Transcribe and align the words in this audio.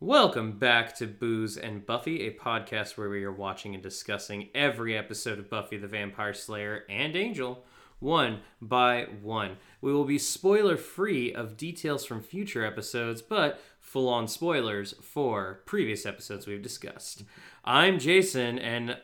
Welcome 0.00 0.58
back 0.58 0.94
to 0.96 1.06
Booze 1.06 1.56
and 1.56 1.86
Buffy, 1.86 2.26
a 2.26 2.30
podcast 2.30 2.98
where 2.98 3.08
we 3.08 3.24
are 3.24 3.32
watching 3.32 3.72
and 3.72 3.82
discussing 3.82 4.50
every 4.54 4.94
episode 4.94 5.38
of 5.38 5.48
Buffy 5.48 5.78
the 5.78 5.88
Vampire 5.88 6.34
Slayer 6.34 6.84
and 6.90 7.16
Angel, 7.16 7.64
one 7.98 8.40
by 8.60 9.06
one. 9.22 9.56
We 9.80 9.94
will 9.94 10.04
be 10.04 10.18
spoiler 10.18 10.76
free 10.76 11.32
of 11.32 11.56
details 11.56 12.04
from 12.04 12.20
future 12.20 12.62
episodes, 12.62 13.22
but 13.22 13.58
full 13.80 14.10
on 14.10 14.28
spoilers 14.28 14.92
for 15.00 15.62
previous 15.64 16.04
episodes 16.04 16.46
we've 16.46 16.62
discussed. 16.62 17.22
I'm 17.64 17.98
Jason, 17.98 18.58
and 18.58 18.98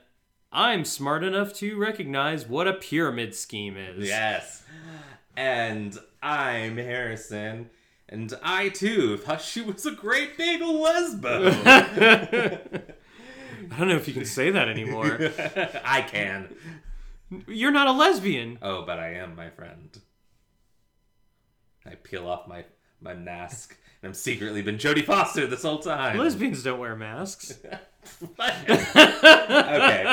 I'm 0.53 0.85
smart 0.85 1.25
enough 1.25 1.55
to 1.55 1.79
recognize 1.79 2.47
what 2.47 2.69
a 2.69 2.75
pyramid 2.75 3.35
scheme 3.35 3.79
is. 3.79 4.07
Yes. 4.07 4.63
And 5.39 5.99
I'm 6.23 6.77
Harrison, 6.77 7.71
and 8.13 8.33
I 8.43 8.69
too 8.69 9.17
thought 9.17 9.41
she 9.41 9.63
was 9.63 9.87
a 9.87 9.93
great 9.93 10.37
big 10.37 10.61
lesbo. 10.61 11.51
I 13.73 13.79
don't 13.79 13.89
know 13.89 13.97
if 13.97 14.07
you 14.07 14.13
can 14.13 14.27
say 14.27 14.51
that 14.51 14.69
anymore. 14.69 15.19
I 15.85 16.03
can. 16.03 16.55
You're 17.49 17.73
not 17.73 17.87
a 17.87 17.93
lesbian. 17.93 18.59
Oh, 18.61 18.85
but 18.85 18.99
I 18.99 19.15
am, 19.15 19.35
my 19.35 19.49
friend. 19.49 19.99
I 21.87 21.95
peel 21.95 22.29
off 22.29 22.47
my 22.47 22.67
my 23.01 23.15
mask, 23.15 23.79
and 24.03 24.11
I'm 24.11 24.15
secretly 24.15 24.61
been 24.61 24.77
Jodie 24.77 25.05
Foster 25.05 25.47
this 25.47 25.63
whole 25.63 25.79
time. 25.79 26.19
Lesbians 26.19 26.63
don't 26.63 26.79
wear 26.79 26.95
masks. 26.95 27.59
okay. 28.39 30.05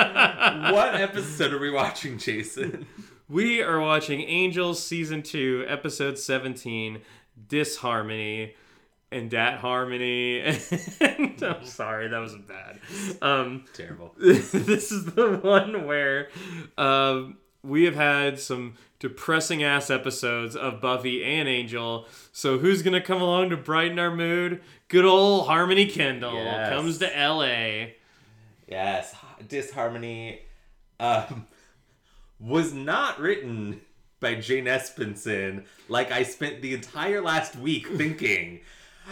What 0.72 0.96
episode 0.96 1.54
are 1.54 1.60
we 1.60 1.70
watching, 1.70 2.18
Jason? 2.18 2.88
We 3.28 3.62
are 3.62 3.80
watching 3.80 4.22
Angels 4.22 4.82
season 4.82 5.22
2, 5.22 5.66
episode 5.68 6.18
17, 6.18 7.02
Disharmony 7.48 8.56
and 9.12 9.30
Dat 9.30 9.60
Harmony. 9.60 10.40
And 11.02 11.42
I'm 11.44 11.66
sorry, 11.66 12.08
that 12.10 12.20
was 12.20 12.36
bad. 12.36 12.80
Um, 13.22 13.66
Terrible. 13.74 14.14
this 14.20 14.92
is 14.92 15.06
the 15.06 15.38
one 15.38 15.86
where 15.88 16.30
um, 16.78 17.38
we 17.64 17.86
have 17.86 17.96
had 17.96 18.40
some 18.40 18.76
depressing 19.00 19.64
ass 19.64 19.90
episodes 19.90 20.56
of 20.56 20.82
Buffy 20.82 21.24
and 21.24 21.48
Angel. 21.48 22.06
So 22.34 22.58
who's 22.58 22.82
gonna 22.82 23.02
come 23.02 23.22
along 23.22 23.50
to 23.52 23.58
brighten 23.58 23.98
our 24.00 24.14
mood? 24.14 24.62
Good 24.90 25.06
old 25.06 25.48
Harmony 25.48 25.86
Kendall 25.86 26.34
Yes. 26.36 26.70
comes 26.70 26.98
to 27.00 27.06
LA. 27.08 27.92
Yes, 28.68 29.16
disharmony 29.48 30.42
um, 31.00 31.48
was 32.40 32.74
not 32.74 33.20
written 33.20 33.82
by 34.20 34.36
Jane 34.36 34.66
Espenson 34.66 35.64
like 35.88 36.12
I 36.12 36.24
spent 36.24 36.62
the 36.62 36.74
entire 36.74 37.22
last 37.22 37.56
week 37.56 37.88
thinking. 37.88 38.62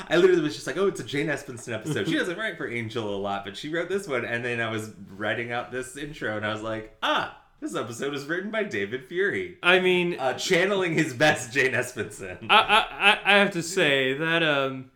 I 0.09 0.17
literally 0.17 0.41
was 0.43 0.53
just 0.53 0.67
like, 0.67 0.77
oh, 0.77 0.87
it's 0.87 0.99
a 0.99 1.03
Jane 1.03 1.25
Espenson 1.27 1.73
episode. 1.73 2.07
She 2.07 2.15
doesn't 2.15 2.37
write 2.37 2.55
for 2.57 2.67
Angel 2.69 3.15
a 3.15 3.17
lot, 3.17 3.43
but 3.43 3.57
she 3.57 3.69
wrote 3.69 3.89
this 3.89 4.07
one. 4.07 4.25
And 4.25 4.45
then 4.45 4.61
I 4.61 4.69
was 4.69 4.91
writing 5.15 5.51
out 5.51 5.71
this 5.71 5.97
intro 5.97 6.37
and 6.37 6.45
I 6.45 6.53
was 6.53 6.61
like, 6.61 6.95
ah, 7.01 7.35
this 7.61 7.75
episode 7.75 8.13
is 8.13 8.25
written 8.25 8.51
by 8.51 8.63
David 8.63 9.05
Fury, 9.05 9.57
I 9.63 9.79
mean, 9.79 10.19
uh, 10.19 10.33
channeling 10.35 10.93
his 10.93 11.13
best 11.15 11.51
Jane 11.51 11.71
Espenson. 11.71 12.37
I, 12.49 12.55
I 12.59 13.11
I- 13.13 13.19
I 13.35 13.37
have 13.39 13.51
to 13.51 13.63
say 13.63 14.13
that 14.13 14.43
um 14.43 14.91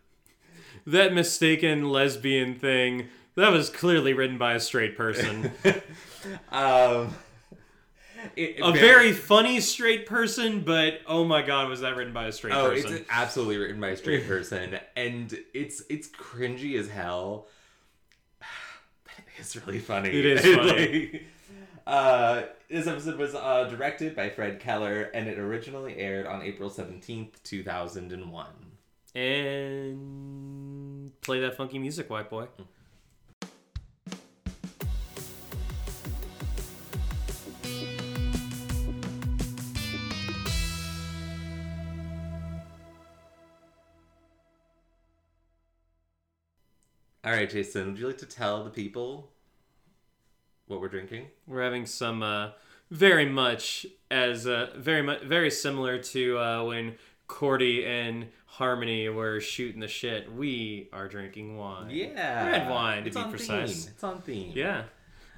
that 0.86 1.14
mistaken 1.14 1.90
lesbian 1.90 2.54
thing 2.54 3.08
that 3.36 3.52
was 3.52 3.70
clearly 3.72 4.14
written 4.14 4.38
by 4.38 4.54
a 4.54 4.60
straight 4.60 4.96
person. 4.96 5.52
um, 6.52 7.16
it- 8.36 8.60
a 8.62 8.72
very 8.72 9.12
funny 9.14 9.60
straight 9.60 10.06
person, 10.06 10.62
but 10.62 11.02
oh 11.08 11.24
my 11.26 11.42
god, 11.42 11.70
was 11.70 11.82
that 11.82 11.96
written 11.96 12.14
by 12.14 12.26
a 12.28 12.32
straight 12.32 12.54
Oh, 12.54 12.70
person? 12.72 12.94
it's 12.94 13.10
absolutely 13.10 13.58
written 13.58 13.80
by 13.82 13.90
a 13.90 13.98
straight 13.98 14.28
person, 14.34 14.78
and 14.96 15.38
it's 15.54 15.84
it's 15.90 16.08
cringy 16.08 16.78
as 16.80 16.88
hell. 16.90 17.48
It's 19.38 19.56
really 19.66 19.80
funny. 19.80 20.10
It 20.10 20.26
is 20.26 20.42
funny. 20.56 21.10
Like, 21.12 21.24
uh, 21.88 22.44
this 22.70 22.86
episode 22.86 23.18
was 23.18 23.34
uh, 23.34 23.64
directed 23.70 24.16
by 24.16 24.30
Fred 24.30 24.60
Keller, 24.60 25.10
and 25.16 25.28
it 25.28 25.40
originally 25.40 25.98
aired 25.98 26.28
on 26.28 26.42
April 26.44 26.70
seventeenth, 26.70 27.42
two 27.44 27.64
thousand 27.64 28.12
and 28.14 28.32
one. 28.32 28.54
and 29.16 31.12
play 31.22 31.40
that 31.42 31.56
funky 31.58 31.80
music, 31.80 32.10
white 32.10 32.30
boy. 32.30 32.48
All 47.24 47.32
right, 47.32 47.50
Jason, 47.50 47.88
would 47.88 48.00
you 48.00 48.08
like 48.08 48.18
to 48.20 48.26
tell 48.26 48.64
the 48.64 48.70
people 48.72 49.30
what 50.68 50.82
we're 50.82 50.88
drinking? 50.88 51.28
We're 51.46 51.62
having 51.64 51.86
some 51.86 52.24
uh, 52.24 52.52
very 52.90 53.26
much 53.28 53.86
as 54.10 54.48
uh, 54.48 54.72
very 54.76 55.04
much 55.04 55.22
very 55.22 55.52
similar 55.52 56.00
to 56.00 56.38
uh, 56.40 56.64
when 56.64 56.96
Cordy 57.28 57.86
and 57.86 58.28
Harmony 58.48 59.08
were 59.10 59.40
shooting 59.40 59.80
the 59.82 59.88
shit. 59.88 60.34
We 60.34 60.90
are 60.92 61.08
drinking 61.08 61.58
wine. 61.58 61.92
Yeah, 61.92 62.48
Red 62.48 62.70
wine, 62.70 63.04
to 63.04 63.08
It's 63.10 63.18
be 63.18 63.24
precise. 63.24 63.84
Theme. 63.86 63.94
It's 63.94 64.04
on 64.04 64.22
theme. 64.22 64.52
Yeah. 64.56 64.84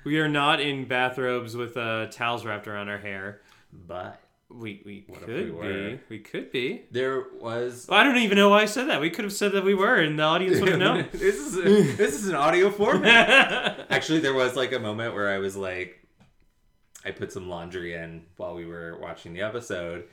We 0.05 0.19
are 0.19 0.29
not 0.29 0.59
in 0.61 0.85
bathrobes 0.85 1.55
with 1.55 1.75
uh, 1.77 2.07
towels 2.07 2.45
wrapped 2.45 2.67
around 2.67 2.89
our 2.89 2.97
hair. 2.97 3.41
but 3.87 4.19
We 4.53 4.81
we 4.85 5.03
What 5.07 5.21
could 5.21 5.55
we 5.55 5.67
be. 5.67 5.99
We 6.09 6.19
could 6.19 6.51
be. 6.51 6.85
there 6.91 7.25
was 7.39 7.87
Well, 7.89 7.99
I 7.99 8.03
don't 8.03 8.17
even 8.17 8.37
know 8.37 8.49
why 8.49 8.61
I 8.61 8.65
said 8.65 8.87
that. 8.89 9.01
We 9.01 9.09
could 9.09 9.25
have 9.25 9.33
said 9.33 9.53
that 9.53 9.63
we 9.63 9.73
were, 9.73 9.95
and 9.95 10.19
the 10.19 10.23
audience 10.23 10.59
would 10.59 10.69
have 10.69 10.79
known. 10.79 11.07
this 11.11 11.35
is 11.39 11.57
a, 11.57 11.61
this 11.95 12.13
is 12.13 12.27
an 12.27 12.35
audio 12.35 12.69
format. 12.69 13.87
Actually, 13.89 14.19
there 14.19 14.33
was 14.33 14.55
like 14.55 14.71
a 14.71 14.79
moment 14.79 15.15
where 15.15 15.29
I 15.29 15.39
was 15.39 15.55
like, 15.55 16.05
I 17.03 17.11
put 17.11 17.31
some 17.31 17.49
laundry 17.49 17.95
in 17.95 18.25
while 18.37 18.53
we 18.53 18.65
were 18.65 18.97
watching 19.01 19.33
the 19.33 19.41
episode, 19.41 20.05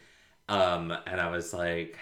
um, 0.49 0.91
and 1.07 1.21
I 1.21 1.31
was 1.31 1.53
like, 1.53 1.99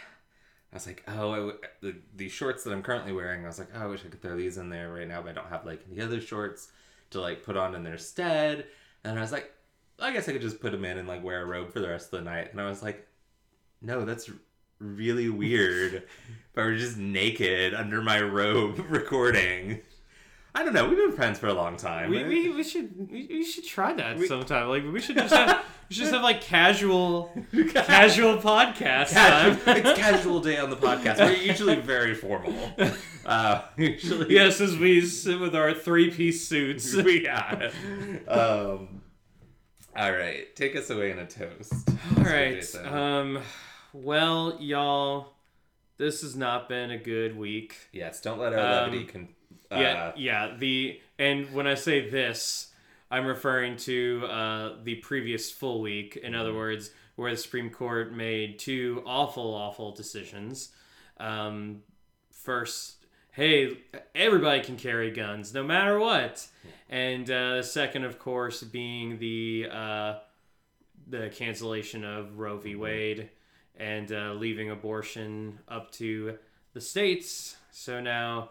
I 0.73 0.77
was 0.77 0.87
like, 0.87 1.03
oh, 1.09 1.35
w- 1.35 1.59
the 1.81 1.97
the 2.15 2.29
shorts 2.29 2.63
that 2.65 2.73
I'm 2.73 2.83
currently 2.83 3.13
wearing. 3.13 3.45
I 3.45 3.49
was 3.49 3.59
like, 3.59 3.71
oh, 3.75 3.83
I 3.83 3.87
wish 3.87 4.05
I 4.05 4.09
could 4.09 4.23
throw 4.23 4.37
these 4.37 4.59
in 4.59 4.71
there 4.71 4.93
right 4.93 5.09
now, 5.09 5.23
but 5.23 5.31
I 5.31 5.33
don't 5.33 5.49
have 5.49 5.67
like 5.67 5.83
any 5.91 6.01
other 6.01 6.21
shorts 6.21 6.71
to 7.11 7.21
like 7.21 7.43
put 7.43 7.57
on 7.57 7.75
in 7.75 7.83
their 7.83 7.99
stead. 7.99 8.67
And 9.05 9.19
I 9.19 9.23
was 9.23 9.33
like, 9.33 9.53
I 10.01 10.13
guess 10.13 10.29
I 10.29 10.33
could 10.33 10.43
just 10.43 10.61
put 10.61 10.73
them 10.73 10.85
in 10.85 10.99
and 10.99 11.09
like 11.09 11.25
wear 11.25 11.43
a 11.43 11.47
robe 11.47 11.73
for 11.73 11.81
the 11.81 11.89
rest 11.89 12.13
of 12.13 12.19
the 12.19 12.31
night. 12.31 12.53
And 12.53 12.61
I 12.61 12.69
was 12.69 12.83
like, 12.83 13.07
no, 13.83 14.05
that's 14.05 14.31
really 14.79 15.29
weird. 15.29 15.95
if 15.95 16.05
I 16.57 16.63
were 16.63 16.77
just 16.77 16.97
naked 16.97 17.75
under 17.75 18.01
my 18.03 18.21
robe 18.21 18.85
recording. 18.89 19.81
I 20.55 20.65
don't 20.65 20.73
know. 20.73 20.89
We've 20.89 20.97
been 20.99 21.13
friends 21.13 21.39
for 21.39 21.47
a 21.47 21.53
long 21.53 21.77
time. 21.77 22.11
we, 22.11 22.25
we, 22.25 22.51
we 22.51 22.65
should 22.65 23.11
we, 23.11 23.27
we 23.29 23.45
should 23.45 23.65
try 23.65 23.93
that 23.93 24.19
sometime. 24.27 24.69
Like 24.69 24.83
we 24.91 24.99
should 25.01 25.17
just 25.17 25.33
have 25.33 25.65
we 25.89 25.95
should 25.95 26.01
just 26.03 26.13
have 26.15 26.23
like 26.23 26.41
casual 26.41 27.31
casual 27.75 28.39
podcast 28.39 29.11
Casual, 29.13 29.57
time. 29.65 29.77
it's 29.87 29.99
casual 30.01 30.41
day 30.41 30.57
on 30.59 30.71
the 30.71 30.77
podcast. 30.77 31.19
We're 31.19 31.33
usually 31.35 31.77
very 31.77 32.15
formal. 32.15 32.55
Uh, 33.25 33.63
usually, 33.77 34.35
yes, 34.35 34.61
as 34.61 34.77
we 34.77 35.03
sit 35.07 35.39
with 35.39 35.55
our 35.55 35.75
three 35.75 36.11
piece 36.11 36.49
suits. 36.49 36.93
yeah. 36.95 37.71
Um, 38.27 39.03
all 39.99 40.13
right, 40.13 40.55
take 40.55 40.77
us 40.77 40.91
away 40.91 41.11
in 41.11 41.19
a 41.19 41.27
toast. 41.27 41.89
All 42.17 42.25
right. 42.25 42.75
Um. 42.87 43.41
Well, 43.93 44.57
y'all, 44.61 45.33
this 45.97 46.23
has 46.23 46.37
not 46.37 46.69
been 46.69 46.91
a 46.91 46.99
good 46.99 47.37
week. 47.37 47.75
yes, 47.93 48.21
don't 48.21 48.39
let 48.39 48.53
our 48.53 48.59
um, 48.59 48.93
levity 48.93 49.05
con- 49.05 49.29
uh, 49.71 49.77
yeah, 49.77 50.13
yeah. 50.17 50.55
The 50.57 51.01
and 51.19 51.53
when 51.53 51.67
I 51.67 51.75
say 51.75 52.09
this, 52.09 52.73
I'm 53.11 53.27
referring 53.27 53.77
to 53.79 54.25
uh, 54.31 54.73
the 54.85 54.97
previous 54.97 55.51
full 55.51 55.81
week. 55.81 56.17
In 56.17 56.35
other 56.35 56.55
words, 56.55 56.91
where 57.17 57.33
the 57.33 57.37
Supreme 57.37 57.71
Court 57.71 58.15
made 58.15 58.59
two 58.59 59.03
awful, 59.05 59.53
awful 59.55 59.93
decisions. 59.93 60.71
Um, 61.19 61.83
first, 62.31 62.98
hey, 63.39 63.79
everybody 64.17 64.61
can 64.61 64.77
carry 64.77 65.13
guns, 65.13 65.55
no 65.55 65.63
matter 65.63 65.97
what. 65.97 66.45
And 66.91 67.31
uh, 67.31 67.59
the 67.59 67.63
second, 67.63 68.03
of 68.03 68.19
course, 68.19 68.65
being 68.65 69.19
the 69.21 69.69
uh, 69.71 70.15
the 71.07 71.31
cancellation 71.31 72.05
of 72.05 72.37
Roe 72.37 72.59
v. 72.59 72.75
Wade 72.75 73.31
and 73.77 74.11
uh, 74.11 74.33
leaving 74.33 74.71
abortion 74.71 75.61
up 75.69 75.93
to 75.93 76.37
the 76.75 76.81
states. 76.81 77.57
So 77.71 78.01
now, 78.01 78.51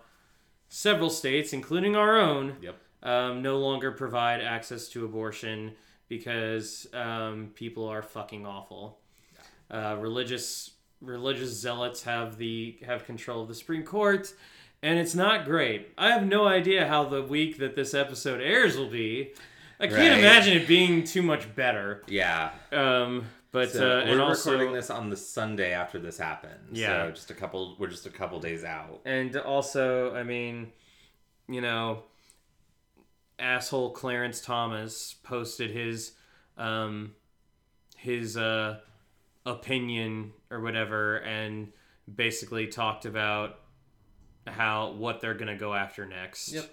several 0.70 1.10
states, 1.10 1.52
including 1.52 1.98
our 1.98 2.18
own, 2.18 2.56
Yep. 2.62 2.76
um, 3.04 3.42
no 3.42 3.60
longer 3.60 3.92
provide 3.92 4.40
access 4.40 4.88
to 4.90 5.04
abortion 5.04 5.74
because 6.08 6.88
um, 6.94 7.52
people 7.56 7.86
are 7.90 8.02
fucking 8.02 8.46
awful. 8.46 9.00
Uh, 9.70 9.98
religious 10.00 10.72
religious 11.02 11.52
zealots 11.52 12.04
have 12.04 12.38
the 12.38 12.78
have 12.86 13.06
control 13.06 13.42
of 13.42 13.50
the 13.50 13.54
Supreme 13.54 13.84
Court, 13.84 14.34
and 14.84 15.00
it's 15.00 15.16
not 15.16 15.46
great. 15.46 15.90
I 15.98 16.12
have 16.12 16.26
no 16.26 16.48
idea 16.48 16.88
how 16.88 17.06
the 17.06 17.22
week 17.24 17.58
that 17.60 17.76
this 17.76 17.94
episode 17.94 18.42
airs 18.42 18.78
will 18.78 18.90
be. 18.90 19.34
I 19.80 19.88
can't 19.88 20.00
Right. 20.00 20.20
imagine 20.20 20.58
it 20.58 20.68
being 20.68 21.04
too 21.04 21.22
much 21.22 21.54
better. 21.56 22.04
Yeah. 22.08 22.52
Um, 22.72 23.26
But 23.52 23.72
So 23.72 24.00
uh, 24.02 24.06
we're 24.06 24.22
also 24.22 24.52
recording 24.52 24.74
this 24.74 24.90
on 24.90 25.10
the 25.10 25.16
Sunday 25.16 25.72
after 25.72 26.00
this 26.00 26.18
happened. 26.18 26.70
Yeah. 26.72 27.06
So 27.08 27.12
just 27.12 27.32
a 27.32 27.34
couple. 27.34 27.76
We're 27.80 27.88
just 27.88 28.06
a 28.06 28.10
couple 28.10 28.40
days 28.40 28.64
out. 28.64 29.02
and 29.06 29.36
also, 29.38 30.14
I 30.16 30.24
mean, 30.24 30.72
you 31.48 31.62
know, 31.62 32.04
asshole 33.40 33.92
Clarence 33.92 34.42
Thomas 34.42 35.14
posted 35.24 35.72
his 35.72 36.14
um 36.58 37.14
his 37.96 38.36
uh 38.36 38.80
opinion 39.46 40.34
or 40.52 40.60
whatever 40.60 41.18
and 41.18 41.72
basically 42.14 42.68
talked 42.68 43.06
about 43.06 43.60
how 44.48 44.92
what 44.92 45.22
they're 45.22 45.34
going 45.34 45.48
to 45.48 45.56
go 45.58 45.74
after 45.74 46.06
next. 46.06 46.52
Yep. 46.54 46.70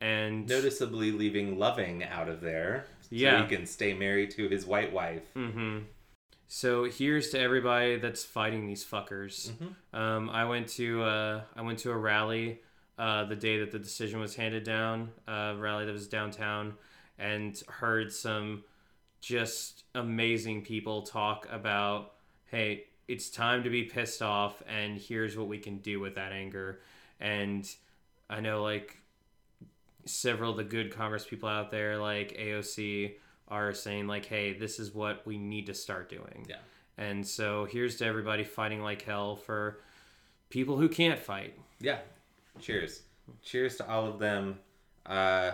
And 0.00 0.48
Noticeably 0.48 1.12
leaving 1.12 1.58
Loving 1.58 2.02
out 2.04 2.28
of 2.28 2.40
there. 2.40 2.86
So 3.02 3.08
Yeah. 3.10 3.42
he 3.46 3.54
can 3.54 3.66
stay 3.66 3.92
married 3.92 4.30
to 4.32 4.48
his 4.48 4.64
white 4.64 4.92
wife. 4.92 5.22
Mm-hmm. 5.36 5.80
So 6.48 6.84
here's 6.84 7.30
to 7.30 7.38
everybody 7.38 7.96
that's 7.96 8.24
fighting 8.24 8.66
these 8.66 8.84
fuckers. 8.84 9.52
Um, 9.92 10.28
I 10.30 10.44
went 10.46 10.68
to 10.70 11.02
uh, 11.02 11.40
I 11.54 11.62
went 11.62 11.78
to 11.80 11.90
a 11.92 11.96
rally 11.96 12.60
uh, 12.98 13.24
the 13.24 13.36
day 13.36 13.60
that 13.60 13.70
the 13.70 13.78
decision 13.78 14.18
was 14.20 14.34
handed 14.34 14.64
down. 14.64 15.10
A 15.28 15.54
rally 15.56 15.86
that 15.86 15.92
was 15.92 16.08
downtown, 16.08 16.74
and 17.18 17.60
heard 17.68 18.12
some 18.12 18.64
just 19.20 19.84
amazing 19.94 20.62
people 20.62 21.02
talk 21.02 21.46
about, 21.52 22.14
hey, 22.46 22.84
it's 23.06 23.30
time 23.30 23.62
to 23.64 23.70
be 23.70 23.84
pissed 23.84 24.20
off, 24.22 24.60
and 24.68 24.98
here's 24.98 25.36
what 25.36 25.46
we 25.46 25.58
can 25.58 25.78
do 25.78 26.00
with 26.00 26.14
that 26.16 26.32
anger. 26.32 26.80
And 27.20 27.68
I 28.28 28.40
know 28.40 28.62
like 28.62 28.96
several 30.04 30.52
of 30.52 30.56
the 30.56 30.64
good 30.64 30.94
commerce 30.94 31.26
people 31.26 31.48
out 31.48 31.70
there, 31.70 31.98
like 31.98 32.36
AOC, 32.38 33.14
are 33.48 33.74
saying 33.74 34.06
like, 34.06 34.26
"Hey, 34.26 34.52
this 34.52 34.78
is 34.78 34.94
what 34.94 35.26
we 35.26 35.38
need 35.38 35.66
to 35.66 35.74
start 35.74 36.08
doing." 36.08 36.46
Yeah. 36.48 36.56
And 36.96 37.26
so 37.26 37.64
here's 37.64 37.96
to 37.96 38.06
everybody 38.06 38.44
fighting 38.44 38.82
like 38.82 39.02
hell 39.02 39.36
for 39.36 39.80
people 40.50 40.76
who 40.76 40.88
can't 40.88 41.18
fight. 41.18 41.58
Yeah. 41.80 41.98
Cheers. 42.60 43.02
Cheers 43.42 43.76
to 43.76 43.88
all 43.88 44.06
of 44.06 44.18
them. 44.18 44.58
Uh, 45.06 45.52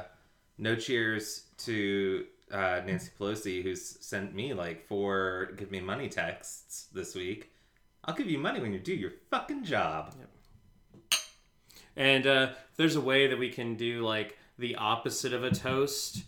no 0.58 0.74
cheers 0.74 1.44
to 1.58 2.26
uh, 2.50 2.80
Nancy 2.84 3.10
Pelosi, 3.18 3.62
who's 3.62 3.82
sent 4.04 4.34
me 4.34 4.54
like 4.54 4.86
four 4.86 5.52
give 5.56 5.70
me 5.70 5.80
money 5.80 6.08
texts 6.08 6.88
this 6.92 7.14
week. 7.14 7.52
I'll 8.04 8.14
give 8.14 8.30
you 8.30 8.38
money 8.38 8.60
when 8.60 8.72
you 8.72 8.78
do 8.78 8.94
your 8.94 9.12
fucking 9.30 9.64
job. 9.64 10.14
And 11.96 12.26
uh, 12.26 12.50
there's 12.76 12.96
a 12.96 13.00
way 13.00 13.26
that 13.28 13.38
we 13.38 13.48
can 13.50 13.74
do 13.76 14.02
like 14.02 14.36
the 14.58 14.76
opposite 14.76 15.32
of 15.32 15.44
a 15.44 15.50
toast 15.50 16.24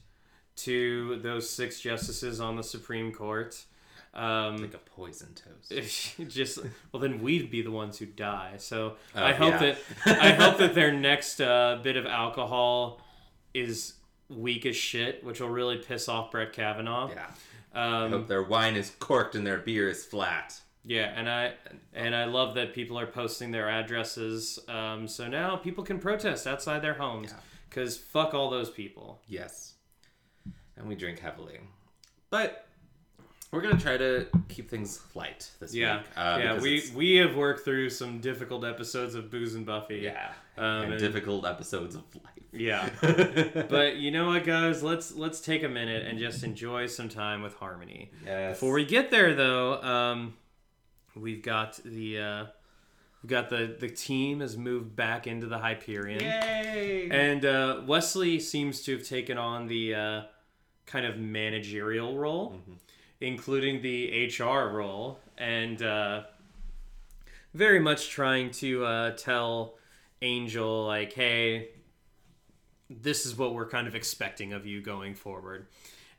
to 0.57 1.17
those 1.21 1.49
six 1.49 1.81
justices 1.81 2.41
on 2.41 2.57
the 2.57 2.63
Supreme 2.63 3.13
Court. 3.13 3.65
Um, 4.15 4.57
Like 4.57 4.75
a 4.75 4.79
poison 4.79 5.29
toast. 5.35 6.17
just 6.29 6.59
well, 6.93 7.01
then 7.01 7.21
we'd 7.23 7.51
be 7.51 7.63
the 7.63 7.71
ones 7.71 7.99
who 7.99 8.07
die. 8.07 8.55
So 8.57 8.97
Oh, 9.15 9.23
I 9.25 9.33
hope 9.33 9.61
yeah. 9.61 9.75
that 10.07 10.19
I 10.23 10.31
hope 10.33 10.59
that 10.59 10.75
their 10.75 10.93
next 10.93 11.41
uh, 11.41 11.79
bit 11.83 11.97
of 11.97 12.07
alcohol 12.07 13.01
is 13.55 13.95
weak 14.29 14.67
as 14.67 14.77
shit, 14.77 15.23
which 15.23 15.41
will 15.41 15.49
really 15.51 15.77
piss 15.77 16.09
off 16.09 16.31
Brett 16.31 16.53
Kavanaugh. 16.53 17.11
Yeah. 17.11 17.27
I 17.75 18.05
Um, 18.05 18.11
hope 18.13 18.27
their 18.29 18.43
wine 18.43 18.77
is 18.77 18.91
corked 18.99 19.35
and 19.35 19.47
their 19.47 19.59
beer 19.59 19.89
is 19.89 20.05
flat. 20.05 20.59
Yeah, 20.85 21.13
and 21.17 21.29
I 21.29 21.53
and 21.93 22.15
I 22.15 22.25
love 22.25 22.55
that 22.55 22.73
people 22.73 22.99
are 22.99 23.07
posting 23.07 23.51
their 23.51 23.69
addresses. 23.69 24.59
Um, 24.69 25.07
so 25.09 25.27
now 25.29 25.57
people 25.57 25.85
can 25.85 25.99
protest 25.99 26.47
outside 26.47 26.81
their 26.83 26.95
homes 26.95 27.35
because 27.69 27.97
fuck 27.97 28.33
all 28.35 28.49
those 28.51 28.71
people. 28.71 29.21
Yes. 29.27 29.75
And 30.77 30.89
we 30.89 30.95
drink 30.95 31.19
heavily. 31.19 31.59
But 32.31 32.67
we're 33.51 33.63
going 33.63 33.77
to 33.77 33.83
try 33.83 33.97
to 33.97 34.27
keep 34.49 34.69
things 34.71 35.01
light 35.15 35.51
this 35.59 35.75
Yeah, 35.75 35.99
week. 35.99 36.07
uh, 36.17 36.37
yeah. 36.41 36.49
because 36.53 36.63
We 36.63 36.77
it's- 36.79 36.93
we 36.95 37.17
have 37.17 37.35
worked 37.35 37.65
through 37.65 37.91
some 37.91 38.21
difficult 38.21 38.65
episodes 38.65 39.15
of 39.15 39.31
Booze 39.31 39.55
and 39.55 39.67
Buffy. 39.67 39.97
Yeah. 40.05 40.31
Um, 40.57 40.65
and 40.85 40.93
and- 40.93 41.01
difficult 41.01 41.45
episodes 41.47 41.95
of 41.97 42.03
life. 42.15 42.45
yeah. 42.53 42.89
but 43.69 43.97
you 43.97 44.11
know 44.11 44.29
what, 44.29 44.45
guys? 44.45 44.83
Let's 44.83 45.15
let's 45.15 45.41
take 45.41 45.63
a 45.65 45.69
minute 45.69 46.07
and 46.07 46.19
just 46.19 46.45
enjoy 46.45 46.87
some 46.87 47.09
time 47.09 47.43
with 47.43 47.55
Harmony. 47.55 48.11
yes. 48.25 48.57
Before 48.59 48.73
we 48.75 48.85
get 48.85 49.11
there, 49.11 49.35
though, 49.35 49.83
um, 49.83 50.35
we've 51.21 51.43
got 51.43 51.81
the 51.85 52.19
uh, 52.19 52.47
we've 53.23 53.31
got 53.31 53.49
the 53.49 53.77
the 53.79 53.89
team 53.89 54.41
has 54.41 54.57
moved 54.57 54.95
back 54.97 55.27
into 55.27 55.47
the 55.47 55.59
Hyperion. 55.59 56.21
Yay! 56.21 57.09
And 57.11 57.45
uh, 57.45 57.83
Wesley 57.87 58.41
seems 58.41 58.83
to 58.83 58.93
have 58.93 59.07
taken 59.07 59.39
on 59.39 59.67
the 59.67 59.95
uh, 59.95 60.23
kind 60.87 61.07
of 61.07 61.19
managerial 61.19 62.17
role, 62.19 62.61
including 63.21 63.83
the 63.83 64.27
HR 64.27 64.69
role, 64.69 65.19
and 65.37 65.83
uh, 65.83 66.23
very 67.55 67.81
much 67.81 68.11
trying 68.11 68.51
to 68.53 68.85
uh, 68.85 69.11
tell 69.17 69.75
Angel, 70.23 70.87
like, 70.87 71.13
hey, 71.13 71.69
this 72.91 73.27
is 73.27 73.37
what 73.37 73.55
we're 73.55 73.69
kind 73.69 73.87
of 73.87 73.95
expecting 73.95 74.53
of 74.53 74.67
you 74.67 74.81
going 74.81 75.15
forward. 75.15 75.69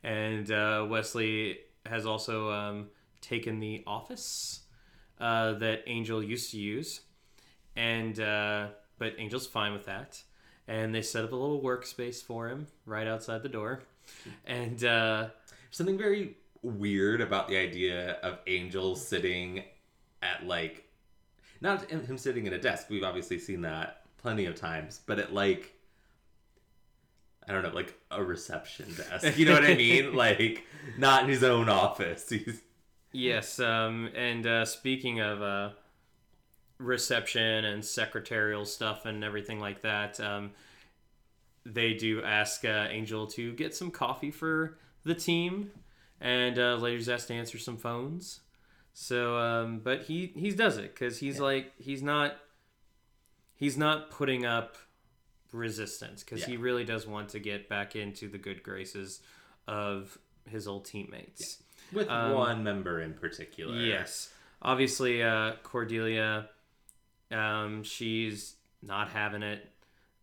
And 0.02 0.50
uh, 0.50 0.86
Wesley 0.88 1.58
has 1.86 2.06
also 2.06 2.50
um, 2.50 2.88
taken 3.20 3.60
the 3.60 3.82
office 3.86 4.60
uh, 5.20 5.52
that 5.54 5.82
Angel 5.86 6.22
used 6.22 6.50
to 6.52 6.58
use, 6.58 7.00
and 7.76 8.18
uh, 8.18 8.68
but 8.98 9.18
Angel's 9.18 9.46
fine 9.46 9.72
with 9.72 9.86
that. 9.86 10.22
And 10.68 10.94
they 10.94 11.02
set 11.02 11.24
up 11.24 11.32
a 11.32 11.36
little 11.36 11.60
workspace 11.60 12.22
for 12.22 12.48
him 12.48 12.68
right 12.86 13.08
outside 13.08 13.42
the 13.42 13.48
door, 13.48 13.82
and 14.46 14.84
uh, 14.84 15.28
Something 15.70 15.96
very 15.96 16.36
weird 16.62 17.20
about 17.20 17.48
the 17.48 17.56
idea 17.56 18.18
of 18.22 18.38
Angel 18.46 18.96
sitting 18.96 19.62
at 20.20 20.46
like 20.46 20.84
not 21.60 21.88
him 21.90 22.04
him 22.04 22.18
sitting 22.18 22.46
at 22.46 22.52
a 22.52 22.58
desk. 22.58 22.88
We've 22.90 23.04
obviously 23.04 23.38
seen 23.38 23.62
that 23.62 24.02
plenty 24.18 24.46
of 24.46 24.56
times, 24.56 25.00
but 25.06 25.18
at 25.20 25.32
like 25.32 25.74
I 27.48 27.52
don't 27.52 27.62
know, 27.62 27.70
like 27.70 27.94
a 28.10 28.22
reception 28.22 28.92
desk. 28.94 29.38
You 29.38 29.46
know 29.46 29.54
what 29.54 29.64
I 29.64 29.74
mean? 29.74 30.14
like 30.14 30.66
not 30.98 31.24
in 31.24 31.30
his 31.30 31.44
own 31.44 31.68
office. 31.68 32.28
He's 32.28 32.60
Yes, 33.12 33.58
um, 33.58 34.08
and 34.14 34.46
uh, 34.46 34.64
speaking 34.64 35.20
of 35.20 35.42
uh, 35.42 35.70
reception 36.78 37.64
and 37.64 37.84
secretarial 37.84 38.64
stuff 38.64 39.04
and 39.04 39.24
everything 39.24 39.58
like 39.58 39.82
that, 39.82 40.20
um, 40.20 40.52
they 41.66 41.94
do 41.94 42.22
ask 42.22 42.64
uh, 42.64 42.86
Angel 42.88 43.26
to 43.28 43.52
get 43.52 43.74
some 43.74 43.90
coffee 43.90 44.30
for 44.30 44.78
the 45.04 45.14
team, 45.14 45.70
and 46.20 46.58
uh, 46.58 46.76
later's 46.76 47.08
asked 47.08 47.28
to 47.28 47.34
answer 47.34 47.58
some 47.58 47.76
phones. 47.76 48.40
So, 48.92 49.36
um, 49.38 49.80
but 49.82 50.02
he 50.02 50.32
he 50.36 50.50
does 50.50 50.76
it 50.76 50.94
because 50.94 51.18
he's 51.18 51.40
like 51.40 51.72
he's 51.78 52.02
not 52.02 52.36
he's 53.54 53.76
not 53.76 54.10
putting 54.10 54.44
up 54.44 54.76
resistance 55.52 56.22
because 56.22 56.44
he 56.44 56.56
really 56.56 56.84
does 56.84 57.06
want 57.06 57.28
to 57.30 57.38
get 57.38 57.68
back 57.68 57.96
into 57.96 58.28
the 58.28 58.38
good 58.38 58.62
graces 58.62 59.20
of 59.66 60.18
his 60.48 60.66
old 60.66 60.84
teammates. 60.84 61.62
With 61.92 62.08
Um, 62.08 62.32
one 62.32 62.64
member 62.64 63.00
in 63.00 63.14
particular. 63.14 63.76
Yes. 63.76 64.32
Obviously, 64.62 65.22
uh, 65.22 65.54
Cordelia, 65.62 66.48
um, 67.30 67.82
she's 67.82 68.56
not 68.82 69.08
having 69.10 69.42
it. 69.42 69.66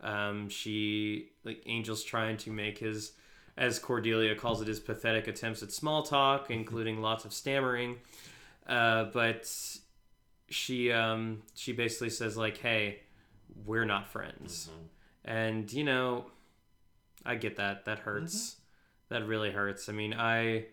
Um, 0.01 0.49
she, 0.49 1.31
like, 1.43 1.63
Angel's 1.67 2.03
trying 2.03 2.37
to 2.37 2.51
make 2.51 2.77
his, 2.77 3.13
as 3.57 3.79
Cordelia 3.79 4.35
calls 4.35 4.61
it, 4.61 4.67
his 4.67 4.79
pathetic 4.79 5.27
attempts 5.27 5.63
at 5.63 5.71
small 5.71 6.03
talk, 6.03 6.49
including 6.51 7.01
lots 7.01 7.25
of 7.25 7.33
stammering. 7.33 7.97
Uh, 8.67 9.05
but 9.05 9.49
she, 10.49 10.91
um, 10.91 11.41
she 11.55 11.73
basically 11.73 12.09
says, 12.11 12.37
like, 12.37 12.57
hey, 12.57 12.99
we're 13.65 13.85
not 13.85 14.07
friends. 14.07 14.69
And, 15.25 15.71
you 15.73 15.83
know, 15.83 16.25
I 17.25 17.35
get 17.35 17.57
that. 17.57 17.85
That 17.85 17.99
hurts. 17.99 18.57
That 19.09 19.25
really 19.25 19.51
hurts. 19.51 19.89
I 19.89 19.93
mean, 19.93 20.13
I 20.13 20.65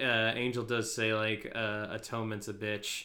uh, 0.00 0.32
Angel 0.34 0.64
does 0.64 0.94
say 0.94 1.14
like 1.14 1.50
uh, 1.54 1.88
atonement's 1.90 2.48
a 2.48 2.54
bitch, 2.54 3.04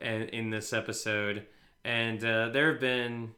and 0.00 0.24
in 0.30 0.50
this 0.50 0.72
episode, 0.72 1.46
and 1.84 2.24
uh, 2.24 2.48
there 2.50 2.72
have 2.72 2.80
been 2.80 3.34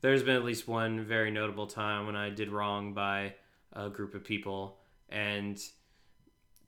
there's 0.00 0.22
been 0.22 0.36
at 0.36 0.44
least 0.44 0.68
one 0.68 1.04
very 1.04 1.30
notable 1.30 1.66
time 1.66 2.06
when 2.06 2.16
I 2.16 2.30
did 2.30 2.50
wrong 2.50 2.92
by 2.92 3.34
a 3.72 3.88
group 3.88 4.14
of 4.14 4.22
people 4.24 4.78
and 5.08 5.58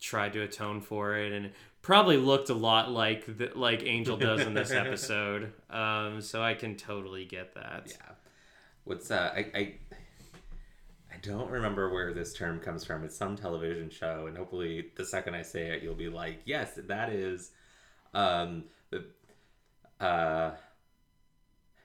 tried 0.00 0.32
to 0.34 0.42
atone 0.42 0.80
for 0.80 1.16
it, 1.16 1.32
and 1.32 1.46
it 1.46 1.54
probably 1.82 2.16
looked 2.16 2.50
a 2.50 2.54
lot 2.54 2.90
like 2.90 3.38
the, 3.38 3.52
like 3.54 3.82
Angel 3.84 4.16
does 4.16 4.40
in 4.40 4.54
this 4.54 4.70
episode. 4.72 5.52
Um, 5.70 6.20
so 6.20 6.42
I 6.42 6.54
can 6.54 6.76
totally 6.76 7.24
get 7.24 7.54
that. 7.54 7.88
Yeah. 7.88 8.14
What's 8.84 9.10
uh 9.10 9.32
I, 9.34 9.46
I 9.54 9.74
I 11.16 11.18
don't 11.22 11.50
remember 11.50 11.90
where 11.92 12.12
this 12.12 12.34
term 12.34 12.60
comes 12.60 12.84
from. 12.84 13.02
It's 13.02 13.16
some 13.16 13.36
television 13.36 13.88
show, 13.88 14.26
and 14.26 14.36
hopefully 14.36 14.90
the 14.96 15.04
second 15.04 15.34
I 15.34 15.42
say 15.42 15.68
it, 15.68 15.82
you'll 15.82 15.94
be 15.94 16.10
like, 16.10 16.40
"Yes, 16.44 16.72
that 16.76 17.08
is." 17.08 17.52
Um, 18.12 18.64
the 18.90 19.06
uh, 19.98 20.52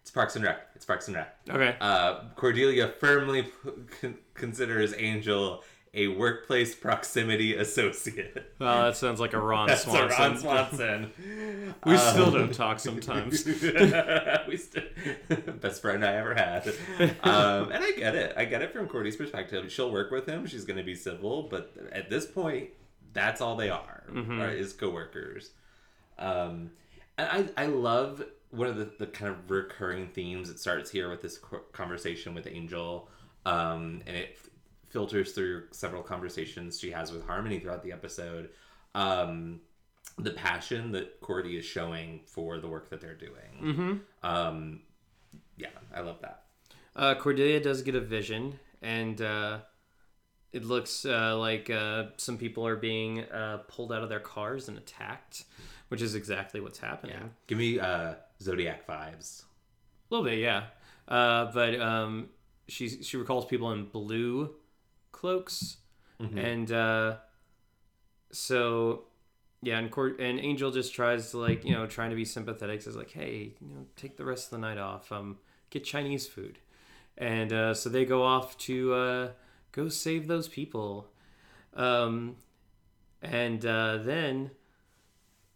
it's 0.01 0.11
Parks 0.11 0.35
and 0.35 0.43
Rec. 0.43 0.67
It's 0.75 0.83
Parks 0.83 1.07
and 1.07 1.15
Rec. 1.15 1.33
Okay. 1.49 1.77
Uh, 1.79 2.25
Cordelia 2.35 2.89
firmly 2.89 3.43
p- 3.43 3.69
con- 4.01 4.17
considers 4.33 4.93
Angel 4.97 5.63
a 5.93 6.07
workplace 6.07 6.73
proximity 6.73 7.55
associate. 7.55 8.53
Oh, 8.61 8.83
that 8.85 8.95
sounds 8.95 9.19
like 9.19 9.33
a 9.33 9.39
Ron 9.39 9.67
That's 9.67 9.85
a 9.85 10.07
Ron 10.07 10.37
Swanson. 10.37 11.11
We 11.85 11.97
still 11.97 12.25
Um, 12.27 12.33
don't 12.33 12.53
talk 12.53 12.79
sometimes. 12.79 13.43
we 14.47 14.55
st- 14.57 15.61
best 15.61 15.81
friend 15.81 16.05
I 16.05 16.13
ever 16.15 16.35
had. 16.35 16.67
Um, 17.23 17.71
and 17.71 17.83
I 17.83 17.91
get 17.97 18.13
it. 18.15 18.33
I 18.37 18.45
get 18.45 18.61
it 18.61 18.71
from 18.71 18.87
Cordy's 18.87 19.15
perspective. 19.15 19.71
She'll 19.71 19.91
work 19.91 20.11
with 20.11 20.27
him. 20.27 20.45
She's 20.45 20.63
going 20.65 20.77
to 20.77 20.83
be 20.83 20.95
civil, 20.95 21.43
but 21.43 21.73
at 21.91 22.09
this 22.09 22.25
point, 22.25 22.69
that's 23.13 23.41
all 23.41 23.55
they 23.55 23.69
are. 23.69 24.03
Right, 24.09 24.55
is 24.57 24.73
coworkers. 24.73 25.51
Um, 26.19 26.71
and 27.17 27.49
I 27.57 27.63
I 27.63 27.65
love 27.67 28.23
one 28.51 28.67
of 28.67 28.77
the, 28.77 28.91
the 28.99 29.07
kind 29.07 29.31
of 29.31 29.49
recurring 29.49 30.09
themes 30.09 30.49
that 30.49 30.59
starts 30.59 30.91
here 30.91 31.09
with 31.09 31.21
this 31.21 31.37
co- 31.37 31.63
conversation 31.71 32.35
with 32.35 32.47
Angel, 32.47 33.09
um, 33.45 34.01
and 34.05 34.15
it 34.17 34.37
filters 34.91 35.31
through 35.31 35.63
several 35.71 36.03
conversations 36.03 36.79
she 36.79 36.91
has 36.91 37.11
with 37.11 37.25
Harmony 37.25 37.59
throughout 37.59 37.83
the 37.83 37.91
episode. 37.91 38.49
Um, 38.93 39.61
the 40.17 40.31
passion 40.31 40.91
that 40.91 41.21
Cordy 41.21 41.57
is 41.57 41.65
showing 41.65 42.21
for 42.25 42.59
the 42.59 42.67
work 42.67 42.89
that 42.89 43.01
they're 43.01 43.15
doing. 43.15 43.61
Mm-hmm. 43.61 43.93
Um, 44.23 44.81
yeah, 45.57 45.69
I 45.95 46.01
love 46.01 46.21
that. 46.21 46.43
Uh, 46.95 47.15
Cordelia 47.15 47.61
does 47.61 47.81
get 47.81 47.95
a 47.95 48.01
vision, 48.01 48.59
and 48.81 49.21
uh, 49.21 49.59
it 50.51 50.65
looks 50.65 51.05
uh, 51.05 51.37
like 51.37 51.69
uh, 51.69 52.05
some 52.17 52.37
people 52.37 52.67
are 52.67 52.75
being 52.75 53.23
uh, 53.25 53.59
pulled 53.67 53.93
out 53.93 54.03
of 54.03 54.09
their 54.09 54.19
cars 54.19 54.67
and 54.67 54.77
attacked, 54.77 55.45
which 55.87 56.01
is 56.01 56.15
exactly 56.15 56.59
what's 56.59 56.79
happening. 56.79 57.31
Give 57.47 57.57
me 57.57 57.79
uh, 57.79 58.15
Zodiac 58.41 58.85
vibes. 58.85 59.43
A 59.43 60.13
little 60.13 60.25
bit, 60.25 60.39
yeah. 60.39 60.65
Uh, 61.07 61.51
but 61.53 61.79
um, 61.79 62.29
she 62.67 63.01
she 63.01 63.17
recalls 63.17 63.45
people 63.45 63.71
in 63.71 63.85
blue 63.85 64.53
cloaks, 65.21 65.77
and 66.37 66.71
uh, 66.71 67.15
so 68.31 69.03
yeah, 69.61 69.77
and 69.79 69.91
Cord- 69.91 70.19
and 70.19 70.39
Angel 70.39 70.71
just 70.71 70.93
tries 70.93 71.31
to 71.31 71.37
like 71.37 71.63
you 71.63 71.73
know 71.73 71.85
trying 71.87 72.09
to 72.09 72.15
be 72.15 72.25
sympathetic, 72.25 72.81
says 72.81 72.95
like, 72.95 73.11
hey, 73.11 73.53
you 73.61 73.75
know, 73.75 73.85
take 73.95 74.17
the 74.17 74.25
rest 74.25 74.45
of 74.45 74.51
the 74.51 74.67
night 74.67 74.77
off, 74.79 75.11
um, 75.11 75.37
get 75.69 75.83
Chinese 75.83 76.27
food, 76.27 76.59
and 77.17 77.53
uh, 77.53 77.73
so 77.73 77.89
they 77.89 78.05
go 78.05 78.23
off 78.23 78.57
to 78.57 78.93
uh, 78.93 79.29
go 79.71 79.89
save 79.89 80.27
those 80.27 80.47
people, 80.47 81.11
um, 81.75 82.35
and 83.21 83.65
uh, 83.65 83.97
then 83.97 84.51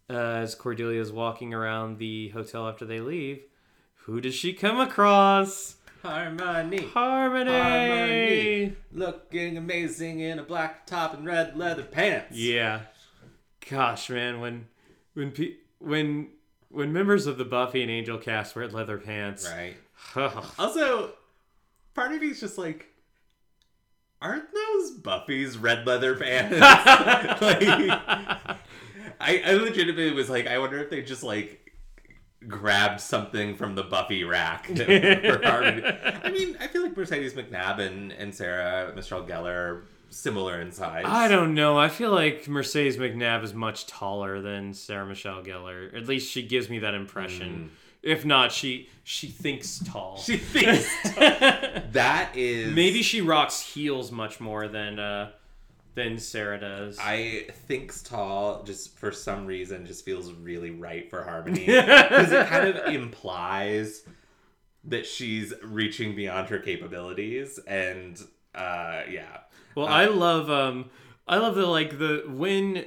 uh, 0.08 0.42
as 0.44 0.54
Cordelia 0.54 1.00
is 1.00 1.10
walking 1.12 1.52
around 1.52 1.98
the 1.98 2.28
hotel 2.28 2.68
after 2.68 2.84
they 2.84 3.00
leave, 3.00 3.42
who 4.04 4.20
does 4.20 4.34
she 4.34 4.52
come 4.52 4.78
across? 4.78 5.76
Harmony. 6.06 6.86
Harmony. 6.94 7.50
Harmony. 7.50 8.76
Looking 8.92 9.56
amazing 9.56 10.20
in 10.20 10.38
a 10.38 10.42
black 10.42 10.86
top 10.86 11.14
and 11.14 11.26
red 11.26 11.56
leather 11.56 11.82
pants. 11.82 12.36
Yeah. 12.36 12.82
Gosh, 13.68 14.08
man, 14.10 14.40
when 14.40 14.68
when 15.14 15.32
pe- 15.32 15.56
when 15.78 16.28
when 16.70 16.92
members 16.92 17.26
of 17.26 17.38
the 17.38 17.44
Buffy 17.44 17.82
and 17.82 17.90
Angel 17.90 18.18
cast 18.18 18.54
wear 18.54 18.68
leather 18.68 18.98
pants, 18.98 19.50
Right. 19.50 19.76
Also, 20.58 21.12
part 21.94 22.12
of 22.12 22.20
me's 22.20 22.38
just 22.40 22.58
like, 22.58 22.86
aren't 24.22 24.52
those 24.52 24.92
Buffy's 24.92 25.58
red 25.58 25.86
leather 25.86 26.14
pants? 26.16 26.52
like, 27.40 27.90
I, 29.20 29.42
I 29.44 29.52
legitimately 29.54 30.12
was 30.12 30.30
like, 30.30 30.46
I 30.46 30.58
wonder 30.58 30.78
if 30.78 30.90
they 30.90 31.02
just 31.02 31.22
like 31.22 31.65
grabbed 32.48 33.00
something 33.00 33.56
from 33.56 33.74
the 33.74 33.82
Buffy 33.82 34.24
rack 34.24 34.68
I 34.80 36.30
mean, 36.32 36.56
I 36.60 36.66
feel 36.68 36.82
like 36.82 36.96
Mercedes 36.96 37.34
McNabb 37.34 37.78
and, 37.78 38.12
and 38.12 38.34
Sarah 38.34 38.92
Michelle 38.94 39.24
Gellar 39.24 39.46
are 39.46 39.84
similar 40.10 40.60
in 40.60 40.72
size. 40.72 41.04
I 41.06 41.28
don't 41.28 41.54
know. 41.54 41.78
I 41.78 41.88
feel 41.88 42.10
like 42.10 42.48
Mercedes 42.48 42.96
McNabb 42.96 43.42
is 43.44 43.54
much 43.54 43.86
taller 43.86 44.40
than 44.40 44.72
Sarah 44.74 45.06
Michelle 45.06 45.42
Gellar. 45.42 45.94
At 45.96 46.06
least 46.06 46.30
she 46.30 46.42
gives 46.42 46.68
me 46.70 46.78
that 46.80 46.94
impression. 46.94 47.70
If 48.02 48.24
not, 48.24 48.52
she 48.52 48.88
she 49.02 49.26
thinks 49.26 49.80
tall. 49.80 50.18
She 50.18 50.36
thinks 50.36 50.88
that 51.16 52.30
is 52.36 52.72
Maybe 52.72 53.02
she 53.02 53.20
rocks 53.20 53.60
heels 53.60 54.12
much 54.12 54.38
more 54.38 54.68
than 54.68 55.00
uh 55.00 55.32
than 55.96 56.18
Sarah 56.18 56.60
does. 56.60 56.98
I 57.00 57.46
thinks 57.66 58.02
tall 58.02 58.62
just 58.62 58.96
for 58.98 59.10
some 59.10 59.46
reason 59.46 59.86
just 59.86 60.04
feels 60.04 60.30
really 60.32 60.70
right 60.70 61.10
for 61.10 61.24
Harmony 61.24 61.60
because 61.66 62.30
it 62.30 62.46
kind 62.46 62.68
of 62.68 62.94
implies 62.94 64.02
that 64.84 65.06
she's 65.06 65.52
reaching 65.64 66.14
beyond 66.14 66.48
her 66.50 66.58
capabilities 66.60 67.58
and 67.66 68.20
uh 68.54 69.02
yeah 69.10 69.38
Well, 69.74 69.88
I 69.88 70.04
love 70.06 70.48
um 70.50 70.90
I 71.26 71.38
love 71.38 71.56
the 71.56 71.66
like 71.66 71.98
the 71.98 72.24
when 72.28 72.84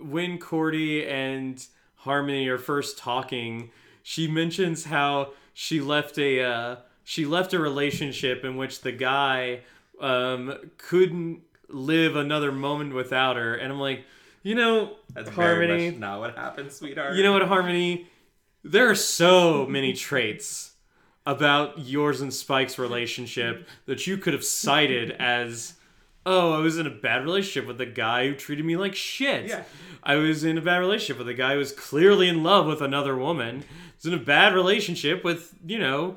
when 0.00 0.38
Cordy 0.38 1.06
and 1.06 1.62
Harmony 1.96 2.46
are 2.48 2.56
first 2.56 2.96
talking, 2.98 3.72
she 4.04 4.28
mentions 4.28 4.84
how 4.84 5.32
she 5.52 5.80
left 5.80 6.18
a 6.18 6.40
uh 6.40 6.76
she 7.02 7.26
left 7.26 7.52
a 7.52 7.58
relationship 7.58 8.44
in 8.44 8.56
which 8.56 8.82
the 8.82 8.92
guy 8.92 9.62
um 10.00 10.54
couldn't 10.78 11.42
live 11.68 12.16
another 12.16 12.52
moment 12.52 12.94
without 12.94 13.36
her 13.36 13.54
and 13.54 13.72
I'm 13.72 13.80
like, 13.80 14.04
you 14.42 14.54
know, 14.54 14.96
that's 15.12 15.28
Harmony, 15.30 15.90
not 15.90 16.20
what 16.20 16.36
happened 16.36 16.72
sweetheart 16.72 17.16
you 17.16 17.22
know 17.22 17.32
what, 17.32 17.42
Harmony? 17.42 18.06
There 18.64 18.90
are 18.90 18.94
so 18.94 19.66
many 19.66 19.92
traits 19.92 20.72
about 21.28 21.78
yours 21.78 22.22
and 22.22 22.32
Spike's 22.32 22.78
relationship 22.78 23.68
that 23.84 24.06
you 24.06 24.16
could 24.16 24.32
have 24.32 24.44
cited 24.44 25.10
as, 25.12 25.74
oh, 26.24 26.54
I 26.54 26.58
was 26.60 26.78
in 26.78 26.86
a 26.86 26.90
bad 26.90 27.22
relationship 27.22 27.68
with 27.68 27.78
a 27.82 27.86
guy 27.86 28.26
who 28.26 28.34
treated 28.34 28.64
me 28.64 28.78
like 28.78 28.94
shit. 28.94 29.46
Yeah. 29.46 29.64
I 30.02 30.14
was 30.14 30.42
in 30.42 30.56
a 30.56 30.62
bad 30.62 30.78
relationship 30.78 31.18
with 31.18 31.28
a 31.28 31.34
guy 31.34 31.52
who 31.52 31.58
was 31.58 31.72
clearly 31.72 32.28
in 32.28 32.42
love 32.42 32.66
with 32.66 32.80
another 32.80 33.14
woman. 33.14 33.64
I 33.68 33.92
was 33.96 34.06
in 34.06 34.14
a 34.14 34.22
bad 34.22 34.54
relationship 34.54 35.22
with, 35.22 35.54
you 35.66 35.78
know, 35.78 36.16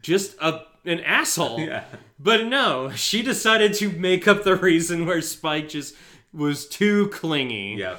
just 0.00 0.34
a 0.40 0.62
an 0.84 1.00
asshole. 1.00 1.60
yeah 1.66 1.84
But 2.18 2.46
no, 2.46 2.90
she 2.92 3.22
decided 3.22 3.74
to 3.74 3.90
make 3.90 4.26
up 4.28 4.44
the 4.44 4.56
reason 4.56 5.06
where 5.06 5.20
Spike 5.20 5.68
just 5.68 5.94
was 6.32 6.66
too 6.66 7.08
clingy. 7.08 7.74
yeah 7.78 7.96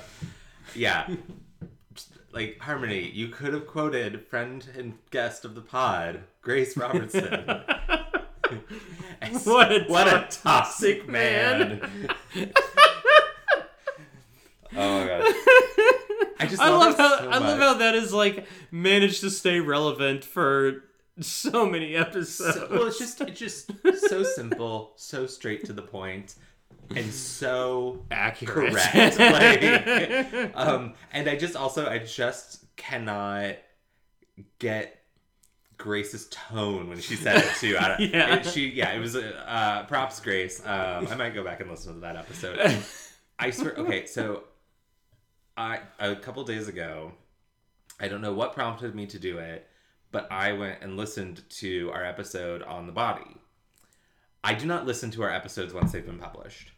yeah 0.75 1.07
like 2.33 2.57
Harmony 2.59 3.11
you 3.13 3.27
could 3.27 3.53
have 3.53 3.67
quoted 3.67 4.25
friend 4.27 4.67
and 4.75 4.97
guest 5.11 5.45
of 5.45 5.53
the 5.53 5.61
pod 5.61 6.21
Grace 6.41 6.75
Robertson 6.75 7.45
What 9.45 9.71
a 9.71 9.83
what 9.87 10.07
a 10.07 10.27
toxic 10.29 10.41
toxic 10.43 11.09
man. 11.09 11.79
man. 12.35 12.51
oh 14.75 14.99
my 14.99 15.07
god. 15.07 15.23
I 16.39 16.45
just 16.47 16.61
I 16.61 16.69
love, 16.69 16.79
love 16.79 16.97
how 16.97 17.17
so 17.19 17.29
I 17.29 17.37
love 17.37 17.59
how 17.59 17.73
that 17.75 17.95
is 17.95 18.13
like 18.13 18.45
managed 18.71 19.21
to 19.21 19.29
stay 19.31 19.59
relevant 19.59 20.25
for 20.25 20.83
so 21.19 21.65
many 21.65 21.95
episodes. 21.95 22.55
So- 22.55 22.67
well, 22.71 22.87
it's 22.87 22.99
just 22.99 23.21
it's 23.21 23.39
just 23.39 23.71
so 24.07 24.23
simple, 24.23 24.93
so 24.95 25.25
straight 25.27 25.65
to 25.65 25.73
the 25.73 25.81
point, 25.81 26.35
and 26.95 27.11
so 27.13 28.03
accurate. 28.11 28.73
correct. 28.73 29.19
like, 29.19 30.51
um, 30.55 30.93
and 31.11 31.29
I 31.29 31.35
just 31.35 31.55
also 31.55 31.87
I 31.87 31.99
just 31.99 32.65
cannot 32.75 33.55
get 34.59 34.99
Grace's 35.77 36.27
tone 36.29 36.89
when 36.89 36.99
she 36.99 37.15
said 37.15 37.37
it 37.43 37.51
too. 37.59 37.75
I 37.79 37.87
don't, 37.89 37.99
Yeah. 38.13 38.35
it- 38.35 38.45
she 38.45 38.69
yeah, 38.69 38.91
it 38.93 38.99
was 38.99 39.15
uh, 39.15 39.43
uh, 39.45 39.85
props 39.85 40.19
Grace. 40.19 40.61
Um, 40.65 41.07
I 41.07 41.15
might 41.15 41.33
go 41.33 41.43
back 41.43 41.59
and 41.59 41.69
listen 41.69 41.93
to 41.95 41.99
that 42.01 42.15
episode. 42.15 42.59
I 43.39 43.49
swear. 43.51 43.73
Okay, 43.77 44.05
so 44.05 44.43
I 45.57 45.79
a 45.99 46.15
couple 46.15 46.43
days 46.43 46.67
ago, 46.67 47.11
I 47.99 48.07
don't 48.07 48.21
know 48.21 48.33
what 48.33 48.53
prompted 48.53 48.95
me 48.95 49.05
to 49.07 49.19
do 49.19 49.37
it, 49.39 49.67
but 50.13 50.31
I 50.31 50.53
went 50.53 50.81
and 50.81 50.95
listened 50.95 51.41
to 51.59 51.91
our 51.93 52.05
episode 52.05 52.61
on 52.63 52.85
the 52.85 52.93
body. 52.93 53.35
I 54.43 54.53
do 54.53 54.65
not 54.65 54.85
listen 54.85 55.11
to 55.11 55.23
our 55.23 55.29
episodes 55.31 55.73
once 55.73 55.91
they've 55.91 56.05
been 56.05 56.19
published. 56.19 56.71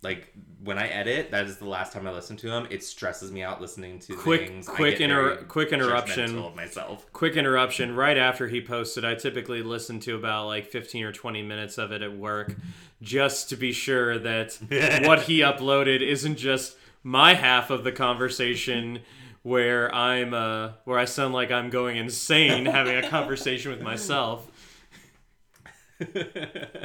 Like 0.00 0.32
when 0.62 0.78
I 0.78 0.86
edit, 0.86 1.32
that 1.32 1.46
is 1.46 1.56
the 1.56 1.66
last 1.68 1.92
time 1.92 2.06
I 2.06 2.12
listen 2.12 2.36
to 2.36 2.46
them. 2.48 2.68
It 2.70 2.84
stresses 2.84 3.32
me 3.32 3.42
out 3.42 3.60
listening 3.60 3.98
to 4.00 4.14
Quick- 4.14 4.46
things. 4.46 4.68
Quick 4.68 5.00
inter- 5.00 5.42
quick 5.48 5.72
interruption. 5.72 6.38
of 6.38 6.54
myself. 6.54 7.12
Quick 7.12 7.34
interruption. 7.36 7.96
Right 7.96 8.16
after 8.16 8.46
he 8.46 8.60
posted, 8.60 9.04
I 9.04 9.16
typically 9.16 9.60
listen 9.62 9.98
to 10.00 10.14
about 10.14 10.46
like 10.46 10.66
15 10.66 11.04
or 11.04 11.12
20 11.12 11.42
minutes 11.42 11.78
of 11.78 11.90
it 11.90 12.02
at 12.02 12.16
work 12.16 12.54
just 13.02 13.48
to 13.48 13.56
be 13.56 13.72
sure 13.72 14.18
that 14.20 14.52
what 15.04 15.22
he 15.22 15.40
uploaded 15.40 16.00
isn't 16.00 16.36
just 16.36 16.76
my 17.02 17.34
half 17.34 17.70
of 17.70 17.82
the 17.82 17.92
conversation 17.92 19.00
where 19.48 19.92
I'm 19.94 20.34
uh 20.34 20.72
where 20.84 20.98
I 20.98 21.04
sound 21.06 21.32
like 21.34 21.50
I'm 21.50 21.70
going 21.70 21.96
insane 21.96 22.66
having 22.78 22.96
a 23.02 23.08
conversation 23.08 23.70
with 23.70 23.80
myself. 23.80 24.46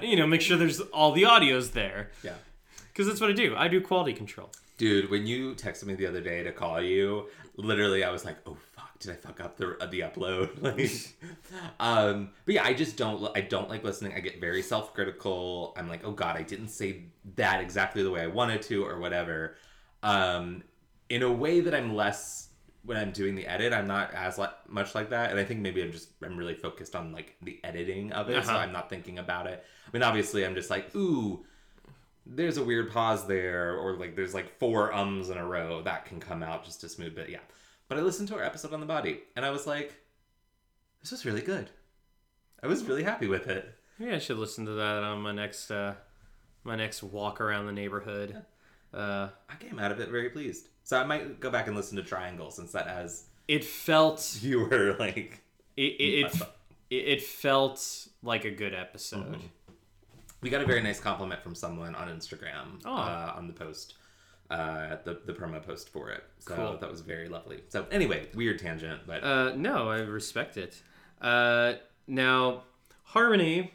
You 0.01 0.15
know, 0.17 0.25
make 0.25 0.41
sure 0.41 0.58
there's 0.58 0.79
all 0.79 1.12
the 1.12 1.25
audio's 1.25 1.72
there 1.72 2.10
Yeah. 2.24 2.34
because 2.91 3.05
that's 3.08 3.22
what 3.22 3.29
I 3.29 3.34
do. 3.34 3.55
I 3.55 3.67
do 3.67 3.79
quality 3.79 4.13
control. 4.13 4.50
Dude, 4.77 5.12
when 5.12 5.27
you 5.27 5.53
texted 5.53 5.86
me 5.86 5.93
the 5.93 6.08
other 6.08 6.22
day 6.22 6.41
to 6.43 6.51
call 6.51 6.82
you, 6.82 7.29
literally 7.55 8.03
I 8.03 8.10
was 8.10 8.25
like, 8.25 8.38
"Oh 8.48 8.58
fuck." 8.75 8.89
did 9.00 9.12
I 9.12 9.15
fuck 9.15 9.39
up 9.41 9.58
the 9.58 9.77
uh, 9.79 9.86
the 9.86 10.00
upload? 10.00 10.62
like, 10.62 10.89
um, 11.79 12.29
but 12.46 12.55
yeah, 12.55 12.63
I 12.63 12.74
just 12.74 12.98
don't 12.98 13.29
I 13.38 13.41
don't 13.41 13.70
like 13.70 13.84
listening. 13.84 14.13
I 14.15 14.20
get 14.20 14.39
very 14.41 14.63
self 14.63 14.93
critical. 14.96 15.74
I'm 15.77 15.88
like, 15.88 16.03
oh 16.03 16.12
god, 16.12 16.36
I 16.38 16.41
didn't 16.41 16.70
say 16.70 17.03
that 17.36 17.62
exactly 17.62 18.01
the 18.01 18.10
way 18.10 18.22
I 18.22 18.27
wanted 18.27 18.63
to, 18.63 18.84
or 18.84 19.00
whatever. 19.00 19.58
Um, 20.01 20.63
in 21.10 21.22
a 21.22 21.32
way 21.32 21.60
that 21.60 21.75
I'm 21.75 21.93
less 21.96 22.48
when 22.86 22.98
I'm 22.98 23.12
doing 23.12 23.36
the 23.36 23.48
edit, 23.48 23.72
I'm 23.74 23.88
not 23.88 24.13
as 24.13 24.38
like, 24.38 24.52
much 24.70 24.94
like 24.94 25.10
that, 25.12 25.32
and 25.32 25.40
I 25.40 25.44
think 25.46 25.62
maybe 25.62 25.82
I'm 25.82 25.92
just 25.92 26.10
I'm 26.24 26.36
really 26.38 26.54
focused 26.56 26.96
on 26.96 27.12
like 27.13 27.36
the 27.42 27.60
editing 27.63 28.12
of 28.12 28.30
it, 28.30 28.44
so 28.44 28.52
Uh-huh. 28.52 28.60
I'm 28.60 28.74
not 28.74 28.90
thinking 28.90 29.20
about 29.20 29.48
it. 29.48 29.63
I 29.88 29.90
mean, 29.94 30.04
obviously, 30.04 30.46
I'm 30.46 30.56
just 30.56 30.70
like, 30.70 30.94
ooh, 30.96 31.46
there's 32.25 32.58
a 32.58 32.63
weird 32.63 32.92
pause 32.92 33.25
there, 33.28 33.78
or 33.78 33.96
like 33.96 34.16
there's 34.16 34.34
like 34.34 34.58
four 34.60 34.94
ums 34.94 35.30
in 35.30 35.38
a 35.38 35.46
row 35.46 35.82
that 35.84 36.06
can 36.06 36.20
come 36.20 36.44
out 36.44 36.66
just 36.66 36.84
as 36.84 36.92
smooth. 36.94 37.16
But 37.16 37.30
yeah, 37.30 37.40
but 37.88 37.98
I 37.98 38.02
listened 38.02 38.28
to 38.30 38.36
our 38.36 38.44
episode 38.44 38.74
on 38.74 38.80
the 38.82 38.86
body, 38.86 39.22
and 39.36 39.46
I 39.46 39.50
was 39.52 39.66
like, 39.68 39.94
this 41.02 41.12
was 41.12 41.25
really 41.25 41.42
good. 41.42 41.70
I 42.62 42.68
was 42.68 42.84
really 42.86 43.04
happy 43.04 43.28
with 43.28 43.48
it. 43.48 43.75
Maybe 44.00 44.13
I 44.13 44.20
should 44.20 44.38
listen 44.38 44.66
to 44.66 44.72
that 44.72 45.04
on 45.04 45.22
my 45.22 45.32
next 45.32 45.70
uh, 45.72 45.96
my 46.63 46.75
next 46.75 47.04
walk 47.04 47.40
around 47.40 47.66
the 47.66 47.72
neighborhood. 47.74 48.44
Uh, 48.94 49.30
I 49.50 49.56
came 49.60 49.80
out 49.80 49.92
of 49.92 50.00
it 50.00 50.10
very 50.10 50.30
pleased. 50.30 50.68
So 50.84 50.98
I 51.00 51.04
might 51.06 51.40
go 51.40 51.50
back 51.50 51.68
and 51.68 51.75
listen 51.75 51.96
to 51.98 52.04
Triangle 52.04 52.52
since 52.52 52.72
that 52.74 52.88
has 52.88 53.25
it 53.48 53.63
felt 53.66 54.40
you 54.42 54.60
were 54.60 54.96
like 55.00 55.42
it 55.78 55.82
it, 56.00 56.48
it, 56.90 57.22
felt 57.24 58.08
like 58.22 58.46
a 58.46 58.52
good 58.52 58.74
episode. 58.74 59.40
We 60.42 60.50
got 60.50 60.62
a 60.62 60.66
very 60.66 60.82
nice 60.84 61.00
compliment 61.00 61.42
from 61.42 61.56
someone 61.56 61.96
on 61.96 62.10
Instagram 62.10 62.82
Oh. 62.86 62.94
uh, 62.94 63.34
on 63.36 63.48
the 63.48 63.54
post, 63.54 63.96
uh, 64.52 64.98
the 65.04 65.20
the 65.25 65.34
promo 65.34 65.62
post 65.66 65.90
for 65.90 66.10
it. 66.10 66.24
So 66.40 66.56
Cool. 66.56 66.78
that 66.78 66.90
was 66.92 67.02
very 67.02 67.30
lovely. 67.30 67.62
So 67.70 67.86
anyway, 67.92 68.28
weird 68.36 68.60
tangent, 68.60 69.02
but 69.08 69.24
Uh, 69.24 69.54
no, 69.56 69.90
I 69.90 70.00
respect 70.00 70.58
it. 70.58 70.82
Uh, 71.22 71.74
now, 72.08 72.63
Harmony 73.04 73.72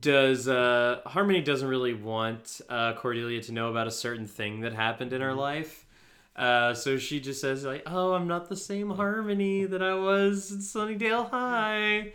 does. 0.00 0.48
Uh, 0.48 1.00
Harmony 1.06 1.40
doesn't 1.40 1.68
really 1.68 1.94
want 1.94 2.60
uh, 2.68 2.94
Cordelia 2.94 3.40
to 3.42 3.52
know 3.52 3.70
about 3.70 3.86
a 3.86 3.90
certain 3.90 4.26
thing 4.26 4.60
that 4.60 4.74
happened 4.74 5.12
in 5.12 5.20
her 5.20 5.34
life. 5.34 5.86
Uh, 6.36 6.74
so 6.74 6.98
she 6.98 7.20
just 7.20 7.40
says 7.40 7.64
like, 7.64 7.82
"Oh, 7.86 8.12
I'm 8.14 8.26
not 8.26 8.48
the 8.48 8.56
same 8.56 8.90
Harmony 8.90 9.64
that 9.64 9.82
I 9.82 9.94
was 9.94 10.50
in 10.50 10.58
Sunnydale 10.58 11.30
High." 11.30 12.12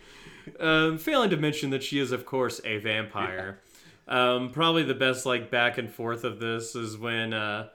Um, 0.58 0.98
failing 0.98 1.30
to 1.30 1.36
mention 1.36 1.70
that 1.70 1.82
she 1.82 1.98
is, 1.98 2.12
of 2.12 2.26
course, 2.26 2.60
a 2.64 2.78
vampire. 2.78 3.60
Um, 4.08 4.50
probably 4.50 4.82
the 4.82 4.94
best 4.94 5.24
like 5.24 5.50
back 5.50 5.78
and 5.78 5.90
forth 5.90 6.24
of 6.24 6.40
this 6.40 6.74
is 6.74 6.98
when 6.98 7.32
uh, 7.32 7.68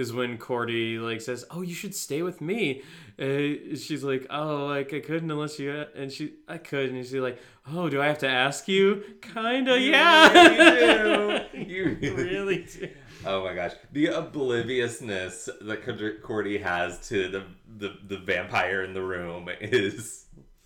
is 0.00 0.12
when 0.12 0.36
Cordy 0.38 0.98
like 0.98 1.20
says, 1.20 1.44
"Oh, 1.50 1.62
you 1.62 1.74
should 1.74 1.94
stay 1.94 2.22
with 2.22 2.40
me." 2.40 2.82
Uh, 3.18 3.76
she's 3.76 4.02
like, 4.02 4.26
"Oh, 4.30 4.66
like 4.66 4.92
I 4.92 5.00
couldn't 5.00 5.30
unless 5.30 5.58
you," 5.58 5.84
and 5.94 6.10
she, 6.10 6.34
"I 6.48 6.58
could," 6.58 6.90
and 6.90 7.04
she's 7.04 7.14
like, 7.14 7.38
"Oh, 7.70 7.88
do 7.88 8.00
I 8.02 8.06
have 8.06 8.18
to 8.18 8.28
ask 8.28 8.66
you?" 8.66 9.04
Kinda, 9.22 9.78
yeah. 9.78 11.44
You 11.52 11.96
You 12.00 12.14
really 12.16 12.64
do. 12.64 12.88
oh 13.26 13.44
my 13.44 13.54
gosh, 13.54 13.72
the 13.92 14.06
obliviousness 14.06 15.48
that 15.60 16.20
Cordy 16.22 16.58
has 16.58 17.06
to 17.08 17.28
the, 17.28 17.44
the 17.78 17.96
the 18.08 18.18
vampire 18.18 18.82
in 18.82 18.94
the 18.94 19.02
room 19.02 19.48
is 19.60 20.24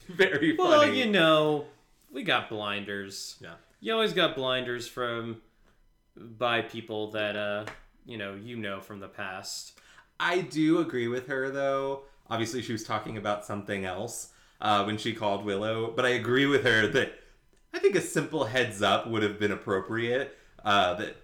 very 0.09 0.57
funny. 0.57 0.69
Well, 0.69 0.89
you 0.89 1.07
know, 1.11 1.67
we 2.13 2.23
got 2.23 2.49
blinders. 2.49 3.37
Yeah. 3.41 3.55
You 3.81 3.93
always 3.93 4.13
got 4.13 4.35
blinders 4.35 4.87
from 4.89 5.43
by 6.17 6.63
people 6.63 7.11
that 7.11 7.37
uh, 7.37 7.65
you 8.05 8.17
know, 8.19 8.35
you 8.35 8.57
know 8.57 8.81
from 8.81 9.01
the 9.01 9.09
past. 9.09 9.79
I 10.21 10.41
do 10.43 10.79
agree 10.79 11.09
with 11.09 11.27
her 11.29 11.51
though. 11.51 12.03
Obviously, 12.31 12.63
she 12.63 12.73
was 12.73 12.85
talking 12.85 13.17
about 13.17 13.45
something 13.45 13.85
else 13.85 14.31
uh, 14.61 14.85
when 14.85 14.97
she 14.97 15.13
called 15.13 15.45
Willow, 15.45 15.93
but 15.95 16.05
I 16.07 16.11
agree 16.11 16.47
with 16.47 16.65
her 16.65 16.87
that 16.89 17.13
I 17.73 17.79
think 17.81 17.95
a 17.97 18.01
simple 18.01 18.45
heads 18.45 18.81
up 18.83 19.07
would 19.09 19.23
have 19.23 19.39
been 19.39 19.53
appropriate. 19.53 20.37
Uh, 20.65 20.95
that 20.95 21.17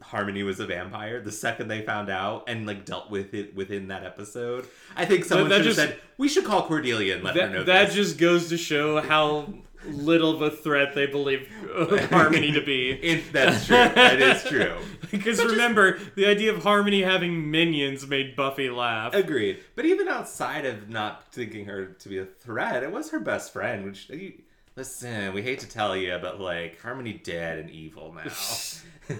Harmony 0.00 0.42
was 0.42 0.58
a 0.60 0.66
vampire 0.66 1.20
the 1.20 1.30
second 1.32 1.68
they 1.68 1.82
found 1.82 2.08
out 2.08 2.44
and 2.48 2.66
like 2.66 2.86
dealt 2.86 3.10
with 3.10 3.34
it 3.34 3.54
within 3.54 3.88
that 3.88 4.02
episode. 4.04 4.66
I 4.96 5.04
think 5.04 5.26
someone 5.26 5.50
that 5.50 5.58
should 5.58 5.66
have 5.66 5.74
said 5.76 6.00
we 6.16 6.28
should 6.28 6.44
call 6.44 6.66
Cordelia 6.66 7.16
and 7.16 7.24
let 7.24 7.36
her 7.36 7.48
know 7.50 7.58
That, 7.58 7.66
that 7.66 7.86
this. 7.88 7.94
just 7.96 8.18
goes 8.18 8.48
to 8.48 8.56
show 8.56 9.02
how 9.02 9.52
little 9.86 10.30
of 10.30 10.42
a 10.42 10.50
threat 10.50 10.94
they 10.94 11.06
believe 11.06 11.48
Harmony 12.10 12.52
to 12.52 12.60
be. 12.60 12.90
It, 12.90 13.32
that's 13.32 13.66
true. 13.66 13.76
that 13.76 14.20
is 14.20 14.44
true. 14.44 14.76
Because 15.10 15.44
remember, 15.44 15.98
the 16.14 16.26
idea 16.26 16.54
of 16.54 16.62
Harmony 16.62 17.02
having 17.02 17.50
minions 17.50 18.06
made 18.06 18.36
Buffy 18.36 18.70
laugh. 18.70 19.12
Agreed. 19.12 19.58
But 19.74 19.84
even 19.84 20.06
outside 20.06 20.64
of 20.64 20.88
not 20.88 21.32
thinking 21.32 21.64
her 21.64 21.86
to 21.86 22.08
be 22.08 22.18
a 22.18 22.24
threat, 22.24 22.84
it 22.84 22.92
was 22.92 23.10
her 23.10 23.18
best 23.18 23.52
friend. 23.52 23.84
Which 23.84 24.08
you, 24.08 24.34
listen, 24.76 25.32
we 25.34 25.42
hate 25.42 25.58
to 25.60 25.68
tell 25.68 25.96
you, 25.96 26.16
but 26.22 26.40
like 26.40 26.80
Harmony 26.80 27.14
dead 27.14 27.58
and 27.58 27.70
evil 27.70 28.14
now, 28.14 29.16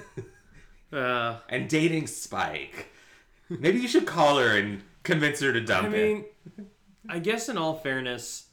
Uh, 0.97 1.39
and 1.49 1.69
dating 1.69 2.07
Spike. 2.07 2.89
Maybe 3.49 3.81
you 3.81 3.89
should 3.89 4.07
call 4.07 4.39
her 4.39 4.57
and 4.57 4.83
convince 5.03 5.41
her 5.41 5.53
to 5.53 5.61
dump 5.61 5.89
I 5.89 5.91
mean, 5.91 6.25
I 7.09 7.19
guess 7.19 7.49
in 7.49 7.59
all 7.59 7.75
fairness, 7.75 8.47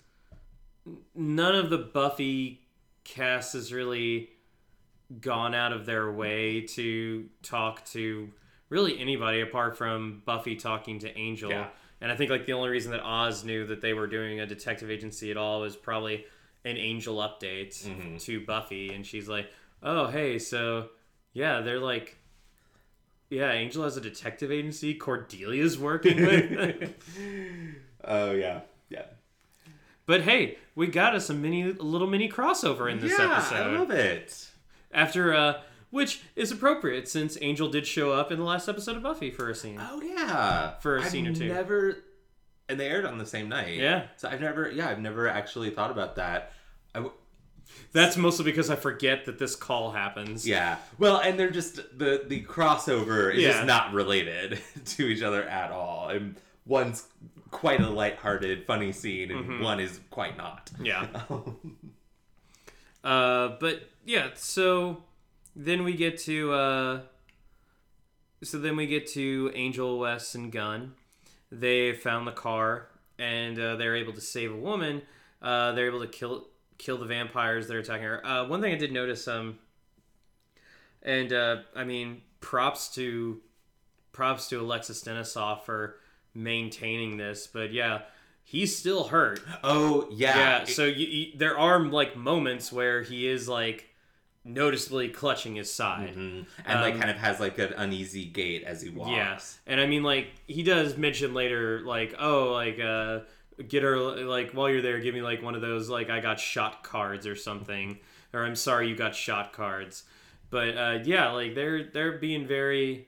none 1.16 1.56
of 1.56 1.70
the 1.70 1.78
Buffy 1.78 2.62
cast 3.04 3.54
has 3.54 3.72
really 3.74 4.30
gone 5.22 5.56
out 5.56 5.72
of 5.74 5.86
their 5.86 6.12
way 6.12 6.62
to 6.62 7.26
talk 7.42 7.86
to 7.86 8.30
really 8.70 9.00
anybody 9.00 9.40
apart 9.42 9.78
from 9.78 10.22
Buffy 10.26 10.56
talking 10.56 11.00
to 11.00 11.18
Angel. 11.18 11.50
Yeah. 11.50 11.68
And 12.02 12.12
I 12.12 12.16
think 12.16 12.30
like 12.30 12.46
the 12.46 12.54
only 12.54 12.70
reason 12.70 12.92
that 12.92 13.02
Oz 13.02 13.44
knew 13.44 13.66
that 13.68 13.82
they 13.82 13.94
were 13.94 14.08
doing 14.08 14.40
a 14.40 14.46
detective 14.46 14.92
agency 14.92 15.32
at 15.32 15.38
all 15.38 15.62
was 15.62 15.76
probably 15.76 16.26
an 16.66 16.76
Angel 16.78 17.16
update 17.18 17.70
Mhm. 17.88 18.22
to 18.24 18.46
Buffy, 18.46 18.94
and 18.94 19.06
she's 19.06 19.30
like, 19.30 19.50
"Oh, 19.82 20.08
hey, 20.08 20.38
so 20.38 20.90
yeah, 21.34 21.62
they're 21.62 21.80
like." 21.80 22.18
Yeah, 23.30 23.52
Angel 23.52 23.84
has 23.84 23.98
a 23.98 24.02
detective 24.02 24.52
agency. 24.52 24.98
Cordelia's 24.98 25.78
working 25.78 26.18
with. 26.26 26.94
Oh 28.10 28.32
yeah, 28.32 28.62
yeah. 28.90 29.06
But 30.08 30.22
hey, 30.22 30.58
we 30.74 30.88
got 30.88 31.14
us 31.14 31.30
a 31.30 31.34
mini, 31.36 31.62
a 31.70 31.74
little 31.84 32.08
mini 32.08 32.28
crossover 32.30 32.92
in 32.92 33.00
this 33.00 33.12
yeah, 33.20 33.32
episode. 33.38 33.56
I 33.76 33.78
love 33.78 33.92
it. 33.92 34.48
After, 34.92 35.34
uh, 35.34 35.62
which 35.92 36.22
is 36.36 36.52
appropriate 36.52 37.08
since 37.08 37.38
Angel 37.42 37.68
did 37.70 37.86
show 37.86 38.12
up 38.14 38.32
in 38.32 38.40
the 38.40 38.46
last 38.46 38.68
episode 38.68 38.96
of 38.98 39.04
Buffy 39.04 39.30
for 39.32 39.50
a 39.50 39.56
scene. 39.56 39.80
Oh 39.82 40.02
yeah, 40.02 40.72
For 40.80 40.98
a 40.98 41.02
I've 41.04 41.10
scene 41.10 41.28
or 41.28 41.36
two. 41.36 41.50
Never, 41.50 41.98
and 42.70 42.80
they 42.80 42.88
aired 42.88 43.06
on 43.06 43.18
the 43.20 43.26
same 43.26 43.50
night. 43.50 43.76
Yeah. 43.76 44.08
So 44.16 44.28
I've 44.30 44.42
never, 44.42 44.72
yeah, 44.72 44.90
I've 44.90 45.00
never 45.00 45.28
actually 45.28 45.70
thought 45.70 45.92
about 45.92 46.16
that. 46.16 46.54
I 46.96 47.00
w- 47.00 47.14
That's 47.92 48.16
mostly 48.18 48.46
because 48.46 48.70
I 48.70 48.76
forget 48.78 49.26
that 49.26 49.40
this 49.40 49.56
call 49.58 49.92
happens. 49.92 50.48
Yeah. 50.48 50.78
Well, 50.98 51.18
and 51.20 51.38
they're 51.38 51.52
just 51.52 51.76
the 51.98 52.24
the 52.26 52.44
crossover 52.46 53.34
is 53.34 53.42
Yeah. 53.44 53.52
just 53.52 53.66
not 53.66 53.94
related 53.94 54.60
to 54.86 55.06
each 55.06 55.22
other 55.22 55.44
at 55.44 55.72
all. 55.72 56.10
And 56.10 56.36
one's 56.68 57.08
quite 57.52 57.80
a 57.82 57.90
lighthearted, 57.90 58.66
funny 58.66 58.92
scene, 58.92 59.32
and 59.32 59.46
Mm-hmm. 59.46 59.64
one 59.64 59.80
is 59.80 60.00
quite 60.12 60.38
not. 60.38 60.70
Yeah. 60.82 61.08
Uh, 63.04 63.56
but 63.60 63.90
yeah, 64.06 64.30
so 64.34 65.04
then 65.56 65.84
we 65.86 65.94
get 65.94 66.18
to 66.18 66.52
uh, 66.52 67.00
so 68.44 68.60
then 68.60 68.76
we 68.76 68.86
get 68.86 69.08
to 69.14 69.52
Angel, 69.56 69.98
Wes 70.00 70.36
and 70.36 70.52
Gunn. 70.52 70.94
They 71.52 71.94
found 71.94 72.28
the 72.28 72.32
car 72.34 72.88
and 73.18 73.58
uh, 73.58 73.76
they're 73.78 73.96
able 73.96 74.14
to 74.14 74.20
save 74.22 74.52
a 74.52 74.58
woman. 74.58 75.04
Uh, 75.42 75.72
they're 75.72 75.88
able 75.88 76.02
to 76.02 76.08
kill 76.08 76.48
kill 76.78 76.98
the 76.98 77.06
vampires 77.06 77.68
that 77.68 77.76
are 77.76 77.80
attacking 77.80 78.04
her. 78.04 78.26
Uh, 78.26 78.46
one 78.48 78.62
thing 78.62 78.74
I 78.74 78.78
did 78.78 78.92
notice, 78.92 79.26
um, 79.28 79.58
and 81.02 81.32
uh, 81.32 81.58
I 81.76 81.86
mean, 81.86 82.22
props 82.42 82.90
to 82.96 83.40
props 84.12 84.50
to 84.50 84.60
Alexis 84.60 85.02
Denisof 85.04 85.64
for 85.64 85.96
maintaining 86.38 87.18
this, 87.18 87.48
but 87.48 87.74
yeah, 87.74 88.02
he's 88.44 88.78
still 88.78 89.06
hurt. 89.06 89.42
oh 89.64 90.08
yeah. 90.12 90.38
Yeah, 90.38 90.62
It- 90.64 90.70
so 90.70 90.86
you, 90.86 91.06
you, 91.08 91.38
there 91.38 91.58
are 91.58 91.80
like 91.86 92.16
moments 92.16 92.72
where 92.72 93.02
he 93.02 93.28
is 93.28 93.50
like 93.50 93.90
noticeably 94.46 95.10
clutching 95.10 95.56
his 95.56 95.72
side. 95.74 96.16
Mhm. 96.16 96.46
and 96.66 96.82
like 96.82 96.94
um, 96.94 97.00
kind 97.00 97.12
of 97.12 97.18
has 97.18 97.40
like 97.40 97.58
an 97.60 97.74
uneasy 97.76 98.26
gait 98.26 98.64
as 98.64 98.82
he 98.82 98.90
walks. 98.90 99.12
Yeah, 99.12 99.40
and 99.74 99.82
I 99.82 99.88
mean 99.88 100.04
like 100.04 100.28
he 100.48 100.64
does 100.64 100.96
mention 100.98 101.34
later 101.34 101.82
like 101.82 102.16
oh 102.20 102.52
like 102.54 102.80
uh 102.80 103.20
get 103.68 103.84
her 103.84 103.98
like 103.98 104.52
while 104.52 104.70
you're 104.70 104.82
there 104.84 105.00
give 105.00 105.16
me 105.16 105.22
like 105.22 105.42
one 105.42 105.56
of 105.56 105.62
those 105.62 105.90
like 105.90 106.10
I 106.10 106.20
got 106.22 106.40
shot 106.40 106.84
cards 106.84 107.26
or 107.28 107.36
something 107.36 107.98
or 108.34 108.46
I'm 108.46 108.56
sorry 108.56 108.88
you 108.88 108.96
got 108.96 109.16
shot 109.16 109.52
cards. 109.52 110.04
But 110.50 110.78
uh 110.78 111.00
yeah, 111.04 111.32
like 111.32 111.54
they're 111.56 111.84
they're 111.92 112.14
being 112.20 112.48
very 112.48 113.08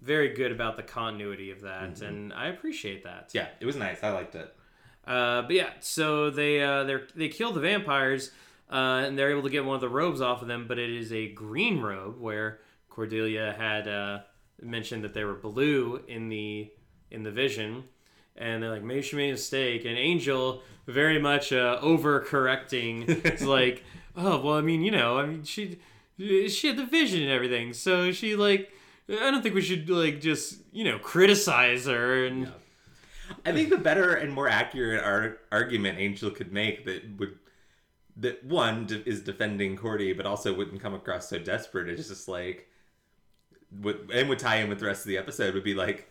very 0.00 0.34
good 0.34 0.52
about 0.52 0.76
the 0.76 0.82
continuity 0.82 1.50
of 1.50 1.62
that 1.62 2.00
and 2.02 2.32
I 2.32 2.48
appreciate 2.48 3.04
that. 3.04 3.30
Yeah, 3.32 3.48
it 3.60 3.66
was 3.66 3.76
nice. 3.76 4.02
I 4.02 4.10
liked 4.10 4.34
it. 4.34 4.54
Uh, 5.06 5.42
but 5.42 5.52
yeah, 5.52 5.70
so 5.80 6.30
they 6.30 6.62
uh, 6.62 6.84
they 6.84 6.96
they 7.14 7.28
kill 7.28 7.52
the 7.52 7.60
vampires, 7.60 8.32
uh, 8.70 9.04
and 9.06 9.16
they're 9.16 9.30
able 9.30 9.44
to 9.44 9.50
get 9.50 9.64
one 9.64 9.76
of 9.76 9.80
the 9.80 9.88
robes 9.88 10.20
off 10.20 10.42
of 10.42 10.48
them. 10.48 10.66
But 10.66 10.78
it 10.78 10.90
is 10.90 11.12
a 11.12 11.28
green 11.28 11.80
robe, 11.80 12.20
where 12.20 12.60
Cordelia 12.88 13.54
had 13.56 13.86
uh, 13.86 14.20
mentioned 14.60 15.04
that 15.04 15.14
they 15.14 15.24
were 15.24 15.34
blue 15.34 16.02
in 16.08 16.28
the 16.28 16.72
in 17.10 17.22
the 17.22 17.30
vision, 17.30 17.84
and 18.36 18.62
they're 18.62 18.70
like, 18.70 18.82
maybe 18.82 19.02
she 19.02 19.14
made 19.14 19.28
a 19.28 19.32
mistake. 19.32 19.84
And 19.84 19.96
Angel, 19.96 20.62
very 20.88 21.20
much 21.20 21.52
uh, 21.52 21.78
overcorrecting, 21.80 23.08
is 23.32 23.42
like, 23.46 23.84
oh 24.16 24.40
well, 24.40 24.54
I 24.54 24.60
mean, 24.60 24.82
you 24.82 24.90
know, 24.90 25.18
I 25.18 25.26
mean, 25.26 25.44
she 25.44 25.78
she 26.18 26.66
had 26.66 26.76
the 26.76 26.86
vision 26.86 27.22
and 27.22 27.30
everything, 27.30 27.72
so 27.74 28.10
she 28.10 28.34
like, 28.34 28.72
I 29.08 29.30
don't 29.30 29.42
think 29.42 29.54
we 29.54 29.62
should 29.62 29.88
like 29.88 30.20
just 30.20 30.58
you 30.72 30.84
know 30.84 30.98
criticize 30.98 31.86
her 31.86 32.24
and. 32.26 32.52
I 33.44 33.50
think 33.50 33.70
the 33.70 33.76
better 33.76 34.14
and 34.14 34.32
more 34.32 34.48
accurate 34.48 35.02
ar- 35.02 35.38
argument 35.50 35.98
Angel 35.98 36.30
could 36.30 36.52
make 36.52 36.84
that 36.84 37.18
would 37.18 37.36
that 38.18 38.44
one 38.44 38.86
de- 38.86 39.06
is 39.08 39.20
defending 39.20 39.76
Cordy, 39.76 40.12
but 40.12 40.26
also 40.26 40.54
wouldn't 40.54 40.80
come 40.80 40.94
across 40.94 41.28
so 41.28 41.38
desperate. 41.38 41.88
It's 41.88 42.08
just 42.08 42.28
like, 42.28 42.68
would 43.80 44.10
and 44.12 44.28
would 44.28 44.38
tie 44.38 44.56
in 44.56 44.68
with 44.68 44.78
the 44.78 44.86
rest 44.86 45.02
of 45.02 45.08
the 45.08 45.18
episode 45.18 45.54
would 45.54 45.64
be 45.64 45.74
like, 45.74 46.08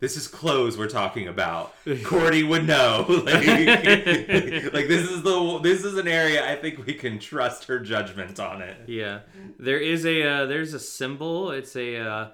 this 0.00 0.16
is 0.16 0.26
clothes 0.26 0.78
we're 0.78 0.88
talking 0.88 1.28
about. 1.28 1.74
Cordy 2.04 2.42
would 2.42 2.66
know. 2.66 3.04
like, 3.08 3.26
like 3.46 4.88
this 4.88 5.08
is 5.08 5.22
the 5.22 5.60
this 5.62 5.84
is 5.84 5.96
an 5.98 6.08
area 6.08 6.50
I 6.50 6.56
think 6.56 6.84
we 6.84 6.94
can 6.94 7.18
trust 7.18 7.64
her 7.64 7.78
judgment 7.78 8.40
on 8.40 8.62
it. 8.62 8.88
Yeah, 8.88 9.20
there 9.58 9.78
is 9.78 10.04
a 10.06 10.22
uh, 10.22 10.46
there's 10.46 10.74
a 10.74 10.80
symbol. 10.80 11.50
It's 11.50 11.76
a 11.76 11.98
uh, 11.98 12.28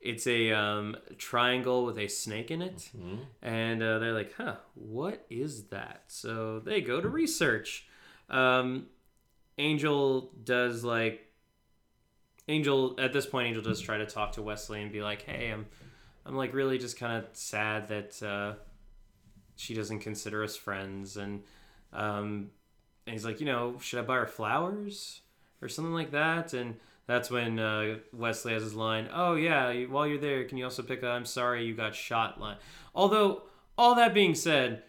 it's 0.00 0.28
a 0.28 0.52
um, 0.52 0.96
triangle 1.18 1.84
with 1.84 1.98
a 1.98 2.06
snake 2.06 2.52
in 2.52 2.62
it, 2.62 2.88
and 3.42 3.82
uh, 3.82 3.98
they're 3.98 4.14
like, 4.14 4.34
"Huh, 4.34 4.56
what 4.74 5.26
is 5.28 5.64
that?" 5.64 6.04
So 6.06 6.60
they 6.60 6.80
go 6.80 7.00
to 7.00 7.08
research. 7.08 7.88
Um, 8.30 8.86
Angel 9.58 10.30
does 10.44 10.84
like 10.84 11.32
Angel 12.46 12.94
at 13.00 13.12
this 13.12 13.26
point. 13.26 13.48
Angel 13.48 13.62
does 13.62 13.80
try 13.80 13.98
to 13.98 14.06
talk 14.06 14.32
to 14.32 14.42
Wesley 14.42 14.82
and 14.82 14.92
be 14.92 15.02
like, 15.02 15.22
"Hey, 15.22 15.50
I'm 15.50 15.66
I'm 16.28 16.36
like 16.36 16.54
really 16.54 16.78
just 16.78 16.98
kind 16.98 17.16
of 17.16 17.24
sad 17.32 17.88
that 17.88 18.22
uh, 18.22 18.54
she 19.56 19.74
doesn't 19.74 20.00
consider 20.00 20.44
us 20.44 20.56
friends," 20.56 21.16
and 21.16 21.42
um, 21.92 22.50
and 23.06 23.14
he's 23.14 23.24
like, 23.24 23.40
"You 23.40 23.46
know, 23.46 23.78
should 23.80 23.98
I 23.98 24.02
buy 24.02 24.16
her 24.16 24.26
flowers?" 24.26 25.22
or 25.60 25.68
something 25.68 25.94
like 25.94 26.12
that. 26.12 26.52
And 26.52 26.76
that's 27.06 27.30
when 27.30 27.58
uh, 27.58 27.96
Wesley 28.12 28.52
has 28.52 28.62
his 28.62 28.74
line, 28.74 29.08
"Oh 29.12 29.34
yeah, 29.34 29.72
while 29.86 30.06
you're 30.06 30.18
there, 30.18 30.44
can 30.44 30.58
you 30.58 30.64
also 30.64 30.82
pick 30.82 31.02
a 31.02 31.08
I'm 31.08 31.24
sorry 31.24 31.64
you 31.64 31.74
got 31.74 31.94
shot 31.94 32.40
line." 32.40 32.58
Although 32.94 33.42
all 33.76 33.94
that 33.94 34.12
being 34.14 34.34
said, 34.34 34.82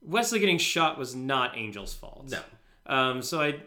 Wesley 0.00 0.40
getting 0.40 0.58
shot 0.58 0.98
was 0.98 1.14
not 1.14 1.56
Angel's 1.56 1.94
fault. 1.94 2.30
No. 2.30 2.40
Um, 2.86 3.22
so 3.22 3.40
I, 3.40 3.60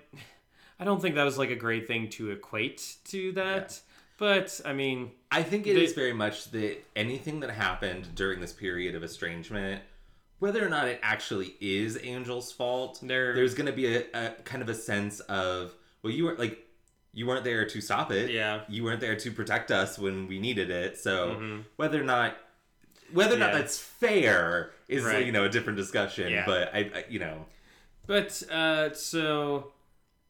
I 0.80 0.84
don't 0.84 1.02
think 1.02 1.16
that 1.16 1.24
was 1.24 1.38
like 1.38 1.52
a 1.52 1.56
great 1.56 1.88
thing 1.88 2.10
to 2.10 2.32
equate 2.32 2.98
to 3.06 3.32
that. 3.34 3.72
Yeah. 3.72 3.94
But 4.18 4.62
I 4.66 4.74
mean, 4.74 5.12
I 5.36 5.44
think 5.44 5.68
it 5.68 5.76
is 5.78 5.94
They- 5.94 6.02
very 6.02 6.14
much 6.14 6.52
that 6.52 6.78
anything 6.96 7.42
that 7.42 7.50
happened 7.52 8.16
during 8.16 8.40
this 8.40 8.54
period 8.54 8.96
of 8.96 9.04
estrangement, 9.04 9.82
whether 10.40 10.66
or 10.66 10.70
not 10.70 10.88
it 10.88 11.00
actually 11.04 11.56
is 11.60 11.98
Angel's 11.98 12.52
fault, 12.52 13.00
There- 13.02 13.34
there's 13.36 13.54
going 13.54 13.66
to 13.68 13.74
be 13.74 13.96
a, 13.98 14.04
a 14.14 14.30
kind 14.44 14.62
of 14.62 14.70
a 14.70 14.74
sense 14.76 15.20
of, 15.22 15.74
well, 16.02 16.14
you 16.14 16.26
were 16.26 16.36
like, 16.36 16.62
you 17.14 17.26
weren't 17.26 17.44
there 17.46 17.66
to 17.66 17.82
stop 17.82 18.12
it. 18.12 18.30
Yeah. 18.32 18.62
You 18.68 18.84
weren't 18.84 19.00
there 19.00 19.16
to 19.16 19.32
protect 19.32 19.72
us 19.72 19.98
when 19.98 20.28
we 20.28 20.40
needed 20.40 20.70
it. 20.70 20.98
So 20.98 21.36
Mhm. 21.36 21.64
whether 21.78 22.00
or 22.02 22.04
not, 22.06 22.38
whether 23.14 23.36
or 23.36 23.40
not 23.40 23.54
that's 23.54 23.78
fair 23.78 24.72
is 24.88 25.04
Right. 25.04 25.26
you 25.26 25.32
know 25.32 25.46
a 25.46 25.50
different 25.50 25.78
discussion. 25.78 26.30
Yeah. 26.32 26.46
But 26.46 26.74
I, 26.74 26.80
I 26.94 27.06
you 27.10 27.20
know, 27.20 27.46
But 28.08 28.44
uh, 28.52 28.94
so, 28.94 29.72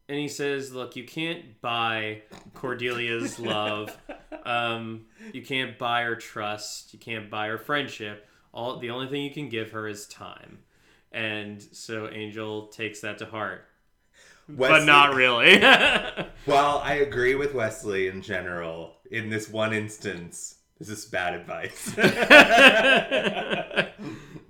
and 0.08 0.18
he 0.18 0.28
says, 0.28 0.74
"Look, 0.74 0.96
you 0.96 1.04
can't 1.04 1.60
buy 1.62 2.22
Cordelia's 2.54 3.39
love. 3.39 3.96
Um, 4.44 5.06
you 5.34 5.41
can't 5.41 5.78
buy 5.78 6.04
her 6.04 6.15
trust. 6.15 6.94
You 6.94 7.00
can't 7.00 7.30
buy 7.30 7.48
her 7.48 7.58
friendship. 7.58 8.28
All 8.54 8.80
the 8.80 8.89
only 8.89 9.08
thing 9.08 9.24
you 9.24 9.32
can 9.32 9.50
give 9.50 9.72
her 9.72 9.88
is 9.88 10.08
time." 10.08 10.60
And 11.12 11.62
so 11.62 12.10
Angel 12.12 12.68
takes 12.68 13.00
that 13.02 13.20
to 13.20 13.26
heart, 13.26 13.65
but 14.50 14.86
not 14.86 15.15
really. 15.15 15.60
well, 16.46 16.82
I 16.84 16.96
agree 16.96 17.36
with 17.36 17.54
Wesley 17.54 18.08
in 18.08 18.22
general, 18.22 18.96
in 19.10 19.30
this 19.30 19.50
one 19.50 19.74
instance, 19.74 20.58
this 20.78 20.89
is 20.89 21.06
bad 21.06 21.36
advice. 21.36 21.96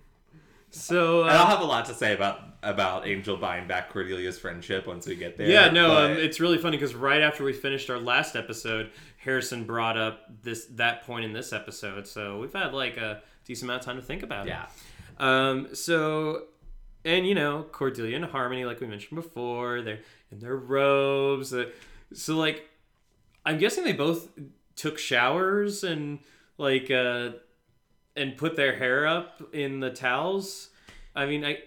so 0.76 1.22
And 1.24 1.32
I'll 1.32 1.44
uh, 1.44 1.50
have 1.50 1.62
a 1.62 1.66
lot 1.66 1.86
to 1.86 1.94
say 1.94 2.14
about 2.14 2.42
about 2.64 3.08
Angel 3.08 3.38
buying 3.38 3.68
back 3.68 3.94
Cordelia's 3.94 4.40
friendship 4.40 4.88
once 4.88 5.06
we 5.06 5.16
get 5.16 5.38
there. 5.38 5.48
yeah, 5.48 5.70
no, 5.70 5.90
but- 5.90 6.12
um, 6.12 6.18
it's 6.18 6.40
really 6.40 6.58
funny 6.58 6.78
because 6.78 6.96
right 6.96 7.22
after 7.22 7.44
we 7.44 7.54
finished 7.54 7.90
our 7.92 8.00
last 8.00 8.36
episode, 8.36 8.90
Harrison 9.18 9.66
brought 9.66 9.98
up 9.98 10.22
this 10.42 10.66
that 10.72 11.04
point 11.06 11.26
in 11.26 11.34
this 11.34 11.54
episode. 11.54 12.08
So 12.08 12.40
we've 12.40 12.54
had 12.54 12.74
like 12.74 12.98
a 12.98 13.22
decent 13.46 13.70
amount 13.70 13.82
of 13.82 13.86
time 13.86 13.96
to 13.98 14.02
think 14.02 14.24
about 14.24 14.48
it. 14.48 14.50
yeah, 14.50 14.66
Um, 15.20 15.76
so, 15.76 16.46
and 17.06 17.28
you 17.28 17.36
know, 17.36 17.64
Cordelia 17.72 18.16
and 18.16 18.26
Harmony, 18.26 18.66
like 18.66 18.80
we 18.82 18.88
mentioned 18.88 19.16
before, 19.22 19.82
they're 19.84 20.00
in 20.32 20.40
their 20.40 20.56
robes. 20.58 21.54
Uh, 21.54 21.66
so, 22.14 22.36
like, 22.36 22.68
I'm 23.46 23.60
guessing 23.60 23.84
they 23.84 23.94
both 23.94 24.28
took 24.76 24.98
showers 24.98 25.84
and 25.84 26.20
like 26.58 26.90
uh, 26.90 27.30
and 28.16 28.38
put 28.38 28.56
their 28.56 28.76
hair 28.76 29.06
up 29.08 29.42
in 29.54 29.80
the 29.80 29.90
towels. 29.90 30.70
I 31.16 31.26
mean, 31.26 31.46
I, 31.46 31.60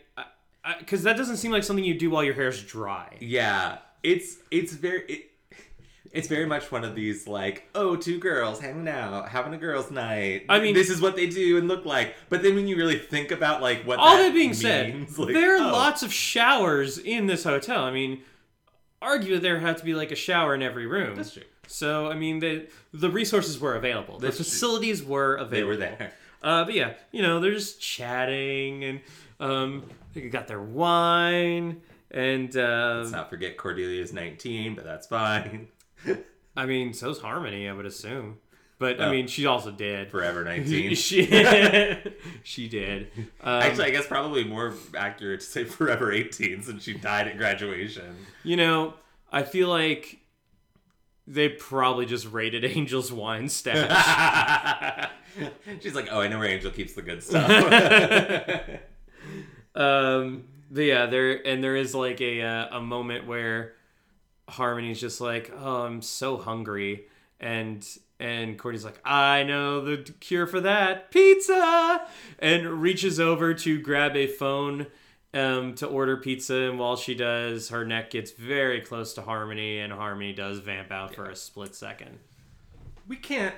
I, 0.65 0.79
because 0.79 1.03
that 1.05 1.17
doesn't 1.17 1.39
seem 1.39 1.51
like 1.53 1.65
something 1.65 1.85
you 1.85 1.99
do 1.99 2.11
while 2.11 2.25
your 2.25 2.35
hair's 2.35 2.63
dry. 2.63 3.17
yeah. 3.21 3.79
It's 4.05 4.37
it's 4.53 4.73
very 4.75 5.03
it, 5.09 5.31
it's 6.13 6.29
very 6.29 6.47
much 6.47 6.71
one 6.71 6.85
of 6.85 6.95
these 6.95 7.27
like 7.27 7.69
oh 7.75 7.97
two 7.97 8.19
girls 8.21 8.61
hanging 8.61 8.87
out 8.89 9.29
having 9.29 9.53
a 9.53 9.59
girls' 9.59 9.91
night. 9.91 10.47
I 10.49 10.61
mean- 10.61 10.73
this 10.75 10.89
is 10.89 11.01
what 11.01 11.17
they 11.17 11.27
do 11.27 11.59
and 11.59 11.67
look 11.67 11.85
like. 11.85 12.15
But 12.29 12.43
then 12.45 12.55
when 12.55 12.69
you 12.69 12.77
really 12.77 12.97
think 12.99 13.33
about 13.33 13.61
like 13.61 13.83
what 13.83 13.99
All 13.99 14.17
that 14.17 14.29
that 14.29 14.35
being 14.35 14.55
said, 14.55 15.09
like, 15.19 15.35
there 15.35 15.57
are 15.57 15.69
oh, 15.69 15.73
lots 15.73 16.05
of 16.05 16.13
showers 16.13 16.99
in 16.99 17.27
this 17.27 17.43
hotel. 17.43 17.83
I 17.83 17.91
mean, 17.91 18.23
argue 19.03 19.39
there 19.41 19.59
had 19.59 19.79
to 19.79 19.85
be 19.85 19.95
like 19.95 20.13
a 20.13 20.17
shower 20.17 20.55
in 20.55 20.63
every 20.63 20.87
room. 20.87 21.17
That's 21.17 21.33
true. 21.33 21.43
So 21.67 22.09
I 22.09 22.15
mean, 22.15 22.39
the 22.39 22.69
the 22.93 23.11
resources 23.11 23.59
were 23.59 23.75
available. 23.75 24.19
The 24.19 24.29
That's 24.29 24.37
true. 24.37 24.45
facilities 24.45 25.03
were 25.03 25.35
available. 25.35 25.51
They 25.51 25.65
were 25.65 25.77
there. 25.77 26.13
Uh, 26.43 26.65
but 26.65 26.75
yeah, 26.75 26.95
you 27.13 27.23
know, 27.23 27.41
they're 27.41 27.53
just 27.53 27.81
chatting 27.81 28.85
and 28.85 29.01
um, 29.41 29.83
they 30.15 30.23
got 30.29 30.47
their 30.49 30.61
wine 30.63 31.81
and 32.11 32.57
uh, 32.57 32.99
Let's 33.01 33.11
not 33.11 33.29
forget 33.31 33.57
Cordelia's 33.57 34.13
19, 34.13 34.75
but 34.75 34.85
that's 34.85 35.07
fine. 35.07 35.69
I 36.57 36.67
mean, 36.67 36.93
so's 36.95 37.21
Harmony, 37.21 37.69
I 37.69 37.73
would 37.73 37.87
assume. 37.87 38.39
But 38.81 39.01
I 39.01 39.07
Oh. 39.07 39.11
mean, 39.11 39.27
she 39.27 39.47
also 39.47 39.71
did. 39.73 40.11
Forever 40.11 40.45
19. 40.45 40.95
she 40.95 41.27
she 42.45 42.69
did. 42.69 43.11
Um, 43.43 43.63
Actually, 43.63 43.87
I 43.87 43.91
guess 43.91 44.07
probably 44.07 44.45
more 44.45 44.73
accurate 44.97 45.41
to 45.41 45.47
say 45.47 45.65
forever 45.65 46.13
18 46.13 46.63
since 46.63 46.85
she 46.85 46.95
died 46.95 47.27
at 47.29 47.37
graduation. 47.37 48.15
you 48.45 48.57
know, 48.57 48.95
I 49.33 49.43
feel 49.43 49.69
like 49.69 50.21
they 51.27 51.49
probably 51.49 52.07
just 52.07 52.31
raided 52.31 52.65
Angel's 52.65 53.13
wine 53.13 53.49
stash. 53.49 55.11
She's 55.81 55.95
like, 55.95 56.09
oh, 56.11 56.21
I 56.21 56.29
know 56.29 56.39
where 56.39 56.49
Angel 56.49 56.71
keeps 56.71 56.95
the 56.95 57.03
good 57.03 57.23
stuff. 57.23 58.61
Um, 59.75 60.45
but 60.71 60.81
yeah, 60.81 61.07
there 61.07 61.47
and 61.47 61.63
there 61.63 61.77
is 61.77 61.95
like 61.95 62.21
a 62.21 62.43
uh, 62.43 62.79
a 62.79 62.81
moment 62.81 63.27
where 63.27 63.75
Harmony's 64.49 65.01
just 65.01 65.21
like, 65.21 65.53
"Oh, 65.57 65.83
I'm 65.83 66.03
so 66.03 66.37
hungry," 66.37 67.07
and 67.39 67.87
and 68.19 68.59
Courtney's 68.59 68.85
like, 68.85 69.01
"I 69.05 69.45
know 69.45 69.81
the 69.81 69.99
cure 70.21 70.47
for 70.47 70.61
that, 70.61 71.11
pizza," 71.13 72.07
and 72.41 72.83
reaches 72.83 73.21
over 73.21 73.55
to 73.55 73.81
grab 73.81 74.17
a 74.17 74.27
phone 74.27 74.89
um, 75.33 75.75
to 75.77 75.87
order 75.87 76.17
pizza. 76.17 76.55
And 76.57 76.79
while 76.79 76.97
she 76.97 77.15
does, 77.15 77.69
her 77.69 77.85
neck 77.85 78.11
gets 78.11 78.33
very 78.33 78.81
close 78.81 79.15
to 79.15 79.23
Harmony, 79.23 79.79
and 79.79 79.93
Harmony 79.93 80.33
does 80.33 80.59
vamp 80.59 80.91
out 80.91 81.15
for 81.15 81.31
a 81.31 81.37
split 81.37 81.75
second. 81.75 82.19
we 83.07 83.17
can't, 83.17 83.55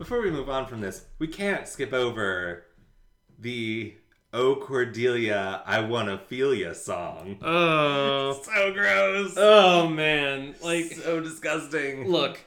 before 0.00 0.22
we 0.22 0.30
move 0.30 0.48
on 0.48 0.64
from 0.66 0.80
this, 0.80 1.04
we 1.18 1.28
can't 1.28 1.68
skip 1.68 1.92
over 1.92 2.64
the 3.38 3.94
Oh 4.32 4.56
Cordelia, 4.56 5.62
I 5.66 5.80
Wanna 5.80 6.16
Feel 6.16 6.54
Ya 6.54 6.72
song. 6.72 7.36
Oh, 7.42 8.40
So 8.42 8.72
gross. 8.72 9.34
oh 9.36 9.88
man, 9.88 10.54
like. 10.62 10.86
so 10.92 11.20
disgusting. 11.20 12.08
Look, 12.08 12.40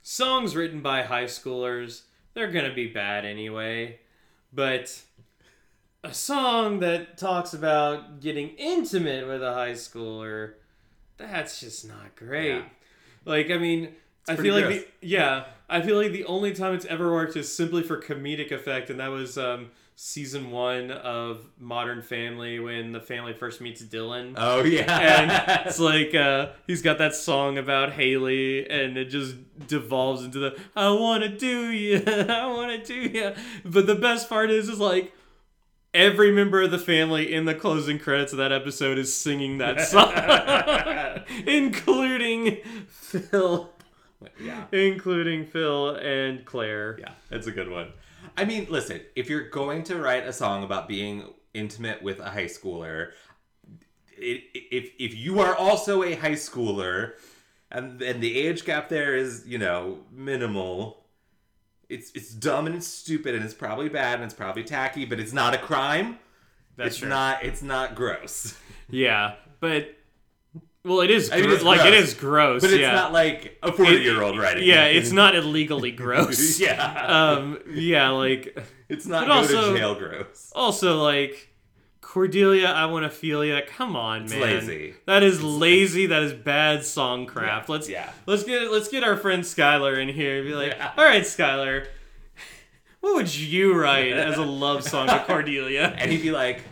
songs 0.00 0.56
written 0.56 0.80
by 0.80 1.02
high 1.02 1.24
schoolers, 1.24 2.02
they're 2.32 2.50
gonna 2.50 2.72
be 2.72 2.86
bad 2.86 3.26
anyway. 3.26 4.00
But 4.54 5.02
a 6.02 6.14
song 6.14 6.80
that 6.80 7.18
talks 7.18 7.52
about 7.52 8.20
getting 8.20 8.48
intimate 8.50 9.26
with 9.28 9.42
a 9.42 9.52
high 9.52 9.72
schooler, 9.72 10.54
that's 11.18 11.60
just 11.60 11.86
not 11.86 12.16
great. 12.16 12.54
Yeah. 12.56 12.62
Like, 13.26 13.50
I 13.50 13.58
mean, 13.58 13.94
I 14.30 14.36
feel 14.36 14.54
like 14.54 14.68
the 14.68 14.86
yeah, 15.00 15.44
I 15.68 15.82
feel 15.82 15.96
like 15.96 16.12
the 16.12 16.24
only 16.24 16.52
time 16.52 16.74
it's 16.74 16.86
ever 16.86 17.12
worked 17.12 17.36
is 17.36 17.54
simply 17.54 17.82
for 17.82 18.00
comedic 18.00 18.52
effect, 18.52 18.90
and 18.90 19.00
that 19.00 19.08
was 19.08 19.38
um, 19.38 19.70
season 19.96 20.50
one 20.50 20.90
of 20.90 21.46
Modern 21.58 22.02
Family 22.02 22.58
when 22.58 22.92
the 22.92 23.00
family 23.00 23.32
first 23.32 23.60
meets 23.60 23.82
Dylan. 23.82 24.34
Oh 24.36 24.64
yeah. 24.64 24.98
and 24.98 25.66
it's 25.66 25.78
like 25.78 26.14
uh, 26.14 26.50
he's 26.66 26.82
got 26.82 26.98
that 26.98 27.14
song 27.14 27.58
about 27.58 27.92
Haley, 27.92 28.68
and 28.68 28.96
it 28.96 29.06
just 29.06 29.36
devolves 29.66 30.24
into 30.24 30.38
the 30.38 30.58
"I 30.74 30.90
want 30.90 31.22
to 31.22 31.28
do 31.28 31.70
you, 31.70 32.02
I 32.06 32.46
want 32.46 32.84
to 32.84 32.84
do 32.84 33.18
you." 33.18 33.32
But 33.64 33.86
the 33.86 33.94
best 33.94 34.28
part 34.28 34.50
is, 34.50 34.68
is 34.68 34.78
like 34.78 35.12
every 35.92 36.30
member 36.30 36.62
of 36.62 36.70
the 36.70 36.78
family 36.78 37.32
in 37.32 37.44
the 37.44 37.54
closing 37.54 37.98
credits 37.98 38.32
of 38.32 38.38
that 38.38 38.52
episode 38.52 38.98
is 38.98 39.16
singing 39.16 39.58
that 39.58 39.80
song, 39.88 40.12
including 41.46 42.58
Phil, 42.88 43.70
yeah. 44.40 44.64
including 44.72 45.46
Phil 45.46 45.96
and 45.96 46.44
Claire. 46.44 46.98
Yeah, 46.98 47.12
that's 47.28 47.46
a 47.46 47.52
good 47.52 47.70
one. 47.70 47.92
I 48.36 48.44
mean, 48.44 48.66
listen, 48.70 49.00
if 49.16 49.28
you're 49.28 49.48
going 49.48 49.82
to 49.84 49.96
write 49.96 50.26
a 50.26 50.32
song 50.32 50.64
about 50.64 50.88
being 50.88 51.24
intimate 51.54 52.02
with 52.02 52.20
a 52.20 52.30
high 52.30 52.44
schooler, 52.44 53.10
it, 54.16 54.44
if 54.54 54.92
if 54.98 55.14
you 55.14 55.40
are 55.40 55.54
also 55.54 56.02
a 56.02 56.14
high 56.14 56.32
schooler, 56.32 57.12
and 57.70 58.00
and 58.02 58.22
the 58.22 58.38
age 58.38 58.64
gap 58.64 58.88
there 58.88 59.16
is 59.16 59.44
you 59.46 59.58
know 59.58 60.00
minimal, 60.12 61.04
it's 61.88 62.10
it's 62.14 62.32
dumb 62.32 62.66
and 62.66 62.76
it's 62.76 62.86
stupid 62.86 63.34
and 63.34 63.44
it's 63.44 63.54
probably 63.54 63.88
bad 63.88 64.14
and 64.14 64.24
it's 64.24 64.34
probably 64.34 64.64
tacky, 64.64 65.04
but 65.04 65.18
it's 65.18 65.32
not 65.32 65.54
a 65.54 65.58
crime. 65.58 66.18
That's 66.76 66.88
it's 66.88 66.98
true. 66.98 67.08
not 67.08 67.44
it's 67.44 67.62
not 67.62 67.94
gross. 67.94 68.56
Yeah, 68.92 69.34
but 69.60 69.94
well, 70.84 71.00
it 71.00 71.10
is 71.10 71.30
I 71.30 71.40
mean, 71.40 71.50
it's 71.50 71.62
like 71.62 71.80
gross. 71.80 71.94
is 71.94 72.14
gross. 72.14 72.60
But 72.62 72.70
it's 72.70 72.80
yeah. 72.80 72.92
not 72.92 73.12
like 73.12 73.58
a 73.62 73.72
forty 73.72 73.96
year 74.00 74.22
old 74.22 74.38
writing. 74.38 74.66
Yeah, 74.66 74.86
it. 74.86 74.96
it's 74.96 75.12
not 75.12 75.34
illegally 75.36 75.90
gross. 76.04 76.58
yeah, 76.60 77.06
Um. 77.06 77.58
Yeah. 77.70 78.10
Like. 78.10 78.56
it's 78.88 79.06
not 79.06 79.26
go 79.26 79.32
also- 79.32 79.72
to 79.72 79.78
jail 79.78 79.94
gross. 79.94 80.52
Also, 80.54 81.02
like. 81.02 81.48
Cordelia, 82.02 82.66
I 82.66 82.86
want 82.86 83.04
to 83.04 83.10
feel 83.10 83.44
ya. 83.44 83.60
Come 83.68 83.94
on, 83.94 84.24
It's 84.24 84.32
man. 84.32 84.40
lazy. 84.42 84.94
That 85.06 85.22
is 85.22 85.44
lazy. 85.44 86.06
That 86.06 86.24
is 86.24 86.32
bad 86.32 86.84
song 86.84 87.28
songcraft. 87.28 87.68
Let's 87.68 87.88
yeah. 87.88 88.10
let's 88.26 88.42
get 88.42 88.68
let's 88.72 88.88
get 88.88 89.04
our 89.04 89.16
friend 89.16 89.44
Skylar 89.44 89.96
in 89.96 90.08
here 90.08 90.38
and 90.38 90.44
be 90.48 90.52
like, 90.52 90.72
Yeah. 90.72 90.90
all 90.96 91.04
right, 91.04 91.22
Skylar, 91.22 91.86
what 93.00 93.14
would 93.14 93.32
you 93.32 93.74
write 93.74 94.12
as 94.12 94.38
a 94.38 94.42
love 94.42 94.82
song 94.82 95.06
to 95.06 95.22
Cordelia? 95.24 95.94
And 95.96 96.10
he'd 96.10 96.22
be 96.22 96.32
like, 96.32 96.64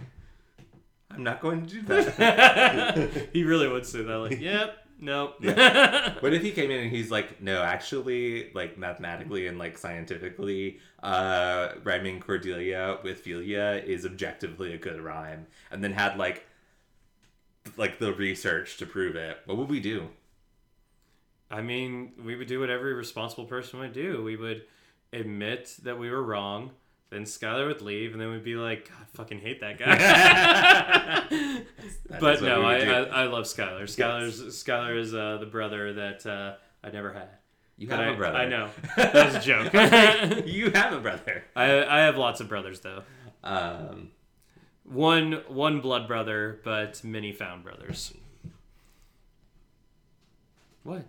"I'm 1.18 1.24
not 1.24 1.40
going 1.40 1.66
to 1.66 1.74
do 1.74 1.82
that." 1.82 3.28
he 3.32 3.44
really 3.44 3.68
would 3.68 3.84
say 3.84 4.02
that. 4.02 4.16
Like, 4.16 4.40
yep, 4.40 4.78
nope. 5.00 5.34
What 5.42 5.52
if 6.32 6.42
he 6.42 6.52
came 6.52 6.70
in 6.70 6.80
and 6.80 6.90
he's 6.90 7.10
like, 7.10 7.42
no, 7.42 7.62
actually, 7.62 8.52
like 8.54 8.78
mathematically 8.78 9.48
and 9.48 9.58
like 9.58 9.76
scientifically, 9.76 10.78
uh, 11.02 11.70
rhyming 11.82 12.20
Cordelia 12.20 12.98
with 13.02 13.24
Philia 13.24 13.84
is 13.84 14.06
objectively 14.06 14.72
a 14.74 14.78
good 14.78 15.00
rhyme, 15.00 15.46
and 15.70 15.82
then 15.82 15.92
had 15.92 16.16
like, 16.16 16.46
like 17.76 17.98
the 17.98 18.12
research 18.12 18.76
to 18.78 18.86
prove 18.86 19.16
it. 19.16 19.38
What 19.44 19.58
would 19.58 19.68
we 19.68 19.80
do? 19.80 20.08
I 21.50 21.62
mean, 21.62 22.12
we 22.24 22.36
would 22.36 22.46
do 22.46 22.60
what 22.60 22.70
every 22.70 22.92
responsible 22.92 23.46
person 23.46 23.80
would 23.80 23.92
do. 23.92 24.22
We 24.22 24.36
would 24.36 24.64
admit 25.12 25.76
that 25.82 25.98
we 25.98 26.10
were 26.10 26.22
wrong. 26.22 26.70
Then 27.10 27.22
Skylar 27.24 27.66
would 27.66 27.80
leave, 27.80 28.12
and 28.12 28.20
then 28.20 28.30
we'd 28.30 28.44
be 28.44 28.54
like, 28.56 28.88
God, 28.90 28.98
I 29.00 29.04
fucking 29.16 29.38
hate 29.38 29.60
that 29.60 29.78
guy. 29.78 29.96
That 29.96 31.64
but 32.20 32.42
no, 32.42 32.62
I. 32.62 32.76
I 32.80 33.02
I 33.04 33.24
love 33.24 33.44
Skylar. 33.44 33.84
Skylar's 33.84 34.42
Skylar 34.62 34.98
is 34.98 35.14
uh, 35.14 35.38
the 35.38 35.46
brother 35.46 35.94
that 35.94 36.26
uh, 36.26 36.54
I 36.84 36.90
never 36.90 37.12
had. 37.14 37.30
you 37.78 37.88
But 37.88 38.00
have 38.00 38.08
I, 38.08 38.12
a 38.12 38.16
brother. 38.16 38.36
I 38.36 38.46
know. 38.48 38.68
That 38.96 39.14
was 39.26 39.34
a 39.36 39.40
joke. 39.40 39.74
I, 39.74 40.42
you 40.46 40.70
have 40.70 40.92
a 40.92 41.00
brother. 41.00 41.44
I 41.56 41.82
I 41.84 42.00
have 42.00 42.18
lots 42.18 42.40
of 42.40 42.48
brothers 42.48 42.80
though. 42.80 43.02
Um, 43.42 44.10
One 44.84 45.42
one 45.48 45.80
blood 45.80 46.06
brother, 46.08 46.60
but 46.62 47.02
many 47.04 47.32
found 47.32 47.64
brothers. 47.64 48.12
What? 50.82 51.04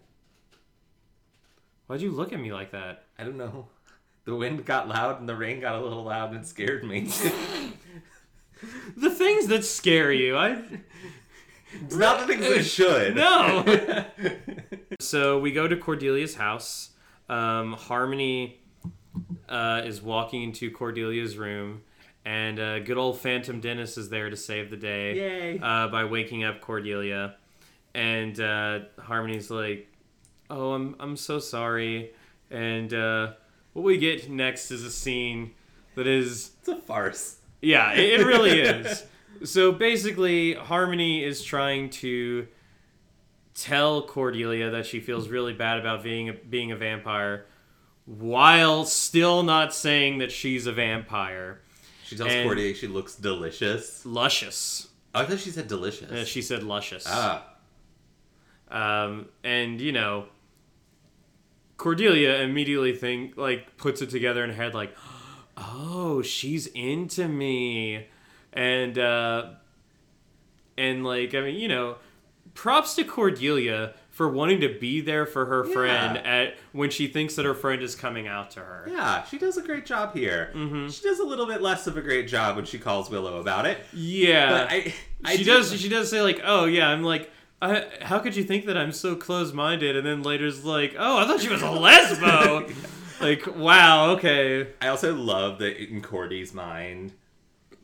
Why'd 1.88 2.02
you 2.02 2.12
look 2.12 2.32
at 2.34 2.40
me 2.40 2.54
like 2.54 2.72
that? 2.72 3.04
I 3.18 3.24
don't 3.24 3.38
know. 3.38 3.68
The 4.26 4.36
wind 4.36 4.66
got 4.66 4.88
loud 4.88 5.20
and 5.20 5.28
the 5.28 5.36
rain 5.36 5.60
got 5.60 5.76
a 5.76 5.82
little 5.82 6.04
loud 6.04 6.32
and 6.32 6.42
it 6.42 6.48
scared 6.48 6.84
me. 6.84 7.10
The 8.98 9.10
things 9.10 9.48
that 9.48 9.64
scare 9.64 10.12
you, 10.12 10.36
I 10.36 10.62
it's 11.82 11.96
not 11.96 12.20
the 12.20 12.28
things 12.28 12.46
that 12.46 12.64
should. 12.64 13.16
No. 13.16 13.64
So 15.02 15.40
we 15.40 15.54
go 15.54 15.66
to 15.66 15.78
Cordelia's 15.78 16.36
house. 16.36 16.90
Um, 17.30 17.72
Harmony 17.72 18.60
uh, 19.48 19.84
is 19.86 20.02
walking 20.02 20.44
into 20.44 20.70
Cordelia's 20.72 21.38
room, 21.38 21.84
and 22.26 22.60
uh, 22.60 22.80
good 22.80 22.98
old 22.98 23.18
Phantom 23.20 23.62
Dennis 23.62 23.98
is 23.98 24.10
there 24.10 24.30
to 24.30 24.36
save 24.36 24.70
the 24.70 24.76
day 24.76 25.16
Yay. 25.16 25.60
uh, 25.60 25.88
by 25.88 26.04
waking 26.04 26.44
up 26.44 26.60
Cordelia. 26.60 27.36
And 27.96 28.38
uh, 28.42 28.80
Harmony's 29.00 29.50
like, 29.50 29.88
"Oh, 30.50 30.74
I'm 30.74 30.98
I'm 31.00 31.16
so 31.16 31.40
sorry." 31.40 32.12
And 32.52 32.94
uh, 32.94 33.34
what 33.80 33.86
we 33.86 33.98
get 33.98 34.30
next 34.30 34.72
is 34.72 34.84
a 34.84 34.92
scene 34.92 35.52
that 35.96 36.06
is 36.08 36.52
It's 36.60 36.68
a 36.70 36.76
farce. 36.82 37.38
yeah, 37.62 37.94
it, 37.94 38.20
it 38.22 38.26
really 38.26 38.60
is. 38.62 39.04
So 39.44 39.72
basically, 39.72 40.54
Harmony 40.54 41.24
is 41.24 41.44
trying 41.44 41.90
to 41.92 42.48
tell 43.56 44.02
Cordelia 44.04 44.70
that 44.72 44.86
she 44.86 45.00
feels 45.00 45.28
really 45.30 45.54
bad 45.54 45.80
about 45.80 46.04
being 46.04 46.30
a, 46.30 46.34
being 46.34 46.72
a 46.72 46.76
vampire, 46.76 47.46
while 48.06 48.86
still 48.86 49.44
not 49.44 49.74
saying 49.74 50.18
that 50.20 50.32
she's 50.32 50.66
a 50.68 50.72
vampire. 50.72 51.62
She 52.06 52.16
tells 52.16 52.32
And- 52.32 52.46
Cordelia 52.48 52.74
she 52.74 52.88
looks 52.88 53.16
delicious. 53.16 54.06
Luscious. 54.06 54.88
I 55.14 55.26
thought 55.26 55.40
she 55.40 55.50
said 55.52 55.68
delicious. 55.68 56.12
Uh, 56.12 56.26
she 56.26 56.42
said 56.42 56.64
luscious. 56.64 57.06
ah, 57.08 57.46
Um, 58.70 59.28
and 59.44 59.80
you 59.82 59.92
know, 59.92 60.26
Cordelia 61.80 62.36
immediately 62.42 62.94
think 62.96 63.36
like 63.38 63.78
puts 63.78 64.02
it 64.04 64.12
together 64.12 64.44
in 64.44 64.52
her 64.52 64.56
head 64.56 64.76
like, 64.76 64.94
oh, 65.58 66.22
she's 66.22 66.68
into 66.68 67.28
me, 67.28 68.06
and 68.54 69.00
uh, 69.00 69.52
and 70.78 71.04
like 71.04 71.34
I 71.34 71.42
mean, 71.42 71.56
you 71.56 71.68
know, 71.68 71.96
props 72.54 72.96
to 72.96 73.04
Cordelia 73.04 73.94
for 74.12 74.28
wanting 74.28 74.60
to 74.60 74.78
be 74.80 75.00
there 75.00 75.26
for 75.26 75.46
her 75.46 75.64
friend 75.64 76.18
at 76.18 76.56
when 76.74 76.90
she 76.90 77.08
thinks 77.08 77.36
that 77.36 77.46
her 77.46 77.54
friend 77.54 77.82
is 77.82 77.96
coming 77.96 78.28
out 78.28 78.52
to 78.52 78.60
her. 78.60 78.86
yeah, 78.92 79.24
she 79.24 79.38
does 79.38 79.56
a 79.56 79.62
great 79.62 79.86
job 79.86 80.14
here. 80.14 80.52
Mm-hmm. 80.54 80.90
She 80.90 81.02
does 81.04 81.20
a 81.20 81.24
little 81.26 81.46
bit 81.46 81.62
less 81.62 81.88
of 81.88 81.96
a 81.96 82.02
great 82.02 82.28
job 82.28 82.58
when 82.58 82.66
she 82.66 82.78
calls 82.78 83.10
Willow 83.10 83.40
about 83.40 83.66
it. 83.66 83.78
Yeah, 83.94 84.50
But 84.50 84.72
I, 84.72 84.94
I 85.24 85.36
she 85.38 85.46
do- 85.46 85.54
does. 85.54 85.80
She 85.80 85.88
does 85.88 86.10
say 86.10 86.22
like, 86.22 86.42
"Oh 86.44 86.66
yeah," 86.66 86.90
I'm 86.90 87.04
like, 87.04 87.32
I, 87.62 87.86
"How 88.02 88.20
could 88.20 88.36
you 88.36 88.44
think 88.44 88.66
that 88.66 88.78
I'm 88.78 88.92
so 88.92 89.16
close-minded?" 89.16 89.96
And 89.96 90.06
then 90.06 90.24
later's 90.24 90.64
like, 90.64 90.96
"Oh, 90.98 91.18
I 91.18 91.26
thought 91.26 91.42
she 91.42 91.50
was 91.50 91.62
a 91.62 91.66
lesbo." 91.66 92.74
like, 93.22 93.56
wow, 93.56 94.12
okay, 94.12 94.70
I 94.82 94.88
also 94.88 95.14
love 95.14 95.60
that 95.60 95.78
in 95.82 96.02
Cordy's 96.02 96.54
mind, 96.54 97.14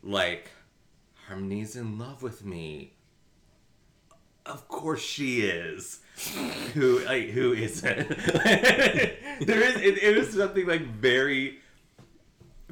like, 0.03 0.51
Harmony's 1.27 1.75
in 1.75 1.97
love 1.97 2.21
with 2.21 2.45
me. 2.45 2.93
Of 4.45 4.67
course 4.67 5.01
she 5.01 5.41
is. 5.41 6.01
who 6.73 6.99
like 6.99 7.29
who 7.29 7.53
isn't? 7.53 8.07
there 8.09 9.61
is 9.61 9.75
it, 9.81 10.01
it 10.01 10.17
was 10.17 10.31
something 10.31 10.65
like 10.65 10.83
very 10.83 11.59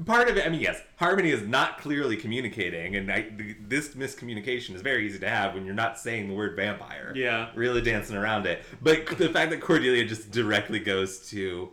part 0.05 0.29
of 0.29 0.37
it. 0.37 0.45
I 0.45 0.49
mean, 0.49 0.61
yes, 0.61 0.81
Harmony 0.97 1.31
is 1.31 1.41
not 1.47 1.79
clearly 1.79 2.17
communicating, 2.17 2.95
and 2.95 3.11
I, 3.11 3.27
this 3.59 3.89
miscommunication 3.89 4.75
is 4.75 4.81
very 4.81 5.05
easy 5.05 5.19
to 5.19 5.29
have 5.29 5.53
when 5.53 5.65
you're 5.65 5.75
not 5.75 5.99
saying 5.99 6.27
the 6.27 6.33
word 6.33 6.55
vampire. 6.55 7.13
Yeah. 7.15 7.49
really 7.55 7.81
dancing 7.81 8.15
around 8.15 8.45
it. 8.45 8.63
But 8.81 9.05
the 9.17 9.29
fact 9.29 9.51
that 9.51 9.61
Cordelia 9.61 10.05
just 10.05 10.31
directly 10.31 10.79
goes 10.79 11.29
to, 11.29 11.71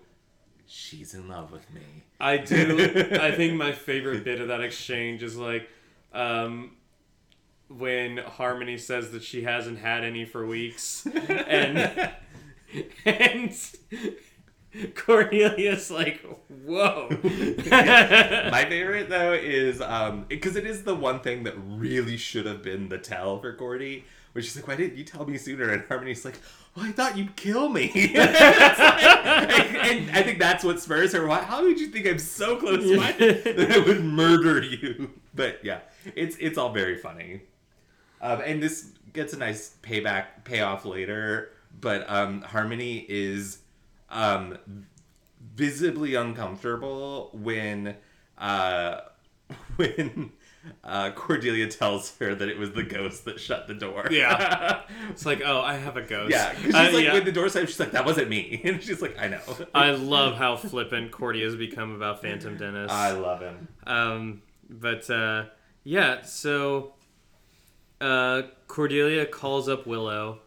she's 0.67 1.15
in 1.15 1.29
love 1.29 1.53
with 1.53 1.69
me. 1.73 1.83
I 2.19 2.37
do. 2.37 2.79
I 3.21 3.33
think 3.33 3.55
my 3.55 3.73
favorite 3.73 4.25
bit 4.25 4.41
of 4.41 4.49
that 4.49 4.61
exchange 4.61 5.23
is 5.23 5.37
like, 5.37 5.69
um, 6.13 6.73
when 7.69 8.19
Harmony 8.19 8.79
says 8.79 9.13
that 9.13 9.23
she 9.23 9.45
hasn't 9.45 9.79
had 9.79 10.05
any 10.05 10.25
for 10.25 10.45
weeks, 10.47 11.07
and 11.29 11.79
and 13.05 13.57
Cordelia's 14.95 15.91
like, 15.91 16.25
"Whoa." 16.49 17.09
My 17.13 18.65
favorite 18.69 19.09
though 19.09 19.33
is 19.33 19.81
um 19.81 20.27
because 20.29 20.57
it 20.57 20.67
is 20.67 20.85
the 20.85 20.95
one 20.95 21.21
thing 21.21 21.45
that 21.45 21.55
really 21.57 22.17
should 22.17 22.47
have 22.47 22.63
been 22.63 22.89
the 22.89 22.99
tell 22.99 23.41
for 23.41 23.53
Cordy, 23.55 24.05
where 24.33 24.43
she's 24.43 24.55
like, 24.57 24.69
"Why 24.69 24.77
didn't 24.77 24.97
you 24.97 25.05
tell 25.05 25.27
me 25.27 25.37
sooner?" 25.39 25.73
And 25.73 25.83
Harmony's 25.89 26.25
like, 26.25 26.39
"Well, 26.77 26.87
I 26.87 26.93
thought 26.93 27.19
you'd 27.19 27.35
kill 27.37 27.69
me." 27.69 27.91
Like- 27.95 28.15
and, 28.15 29.77
and 29.77 30.11
I 30.17 30.23
think 30.23 30.39
that's 30.39 30.63
what 30.63 30.81
spurs 30.81 31.13
her. 31.15 31.27
Why? 31.27 31.43
How 31.43 31.63
would 31.63 31.81
you 31.81 31.89
think 31.89 32.07
I'm 32.07 32.19
so 32.19 32.57
close 32.57 32.85
minded 32.97 33.45
that 33.45 33.71
I 33.73 33.79
would 33.79 34.05
murder 34.05 34.63
you? 34.63 35.11
But 35.35 35.61
yeah, 35.65 35.81
it's 36.15 36.37
it's 36.39 36.59
all 36.59 36.73
very 36.73 36.97
funny, 36.97 37.43
um, 38.21 38.41
and 38.45 38.63
this 38.63 38.93
gets 39.13 39.33
a 39.33 39.37
nice 39.37 39.77
payback 39.83 40.45
payoff 40.45 40.85
later. 40.85 41.51
But 41.81 42.09
um, 42.11 42.43
Harmony 42.43 43.07
is 43.09 43.59
um, 44.11 44.59
visibly 45.55 46.15
uncomfortable 46.15 47.31
when 47.33 47.97
uh 48.39 49.01
when 49.77 50.33
uh, 50.85 51.11
Cordelia 51.13 51.67
tells 51.69 52.15
her 52.19 52.35
that 52.35 52.49
it 52.49 52.59
was 52.59 52.73
the 52.73 52.83
ghost 52.83 53.25
that 53.25 53.41
shut 53.41 53.67
the 53.67 53.73
door. 53.75 54.07
Yeah. 54.11 54.83
It's 55.11 55.25
like, 55.25 55.41
oh, 55.45 55.61
I 55.63 55.75
have 55.77 55.97
a 55.97 56.03
ghost. 56.03 56.31
yeah. 56.31 56.53
'cause 56.53 56.63
she's 56.63 56.75
Uh, 56.75 56.91
like, 56.93 57.05
yeah. 57.05 57.13
when 57.15 57.25
the 57.25 57.33
door 57.33 57.49
slammed, 57.49 57.69
she's 57.69 57.81
like, 57.81 57.93
that 57.93 58.05
wasn't 58.05 58.29
me. 58.29 58.61
And 58.65 58.83
she's 58.83 59.01
like, 59.01 59.19
I 59.19 59.29
know. 59.29 59.41
I 59.75 59.93
love 59.93 60.37
how 60.37 60.57
flippant 60.57 61.11
Cordy 61.13 61.43
has 61.43 61.57
become 61.57 61.95
about 61.95 62.21
Phantom 62.21 62.57
Dennis. 62.59 62.91
I 62.93 63.13
love 63.13 63.41
him. 63.41 63.69
Um, 63.87 64.43
but 64.69 65.09
uh, 65.09 65.47
yeah, 65.83 66.23
so 66.23 66.93
uh, 68.01 68.43
Cordelia 68.69 69.25
calls 69.27 69.67
up 69.69 69.87
Willow. 69.87 70.41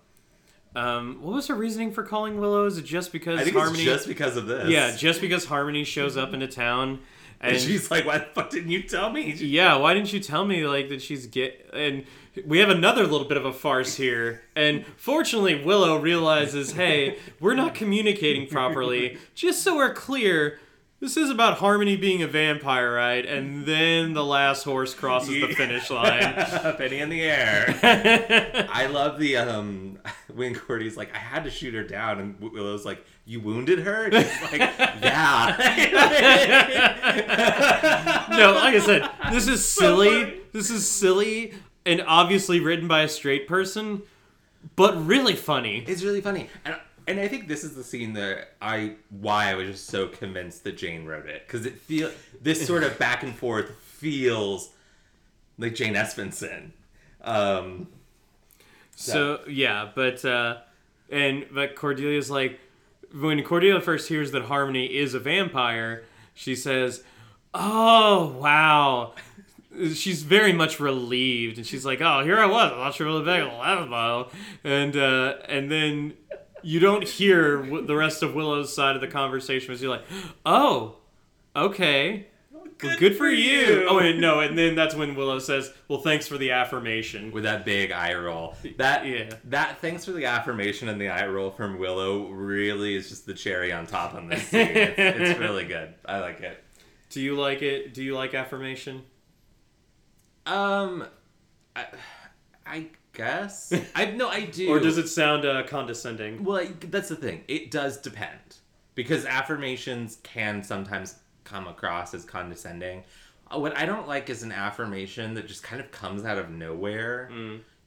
Um, 0.75 1.19
what 1.21 1.35
was 1.35 1.47
her 1.47 1.55
reasoning 1.55 1.91
for 1.91 2.03
calling 2.03 2.39
Willow? 2.39 2.65
Is 2.65 2.77
it 2.77 2.85
just 2.85 3.11
because 3.11 3.39
I 3.39 3.43
think 3.43 3.55
Harmony? 3.55 3.83
it's 3.83 3.91
just 3.91 4.07
because 4.07 4.37
of 4.37 4.47
this. 4.47 4.69
yeah, 4.69 4.95
just 4.95 5.21
because 5.21 5.45
Harmony 5.45 5.83
shows 5.83 6.17
up 6.17 6.33
into 6.33 6.47
town, 6.47 6.99
and, 7.41 7.53
And 7.53 7.61
she's 7.61 7.91
like, 7.91 8.05
why 8.05 8.19
the 8.19 8.25
fuck 8.25 8.49
didn't 8.49 8.71
you 8.71 8.83
tell 8.83 9.11
me? 9.11 9.33
yeah, 9.33 9.75
why 9.75 9.93
didn't 9.93 10.13
you 10.13 10.19
tell 10.19 10.45
me 10.45 10.65
like 10.65 10.89
that 10.89 11.01
she's 11.01 11.27
get 11.27 11.69
and 11.73 12.05
we 12.47 12.57
have 12.59 12.69
another 12.69 13.03
little 13.03 13.27
bit 13.27 13.37
of 13.37 13.45
a 13.45 13.53
farce 13.53 13.95
here. 13.95 14.41
And 14.55 14.85
fortunately, 14.97 15.63
Willow 15.63 15.97
realizes, 15.99 16.71
hey, 16.71 17.17
we're 17.39 17.53
not 17.53 17.75
communicating 17.75 18.47
properly. 18.47 19.17
Just 19.35 19.61
so 19.61 19.75
we're 19.75 19.93
clear, 19.93 20.57
this 21.03 21.17
is 21.17 21.29
about 21.29 21.57
Harmony 21.57 21.97
being 21.97 22.23
a 22.23 22.27
vampire, 22.27 22.93
right? 22.93 23.25
And 23.25 23.65
then 23.65 24.13
the 24.13 24.23
last 24.23 24.63
horse 24.63 24.93
crosses 24.93 25.41
the 25.41 25.53
finish 25.53 25.89
line. 25.89 26.33
Penny 26.77 26.99
in 26.99 27.09
the 27.09 27.21
air. 27.23 28.67
I 28.71 28.85
love 28.87 29.19
the 29.19 29.35
um 29.35 29.99
when 30.33 30.55
Cordy's 30.55 30.95
like, 30.95 31.13
I 31.13 31.17
had 31.17 31.43
to 31.43 31.51
shoot 31.51 31.73
her 31.73 31.83
down, 31.83 32.21
and 32.21 32.39
Willow's 32.39 32.85
like, 32.85 33.05
You 33.25 33.41
wounded 33.41 33.79
her? 33.79 34.05
And 34.05 34.25
she's 34.25 34.41
like, 34.43 34.61
Yeah. 35.01 35.57
no, 38.29 38.53
like 38.53 38.75
I 38.75 38.79
said, 38.79 39.09
this 39.33 39.49
is 39.49 39.67
silly. 39.67 40.39
This 40.53 40.69
is 40.69 40.87
silly 40.89 41.53
and 41.85 42.01
obviously 42.07 42.61
written 42.61 42.87
by 42.87 43.01
a 43.01 43.09
straight 43.09 43.45
person, 43.45 44.03
but 44.77 45.05
really 45.05 45.35
funny. 45.35 45.83
it's 45.85 46.01
really 46.01 46.21
funny. 46.21 46.47
And 46.63 46.77
and 47.07 47.19
I 47.19 47.27
think 47.27 47.47
this 47.47 47.63
is 47.63 47.75
the 47.75 47.83
scene 47.83 48.13
that 48.13 48.49
I 48.61 48.95
why 49.09 49.51
I 49.51 49.55
was 49.55 49.67
just 49.67 49.87
so 49.87 50.07
convinced 50.07 50.63
that 50.63 50.77
Jane 50.77 51.05
wrote 51.05 51.25
it. 51.27 51.45
Because 51.45 51.65
it 51.65 51.77
feel 51.77 52.11
this 52.41 52.65
sort 52.65 52.83
of 52.83 52.97
back 52.99 53.23
and 53.23 53.35
forth 53.35 53.71
feels 53.79 54.69
like 55.57 55.75
Jane 55.75 55.93
Espenson. 55.95 56.71
Um 57.21 57.87
So 58.95 59.39
yeah, 59.47 59.89
but 59.95 60.23
uh, 60.23 60.57
and 61.09 61.45
but 61.51 61.75
Cordelia's 61.75 62.29
like 62.29 62.59
when 63.13 63.43
Cordelia 63.43 63.81
first 63.81 64.09
hears 64.09 64.31
that 64.31 64.43
Harmony 64.43 64.85
is 64.85 65.13
a 65.13 65.19
vampire, 65.19 66.03
she 66.33 66.55
says, 66.55 67.03
"Oh 67.53 68.35
wow." 68.39 69.13
She's 69.95 70.21
very 70.21 70.53
much 70.53 70.79
relieved, 70.79 71.57
and 71.57 71.65
she's 71.65 71.83
like, 71.83 71.99
"Oh, 72.01 72.23
here 72.23 72.37
I 72.37 72.45
was. 72.45 72.71
I 72.71 72.75
thought 72.75 72.93
she 72.93 73.03
were 73.03 73.09
really 73.09 73.25
big, 73.25 73.43
Lavabo," 73.43 74.31
and 74.63 74.95
uh, 74.95 75.35
and 75.47 75.71
then 75.71 76.13
you 76.63 76.79
don't 76.79 77.07
hear 77.07 77.61
the 77.85 77.95
rest 77.95 78.23
of 78.23 78.33
Willow's 78.33 78.73
side 78.73 78.95
of 78.95 79.01
the 79.01 79.07
conversation. 79.07 79.73
As 79.73 79.81
you're 79.81 79.91
like, 79.91 80.05
"Oh, 80.45 80.97
okay, 81.55 82.27
well, 82.51 82.63
good 82.79 83.15
for 83.17 83.27
you." 83.29 83.85
Oh, 83.89 83.99
and 83.99 84.19
no, 84.19 84.39
and 84.39 84.57
then 84.57 84.75
that's 84.75 84.95
when 84.95 85.15
Willow 85.15 85.39
says, 85.39 85.71
"Well, 85.87 85.99
thanks 85.99 86.27
for 86.27 86.37
the 86.37 86.51
affirmation." 86.51 87.31
with 87.31 87.43
that 87.43 87.65
big 87.65 87.91
eye 87.91 88.13
roll. 88.15 88.55
That 88.77 89.05
Yeah. 89.05 89.29
that 89.45 89.79
thanks 89.79 90.05
for 90.05 90.11
the 90.11 90.25
affirmation 90.25 90.89
and 90.89 90.99
the 90.99 91.09
eye 91.09 91.27
roll 91.27 91.51
from 91.51 91.77
Willow 91.77 92.27
really 92.29 92.95
is 92.95 93.09
just 93.09 93.25
the 93.25 93.33
cherry 93.33 93.71
on 93.71 93.85
top 93.87 94.13
on 94.15 94.27
this 94.29 94.47
scene. 94.47 94.61
it's, 94.67 94.93
it's 94.97 95.39
really 95.45 95.65
good. 95.65 95.93
I 96.05 96.19
like 96.19 96.41
it. 96.41 96.63
Do 97.09 97.21
you 97.21 97.35
like 97.35 97.61
it? 97.61 97.93
Do 97.93 98.03
you 98.03 98.15
like 98.15 98.33
affirmation? 98.33 99.03
Um, 100.45 101.05
I, 101.75 101.85
I 102.65 102.87
guess 103.13 103.71
I 103.95 104.05
no 104.05 104.27
I 104.29 104.45
do. 104.45 104.69
Or 104.69 104.79
does 104.79 104.97
it 104.97 105.07
sound 105.07 105.45
uh, 105.45 105.63
condescending? 105.63 106.43
Well, 106.43 106.57
like, 106.63 106.91
that's 106.91 107.09
the 107.09 107.15
thing. 107.15 107.43
It 107.47 107.71
does 107.71 107.97
depend 107.97 108.57
because 108.95 109.25
affirmations 109.25 110.17
can 110.23 110.63
sometimes 110.63 111.15
come 111.43 111.67
across 111.67 112.13
as 112.13 112.25
condescending. 112.25 113.03
Uh, 113.53 113.59
What 113.59 113.77
I 113.77 113.85
don't 113.85 114.07
like 114.07 114.29
is 114.29 114.43
an 114.43 114.51
affirmation 114.51 115.33
that 115.35 115.47
just 115.47 115.63
kind 115.63 115.81
of 115.81 115.91
comes 115.91 116.23
out 116.25 116.37
of 116.37 116.49
nowhere. 116.49 117.29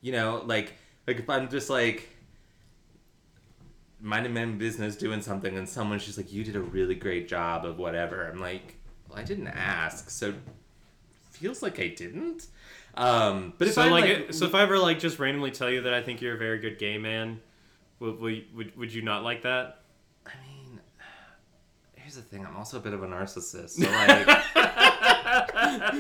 You 0.01 0.13
know, 0.13 0.43
like 0.45 0.73
like 1.07 1.19
if 1.19 1.29
I'm 1.31 1.49
just 1.49 1.71
like 1.71 2.09
minding 4.01 4.35
my 4.35 4.43
own 4.43 4.59
business 4.59 4.95
doing 4.97 5.23
something 5.23 5.57
and 5.57 5.69
someone's 5.69 6.05
just 6.05 6.19
like 6.19 6.33
you 6.33 6.45
did 6.45 6.55
a 6.57 6.61
really 6.61 6.95
great 6.95 7.29
job 7.29 7.65
of 7.65 7.79
whatever. 7.79 8.29
I'm 8.29 8.39
like, 8.39 8.77
well, 9.09 9.19
I 9.19 9.23
didn't 9.23 9.49
ask, 9.49 10.11
so 10.11 10.35
feels 11.31 11.63
like 11.63 11.81
I 11.81 11.89
didn't. 11.89 12.47
Um, 12.97 13.53
but 13.59 13.69
if 13.69 13.75
so 13.75 13.83
I 13.83 13.89
like, 13.89 14.05
like, 14.05 14.11
it- 14.31 14.35
so 14.35 14.47
if 14.47 14.55
I 14.55 14.63
ever 14.63 14.79
like 14.79 14.99
just 14.99 15.19
randomly 15.19 15.51
tell 15.51 15.71
you 15.71 15.83
that 15.83 15.93
I 15.95 16.03
think 16.03 16.21
you're 16.23 16.35
a 16.35 16.39
very 16.39 16.59
good 16.59 16.79
gay 16.79 16.97
man, 16.99 17.41
would 18.01 18.19
would 18.21 18.77
would, 18.77 18.93
you 18.93 19.03
not 19.03 19.23
like 19.23 19.43
that? 19.43 19.83
I 20.27 20.31
mean, 20.47 20.81
here's 21.95 22.17
the 22.17 22.23
thing. 22.23 22.45
I'm 22.47 22.57
also 22.57 22.79
a 22.79 22.81
bit 22.81 22.95
of 22.95 23.03
a 23.03 23.07
narcissist. 23.07 23.71
So 23.71 23.91
like, 23.91 24.27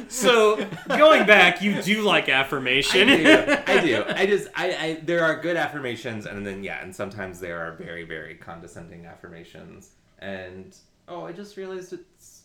So 0.09 0.57
going 0.89 1.27
back, 1.27 1.63
you 1.63 1.81
do 1.83 2.03
like 2.03 2.29
I 2.29 2.33
affirmation. 2.33 3.09
do. 3.09 3.57
I 3.67 3.81
do. 3.81 4.05
I 4.09 4.27
just, 4.27 4.49
I, 4.55 4.77
I, 4.77 5.01
there 5.05 5.25
are 5.25 5.41
good 5.41 5.57
affirmations, 5.57 6.27
and 6.27 6.47
then 6.47 6.63
yeah, 6.65 6.83
and 6.83 6.95
sometimes 6.95 7.41
there 7.41 7.61
are 7.61 7.73
very, 7.73 8.05
very 8.05 8.35
condescending 8.37 9.07
affirmations. 9.07 9.91
And 10.19 10.77
oh, 11.09 11.25
I 11.27 11.33
just 11.33 11.57
realized 11.57 11.93
it's 11.93 12.43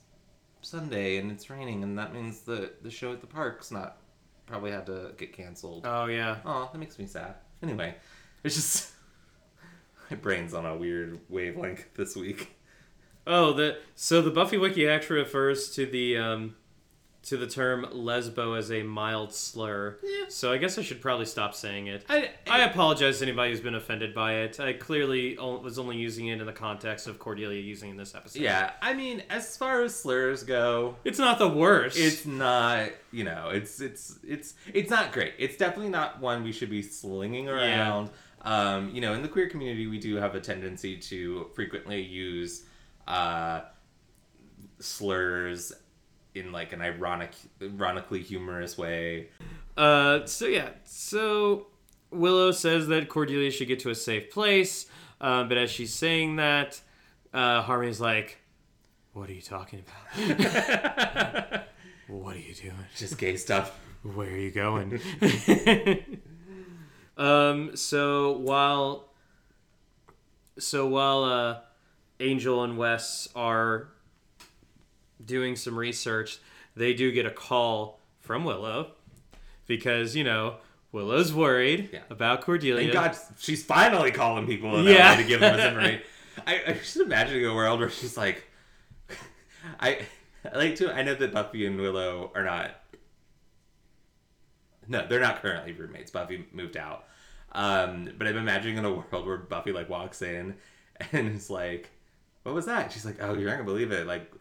Sunday 0.61 1.17
and 1.17 1.31
it's 1.31 1.49
raining, 1.49 1.83
and 1.83 1.97
that 1.97 2.13
means 2.13 2.41
the 2.41 2.71
the 2.81 2.91
show 2.91 3.11
at 3.13 3.21
the 3.21 3.27
park's 3.27 3.71
not 3.71 3.97
probably 4.51 4.71
had 4.71 4.85
to 4.87 5.13
get 5.17 5.31
canceled. 5.33 5.85
oh 5.87 6.05
yeah. 6.05 6.37
Oh, 6.45 6.69
that 6.71 6.77
makes 6.77 6.99
me 6.99 7.07
sad. 7.07 7.35
Anyway, 7.63 7.95
it's 8.43 8.55
just 8.55 8.91
my 10.11 10.17
brain's 10.17 10.53
on 10.53 10.65
a 10.65 10.75
weird 10.75 11.19
wavelength 11.29 11.85
this 11.95 12.15
week. 12.15 12.51
Oh, 13.25 13.53
the 13.53 13.77
so 13.95 14.21
the 14.21 14.31
Buffy 14.31 14.57
wiki 14.57 14.87
actually 14.87 15.19
refers 15.19 15.73
to 15.75 15.85
the 15.85 16.17
um, 16.17 16.55
to 17.23 17.37
the 17.37 17.45
term 17.45 17.85
lesbo 17.93 18.57
as 18.57 18.71
a 18.71 18.81
mild 18.81 19.31
slur. 19.31 19.99
Yeah. 20.03 20.25
So 20.27 20.51
I 20.51 20.57
guess 20.57 20.79
I 20.79 20.81
should 20.81 21.01
probably 21.01 21.27
stop 21.27 21.53
saying 21.53 21.85
it. 21.85 22.03
I, 22.09 22.31
I 22.49 22.61
apologize 22.63 23.19
to 23.19 23.25
anybody 23.25 23.51
who's 23.51 23.61
been 23.61 23.75
offended 23.75 24.15
by 24.15 24.37
it. 24.37 24.59
I 24.59 24.73
clearly 24.73 25.37
was 25.37 25.77
only 25.77 25.97
using 25.97 26.27
it 26.29 26.39
in 26.39 26.47
the 26.47 26.51
context 26.51 27.05
of 27.05 27.19
Cordelia 27.19 27.61
using 27.61 27.89
it 27.89 27.91
in 27.91 27.97
this 27.97 28.15
episode. 28.15 28.41
yeah, 28.41 28.71
I 28.81 28.95
mean, 28.95 29.21
as 29.29 29.55
far 29.55 29.83
as 29.83 29.95
slurs 29.95 30.41
go, 30.43 30.95
It's 31.03 31.19
not 31.19 31.37
the 31.37 31.47
worst. 31.47 31.95
it's 31.97 32.25
not 32.25 32.89
you 33.11 33.23
know 33.23 33.49
it's 33.49 33.81
it's 33.81 34.17
it's 34.25 34.53
it's 34.73 34.89
not 34.89 35.11
great 35.11 35.33
it's 35.37 35.57
definitely 35.57 35.89
not 35.91 36.21
one 36.21 36.43
we 36.45 36.51
should 36.53 36.69
be 36.69 36.81
slinging 36.81 37.49
around 37.49 38.09
um 38.43 38.89
you 38.95 39.01
know 39.01 39.13
in 39.13 39.21
the 39.21 39.27
queer 39.27 39.49
community 39.49 39.85
we 39.85 39.99
do 39.99 40.15
have 40.15 40.33
a 40.33 40.39
tendency 40.39 40.95
to 40.97 41.47
frequently 41.53 42.01
use 42.01 42.63
uh 43.07 43.59
slurs 44.79 45.73
in 46.33 46.51
like 46.51 46.73
an 46.73 46.81
ironic 46.81 47.31
ironically 47.61 48.21
humorous 48.21 48.77
way 48.77 49.27
Uh, 49.77 50.25
so 50.25 50.45
yeah, 50.47 50.69
so 50.83 51.67
Willow 52.11 52.51
says 52.51 52.87
that 52.87 53.07
Cordelia 53.07 53.49
should 53.51 53.67
get 53.69 53.79
to 53.79 53.89
a 53.89 53.95
safe 53.95 54.29
place, 54.29 54.85
uh, 55.21 55.45
but 55.45 55.57
as 55.57 55.71
she's 55.71 55.93
saying 55.93 56.35
that, 56.35 56.81
uh, 57.33 57.61
Harmony's 57.61 58.01
like, 58.01 58.37
"What 59.13 59.29
are 59.29 59.33
you 59.33 59.41
talking 59.41 59.81
about? 59.81 61.63
what 62.07 62.35
are 62.35 62.39
you 62.39 62.53
doing? 62.53 62.75
just 62.97 63.17
gay 63.17 63.37
stuff 63.37 63.79
Where 64.03 64.27
are 64.27 64.37
you 64.37 64.51
going?" 64.51 64.99
um. 67.17 67.75
So 67.77 68.33
while, 68.37 69.13
so 70.59 70.85
while 70.85 71.23
uh, 71.23 71.59
Angel 72.19 72.61
and 72.63 72.77
Wes 72.77 73.29
are 73.35 73.87
doing 75.25 75.55
some 75.55 75.77
research, 75.77 76.39
they 76.75 76.93
do 76.93 77.11
get 77.11 77.25
a 77.25 77.31
call 77.31 77.99
from 78.19 78.43
Willow 78.45 78.91
because 79.67 80.15
you 80.15 80.23
know 80.23 80.55
Willow's 80.91 81.33
worried 81.33 81.89
Yeah. 81.93 81.99
about 82.09 82.41
Cordelia. 82.41 82.91
thank 82.91 82.93
god 82.93 83.17
she's 83.39 83.63
finally 83.63 84.11
calling 84.11 84.45
people 84.45 84.83
Yeah. 84.83 85.15
To 85.15 85.23
give 85.23 85.39
them 85.39 85.55
this 85.57 85.65
information 85.69 86.01
I, 86.47 86.61
I 86.67 86.73
just 86.73 86.97
imagining 86.97 87.45
a 87.45 87.53
world 87.53 87.79
where 87.79 87.89
she's 87.89 88.15
like 88.17 88.43
I 89.79 89.99
I 90.51 90.57
like 90.57 90.75
to 90.77 90.93
I 90.93 91.01
know 91.03 91.15
that 91.15 91.33
Buffy 91.33 91.65
and 91.65 91.79
Willow 91.79 92.31
are 92.35 92.43
not 92.43 92.71
no 94.87 95.05
they're 95.07 95.19
not 95.19 95.41
currently 95.41 95.73
roommates 95.73 96.11
Buffy 96.11 96.45
moved 96.51 96.77
out 96.77 97.05
um 97.53 98.09
but 98.17 98.27
I'm 98.27 98.37
imagining 98.37 98.77
in 98.77 98.85
a 98.85 98.91
world 98.91 99.25
where 99.25 99.37
Buffy 99.37 99.71
like 99.71 99.89
walks 99.89 100.21
in 100.21 100.55
and 101.11 101.35
is 101.35 101.49
like 101.49 101.89
what 102.43 102.55
was 102.55 102.65
that 102.65 102.91
she's 102.91 103.05
like 103.05 103.17
oh 103.21 103.33
you're 103.33 103.47
not 103.49 103.53
gonna 103.57 103.63
believe 103.65 103.91
it 103.91 104.07
like 104.07 104.31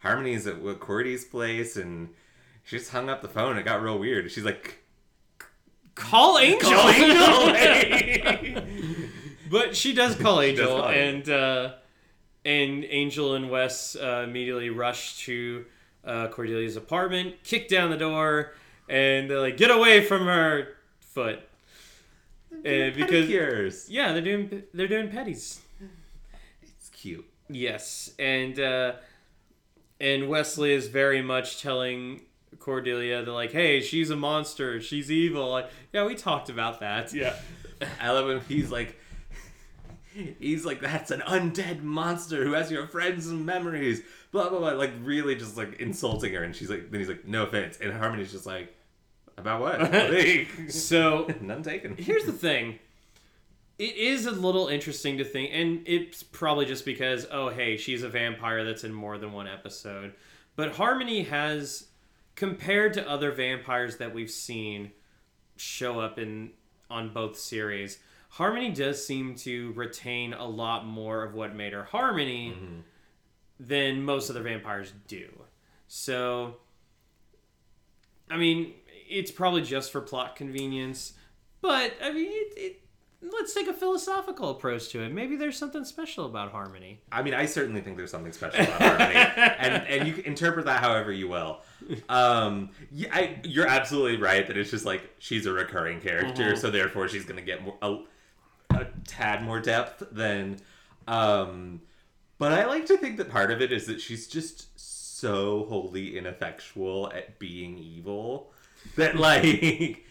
Harmony's 0.00 0.46
at 0.46 0.56
Cordy's 0.80 1.24
place 1.24 1.76
and 1.76 2.10
she 2.64 2.78
just 2.78 2.90
hung 2.90 3.08
up 3.08 3.22
the 3.22 3.28
phone 3.28 3.56
it 3.56 3.64
got 3.64 3.82
real 3.82 3.98
weird 3.98 4.30
she's 4.30 4.44
like 4.44 4.78
call 5.94 6.38
Angel. 6.38 6.70
call 6.70 6.88
Angel 6.90 8.62
but 9.50 9.76
she 9.76 9.92
does 9.92 10.14
call 10.14 10.40
Angel, 10.40 10.80
call 10.80 10.88
and 10.88 11.28
uh, 11.28 11.72
and 12.44 12.84
Angel 12.88 13.34
and 13.34 13.50
Wes 13.50 13.96
uh, 13.96 14.24
immediately 14.26 14.70
rush 14.70 15.18
to 15.24 15.64
uh, 16.04 16.28
Cordelia's 16.28 16.76
apartment, 16.76 17.34
kick 17.44 17.68
down 17.68 17.90
the 17.90 17.96
door, 17.96 18.52
and 18.88 19.28
they're 19.28 19.40
like, 19.40 19.56
"Get 19.56 19.70
away 19.70 20.02
from 20.04 20.24
her 20.26 20.68
foot!" 21.00 21.40
And 22.64 22.94
because 22.94 23.28
Pedicures. 23.28 23.86
yeah, 23.88 24.12
they're 24.12 24.22
doing 24.22 24.62
they're 24.72 24.88
doing 24.88 25.08
petties. 25.08 25.58
It's 26.62 26.88
cute. 26.90 27.26
Yes, 27.48 28.12
and 28.18 28.58
uh, 28.58 28.92
and 30.00 30.28
Wesley 30.28 30.72
is 30.72 30.88
very 30.88 31.22
much 31.22 31.60
telling 31.60 32.22
Cordelia 32.58 33.22
they're 33.24 33.34
like, 33.34 33.52
"Hey, 33.52 33.80
she's 33.80 34.10
a 34.10 34.16
monster. 34.16 34.80
She's 34.80 35.10
evil." 35.10 35.50
Like, 35.50 35.70
yeah, 35.92 36.04
we 36.06 36.14
talked 36.14 36.48
about 36.48 36.80
that. 36.80 37.12
Yeah. 37.12 37.36
I 38.00 38.10
love 38.10 38.28
him. 38.28 38.40
he's 38.48 38.70
like, 38.70 38.98
he's 40.38 40.64
like, 40.66 40.80
that's 40.80 41.10
an 41.10 41.20
undead 41.20 41.82
monster 41.82 42.44
who 42.44 42.52
has 42.52 42.70
your 42.70 42.86
friends 42.86 43.28
and 43.28 43.46
memories. 43.46 44.02
Blah 44.32 44.48
blah 44.50 44.58
blah. 44.58 44.72
Like 44.72 44.92
really, 45.02 45.34
just 45.34 45.56
like 45.56 45.80
insulting 45.80 46.32
her, 46.34 46.42
and 46.42 46.54
she's 46.54 46.70
like, 46.70 46.90
then 46.90 47.00
he's 47.00 47.08
like, 47.08 47.26
no 47.26 47.44
offense, 47.44 47.78
and 47.80 47.92
Harmony's 47.92 48.32
just 48.32 48.46
like, 48.46 48.74
about 49.36 49.60
what? 49.60 49.80
So 50.70 51.26
None 51.40 51.62
taken. 51.62 51.96
here's 51.96 52.24
the 52.24 52.32
thing. 52.32 52.78
It 53.80 53.96
is 53.96 54.26
a 54.26 54.30
little 54.30 54.68
interesting 54.68 55.16
to 55.16 55.24
think, 55.24 55.52
and 55.54 55.80
it's 55.86 56.22
probably 56.22 56.66
just 56.66 56.84
because, 56.84 57.26
oh, 57.30 57.48
hey, 57.48 57.78
she's 57.78 58.02
a 58.02 58.10
vampire 58.10 58.62
that's 58.62 58.84
in 58.84 58.92
more 58.92 59.16
than 59.16 59.32
one 59.32 59.48
episode. 59.48 60.12
But 60.54 60.72
Harmony 60.72 61.22
has, 61.22 61.86
compared 62.34 62.92
to 62.92 63.08
other 63.08 63.32
vampires 63.32 63.96
that 63.96 64.12
we've 64.12 64.30
seen 64.30 64.92
show 65.56 65.98
up 65.98 66.18
in 66.18 66.50
on 66.90 67.14
both 67.14 67.38
series, 67.38 67.98
Harmony 68.28 68.70
does 68.70 69.06
seem 69.06 69.34
to 69.36 69.72
retain 69.72 70.34
a 70.34 70.46
lot 70.46 70.84
more 70.84 71.24
of 71.24 71.32
what 71.32 71.54
made 71.54 71.72
her 71.72 71.84
Harmony 71.84 72.50
mm-hmm. 72.50 72.80
than 73.58 74.04
most 74.04 74.28
other 74.28 74.42
vampires 74.42 74.92
do. 75.08 75.26
So, 75.88 76.56
I 78.30 78.36
mean, 78.36 78.74
it's 79.08 79.30
probably 79.30 79.62
just 79.62 79.90
for 79.90 80.02
plot 80.02 80.36
convenience, 80.36 81.14
but 81.62 81.94
I 82.04 82.12
mean, 82.12 82.28
it, 82.30 82.58
it, 82.58 82.80
let's 83.22 83.52
take 83.52 83.68
a 83.68 83.72
philosophical 83.72 84.50
approach 84.50 84.88
to 84.90 85.02
it. 85.02 85.12
Maybe 85.12 85.36
there's 85.36 85.56
something 85.56 85.84
special 85.84 86.26
about 86.26 86.52
Harmony. 86.52 87.00
I 87.12 87.22
mean, 87.22 87.34
I 87.34 87.46
certainly 87.46 87.80
think 87.80 87.96
there's 87.96 88.10
something 88.10 88.32
special 88.32 88.62
about 88.64 88.80
Harmony, 88.80 89.14
and 89.58 89.86
and 89.86 90.08
you 90.08 90.14
can 90.14 90.24
interpret 90.24 90.66
that 90.66 90.80
however 90.80 91.12
you 91.12 91.28
will. 91.28 91.60
Um, 92.08 92.70
yeah, 92.90 93.08
I, 93.12 93.40
you're 93.44 93.66
absolutely 93.66 94.18
right 94.18 94.46
that 94.46 94.56
it's 94.56 94.70
just 94.70 94.84
like 94.84 95.02
she's 95.18 95.46
a 95.46 95.52
recurring 95.52 96.00
character, 96.00 96.56
so 96.56 96.70
therefore 96.70 97.08
she's 97.08 97.24
gonna 97.24 97.42
get 97.42 97.62
more, 97.62 97.76
a, 97.82 97.98
a 98.70 98.86
tad 99.06 99.42
more 99.42 99.60
depth 99.60 100.02
than. 100.12 100.58
Um, 101.06 101.82
but 102.38 102.52
I 102.52 102.64
like 102.64 102.86
to 102.86 102.96
think 102.96 103.18
that 103.18 103.28
part 103.28 103.50
of 103.50 103.60
it 103.60 103.70
is 103.70 103.86
that 103.86 104.00
she's 104.00 104.26
just 104.26 104.78
so 104.78 105.66
wholly 105.68 106.16
ineffectual 106.16 107.12
at 107.14 107.38
being 107.38 107.76
evil 107.78 108.52
that 108.96 109.16
like 109.18 110.06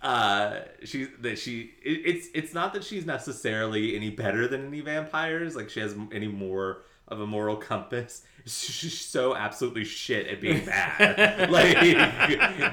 uh 0.00 0.60
she 0.84 1.08
that 1.20 1.38
she 1.38 1.72
it, 1.82 2.02
it's 2.04 2.28
it's 2.34 2.54
not 2.54 2.72
that 2.72 2.84
she's 2.84 3.04
necessarily 3.04 3.96
any 3.96 4.10
better 4.10 4.46
than 4.46 4.66
any 4.66 4.80
vampires 4.80 5.56
like 5.56 5.68
she 5.68 5.80
has 5.80 5.96
any 6.12 6.28
more 6.28 6.82
of 7.08 7.20
a 7.20 7.26
moral 7.26 7.56
compass. 7.56 8.22
She's 8.44 9.00
so 9.00 9.34
absolutely 9.34 9.84
shit 9.84 10.26
at 10.26 10.40
being 10.40 10.64
bad. 10.64 11.50
Like 11.50 11.76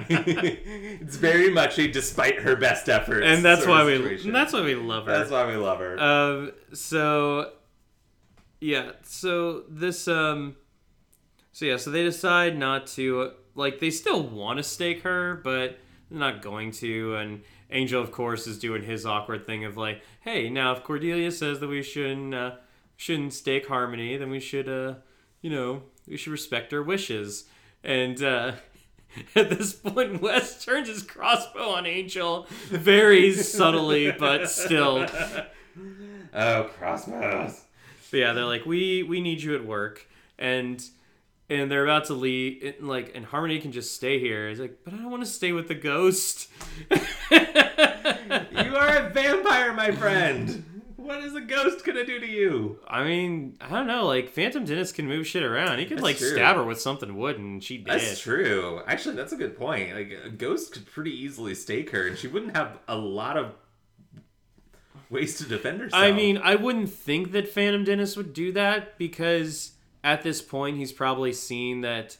it's 0.09 1.15
very 1.15 1.49
much 1.51 1.79
a 1.79 1.87
despite 1.87 2.39
her 2.39 2.55
best 2.55 2.89
efforts 2.89 3.25
And 3.25 3.43
that's 3.43 3.65
why 3.65 3.83
we 3.85 4.17
that's 4.29 4.53
why 4.53 4.61
we 4.61 4.75
love 4.75 5.05
her. 5.05 5.17
that's 5.17 5.31
why 5.31 5.45
we 5.47 5.55
love 5.55 5.79
her. 5.79 5.99
Um, 5.99 6.51
so 6.73 7.53
yeah, 8.59 8.91
so 9.03 9.63
this 9.69 10.07
um, 10.07 10.55
so 11.51 11.65
yeah, 11.65 11.77
so 11.77 11.91
they 11.91 12.03
decide 12.03 12.57
not 12.57 12.87
to 12.87 13.31
like 13.53 13.79
they 13.79 13.89
still 13.89 14.23
want 14.23 14.57
to 14.57 14.63
stake 14.63 15.03
her, 15.03 15.39
but 15.43 15.77
they're 16.09 16.19
not 16.19 16.41
going 16.41 16.71
to. 16.71 17.15
And 17.15 17.41
Angel, 17.71 18.01
of 18.01 18.11
course, 18.11 18.47
is 18.47 18.59
doing 18.59 18.83
his 18.83 19.05
awkward 19.05 19.45
thing 19.45 19.65
of 19.65 19.77
like, 19.77 20.01
hey, 20.21 20.49
now 20.49 20.73
if 20.73 20.83
Cordelia 20.83 21.31
says 21.31 21.59
that 21.59 21.67
we 21.67 21.81
shouldn't 21.81 22.33
uh, 22.33 22.55
shouldn't 22.97 23.33
stake 23.33 23.67
Harmony, 23.67 24.17
then 24.17 24.29
we 24.29 24.39
should 24.39 24.69
uh, 24.69 24.95
you 25.41 25.49
know, 25.49 25.83
we 26.07 26.17
should 26.17 26.31
respect 26.31 26.71
her 26.71 26.81
wishes. 26.81 27.45
And 27.83 28.21
uh, 28.23 28.53
at 29.35 29.49
this 29.49 29.73
point, 29.73 30.21
Wes 30.21 30.63
turns 30.63 30.87
his 30.87 31.03
crossbow 31.03 31.69
on 31.69 31.85
Angel 31.85 32.47
very 32.69 33.31
subtly, 33.31 34.11
but 34.11 34.49
still. 34.49 35.07
oh 36.33 36.63
crossbows 36.77 37.61
But 38.09 38.17
yeah, 38.17 38.33
they're 38.33 38.45
like, 38.45 38.65
we 38.65 39.03
we 39.03 39.21
need 39.21 39.41
you 39.43 39.55
at 39.55 39.65
work, 39.65 40.07
and 40.39 40.83
and 41.49 41.71
they're 41.71 41.83
about 41.83 42.05
to 42.05 42.13
leave. 42.13 42.63
It, 42.63 42.83
like, 42.83 43.11
and 43.15 43.25
Harmony 43.25 43.59
can 43.59 43.71
just 43.71 43.93
stay 43.93 44.19
here. 44.19 44.49
He's 44.49 44.59
like, 44.59 44.79
but 44.83 44.93
I 44.93 44.97
don't 44.97 45.11
want 45.11 45.23
to 45.23 45.29
stay 45.29 45.51
with 45.51 45.67
the 45.67 45.75
ghost. 45.75 46.49
you 46.89 48.75
are 48.75 48.97
a 48.97 49.09
vampire 49.09 49.73
my 49.73 49.91
friend 49.91 50.63
what 51.05 51.23
is 51.23 51.35
a 51.35 51.41
ghost 51.41 51.85
gonna 51.85 52.05
do 52.05 52.19
to 52.19 52.27
you 52.27 52.79
I 52.87 53.03
mean, 53.03 53.57
I 53.61 53.69
don't 53.69 53.87
know. 53.87 54.05
Like, 54.05 54.29
Phantom 54.29 54.65
Dennis 54.65 54.91
can 54.91 55.07
move 55.07 55.27
shit 55.27 55.43
around. 55.43 55.79
He 55.79 55.85
could 55.85 55.97
That's 55.97 56.03
like 56.03 56.17
true. 56.17 56.31
stab 56.31 56.55
her 56.55 56.63
with 56.63 56.81
something 56.81 57.15
wooden, 57.17 57.45
and 57.45 57.63
she 57.63 57.77
did. 57.77 57.87
That's 57.87 58.19
true. 58.19 58.81
Actually, 58.87 59.15
that's 59.15 59.33
a 59.33 59.35
good 59.35 59.57
point. 59.57 59.93
Like 59.93 60.17
a 60.25 60.29
ghost 60.29 60.73
could 60.73 60.85
pretty 60.85 61.11
easily 61.11 61.53
stake 61.55 61.91
her, 61.91 62.07
and 62.07 62.17
she 62.17 62.27
wouldn't 62.27 62.55
have 62.55 62.79
a 62.87 62.95
lot 62.95 63.37
of 63.37 63.53
ways 65.09 65.37
to 65.37 65.45
defend 65.45 65.81
herself. 65.81 66.01
I 66.01 66.11
mean, 66.11 66.37
I 66.37 66.55
wouldn't 66.55 66.89
think 66.89 67.31
that 67.33 67.47
Phantom 67.47 67.83
Dennis 67.83 68.17
would 68.17 68.33
do 68.33 68.51
that 68.53 68.97
because 68.97 69.73
at 70.05 70.21
this 70.21 70.41
point 70.41 70.77
he's 70.77 70.93
probably 70.93 71.33
seen 71.33 71.81
that, 71.81 72.15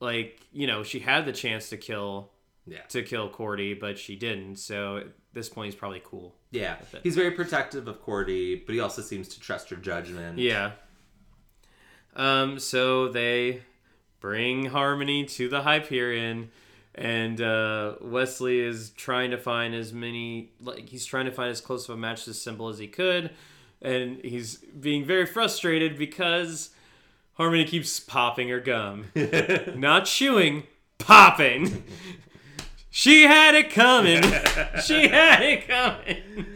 like, 0.00 0.40
you 0.52 0.66
know, 0.66 0.82
she 0.82 0.98
had 0.98 1.24
the 1.24 1.32
chance 1.32 1.70
to 1.70 1.76
kill 1.76 2.32
yeah, 2.66 2.80
to 2.88 3.02
kill 3.04 3.28
Cordy, 3.28 3.74
but 3.74 3.96
she 3.96 4.16
didn't. 4.16 4.56
So 4.56 4.98
at 4.98 5.06
this 5.32 5.48
point, 5.48 5.66
he's 5.66 5.76
probably 5.76 6.02
cool. 6.04 6.34
yeah. 6.50 6.76
He's 7.04 7.14
very 7.14 7.30
protective 7.30 7.86
of 7.86 8.02
Cordy, 8.02 8.56
but 8.56 8.74
he 8.74 8.80
also 8.80 9.02
seems 9.02 9.28
to 9.28 9.40
trust 9.40 9.70
her 9.70 9.76
judgment. 9.76 10.38
Yeah. 10.38 10.72
Um. 12.16 12.58
So 12.58 13.08
they 13.08 13.62
bring 14.18 14.66
Harmony 14.66 15.26
to 15.26 15.48
the 15.48 15.62
Hyperion, 15.62 16.50
and 16.96 17.40
uh, 17.40 17.94
Wesley 18.00 18.58
is 18.58 18.90
trying 18.90 19.30
to 19.30 19.38
find 19.38 19.76
as 19.76 19.92
many 19.92 20.50
like 20.60 20.88
he's 20.88 21.06
trying 21.06 21.26
to 21.26 21.32
find 21.32 21.50
as 21.50 21.60
close 21.60 21.88
of 21.88 21.94
a 21.94 21.98
match 21.98 22.24
to 22.24 22.34
symbol 22.34 22.68
as 22.68 22.78
he 22.78 22.88
could, 22.88 23.30
and 23.80 24.18
he's 24.24 24.56
being 24.56 25.04
very 25.04 25.26
frustrated 25.26 25.96
because 25.96 26.70
Harmony 27.36 27.64
keeps 27.64 28.00
popping 28.00 28.48
her 28.48 28.60
gum, 28.60 29.06
not 29.74 30.06
chewing, 30.06 30.64
popping. 30.98 31.84
She 32.90 33.24
had 33.24 33.54
it 33.54 33.70
coming. 33.70 34.22
she 34.82 35.08
had 35.08 35.42
it 35.42 35.68
coming. 35.68 36.46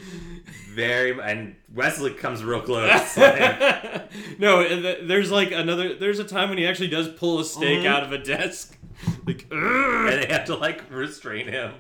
Very, 0.73 1.21
and 1.21 1.57
Wesley 1.75 2.13
comes 2.15 2.43
real 2.43 2.63
close. 2.63 3.17
Like, 3.17 4.11
no, 4.39 4.67
there's 5.07 5.31
like 5.31 5.51
another. 5.53 5.95
There's 5.97 6.19
a 6.19 6.25
time 6.25 6.49
when 6.49 6.57
he 6.59 6.67
actually 6.67 6.89
does 6.89 7.09
pull 7.09 7.41
a 7.41 7.45
steak 7.45 7.81
Mhm. 7.81 7.87
out 7.87 8.03
of 8.05 8.13
a 8.13 8.19
desk. 8.19 8.77
Like, 9.27 9.47
"Ugh." 9.51 9.57
and 9.59 10.23
they 10.23 10.27
have 10.33 10.45
to 10.47 10.57
like 10.57 10.85
restrain 10.91 11.49
him. 11.49 11.73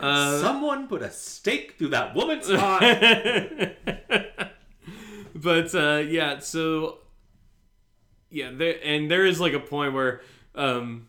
Uh, 0.00 0.40
Someone 0.40 0.88
put 0.88 1.02
a 1.02 1.10
stake 1.10 1.76
through 1.78 1.88
that 1.88 2.14
woman's 2.14 2.50
heart. 2.50 2.82
but 5.34 5.74
uh, 5.74 6.02
yeah, 6.06 6.38
so 6.38 6.98
yeah, 8.34 8.50
there 8.52 8.74
and 8.82 9.08
there 9.08 9.24
is 9.24 9.40
like 9.40 9.52
a 9.52 9.60
point 9.60 9.94
where 9.94 10.20
um, 10.56 11.08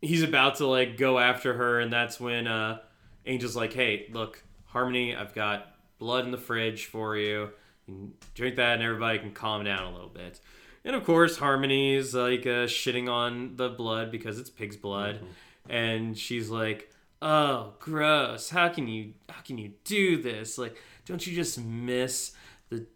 he's 0.00 0.22
about 0.22 0.56
to 0.56 0.66
like 0.66 0.96
go 0.96 1.18
after 1.18 1.52
her, 1.54 1.80
and 1.80 1.92
that's 1.92 2.20
when 2.20 2.46
uh, 2.46 2.78
Angel's 3.26 3.56
like, 3.56 3.72
"Hey, 3.72 4.06
look, 4.12 4.44
Harmony, 4.66 5.16
I've 5.16 5.34
got 5.34 5.74
blood 5.98 6.24
in 6.24 6.30
the 6.30 6.38
fridge 6.38 6.86
for 6.86 7.16
you. 7.16 7.50
You 7.88 8.12
drink 8.34 8.54
that, 8.56 8.74
and 8.74 8.82
everybody 8.84 9.18
can 9.18 9.32
calm 9.32 9.64
down 9.64 9.82
a 9.82 9.92
little 9.92 10.08
bit." 10.08 10.38
And 10.84 10.94
of 10.94 11.02
course, 11.02 11.38
Harmony 11.38 11.96
is 11.96 12.14
like 12.14 12.46
uh, 12.46 12.70
shitting 12.70 13.10
on 13.10 13.56
the 13.56 13.70
blood 13.70 14.12
because 14.12 14.38
it's 14.38 14.50
pig's 14.50 14.76
blood, 14.76 15.18
and 15.68 16.16
she's 16.16 16.50
like, 16.50 16.88
"Oh, 17.20 17.74
gross! 17.80 18.48
How 18.48 18.68
can 18.68 18.86
you? 18.86 19.14
How 19.28 19.40
can 19.40 19.58
you 19.58 19.72
do 19.82 20.22
this? 20.22 20.56
Like, 20.56 20.76
don't 21.04 21.26
you 21.26 21.34
just 21.34 21.58
miss 21.60 22.30
the, 22.68 22.86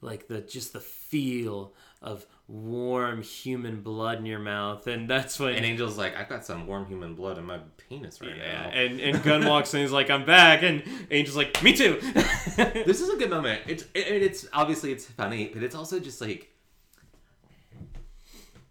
like 0.00 0.28
the 0.28 0.40
just 0.40 0.72
the 0.72 0.80
feel 0.80 1.74
of 2.00 2.26
warm 2.48 3.22
human 3.22 3.82
blood 3.82 4.18
in 4.18 4.26
your 4.26 4.38
mouth?" 4.38 4.86
And 4.86 5.08
that's 5.08 5.38
when 5.38 5.54
and 5.54 5.64
Angel's 5.64 5.96
like, 5.98 6.16
I've 6.16 6.28
got 6.28 6.44
some 6.44 6.66
warm 6.66 6.86
human 6.86 7.14
blood 7.14 7.38
in 7.38 7.44
my 7.44 7.60
penis 7.76 8.20
right 8.20 8.36
yeah, 8.36 8.62
now. 8.64 8.68
and 8.70 9.00
and 9.00 9.22
Gunn 9.22 9.46
walks 9.48 9.74
in. 9.74 9.80
He's 9.80 9.92
like, 9.92 10.10
"I'm 10.10 10.24
back," 10.24 10.62
and 10.62 10.82
Angel's 11.10 11.36
like, 11.36 11.62
"Me 11.62 11.76
too." 11.76 12.00
this 12.56 13.00
is 13.00 13.08
a 13.08 13.16
good 13.16 13.30
moment. 13.30 13.62
It's 13.66 13.84
it, 13.94 14.06
it's 14.06 14.46
obviously 14.52 14.92
it's 14.92 15.06
funny, 15.06 15.50
but 15.52 15.62
it's 15.62 15.74
also 15.74 15.98
just 15.98 16.20
like 16.20 16.52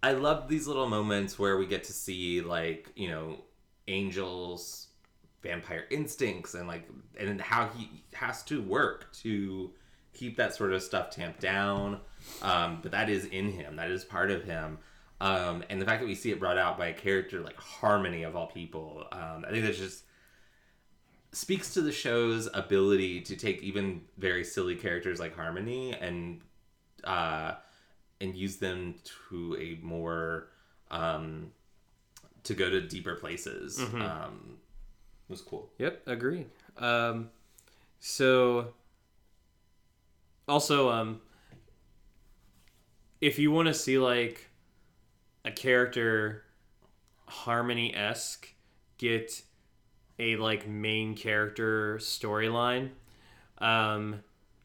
I 0.03 0.13
love 0.13 0.47
these 0.47 0.67
little 0.67 0.89
moments 0.89 1.37
where 1.37 1.57
we 1.57 1.65
get 1.65 1.83
to 1.85 1.93
see 1.93 2.41
like 2.41 2.89
you 2.95 3.09
know 3.09 3.37
Angel's 3.87 4.87
vampire 5.41 5.85
instincts 5.89 6.53
and 6.53 6.67
like 6.67 6.87
and 7.19 7.39
how 7.41 7.69
he 7.69 8.03
has 8.13 8.43
to 8.43 8.61
work 8.61 9.11
to 9.13 9.71
keep 10.13 10.37
that 10.37 10.55
sort 10.55 10.73
of 10.73 10.81
stuff 10.81 11.09
tamped 11.09 11.39
down. 11.39 11.99
Um, 12.41 12.79
but 12.81 12.91
that 12.91 13.09
is 13.09 13.25
in 13.25 13.51
him. 13.51 13.75
That 13.75 13.91
is 13.91 14.03
part 14.03 14.31
of 14.31 14.43
him. 14.43 14.79
Um, 15.19 15.63
and 15.69 15.79
the 15.79 15.85
fact 15.85 16.01
that 16.01 16.07
we 16.07 16.15
see 16.15 16.31
it 16.31 16.39
brought 16.39 16.57
out 16.57 16.77
by 16.77 16.87
a 16.87 16.93
character 16.93 17.41
like 17.41 17.55
Harmony 17.57 18.23
of 18.23 18.35
all 18.35 18.47
people, 18.47 19.05
um, 19.11 19.45
I 19.47 19.51
think 19.51 19.65
that 19.65 19.75
just 19.75 20.03
speaks 21.31 21.73
to 21.75 21.81
the 21.81 21.91
show's 21.91 22.49
ability 22.53 23.21
to 23.21 23.35
take 23.35 23.61
even 23.61 24.01
very 24.17 24.43
silly 24.43 24.75
characters 24.75 25.19
like 25.19 25.35
Harmony 25.35 25.93
and 25.93 26.41
uh, 27.03 27.53
and 28.19 28.35
use 28.35 28.57
them 28.57 28.95
to 29.29 29.55
a 29.59 29.83
more 29.83 30.47
um, 30.89 31.51
to 32.43 32.53
go 32.53 32.69
to 32.69 32.81
deeper 32.81 33.15
places. 33.15 33.79
Um, 33.79 34.57
it 35.29 35.31
was 35.31 35.41
cool. 35.41 35.69
Yep, 35.77 36.01
agree. 36.07 36.47
Um, 36.77 37.29
so 37.99 38.73
also, 40.47 40.89
um, 40.89 41.21
if 43.21 43.39
you 43.39 43.51
want 43.51 43.67
to 43.67 43.73
see 43.73 43.97
like 43.99 44.49
a 45.45 45.51
character 45.51 46.43
harmony 47.27 47.95
esque 47.95 48.53
get 48.97 49.41
a 50.19 50.35
like 50.35 50.67
main 50.67 51.15
character 51.15 51.97
storyline, 51.97 52.89
um, 53.59 54.21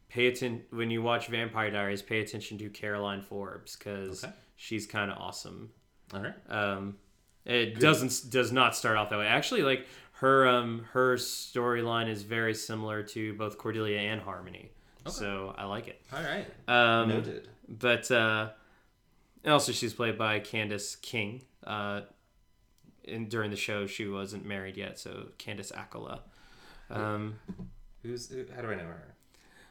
pay 0.09 0.27
attention 0.27 0.63
when 0.71 0.91
you 0.91 1.01
watch 1.01 1.27
Vampire 1.27 1.71
Diaries. 1.71 2.01
Pay 2.01 2.19
attention 2.19 2.57
to 2.59 2.69
Caroline 2.69 3.21
Forbes 3.21 3.75
because 3.75 4.23
Okay. 4.23 4.33
she's 4.55 4.85
kind 4.85 5.11
of 5.11 5.17
awesome. 5.17 5.69
All 6.13 6.21
right. 6.21 6.33
Um, 6.49 6.97
it 7.45 7.79
doesn't 7.79 8.29
does 8.31 8.51
not 8.51 8.75
start 8.75 8.97
off 8.97 9.09
that 9.09 9.19
way. 9.19 9.27
Actually, 9.27 9.61
like 9.61 9.87
her 10.13 10.47
um 10.47 10.85
her 10.93 11.15
storyline 11.15 12.09
is 12.09 12.23
very 12.23 12.53
similar 12.53 13.03
to 13.03 13.33
both 13.35 13.57
Cordelia 13.57 13.99
and 13.99 14.21
Harmony. 14.21 14.71
So 15.07 15.55
I 15.57 15.63
like 15.65 15.87
it. 15.87 16.01
All 16.11 16.21
right. 16.21 16.45
Um, 16.67 17.07
Noted. 17.07 17.47
But 17.67 18.09
uh, 18.11 18.49
and 19.43 19.53
also 19.53 19.71
she's 19.71 19.93
played 19.93 20.17
by 20.17 20.39
Candice 20.39 21.01
King. 21.01 21.43
Uh, 21.65 22.01
and 23.07 23.29
during 23.29 23.51
the 23.51 23.57
show, 23.57 23.87
she 23.87 24.07
wasn't 24.07 24.45
married 24.45 24.77
yet, 24.77 24.99
so 24.99 25.27
Candice 25.39 25.71
Accola. 25.71 26.19
Um, 26.89 27.39
Who's 28.03 28.29
who, 28.29 28.45
how 28.55 28.61
do 28.61 28.69
I 28.69 28.75
know 28.75 28.83
her? 28.83 29.15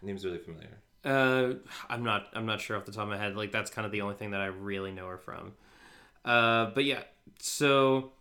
Name's 0.03 0.24
really 0.24 0.38
familiar. 0.38 0.78
Uh, 1.05 1.55
I'm 1.88 2.03
not. 2.05 2.28
I'm 2.34 2.47
not 2.47 2.61
sure 2.61 2.76
off 2.76 2.84
the 2.84 2.92
top 2.92 3.05
of 3.05 3.09
my 3.09 3.16
head. 3.16 3.36
Like 3.36 3.53
that's 3.53 3.70
kind 3.70 3.86
of 3.86 3.92
the 3.92 4.03
only 4.03 4.14
thing 4.14 4.32
that 4.32 4.40
I 4.40 4.47
really 4.47 4.92
know 4.92 5.07
her 5.09 5.18
from. 5.18 5.53
Uh, 6.24 6.70
but 6.74 6.84
yeah. 6.84 7.03
So, 7.38 8.12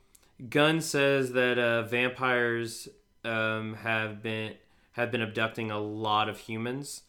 Gunn 0.49 0.81
says 0.81 1.31
that 1.33 1.57
uh, 1.57 1.83
vampires 1.83 2.87
um, 3.23 3.75
have 3.75 4.21
been 4.21 4.53
have 4.93 5.11
been 5.11 5.21
abducting 5.21 5.71
a 5.71 5.79
lot 5.79 6.29
of 6.29 6.37
humans, 6.37 7.03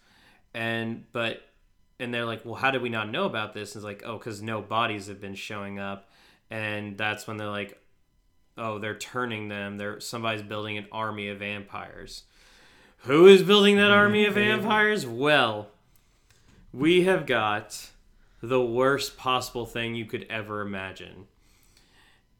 and 0.55 1.05
but 1.13 1.43
and 1.99 2.13
they're 2.13 2.25
like, 2.25 2.45
well, 2.45 2.55
how 2.55 2.71
did 2.71 2.83
we 2.83 2.89
not 2.89 3.11
know 3.11 3.25
about 3.25 3.55
this? 3.55 3.75
And 3.75 3.81
it's 3.81 3.85
like, 3.85 4.03
oh, 4.05 4.19
because 4.19 4.43
no 4.43 4.61
bodies 4.61 5.07
have 5.09 5.21
been 5.21 5.35
showing 5.35 5.79
up, 5.79 6.11
and 6.51 6.97
that's 6.97 7.27
when 7.27 7.37
they're 7.37 7.49
like, 7.49 7.81
oh, 8.59 8.79
they're 8.79 8.97
turning 8.97 9.49
them. 9.49 9.77
They're 9.77 10.01
somebody's 10.01 10.43
building 10.43 10.79
an 10.79 10.87
army 10.93 11.29
of 11.29 11.39
vampires. 11.39 12.25
Who 13.01 13.27
is 13.27 13.43
building 13.43 13.77
that 13.77 13.91
army 13.91 14.25
of 14.25 14.35
mm-hmm. 14.35 14.61
vampires? 14.61 15.07
Well, 15.07 15.69
we 16.73 17.05
have 17.05 17.27
got 17.27 17.91
the 18.43 18.63
worst 18.63 19.17
possible 19.17 19.67
thing 19.67 19.95
you 19.95 20.05
could 20.05 20.27
ever 20.29 20.61
imagine 20.61 21.27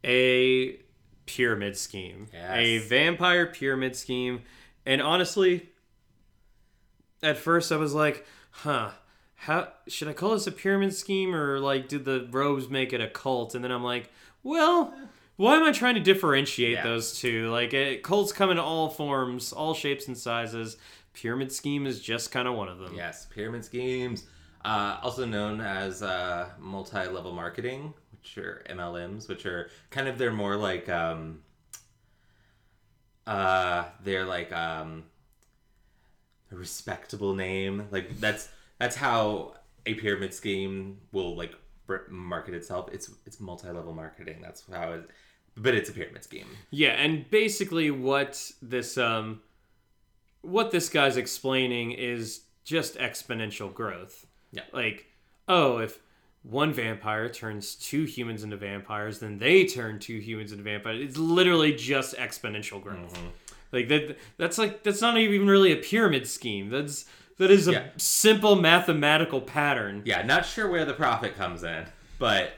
a 0.03 0.79
pyramid 1.25 1.77
scheme. 1.77 2.27
A 2.33 2.79
vampire 2.79 3.45
pyramid 3.45 3.95
scheme. 3.95 4.41
And 4.85 5.01
honestly, 5.01 5.69
at 7.21 7.37
first 7.37 7.71
I 7.71 7.77
was 7.77 7.93
like, 7.93 8.25
huh, 8.51 8.91
how 9.41 9.67
should 9.87 10.07
I 10.07 10.13
call 10.13 10.31
this 10.31 10.47
a 10.47 10.51
pyramid 10.51 10.93
scheme 10.95 11.33
or 11.35 11.59
like 11.59 11.87
did 11.87 12.05
the 12.05 12.27
robes 12.31 12.69
make 12.69 12.91
it 12.93 13.01
a 13.01 13.07
cult? 13.07 13.55
And 13.55 13.63
then 13.63 13.71
I'm 13.71 13.83
like, 13.83 14.11
well, 14.43 14.93
why 15.35 15.55
am 15.55 15.63
I 15.63 15.71
trying 15.71 15.93
to 15.95 16.01
differentiate 16.01 16.73
Yeah. 16.73 16.83
those 16.83 17.17
two? 17.19 17.49
Like, 17.51 17.73
it, 17.73 18.01
cults 18.03 18.31
come 18.33 18.49
in 18.49 18.57
all 18.57 18.89
forms, 18.89 19.53
all 19.53 19.73
shapes 19.75 20.07
and 20.07 20.17
sizes. 20.17 20.77
Pyramid 21.13 21.51
scheme 21.51 21.85
is 21.85 22.01
just 22.01 22.31
kind 22.31 22.47
of 22.47 22.55
one 22.55 22.67
of 22.67 22.79
them. 22.79 22.93
Yes, 22.95 23.27
pyramid 23.27 23.63
schemes, 23.63 24.23
uh, 24.65 24.97
also 25.03 25.25
known 25.25 25.61
as 25.61 26.01
uh, 26.01 26.49
multi-level 26.59 27.31
marketing, 27.33 27.93
which 28.11 28.37
are 28.39 28.63
MLMs, 28.69 29.29
which 29.29 29.45
are 29.45 29.69
kind 29.91 30.07
of 30.07 30.17
they're 30.17 30.31
more 30.33 30.55
like 30.55 30.89
um, 30.89 31.39
uh, 33.25 33.85
they're 34.03 34.25
like 34.25 34.51
um, 34.53 35.03
a 36.51 36.55
respectable 36.55 37.33
name. 37.35 37.87
Like 37.91 38.19
that's 38.19 38.49
that's 38.79 38.95
how 38.95 39.55
a 39.85 39.93
pyramid 39.95 40.33
scheme 40.33 40.97
will 41.11 41.35
like 41.35 41.53
market 42.09 42.53
itself. 42.53 42.89
It's 42.91 43.11
it's 43.25 43.39
multi-level 43.39 43.93
marketing. 43.93 44.39
That's 44.41 44.63
how 44.71 44.93
it. 44.93 45.09
But 45.55 45.73
it's 45.73 45.89
a 45.89 45.93
pyramid 45.93 46.23
scheme. 46.23 46.45
Yeah, 46.69 46.91
and 46.91 47.29
basically 47.29 47.89
what 47.89 48.51
this 48.61 48.97
um 48.97 49.41
what 50.41 50.71
this 50.71 50.89
guy's 50.89 51.17
explaining 51.17 51.91
is 51.91 52.41
just 52.63 52.97
exponential 52.97 53.73
growth. 53.73 54.27
Yeah. 54.51 54.63
Like, 54.71 55.07
oh, 55.47 55.77
if 55.79 55.99
one 56.43 56.73
vampire 56.73 57.27
turns 57.29 57.75
two 57.75 58.03
humans 58.03 58.43
into 58.43 58.57
vampires, 58.57 59.19
then 59.19 59.39
they 59.39 59.65
turn 59.65 59.99
two 59.99 60.19
humans 60.19 60.51
into 60.51 60.63
vampires. 60.63 61.01
It's 61.01 61.17
literally 61.17 61.73
just 61.73 62.15
exponential 62.15 62.81
growth. 62.81 63.13
Mm-hmm. 63.13 63.27
Like 63.71 63.87
that 63.89 64.17
that's 64.37 64.57
like 64.57 64.83
that's 64.83 65.01
not 65.01 65.17
even 65.17 65.47
really 65.47 65.73
a 65.73 65.77
pyramid 65.77 66.27
scheme. 66.27 66.69
That's 66.69 67.05
that 67.37 67.51
is 67.51 67.67
a 67.67 67.71
Yeah. 67.71 67.87
simple 67.97 68.55
mathematical 68.55 69.41
pattern. 69.41 70.01
Yeah, 70.05 70.21
not 70.23 70.45
sure 70.45 70.69
where 70.69 70.85
the 70.85 70.93
profit 70.93 71.35
comes 71.35 71.63
in, 71.63 71.85
but 72.19 72.53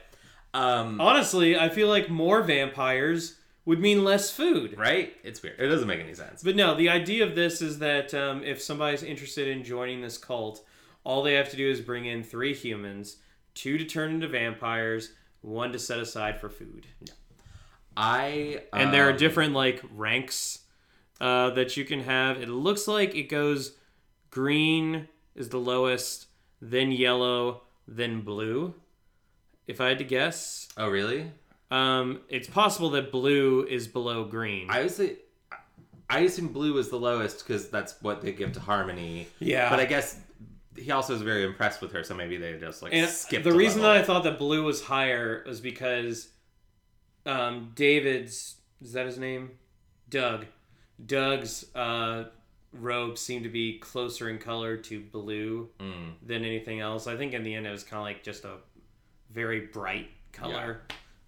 um, 0.52 1.00
Honestly, 1.00 1.56
I 1.56 1.68
feel 1.68 1.86
like 1.88 2.08
more 2.10 2.42
vampires 2.42 3.36
would 3.66 3.78
mean 3.78 4.02
less 4.02 4.30
food. 4.32 4.76
right? 4.76 5.14
It's 5.22 5.42
weird. 5.42 5.60
It 5.60 5.68
doesn't 5.68 5.86
make 5.86 6.00
any 6.00 6.14
sense. 6.14 6.42
But 6.42 6.56
no, 6.56 6.74
the 6.74 6.88
idea 6.88 7.24
of 7.24 7.34
this 7.36 7.62
is 7.62 7.78
that 7.78 8.12
um, 8.14 8.42
if 8.42 8.60
somebody's 8.60 9.02
interested 9.04 9.46
in 9.46 9.62
joining 9.62 10.00
this 10.00 10.18
cult, 10.18 10.64
all 11.04 11.22
they 11.22 11.34
have 11.34 11.50
to 11.50 11.56
do 11.56 11.70
is 11.70 11.80
bring 11.80 12.04
in 12.06 12.24
three 12.24 12.52
humans, 12.54 13.18
two 13.54 13.78
to 13.78 13.84
turn 13.84 14.10
into 14.10 14.26
vampires, 14.28 15.12
one 15.42 15.70
to 15.72 15.78
set 15.78 15.98
aside 16.00 16.40
for 16.40 16.48
food. 16.48 16.86
I 17.96 18.62
And 18.72 18.92
there 18.92 19.06
are 19.08 19.12
um, 19.12 19.16
different 19.18 19.52
like 19.52 19.82
ranks 19.94 20.60
uh, 21.20 21.50
that 21.50 21.76
you 21.76 21.84
can 21.84 22.00
have. 22.00 22.38
It 22.40 22.48
looks 22.48 22.88
like 22.88 23.14
it 23.14 23.24
goes 23.28 23.76
green 24.30 25.08
is 25.34 25.48
the 25.48 25.58
lowest, 25.58 26.26
then 26.60 26.92
yellow, 26.92 27.62
then 27.86 28.20
blue. 28.22 28.74
If 29.66 29.80
I 29.80 29.88
had 29.88 29.98
to 29.98 30.04
guess, 30.04 30.68
Oh, 30.76 30.88
really? 30.88 31.30
um, 31.70 32.20
it's 32.28 32.48
possible 32.48 32.90
that 32.90 33.12
blue 33.12 33.64
is 33.66 33.86
below 33.86 34.24
green. 34.24 34.68
I 34.70 34.82
would 34.82 34.90
say 34.90 35.16
I 36.08 36.20
assume 36.20 36.48
blue 36.48 36.76
is 36.78 36.88
the 36.88 36.96
lowest 36.98 37.38
because 37.46 37.68
that's 37.70 37.94
what 38.02 38.20
they 38.22 38.32
give 38.32 38.52
to 38.54 38.60
Harmony. 38.60 39.28
Yeah. 39.38 39.70
but 39.70 39.78
I 39.78 39.84
guess 39.84 40.18
he 40.76 40.90
also 40.90 41.14
is 41.14 41.22
very 41.22 41.44
impressed 41.44 41.80
with 41.80 41.92
her, 41.92 42.02
so 42.02 42.14
maybe 42.14 42.36
they 42.36 42.58
just 42.58 42.82
like 42.82 42.92
And 42.92 43.08
skipped. 43.08 43.44
the 43.44 43.50
a 43.50 43.54
reason 43.54 43.82
that 43.82 43.88
level. 43.88 44.02
I 44.02 44.04
thought 44.06 44.24
that 44.24 44.38
blue 44.38 44.64
was 44.64 44.82
higher 44.82 45.44
was 45.46 45.60
because 45.60 46.28
um, 47.26 47.72
David's 47.76 48.56
is 48.82 48.92
that 48.94 49.06
his 49.06 49.18
name? 49.18 49.52
Doug. 50.08 50.46
Doug's 51.04 51.64
uh, 51.76 52.24
robe 52.72 53.18
seemed 53.18 53.44
to 53.44 53.50
be 53.50 53.78
closer 53.78 54.28
in 54.28 54.38
color 54.38 54.76
to 54.76 55.00
blue 55.00 55.68
Mm. 55.80 56.12
than 56.24 56.44
anything 56.44 56.80
else. 56.80 57.06
I 57.06 57.16
think 57.16 57.32
in 57.34 57.42
the 57.42 57.54
end 57.54 57.66
it 57.66 57.70
was 57.70 57.82
kind 57.84 57.98
of 57.98 58.04
like 58.04 58.22
just 58.22 58.44
a 58.44 58.56
very 59.32 59.60
bright 59.66 60.08
color. 60.32 60.82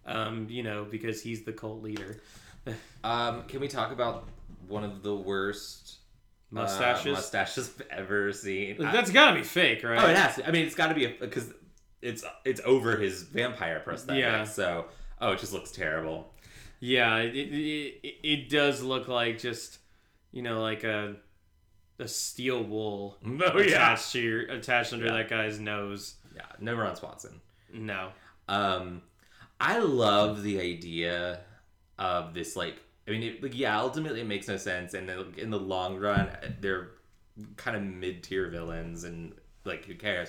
Um, 0.04 0.46
you 0.50 0.62
know, 0.62 0.84
because 0.88 1.22
he's 1.22 1.44
the 1.44 1.52
cult 1.52 1.82
leader. 1.82 2.20
Um, 3.02 3.42
can 3.48 3.58
we 3.60 3.66
talk 3.66 3.90
about 3.90 4.28
one 4.68 4.84
of 4.84 5.02
the 5.02 5.12
worst 5.12 5.96
uh, 6.52 6.60
Mustaches. 6.60 7.12
mustaches 7.14 7.70
I've 7.90 7.98
ever 7.98 8.32
seen? 8.32 8.76
That's 8.78 9.10
got 9.10 9.30
to 9.30 9.36
be 9.36 9.42
fake, 9.42 9.82
right? 9.82 9.98
oh, 10.00 10.08
it 10.08 10.16
has. 10.16 10.36
To. 10.36 10.46
I 10.46 10.52
mean, 10.52 10.64
it's 10.66 10.76
got 10.76 10.86
to 10.88 10.94
be 10.94 11.08
because 11.08 11.52
it's 12.00 12.24
it's 12.44 12.60
over 12.64 12.96
his 12.98 13.22
vampire 13.24 13.80
prosthetic. 13.80 14.20
Yeah. 14.22 14.44
So, 14.44 14.84
oh, 15.20 15.32
it 15.32 15.40
just 15.40 15.52
looks 15.52 15.72
terrible. 15.72 16.32
Yeah, 16.78 17.16
it, 17.18 17.34
it, 17.34 17.98
it, 18.04 18.14
it 18.22 18.48
does 18.48 18.80
look 18.82 19.08
like 19.08 19.40
just 19.40 19.78
you 20.30 20.42
know 20.42 20.60
like 20.62 20.84
a 20.84 21.16
a 22.02 22.08
steel 22.08 22.62
wool 22.62 23.16
Oh 23.24 23.58
yeah. 23.58 23.62
attached 23.76 24.12
to 24.12 24.20
your 24.20 24.40
attached 24.42 24.92
under 24.92 25.06
Yeah. 25.06 25.12
that 25.12 25.28
guy's 25.30 25.58
nose. 25.58 26.16
Yeah. 26.34 26.42
No 26.60 26.74
Ron 26.74 26.96
Swanson. 26.96 27.40
No. 27.72 28.10
Um, 28.48 29.02
I 29.60 29.78
love 29.78 30.42
the 30.42 30.60
idea 30.60 31.40
of 31.98 32.34
this. 32.34 32.56
Like, 32.56 32.76
I 33.08 33.12
mean, 33.12 33.22
it, 33.22 33.42
like, 33.42 33.56
yeah, 33.56 33.78
ultimately 33.80 34.20
it 34.20 34.26
makes 34.26 34.48
no 34.48 34.56
sense, 34.56 34.94
and 34.94 35.08
then, 35.08 35.34
in 35.38 35.50
the 35.50 35.58
long 35.58 35.98
run, 35.98 36.30
they're 36.60 36.90
kind 37.56 37.76
of 37.76 37.82
mid-tier 37.82 38.48
villains, 38.48 39.04
and 39.04 39.32
like, 39.64 39.84
who 39.86 39.94
cares? 39.94 40.28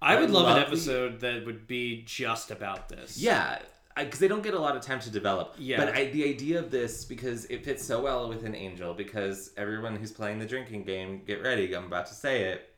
I 0.00 0.18
would 0.20 0.30
love, 0.30 0.44
love 0.44 0.56
an 0.56 0.60
the- 0.62 0.66
episode 0.66 1.20
that 1.20 1.46
would 1.46 1.66
be 1.66 2.02
just 2.04 2.50
about 2.50 2.88
this. 2.88 3.16
Yeah, 3.18 3.58
because 3.96 4.18
they 4.18 4.28
don't 4.28 4.42
get 4.42 4.54
a 4.54 4.58
lot 4.58 4.76
of 4.76 4.82
time 4.82 5.00
to 5.00 5.10
develop. 5.10 5.54
Yeah. 5.58 5.78
But 5.78 5.94
I, 5.94 6.06
the 6.06 6.24
idea 6.28 6.58
of 6.58 6.70
this, 6.70 7.04
because 7.04 7.44
it 7.46 7.64
fits 7.64 7.84
so 7.84 8.00
well 8.00 8.28
with 8.28 8.44
an 8.44 8.54
Angel, 8.54 8.94
because 8.94 9.50
everyone 9.56 9.96
who's 9.96 10.12
playing 10.12 10.38
the 10.38 10.46
drinking 10.46 10.84
game, 10.84 11.22
get 11.26 11.42
ready, 11.42 11.74
I'm 11.74 11.86
about 11.86 12.06
to 12.06 12.14
say 12.14 12.44
it. 12.44 12.74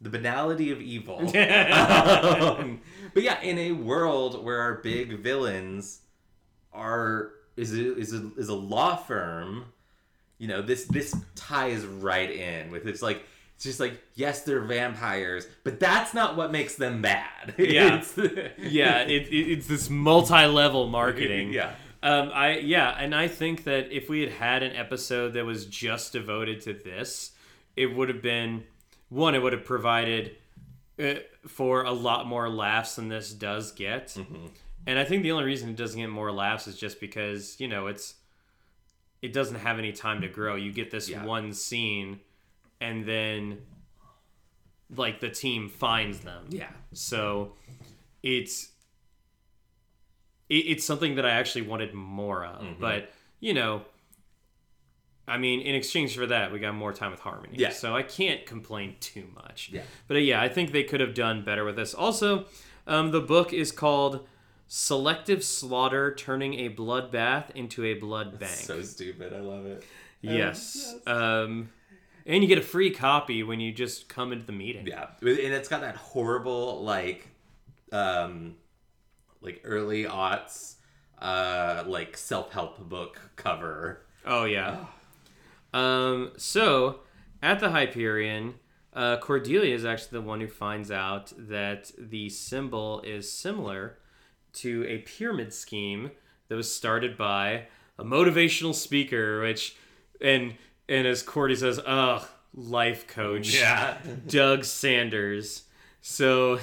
the 0.00 0.10
banality 0.10 0.72
of 0.72 0.80
evil. 0.80 1.18
um, 1.36 2.80
but 3.14 3.22
yeah, 3.22 3.40
in 3.40 3.58
a 3.58 3.72
world 3.72 4.44
where 4.44 4.60
our 4.60 4.74
big 4.82 5.20
villains 5.20 6.00
are 6.72 7.30
is 7.56 7.72
a, 7.72 7.96
is 7.96 8.12
a, 8.12 8.30
is 8.36 8.48
a 8.48 8.54
law 8.54 8.96
firm, 8.96 9.66
you 10.38 10.48
know 10.48 10.60
this 10.60 10.86
this 10.86 11.14
ties 11.36 11.86
right 11.86 12.30
in 12.30 12.72
with 12.72 12.84
it's 12.88 13.00
like 13.00 13.24
just 13.62 13.80
like 13.80 14.00
yes 14.14 14.42
they're 14.42 14.60
vampires, 14.60 15.46
but 15.64 15.78
that's 15.80 16.14
not 16.14 16.36
what 16.36 16.52
makes 16.52 16.76
them 16.76 17.02
bad. 17.02 17.54
Yeah. 17.58 17.98
It's- 17.98 18.52
yeah, 18.58 19.00
it, 19.02 19.28
it, 19.28 19.52
it's 19.52 19.66
this 19.66 19.88
multi-level 19.90 20.88
marketing. 20.88 21.52
yeah. 21.52 21.74
Um, 22.02 22.30
I 22.34 22.58
yeah, 22.58 22.90
and 22.98 23.14
I 23.14 23.28
think 23.28 23.64
that 23.64 23.92
if 23.92 24.08
we 24.08 24.22
had 24.22 24.30
had 24.32 24.62
an 24.64 24.74
episode 24.74 25.34
that 25.34 25.44
was 25.44 25.66
just 25.66 26.12
devoted 26.12 26.60
to 26.62 26.72
this, 26.72 27.30
it 27.76 27.94
would 27.94 28.08
have 28.08 28.20
been 28.22 28.64
one. 29.08 29.34
It 29.36 29.42
would 29.42 29.52
have 29.52 29.64
provided 29.64 30.36
uh, 30.98 31.14
for 31.46 31.84
a 31.84 31.92
lot 31.92 32.26
more 32.26 32.48
laughs 32.48 32.96
than 32.96 33.08
this 33.08 33.32
does 33.32 33.70
get. 33.70 34.08
Mm-hmm. 34.08 34.46
And 34.84 34.98
I 34.98 35.04
think 35.04 35.22
the 35.22 35.30
only 35.30 35.44
reason 35.44 35.68
it 35.70 35.76
doesn't 35.76 36.00
get 36.00 36.08
more 36.08 36.32
laughs 36.32 36.66
is 36.66 36.76
just 36.76 36.98
because 36.98 37.60
you 37.60 37.68
know 37.68 37.86
it's 37.86 38.14
it 39.22 39.32
doesn't 39.32 39.60
have 39.60 39.78
any 39.78 39.92
time 39.92 40.22
to 40.22 40.28
grow. 40.28 40.56
You 40.56 40.72
get 40.72 40.90
this 40.90 41.08
Yeah. 41.08 41.24
one 41.24 41.52
scene, 41.52 42.18
and 42.82 43.06
then 43.06 43.58
like 44.94 45.20
the 45.20 45.30
team 45.30 45.68
finds 45.68 46.20
them. 46.20 46.46
Yeah. 46.50 46.70
So 46.92 47.52
it's 48.22 48.70
it, 50.48 50.54
it's 50.54 50.84
something 50.84 51.14
that 51.14 51.24
I 51.24 51.30
actually 51.30 51.62
wanted 51.62 51.94
more 51.94 52.44
of. 52.44 52.60
Mm-hmm. 52.60 52.80
But 52.80 53.12
you 53.40 53.54
know, 53.54 53.82
I 55.26 55.38
mean, 55.38 55.60
in 55.60 55.74
exchange 55.74 56.16
for 56.16 56.26
that, 56.26 56.52
we 56.52 56.58
got 56.58 56.74
more 56.74 56.92
time 56.92 57.12
with 57.12 57.20
Harmony. 57.20 57.54
Yeah. 57.56 57.70
So 57.70 57.96
I 57.96 58.02
can't 58.02 58.44
complain 58.44 58.96
too 59.00 59.26
much. 59.34 59.70
Yeah. 59.72 59.82
But 60.08 60.16
uh, 60.16 60.20
yeah, 60.20 60.42
I 60.42 60.48
think 60.48 60.72
they 60.72 60.84
could 60.84 61.00
have 61.00 61.14
done 61.14 61.44
better 61.44 61.64
with 61.64 61.76
this. 61.76 61.94
Also, 61.94 62.46
um, 62.86 63.12
the 63.12 63.20
book 63.20 63.52
is 63.52 63.70
called 63.70 64.26
"Selective 64.66 65.44
Slaughter: 65.44 66.12
Turning 66.14 66.54
a 66.54 66.68
Bloodbath 66.68 67.50
into 67.52 67.84
a 67.84 67.94
Blood 67.94 68.40
Bank." 68.40 68.52
So 68.52 68.82
stupid. 68.82 69.32
I 69.32 69.40
love 69.40 69.66
it. 69.66 69.84
yes. 70.20 70.96
Um, 71.06 71.70
and 72.26 72.42
you 72.42 72.48
get 72.48 72.58
a 72.58 72.62
free 72.62 72.90
copy 72.90 73.42
when 73.42 73.60
you 73.60 73.72
just 73.72 74.08
come 74.08 74.32
into 74.32 74.46
the 74.46 74.52
meeting. 74.52 74.86
Yeah, 74.86 75.06
and 75.20 75.28
it's 75.28 75.68
got 75.68 75.80
that 75.80 75.96
horrible 75.96 76.82
like, 76.82 77.28
um, 77.92 78.56
like 79.40 79.60
early 79.64 80.04
aughts, 80.04 80.76
uh, 81.20 81.84
like 81.86 82.16
self 82.16 82.52
help 82.52 82.88
book 82.88 83.20
cover. 83.36 84.06
Oh 84.24 84.44
yeah. 84.44 84.86
Um. 85.74 86.32
So 86.36 87.00
at 87.42 87.60
the 87.60 87.70
Hyperion, 87.70 88.54
uh, 88.92 89.16
Cordelia 89.18 89.74
is 89.74 89.84
actually 89.84 90.18
the 90.18 90.26
one 90.26 90.40
who 90.40 90.48
finds 90.48 90.90
out 90.90 91.32
that 91.36 91.90
the 91.98 92.28
symbol 92.28 93.00
is 93.00 93.30
similar 93.30 93.98
to 94.54 94.84
a 94.86 94.98
pyramid 94.98 95.52
scheme 95.52 96.10
that 96.48 96.56
was 96.56 96.72
started 96.72 97.16
by 97.16 97.66
a 97.98 98.04
motivational 98.04 98.74
speaker, 98.74 99.40
which 99.40 99.76
and 100.20 100.54
and 100.88 101.06
as 101.06 101.22
Cordy 101.22 101.54
says, 101.56 101.80
ugh, 101.84 102.26
life 102.54 103.06
coach. 103.06 103.54
Doug 104.26 104.64
Sanders. 104.64 105.62
So 106.00 106.58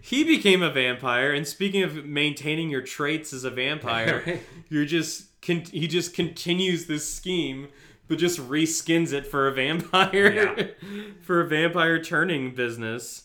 he 0.00 0.24
became 0.24 0.62
a 0.62 0.70
vampire, 0.70 1.32
and 1.32 1.46
speaking 1.46 1.82
of 1.82 2.04
maintaining 2.04 2.70
your 2.70 2.80
traits 2.82 3.32
as 3.32 3.44
a 3.44 3.50
vampire, 3.50 4.40
you're 4.68 4.86
just 4.86 5.40
con- 5.42 5.64
he 5.70 5.86
just 5.86 6.14
continues 6.14 6.86
this 6.86 7.12
scheme, 7.12 7.68
but 8.08 8.18
just 8.18 8.38
reskins 8.40 9.12
it 9.12 9.26
for 9.26 9.46
a 9.46 9.52
vampire, 9.52 10.32
Yeah. 10.32 10.66
for 11.22 11.40
a 11.42 11.46
vampire 11.46 12.02
turning 12.02 12.54
business, 12.54 13.24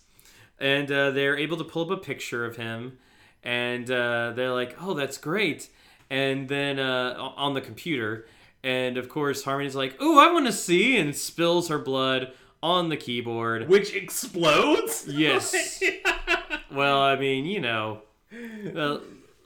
and 0.59 0.91
uh, 0.91 1.11
they're 1.11 1.37
able 1.37 1.57
to 1.57 1.63
pull 1.63 1.89
up 1.91 1.97
a 1.99 2.01
picture 2.01 2.45
of 2.45 2.57
him, 2.57 2.97
and 3.41 3.89
uh, 3.89 4.31
they're 4.35 4.51
like, 4.53 4.75
"Oh, 4.81 4.93
that's 4.93 5.17
great," 5.17 5.69
and 6.09 6.49
then 6.49 6.79
uh, 6.79 7.15
on 7.37 7.53
the 7.53 7.61
computer. 7.61 8.27
And 8.65 8.97
of 8.97 9.09
course, 9.09 9.43
Harmony's 9.43 9.75
like, 9.75 10.01
"Ooh, 10.01 10.17
I 10.17 10.31
want 10.31 10.47
to 10.47 10.51
see," 10.51 10.97
and 10.97 11.15
spills 11.15 11.67
her 11.67 11.77
blood 11.77 12.33
on 12.63 12.89
the 12.89 12.97
keyboard. 12.97 13.69
Which 13.69 13.93
explodes. 13.95 15.07
Yes. 15.11 15.81
Well, 16.71 16.99
I 16.99 17.15
mean, 17.15 17.45
you 17.45 17.61
know, 17.61 18.01
uh, 18.75 18.97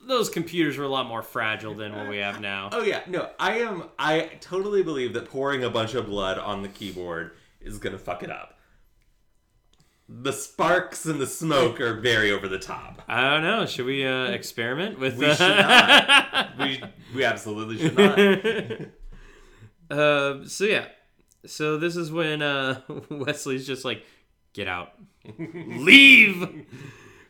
those 0.07 0.29
computers 0.29 0.77
were 0.77 0.85
a 0.85 0.89
lot 0.89 1.05
more 1.05 1.21
fragile 1.21 1.75
than 1.75 1.95
what 1.95 2.09
we 2.09 2.17
have 2.17 2.41
now. 2.41 2.69
Oh 2.71 2.81
yeah, 2.81 3.01
no, 3.07 3.29
I 3.39 3.59
am. 3.59 3.83
I 3.99 4.31
totally 4.41 4.81
believe 4.81 5.13
that 5.13 5.29
pouring 5.29 5.63
a 5.63 5.69
bunch 5.69 5.93
of 5.93 6.07
blood 6.07 6.39
on 6.39 6.63
the 6.63 6.69
keyboard 6.69 7.31
is 7.61 7.77
gonna 7.77 7.99
fuck 7.99 8.23
it 8.23 8.31
up. 8.31 8.57
The 10.07 10.31
sparks 10.33 11.05
and 11.05 11.21
the 11.21 11.27
smoke 11.27 11.79
are 11.79 11.93
very 11.99 12.31
over 12.31 12.47
the 12.47 12.57
top. 12.57 13.03
I 13.07 13.29
don't 13.29 13.43
know. 13.43 13.67
Should 13.67 13.85
we 13.85 14.07
uh, 14.07 14.31
experiment 14.31 14.97
with? 14.97 15.17
We 15.17 15.27
uh, 15.27 15.35
should 15.35 15.57
not. 15.57 16.49
We 16.59 16.83
we 17.13 17.23
absolutely 17.23 17.77
should 17.77 17.95
not. 17.97 18.17
Uh, 19.89 20.45
so 20.45 20.65
yeah, 20.65 20.85
so 21.45 21.77
this 21.77 21.95
is 21.95 22.11
when 22.11 22.41
uh, 22.41 22.81
Wesley's 23.09 23.65
just 23.67 23.85
like, 23.85 24.03
"Get 24.53 24.67
out, 24.67 24.89
leave." 25.39 26.65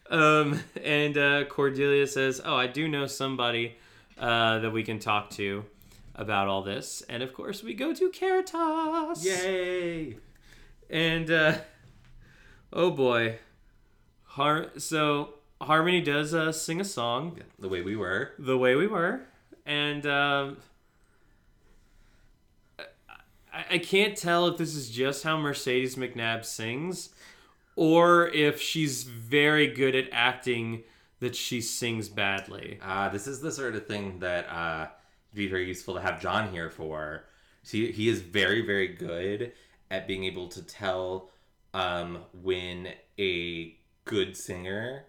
Um, 0.10 0.60
and 0.84 1.18
uh, 1.18 1.43
Cordelia 1.45 2.07
says, 2.07 2.41
"Oh, 2.43 2.55
I 2.55 2.68
do 2.68 2.88
know 2.88 3.05
somebody 3.05 3.76
uh, 4.18 4.60
that 4.60 4.72
we 4.72 4.84
can 4.84 4.99
talk 4.99 5.30
to 5.32 5.64
about 6.16 6.47
all 6.47 6.62
this." 6.64 7.01
And 7.10 7.24
of 7.24 7.34
course, 7.34 7.64
we 7.64 7.74
go 7.74 7.93
to 7.93 8.10
Caritas. 8.10 9.24
Yay! 9.26 10.18
And 10.89 11.30
uh, 11.32 11.57
oh 12.74 12.91
boy, 12.91 13.38
Har- 14.24 14.72
so 14.78 15.36
Harmony 15.62 16.01
does 16.01 16.34
uh, 16.34 16.51
sing 16.51 16.82
a 16.82 16.86
song 16.86 17.39
The 17.60 17.70
way 17.70 17.82
we 17.84 17.95
were. 17.95 18.32
the 18.39 18.57
way 18.57 18.76
we 18.76 18.88
were, 18.88 19.22
and 19.66 20.05
um, 20.07 20.57
I, 23.70 23.78
can't 23.78 24.18
tell 24.18 24.47
if 24.47 24.57
this 24.57 24.76
is 24.76 24.89
just 24.89 25.24
how 25.24 25.38
Mercedes 25.38 25.95
McNabb 25.95 26.45
sings, 26.45 27.10
or 27.76 28.28
if 28.30 28.62
she's 28.62 29.03
very 29.03 29.68
good 29.68 29.95
at 29.95 30.10
acting 30.12 30.84
that 31.20 31.36
she 31.36 31.62
sings 31.62 32.10
badly. 32.10 32.80
Uh, 32.82 33.10
this 33.10 33.28
is 33.28 33.41
the 33.41 33.51
sort 33.51 33.76
of 33.76 33.88
thing 33.88 34.20
that 34.20 34.47
uh, 34.49 34.88
it'd 35.32 35.38
be 35.38 35.47
very 35.47 35.68
useful 35.68 35.95
to 35.95 36.01
have 36.01 36.22
John 36.22 36.51
here 36.51 36.70
for. 36.70 37.26
See, 37.64 37.91
he 37.91 38.10
is 38.10 38.22
very, 38.22 38.66
very 38.66 38.88
good 38.88 39.51
at 39.91 40.07
being 40.07 40.24
able 40.24 40.47
to 40.49 40.62
tell 40.62 41.30
um, 41.74 42.20
when 42.41 42.89
a 43.20 43.76
good 44.05 44.36
singer 44.36 45.05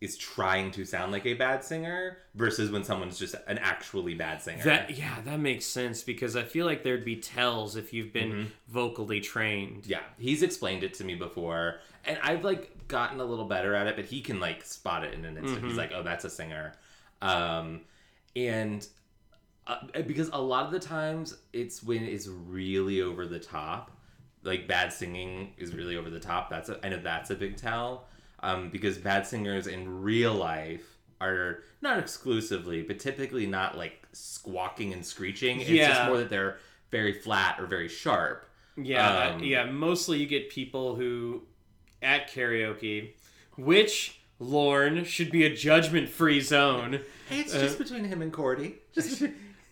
is 0.00 0.16
trying 0.16 0.70
to 0.70 0.84
sound 0.86 1.12
like 1.12 1.26
a 1.26 1.34
bad 1.34 1.62
singer 1.62 2.16
versus 2.34 2.70
when 2.70 2.82
someone's 2.82 3.18
just 3.18 3.34
an 3.46 3.58
actually 3.58 4.14
bad 4.14 4.40
singer. 4.40 4.62
That 4.64 4.96
yeah, 4.96 5.16
that 5.26 5.38
makes 5.40 5.66
sense 5.66 6.02
because 6.02 6.36
I 6.36 6.42
feel 6.42 6.64
like 6.64 6.82
there'd 6.82 7.04
be 7.04 7.16
tells 7.16 7.76
if 7.76 7.92
you've 7.92 8.12
been 8.12 8.50
vocally 8.68 9.20
trained. 9.20 9.86
yeah, 9.86 10.00
he's 10.18 10.42
explained 10.42 10.84
it 10.84 10.94
to 10.94 11.04
me 11.04 11.16
before, 11.16 11.80
and 12.04 12.18
I've 12.22 12.44
like 12.44 12.88
gotten 12.88 13.20
a 13.20 13.24
little 13.24 13.44
better 13.44 13.74
at 13.74 13.86
it, 13.86 13.96
but 13.96 14.06
he 14.06 14.22
can 14.22 14.40
like 14.40 14.64
spot 14.64 15.04
it 15.04 15.12
in 15.12 15.24
an 15.24 15.36
instant. 15.36 15.64
He's 15.64 15.76
like, 15.76 15.92
"Oh, 15.94 16.02
that's 16.02 16.24
a 16.24 16.30
singer," 16.30 16.72
um, 17.20 17.82
and 18.34 18.86
uh, 19.66 19.76
because 20.06 20.30
a 20.32 20.40
lot 20.40 20.64
of 20.64 20.72
the 20.72 20.80
times 20.80 21.36
it's 21.52 21.82
when 21.82 22.04
it's 22.04 22.26
really 22.26 23.02
over 23.02 23.26
the 23.26 23.38
top, 23.38 23.90
like 24.42 24.66
bad 24.66 24.92
singing 24.92 25.52
is 25.58 25.74
really 25.74 25.96
over 25.96 26.08
the 26.08 26.20
top. 26.20 26.48
That's 26.48 26.70
a, 26.70 26.84
I 26.84 26.88
know 26.88 27.00
that's 27.02 27.30
a 27.30 27.34
big 27.36 27.56
tell, 27.56 28.06
um, 28.42 28.70
because 28.70 28.98
bad 28.98 29.26
singers 29.26 29.66
in 29.66 30.02
real 30.02 30.34
life 30.34 30.96
are 31.20 31.62
not 31.82 31.98
exclusively, 31.98 32.82
but 32.82 32.98
typically 32.98 33.46
not 33.46 33.76
like 33.76 34.02
squawking 34.12 34.92
and 34.92 35.04
screeching. 35.04 35.60
It's 35.60 35.68
just 35.70 36.04
more 36.06 36.18
that 36.18 36.30
they're 36.30 36.58
very 36.90 37.12
flat 37.12 37.60
or 37.60 37.66
very 37.66 37.88
sharp. 37.88 38.46
Yeah, 38.76 39.32
Um, 39.34 39.44
yeah. 39.44 39.64
Mostly 39.66 40.18
you 40.18 40.26
get 40.26 40.48
people 40.50 40.94
who 40.94 41.42
at 42.02 42.30
karaoke, 42.30 43.10
which 43.56 44.20
Lorne 44.38 45.04
should 45.04 45.30
be 45.30 45.44
a 45.44 45.54
judgment-free 45.54 46.40
zone. 46.40 47.00
It's 47.30 47.54
Uh, 47.54 47.60
just 47.60 47.78
between 47.78 48.04
him 48.04 48.22
and 48.22 48.32
Cordy. 48.32 48.76
Just 48.94 49.22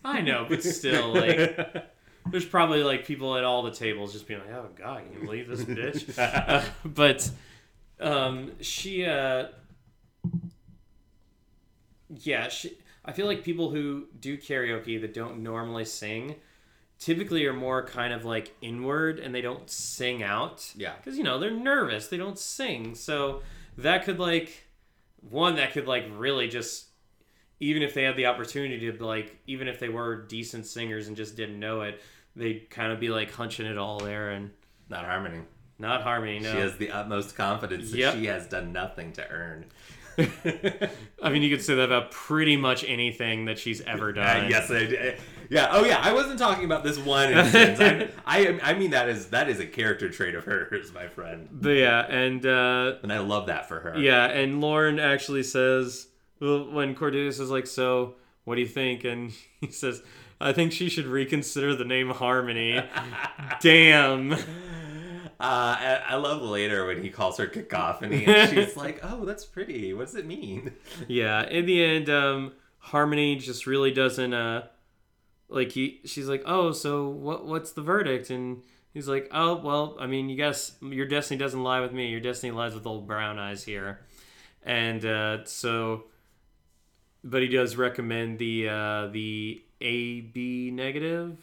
I 0.05 0.21
know, 0.21 0.45
but 0.47 0.63
still, 0.63 1.11
like, 1.13 1.57
there's 2.31 2.45
probably 2.45 2.83
like 2.83 3.05
people 3.05 3.35
at 3.35 3.43
all 3.43 3.63
the 3.63 3.71
tables 3.71 4.13
just 4.13 4.27
being 4.27 4.39
like, 4.41 4.51
"Oh 4.51 4.69
God, 4.75 5.01
can 5.03 5.13
you 5.19 5.25
believe 5.25 5.47
this 5.47 5.63
bitch?" 5.65 6.17
Uh, 6.19 6.63
but 6.85 7.29
um, 7.99 8.51
she, 8.61 9.05
uh, 9.05 9.47
yeah, 12.09 12.47
she. 12.49 12.77
I 13.05 13.11
feel 13.11 13.25
like 13.25 13.43
people 13.43 13.71
who 13.71 14.07
do 14.19 14.37
karaoke 14.37 15.01
that 15.01 15.13
don't 15.13 15.41
normally 15.41 15.85
sing 15.85 16.35
typically 16.99 17.45
are 17.45 17.53
more 17.53 17.85
kind 17.85 18.13
of 18.13 18.25
like 18.25 18.53
inward 18.61 19.19
and 19.19 19.33
they 19.33 19.41
don't 19.41 19.69
sing 19.69 20.21
out. 20.21 20.71
Yeah. 20.75 20.93
because 20.97 21.17
you 21.17 21.23
know 21.23 21.39
they're 21.39 21.49
nervous, 21.51 22.07
they 22.07 22.17
don't 22.17 22.37
sing, 22.37 22.93
so 22.93 23.41
that 23.77 24.03
could 24.03 24.19
like 24.19 24.67
one 25.29 25.55
that 25.55 25.73
could 25.73 25.87
like 25.87 26.05
really 26.17 26.47
just 26.47 26.87
even 27.59 27.81
if 27.81 27.93
they 27.93 28.03
had 28.03 28.15
the 28.15 28.25
opportunity 28.25 28.91
to 28.91 29.05
like 29.05 29.37
even 29.47 29.67
if 29.67 29.79
they 29.79 29.89
were 29.89 30.23
decent 30.23 30.65
singers 30.65 31.07
and 31.07 31.17
just 31.17 31.35
didn't 31.35 31.59
know 31.59 31.81
it 31.81 32.01
they'd 32.35 32.69
kind 32.69 32.91
of 32.91 32.99
be 32.99 33.09
like 33.09 33.31
hunching 33.31 33.65
it 33.65 33.77
all 33.77 33.99
there 33.99 34.31
and 34.31 34.51
not 34.89 35.05
harmony. 35.05 35.41
Not 35.79 36.03
Harmony. 36.03 36.39
No. 36.39 36.51
She 36.51 36.57
has 36.59 36.77
the 36.77 36.91
utmost 36.91 37.35
confidence 37.35 37.91
that 37.91 38.13
she 38.13 38.25
has 38.25 38.47
done 38.47 38.73
nothing 38.73 39.13
to 39.13 39.27
earn. 39.29 39.65
I 41.23 41.29
mean, 41.29 41.41
you 41.41 41.49
could 41.49 41.63
say 41.63 41.75
that 41.75 41.83
about 41.83 42.11
pretty 42.11 42.57
much 42.57 42.83
anything 42.83 43.45
that 43.45 43.57
she's 43.57 43.81
ever 43.81 44.11
done. 44.11 44.45
Uh, 44.45 44.47
yes, 44.49 44.69
I 44.69 44.79
did. 44.79 45.19
Yeah. 45.49 45.69
Oh, 45.71 45.85
yeah. 45.85 45.99
I 46.01 46.13
wasn't 46.13 46.39
talking 46.39 46.65
about 46.65 46.83
this 46.83 46.97
one 46.97 47.31
instance. 47.31 47.79
I, 47.79 48.09
I, 48.47 48.59
I 48.61 48.73
mean 48.73 48.91
that 48.91 49.09
is 49.09 49.27
that 49.27 49.49
is 49.49 49.59
a 49.59 49.65
character 49.65 50.09
trait 50.09 50.35
of 50.35 50.43
hers, 50.43 50.93
my 50.93 51.07
friend, 51.07 51.47
But 51.51 51.69
yeah, 51.69 52.05
and 52.05 52.45
uh, 52.45 52.95
and 53.01 53.11
I 53.13 53.19
love 53.19 53.47
that 53.47 53.67
for 53.67 53.79
her. 53.79 53.97
yeah, 53.97 54.25
and 54.25 54.61
Lorne 54.61 54.99
actually 54.99 55.43
says 55.43 56.07
well, 56.39 56.69
when 56.69 56.95
Cordelia 56.95 57.27
is 57.27 57.39
like, 57.39 57.67
"So, 57.67 58.15
what 58.45 58.55
do 58.55 58.61
you 58.61 58.67
think?" 58.67 59.03
and 59.03 59.31
he 59.61 59.71
says, 59.71 60.03
"I 60.39 60.53
think 60.53 60.71
she 60.71 60.89
should 60.89 61.05
reconsider 61.05 61.75
the 61.75 61.85
name 61.85 62.09
Harmony." 62.09 62.81
Damn. 63.61 64.35
Uh, 65.39 65.77
I, 65.79 66.01
I 66.09 66.15
love 66.15 66.41
later 66.41 66.85
when 66.85 67.01
he 67.01 67.09
calls 67.09 67.37
her 67.37 67.47
cacophony, 67.47 68.25
and 68.25 68.49
she's 68.53 68.75
like, 68.75 68.99
"Oh, 69.03 69.23
that's 69.23 69.45
pretty. 69.45 69.93
What 69.93 70.07
does 70.07 70.15
it 70.15 70.25
mean?" 70.25 70.73
Yeah, 71.07 71.47
in 71.47 71.65
the 71.65 71.81
end, 71.83 72.09
um, 72.09 72.53
Harmony 72.79 73.35
just 73.35 73.67
really 73.67 73.91
doesn't 73.91 74.33
uh 74.33 74.67
like 75.47 75.71
he 75.71 76.01
she's 76.05 76.27
like, 76.27 76.43
Oh, 76.45 76.71
so 76.71 77.09
what 77.09 77.45
what's 77.45 77.71
the 77.73 77.81
verdict? 77.81 78.29
And 78.29 78.63
he's 78.93 79.07
like, 79.07 79.27
Oh, 79.31 79.55
well, 79.55 79.97
I 79.99 80.07
mean 80.07 80.29
you 80.29 80.35
guess 80.35 80.73
your 80.81 81.05
destiny 81.07 81.37
doesn't 81.37 81.61
lie 81.61 81.81
with 81.81 81.91
me, 81.91 82.09
your 82.09 82.21
destiny 82.21 82.51
lies 82.51 82.73
with 82.73 82.85
old 82.85 83.07
brown 83.07 83.37
eyes 83.39 83.63
here. 83.63 83.99
And 84.63 85.05
uh 85.05 85.45
so 85.45 86.05
but 87.23 87.41
he 87.41 87.47
does 87.47 87.75
recommend 87.75 88.39
the 88.39 88.69
uh 88.69 89.07
the 89.07 89.61
A 89.81 90.21
B 90.21 90.71
negative. 90.71 91.37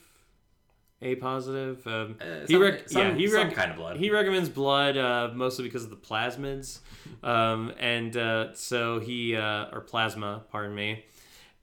A 1.03 1.15
positive. 1.17 1.87
Um, 1.87 2.17
Uh, 2.21 2.47
he 2.49 2.57
rec- 2.57 2.89
some- 2.89 3.03
yeah, 3.03 3.15
he 3.15 3.27
rec- 3.27 3.53
kind 3.55 3.71
of 3.71 3.77
blood. 3.77 3.97
He 3.99 4.11
recommends 4.11 4.49
blood 4.49 4.97
uh, 4.97 5.31
mostly 5.35 5.65
because 5.65 5.85
of 5.85 5.91
the 5.91 5.97
plasmids, 5.97 6.79
um, 7.23 7.73
and 7.79 8.17
uh, 8.17 8.55
so 8.55 8.99
he 8.99 9.37
uh, 9.37 9.67
or 9.73 9.83
plasma, 9.83 10.45
pardon 10.51 10.75
me, 10.75 11.05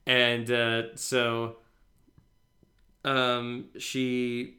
and 0.06 0.48
uh, 0.50 0.94
so 0.96 1.56
um, 3.04 3.66
she. 3.78 4.58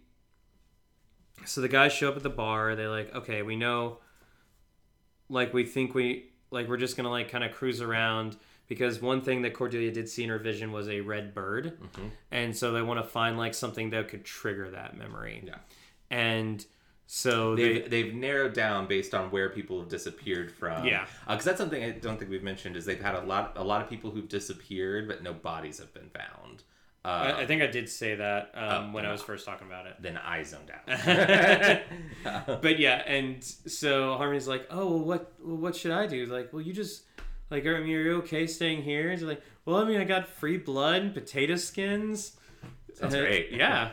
So 1.46 1.62
the 1.62 1.68
guys 1.70 1.94
show 1.94 2.10
up 2.10 2.18
at 2.18 2.24
the 2.24 2.30
bar. 2.30 2.76
They're 2.76 2.90
like, 2.90 3.14
okay, 3.16 3.44
we 3.44 3.56
know. 3.56 4.00
Like 5.30 5.54
we 5.54 5.64
think 5.66 5.94
we 5.96 6.32
like 6.52 6.68
we're 6.68 6.78
just 6.78 6.98
gonna 6.98 7.10
like 7.10 7.30
kind 7.32 7.44
of 7.44 7.52
cruise 7.54 7.82
around 7.82 8.36
because 8.68 9.01
one 9.01 9.22
thing 9.22 9.41
that 9.43 9.53
Cordelia 9.53 9.91
did 9.91 10.09
see 10.09 10.24
in 10.24 10.30
her 10.30 10.39
vision 10.39 10.72
was 10.72 10.88
a 10.89 11.01
red 11.01 11.34
bird, 11.34 11.78
Mm-hmm. 11.82 12.07
and 12.32 12.55
so 12.55 12.72
they 12.72 12.82
want 12.82 12.99
to 13.03 13.07
find 13.07 13.38
like 13.38 13.53
something 13.53 13.89
that 13.91 14.07
could 14.07 14.26
trigger 14.26 14.70
that 14.72 14.97
memory. 14.97 15.43
Yeah. 15.45 15.55
And 16.09 16.66
so 17.07 17.55
they, 17.55 17.74
They've, 17.80 17.89
they've 17.89 18.13
narrowed 18.16 18.53
down 18.53 18.88
based 18.88 19.13
on 19.13 19.30
where 19.30 19.49
people 19.49 19.80
have 19.80 19.89
disappeared 19.89 20.51
from. 20.51 20.86
Yeah. 20.86 21.05
because 21.28 21.45
that's 21.45 21.59
something 21.59 21.84
I 21.84 21.91
don't 21.91 22.18
think 22.18 22.32
we've 22.32 22.41
mentioned 22.43 22.76
is 22.76 22.86
they've 22.86 22.99
had 23.01 23.13
a 23.16 23.22
lot 23.22 23.53
a 23.55 23.63
lot 23.63 23.82
of 23.84 23.89
people 23.89 24.09
who've 24.11 24.28
disappeared, 24.28 25.07
but 25.07 25.22
no 25.22 25.32
bodies 25.34 25.78
have 25.80 25.93
been 25.93 26.09
found. 26.09 26.63
Uh, 27.03 27.07
I, 27.38 27.41
I 27.41 27.45
think 27.45 27.61
I 27.61 27.68
did 27.68 27.88
say 27.88 28.16
that 28.16 28.49
um, 28.55 28.89
Oh, 28.89 28.93
when 28.93 29.05
I 29.05 29.11
was 29.11 29.22
first 29.22 29.45
talking 29.45 29.68
about 29.68 29.86
it. 29.86 29.93
then 29.99 30.18
I 30.18 30.41
zoned 30.41 30.72
out. 30.72 31.82
But 32.61 32.80
yeah, 32.80 33.03
and 33.05 33.43
so 33.43 34.16
Harmony's 34.18 34.47
like, 34.47 34.66
"Oh, 34.72 34.88
well, 34.88 34.99
what 35.05 35.34
well, 35.39 35.57
what 35.57 35.76
should 35.76 35.91
I 35.91 36.07
do?" 36.07 36.26
Like, 36.26 36.51
well, 36.51 36.63
you 36.63 36.74
just 36.74 37.03
like, 37.52 37.66
are 37.66 37.80
you 37.84 38.18
okay 38.18 38.48
staying 38.48 38.84
here? 38.84 39.10
And 39.10 39.20
she's 39.20 39.28
like, 39.28 39.41
"Well, 39.66 39.78
I 39.78 39.86
mean, 39.86 40.00
I 40.00 40.04
got 40.04 40.28
free 40.28 40.58
blood, 40.58 41.02
and 41.02 41.14
potato 41.14 41.56
skins." 41.56 42.38
Sounds 42.93 43.14
Uh, 43.14 43.20
great. 43.22 43.52
Yeah, 43.52 43.91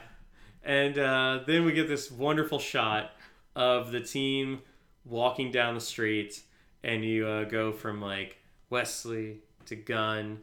and 0.64 0.98
uh, 0.98 1.40
then 1.46 1.64
we 1.64 1.72
get 1.72 1.88
this 1.88 2.10
wonderful 2.10 2.58
shot 2.58 3.12
of 3.56 3.92
the 3.92 4.00
team 4.00 4.60
walking 5.04 5.50
down 5.50 5.74
the 5.74 5.80
street, 5.80 6.40
and 6.82 7.04
you 7.04 7.26
uh, 7.26 7.44
go 7.44 7.72
from 7.72 8.00
like 8.00 8.38
Wesley 8.70 9.38
to 9.66 9.76
Gunn 9.76 10.38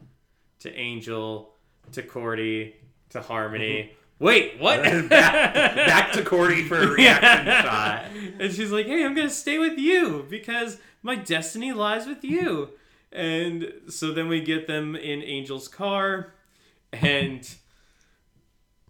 to 0.60 0.72
Angel 0.74 1.54
to 1.92 2.02
Cordy 2.02 2.76
to 3.10 3.20
Harmony. 3.20 3.92
Wait, 4.18 4.60
what? 4.60 4.82
back, 5.08 5.54
back 5.74 6.12
to 6.12 6.22
Cordy 6.22 6.62
for 6.64 6.76
a 6.76 6.86
reaction 6.86 7.46
shot. 7.46 8.04
And 8.38 8.52
she's 8.52 8.70
like, 8.70 8.86
"Hey, 8.86 9.04
I'm 9.04 9.14
gonna 9.14 9.30
stay 9.30 9.58
with 9.58 9.78
you 9.78 10.26
because 10.28 10.78
my 11.02 11.14
destiny 11.16 11.72
lies 11.72 12.06
with 12.06 12.22
you." 12.22 12.70
And 13.12 13.72
so 13.88 14.12
then 14.12 14.28
we 14.28 14.40
get 14.40 14.66
them 14.66 14.94
in 14.94 15.22
Angel's 15.22 15.66
car, 15.66 16.34
and 16.92 17.48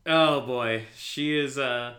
oh 0.05 0.43
boy, 0.43 0.85
she 0.95 1.39
is 1.39 1.57
uh, 1.57 1.95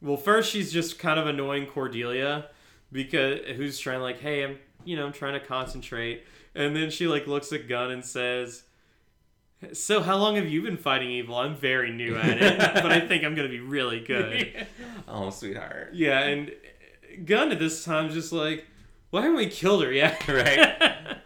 well, 0.00 0.16
first 0.16 0.52
she's 0.52 0.72
just 0.72 0.98
kind 0.98 1.18
of 1.18 1.26
annoying 1.26 1.66
Cordelia 1.66 2.46
because 2.92 3.40
who's 3.56 3.78
trying 3.78 4.00
like, 4.00 4.20
"Hey, 4.20 4.44
I'm 4.44 4.58
you 4.84 4.96
know 4.96 5.06
I'm 5.06 5.12
trying 5.12 5.38
to 5.38 5.44
concentrate," 5.44 6.22
and 6.54 6.76
then 6.76 6.90
she 6.90 7.08
like 7.08 7.26
looks 7.26 7.52
at 7.52 7.68
Gunn 7.68 7.90
and 7.90 8.04
says. 8.04 8.64
So 9.72 10.02
how 10.02 10.16
long 10.16 10.36
have 10.36 10.46
you 10.46 10.62
been 10.62 10.76
fighting 10.76 11.10
evil? 11.10 11.34
I'm 11.34 11.56
very 11.56 11.90
new 11.90 12.16
at 12.16 12.40
it, 12.40 12.58
but 12.74 12.92
I 12.92 13.00
think 13.00 13.24
I'm 13.24 13.34
gonna 13.34 13.48
be 13.48 13.58
really 13.58 13.98
good. 14.00 14.66
Oh, 15.08 15.30
sweetheart. 15.30 15.90
Yeah, 15.94 16.20
and 16.20 16.52
Gunn 17.24 17.50
at 17.50 17.58
this 17.58 17.82
time 17.82 18.10
just 18.10 18.30
like, 18.30 18.66
why 19.10 19.22
haven't 19.22 19.36
we 19.36 19.48
killed 19.48 19.82
her 19.82 19.92
yet? 19.92 20.22
Right? 20.28 20.77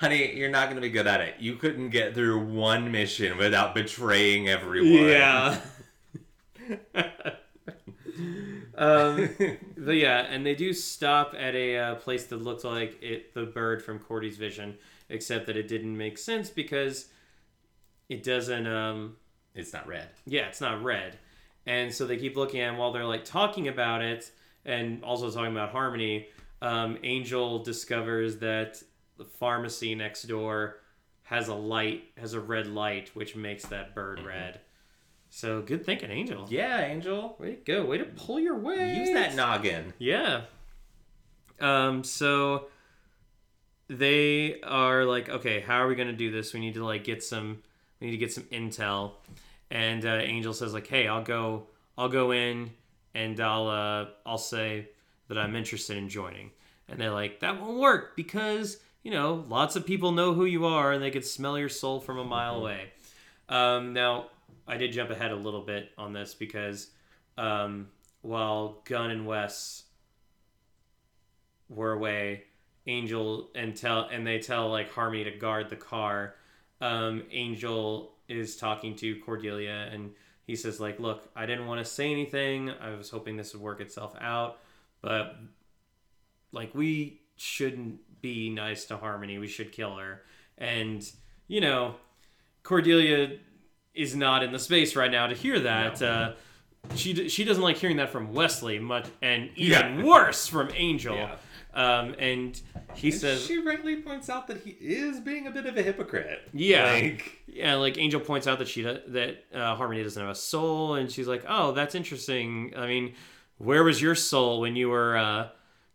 Honey, 0.02 0.34
you're 0.34 0.50
not 0.50 0.64
going 0.64 0.74
to 0.74 0.82
be 0.82 0.90
good 0.90 1.06
at 1.06 1.20
it. 1.20 1.36
You 1.38 1.54
couldn't 1.54 1.90
get 1.90 2.12
through 2.12 2.44
one 2.44 2.90
mission 2.90 3.38
without 3.38 3.72
betraying 3.72 4.48
everyone. 4.48 5.08
yeah. 5.08 5.60
um, 8.74 9.30
but 9.76 9.92
yeah, 9.92 10.26
and 10.28 10.44
they 10.44 10.56
do 10.56 10.72
stop 10.72 11.36
at 11.38 11.54
a 11.54 11.78
uh, 11.78 11.94
place 11.94 12.26
that 12.26 12.38
looked 12.38 12.64
like 12.64 13.00
it, 13.00 13.32
the 13.32 13.44
bird 13.44 13.80
from 13.80 14.00
Cordy's 14.00 14.36
vision, 14.36 14.76
except 15.08 15.46
that 15.46 15.56
it 15.56 15.68
didn't 15.68 15.96
make 15.96 16.18
sense 16.18 16.50
because 16.50 17.06
it 18.08 18.24
doesn't. 18.24 18.66
Um, 18.66 19.18
It's 19.54 19.72
not 19.72 19.86
red. 19.86 20.08
Yeah, 20.26 20.48
it's 20.48 20.60
not 20.60 20.82
red. 20.82 21.16
And 21.64 21.94
so 21.94 22.08
they 22.08 22.16
keep 22.16 22.36
looking 22.36 22.58
at 22.60 22.70
him 22.70 22.76
while 22.76 22.90
they're 22.90 23.04
like 23.04 23.24
talking 23.24 23.68
about 23.68 24.02
it 24.02 24.32
and 24.64 25.04
also 25.04 25.30
talking 25.30 25.52
about 25.52 25.70
Harmony. 25.70 26.26
Um, 26.60 26.98
Angel 27.04 27.60
discovers 27.62 28.38
that 28.38 28.82
the 29.22 29.28
pharmacy 29.30 29.94
next 29.94 30.24
door 30.24 30.78
has 31.24 31.48
a 31.48 31.54
light, 31.54 32.04
has 32.18 32.34
a 32.34 32.40
red 32.40 32.66
light, 32.66 33.10
which 33.14 33.36
makes 33.36 33.66
that 33.66 33.94
bird 33.94 34.20
red. 34.20 34.60
So 35.30 35.62
good 35.62 35.86
thinking, 35.86 36.10
Angel. 36.10 36.46
Yeah, 36.48 36.80
Angel. 36.80 37.36
Way 37.38 37.54
to 37.54 37.60
go. 37.64 37.84
Way 37.84 37.98
to 37.98 38.04
pull 38.04 38.40
your 38.40 38.58
weight. 38.58 38.96
Use 38.96 39.10
that 39.10 39.34
noggin. 39.34 39.94
Yeah. 39.98 40.42
Um, 41.60 42.04
so 42.04 42.66
they 43.88 44.60
are 44.62 45.04
like, 45.04 45.28
okay, 45.28 45.60
how 45.60 45.76
are 45.78 45.86
we 45.86 45.94
gonna 45.94 46.12
do 46.12 46.30
this? 46.30 46.52
We 46.52 46.60
need 46.60 46.74
to 46.74 46.84
like 46.84 47.04
get 47.04 47.22
some 47.22 47.62
we 48.00 48.08
need 48.08 48.12
to 48.12 48.18
get 48.18 48.32
some 48.32 48.44
intel. 48.44 49.12
And 49.70 50.04
uh, 50.04 50.20
Angel 50.20 50.52
says 50.52 50.74
like, 50.74 50.88
hey, 50.88 51.06
I'll 51.06 51.22
go 51.22 51.68
I'll 51.96 52.08
go 52.08 52.32
in 52.32 52.72
and 53.14 53.38
I'll 53.40 53.68
uh 53.68 54.06
I'll 54.26 54.38
say 54.38 54.88
that 55.28 55.38
I'm 55.38 55.54
interested 55.56 55.96
in 55.96 56.08
joining. 56.08 56.50
And 56.88 57.00
they're 57.00 57.10
like, 57.10 57.40
that 57.40 57.58
won't 57.58 57.78
work 57.78 58.16
because, 58.16 58.78
you 59.02 59.10
know, 59.10 59.44
lots 59.48 59.76
of 59.76 59.86
people 59.86 60.12
know 60.12 60.34
who 60.34 60.44
you 60.44 60.64
are 60.64 60.92
and 60.92 61.02
they 61.02 61.10
could 61.10 61.24
smell 61.24 61.58
your 61.58 61.68
soul 61.68 62.00
from 62.00 62.18
a 62.18 62.24
mile 62.24 62.56
away. 62.56 62.92
Um, 63.48 63.92
now, 63.92 64.26
I 64.66 64.76
did 64.76 64.92
jump 64.92 65.10
ahead 65.10 65.32
a 65.32 65.36
little 65.36 65.62
bit 65.62 65.90
on 65.98 66.12
this 66.12 66.34
because 66.34 66.88
um, 67.36 67.88
while 68.22 68.80
Gunn 68.84 69.10
and 69.10 69.26
Wes 69.26 69.84
were 71.68 71.92
away, 71.92 72.44
Angel 72.86 73.48
and 73.54 73.76
tell 73.76 74.08
and 74.10 74.26
they 74.26 74.40
tell 74.40 74.68
like 74.68 74.90
Harmony 74.92 75.24
to 75.24 75.30
guard 75.30 75.70
the 75.70 75.76
car. 75.76 76.34
Um, 76.80 77.22
Angel 77.30 78.12
is 78.28 78.56
talking 78.56 78.96
to 78.96 79.20
Cordelia 79.20 79.88
and 79.92 80.10
he 80.46 80.56
says 80.56 80.80
like, 80.80 80.98
"Look, 80.98 81.28
I 81.36 81.46
didn't 81.46 81.66
want 81.66 81.78
to 81.78 81.84
say 81.84 82.10
anything. 82.10 82.70
I 82.70 82.90
was 82.96 83.08
hoping 83.08 83.36
this 83.36 83.52
would 83.52 83.62
work 83.62 83.80
itself 83.80 84.16
out, 84.20 84.58
but 85.00 85.36
like 86.50 86.74
we 86.74 87.20
shouldn't 87.36 88.00
be 88.22 88.48
nice 88.48 88.86
to 88.86 88.96
Harmony. 88.96 89.38
We 89.38 89.48
should 89.48 89.72
kill 89.72 89.96
her." 89.96 90.22
And 90.56 91.06
you 91.48 91.60
know, 91.60 91.96
Cordelia 92.62 93.38
is 93.94 94.14
not 94.16 94.42
in 94.42 94.52
the 94.52 94.58
space 94.58 94.96
right 94.96 95.10
now 95.10 95.26
to 95.26 95.34
hear 95.34 95.60
that. 95.60 96.00
Uh, 96.00 96.32
she 96.94 97.28
she 97.28 97.44
doesn't 97.44 97.62
like 97.62 97.76
hearing 97.76 97.96
that 97.98 98.10
from 98.10 98.32
Wesley 98.32 98.78
much, 98.78 99.06
and 99.20 99.50
even 99.56 99.98
Yeah. 99.98 100.04
worse 100.04 100.46
from 100.46 100.70
Angel. 100.74 101.16
Yeah. 101.16 101.36
Um, 101.74 102.14
and 102.18 102.60
he 102.94 103.08
And 103.10 103.18
says, 103.20 103.46
she 103.46 103.56
rightly 103.58 103.96
points 104.02 104.28
out 104.28 104.46
that 104.48 104.58
he 104.58 104.72
is 104.78 105.20
being 105.20 105.46
a 105.46 105.50
bit 105.50 105.64
of 105.64 105.74
a 105.78 105.82
hypocrite. 105.82 106.42
Yeah. 106.52 106.92
Like, 106.92 107.38
yeah, 107.46 107.76
like 107.76 107.96
Angel 107.96 108.20
points 108.20 108.46
out 108.46 108.58
that 108.58 108.68
she 108.68 108.82
that 108.82 109.44
uh, 109.54 109.74
Harmony 109.76 110.02
doesn't 110.02 110.20
have 110.20 110.30
a 110.30 110.34
soul, 110.34 110.94
and 110.96 111.10
she's 111.10 111.26
like, 111.28 111.44
"Oh, 111.48 111.72
that's 111.72 111.94
interesting. 111.94 112.72
I 112.76 112.86
mean, 112.86 113.14
where 113.58 113.84
was 113.84 114.02
your 114.02 114.14
soul 114.14 114.60
when 114.60 114.76
you 114.76 114.88
were 114.90 115.16
uh, 115.16 115.48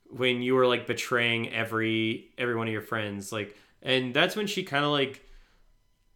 when 0.09 0.41
you 0.41 0.55
were 0.55 0.67
like 0.67 0.87
betraying 0.87 1.49
every 1.53 2.29
every 2.37 2.55
one 2.55 2.67
of 2.67 2.73
your 2.73 2.81
friends? 2.81 3.31
Like, 3.31 3.55
and 3.81 4.13
that's 4.13 4.35
when 4.35 4.47
she 4.47 4.63
kind 4.63 4.85
of 4.85 4.91
like 4.91 5.21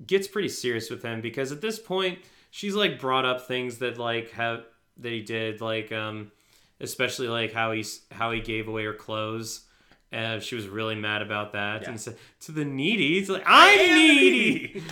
gets 0.06 0.28
pretty 0.28 0.50
serious 0.50 0.90
with 0.90 1.04
him 1.04 1.22
because 1.22 1.52
at 1.52 1.62
this 1.62 1.78
point 1.78 2.20
she's 2.50 2.74
like 2.76 3.00
brought 3.00 3.24
up 3.26 3.48
things 3.48 3.78
that 3.80 3.98
like 4.00 4.32
have 4.32 4.64
that 4.98 5.12
he 5.12 5.22
did 5.22 5.62
like 5.62 5.92
um 5.92 6.32
especially 6.80 7.28
like 7.28 7.54
how 7.54 7.72
he 7.72 7.86
how 8.12 8.32
he 8.32 8.42
gave 8.42 8.68
away 8.68 8.84
her 8.86 8.94
clothes. 8.94 9.66
Uh, 10.14 10.40
she 10.40 10.56
was 10.56 10.68
really 10.68 10.96
mad 10.96 11.22
about 11.22 11.54
that, 11.54 11.84
Yeah. 11.84 11.90
and 11.92 12.02
said 12.02 12.18
to 12.42 12.52
the 12.52 12.66
needy, 12.66 13.18
he's 13.20 13.30
like, 13.30 13.44
"I'm 13.46 13.78
needy." 13.96 14.84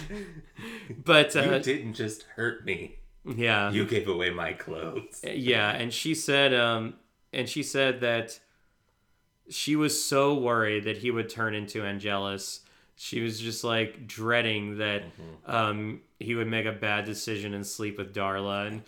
but 1.03 1.35
uh, 1.35 1.41
you 1.41 1.59
didn't 1.59 1.93
just 1.93 2.23
hurt 2.35 2.63
me. 2.65 2.95
yeah, 3.25 3.69
You 3.69 3.85
gave 3.85 4.07
away 4.07 4.29
my 4.29 4.53
clothes. 4.53 5.19
yeah, 5.23 5.71
and 5.71 5.93
she 5.93 6.15
said, 6.15 6.53
um, 6.53 6.93
and 7.33 7.49
she 7.49 7.63
said 7.63 7.99
that 7.99 8.39
she 9.49 9.75
was 9.75 10.03
so 10.03 10.33
worried 10.33 10.85
that 10.85 10.97
he 10.97 11.11
would 11.11 11.29
turn 11.29 11.53
into 11.55 11.83
Angelus. 11.83 12.61
She 12.95 13.21
was 13.21 13.39
just 13.39 13.63
like 13.63 14.07
dreading 14.07 14.79
that 14.79 15.03
um, 15.45 16.01
he 16.19 16.35
would 16.35 16.47
make 16.47 16.65
a 16.65 16.73
bad 16.73 17.05
decision 17.05 17.53
and 17.53 17.65
sleep 17.65 17.97
with 17.97 18.13
Darla, 18.13 18.67
and 18.67 18.81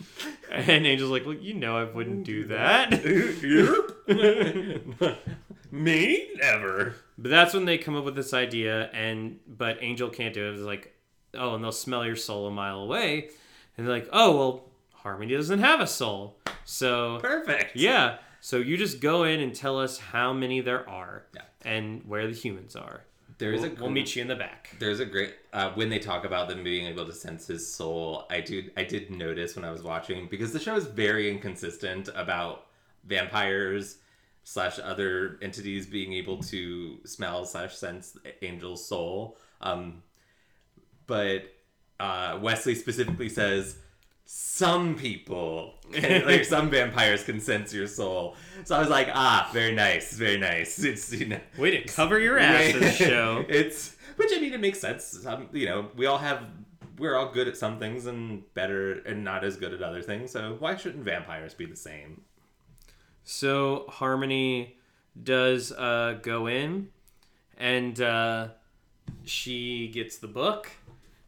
and 0.52 0.86
Angel's 0.86 1.12
like, 1.12 1.26
"Well, 1.26 1.36
you 1.36 1.54
know, 1.54 1.78
I 1.78 1.86
wouldn't 1.86 2.26
do 2.26 2.46
that." 2.48 2.92
me? 5.72 6.30
Never. 6.36 6.96
But 7.18 7.30
that's 7.30 7.54
when 7.54 7.66
they 7.66 7.78
come 7.78 7.96
up 7.96 8.04
with 8.04 8.16
this 8.16 8.34
idea, 8.34 8.90
and 8.94 9.40
but 9.48 9.78
Angel 9.82 10.10
can't 10.10 10.34
do 10.34 10.50
it. 10.50 10.56
It's 10.56 10.62
like, 10.62 10.94
oh, 11.34 11.56
and 11.56 11.64
they'll 11.64 11.72
smell 11.72 12.06
your 12.06 12.16
soul 12.16 12.48
a 12.48 12.52
mile 12.52 12.80
away, 12.80 13.30
and 13.78 13.88
they're 13.88 13.94
like, 13.94 14.10
oh, 14.12 14.38
well, 14.38 14.64
Harmony 14.94 15.36
doesn't 15.36 15.60
have 15.60 15.80
a 15.80 15.88
soul, 15.88 16.38
so 16.66 17.20
Perfect. 17.22 17.76
yeah, 17.76 18.18
so 18.42 18.58
you 18.58 18.76
just 18.76 19.00
go 19.00 19.24
in 19.24 19.40
and 19.40 19.56
tell 19.56 19.80
us 19.80 19.98
how 19.98 20.34
many 20.34 20.60
there 20.60 20.88
are, 20.90 21.26
Yeah. 21.34 21.42
and 21.64 22.04
where 22.06 22.28
the 22.28 22.34
humans 22.34 22.76
are. 22.76 23.06
There 23.38 23.54
is 23.54 23.62
We'll, 23.62 23.72
a 23.72 23.76
we'll 23.76 23.90
meet 23.90 24.16
you 24.16 24.22
in 24.22 24.28
the 24.28 24.36
back. 24.36 24.76
There's 24.78 25.00
a 25.00 25.06
great 25.06 25.34
uh, 25.54 25.72
when 25.72 25.90
they 25.90 25.98
talk 25.98 26.26
about 26.26 26.48
them 26.48 26.64
being 26.64 26.86
able 26.86 27.06
to 27.06 27.14
sense 27.14 27.48
his 27.48 27.74
soul. 27.74 28.26
I 28.30 28.42
do 28.42 28.70
I 28.78 28.84
did 28.84 29.10
notice 29.10 29.56
when 29.56 29.66
I 29.66 29.72
was 29.72 29.82
watching 29.82 30.28
because 30.30 30.52
the 30.54 30.60
show 30.60 30.76
is 30.76 30.86
very 30.86 31.32
inconsistent 31.32 32.10
about 32.14 32.68
vampires 33.04 33.98
slash 34.44 34.78
other 34.80 35.40
entities 35.42 35.88
being 35.88 36.14
able 36.14 36.38
to 36.44 37.00
smell 37.06 37.46
slash 37.46 37.76
sense 37.76 38.16
Angel's 38.44 38.88
soul. 38.88 39.38
Um, 39.62 40.04
but 41.08 41.44
uh, 42.00 42.38
Wesley 42.42 42.76
specifically 42.76 43.30
says 43.30 43.78
some 44.34 44.96
people, 44.96 45.74
like 45.92 46.46
some 46.46 46.70
vampires, 46.70 47.26
can 47.26 47.42
sense 47.42 47.74
your 47.74 47.86
soul. 47.86 48.38
So 48.64 48.78
I 48.78 48.80
was 48.80 48.88
like, 48.88 49.10
ah, 49.12 49.50
very 49.52 49.76
nice, 49.76 50.14
very 50.14 50.38
nice. 50.38 50.82
It's 50.92 51.12
you 51.12 51.26
know. 51.26 51.40
Way 51.58 51.72
to 51.72 51.84
cover 51.84 52.18
your 52.18 52.38
ass, 52.40 52.72
this 52.72 52.96
show. 53.10 53.44
it's 53.50 53.98
which 54.16 54.30
I 54.34 54.40
mean 54.40 54.54
it 54.54 54.62
makes 54.62 54.80
sense. 54.80 55.26
Um, 55.26 55.50
you 55.52 55.66
know, 55.66 55.90
we 55.98 56.06
all 56.06 56.18
have 56.18 56.46
we're 56.98 57.18
all 57.18 57.30
good 57.30 57.50
at 57.50 57.58
some 57.58 57.78
things 57.78 58.06
and 58.06 58.42
better 58.54 59.00
and 59.00 59.26
not 59.26 59.44
as 59.44 59.58
good 59.58 59.74
at 59.74 59.82
other 59.82 60.02
things. 60.02 60.32
So 60.32 60.56
why 60.60 60.78
shouldn't 60.78 61.04
vampires 61.04 61.54
be 61.54 61.66
the 61.66 61.76
same? 61.76 62.22
So 63.26 63.84
Harmony 63.90 64.78
does 65.22 65.74
uh, 65.74 66.20
go 66.22 66.48
in, 66.48 66.88
and 67.58 68.00
uh, 68.00 68.48
she 69.26 69.90
gets 69.90 70.20
the 70.20 70.28
book. 70.28 70.72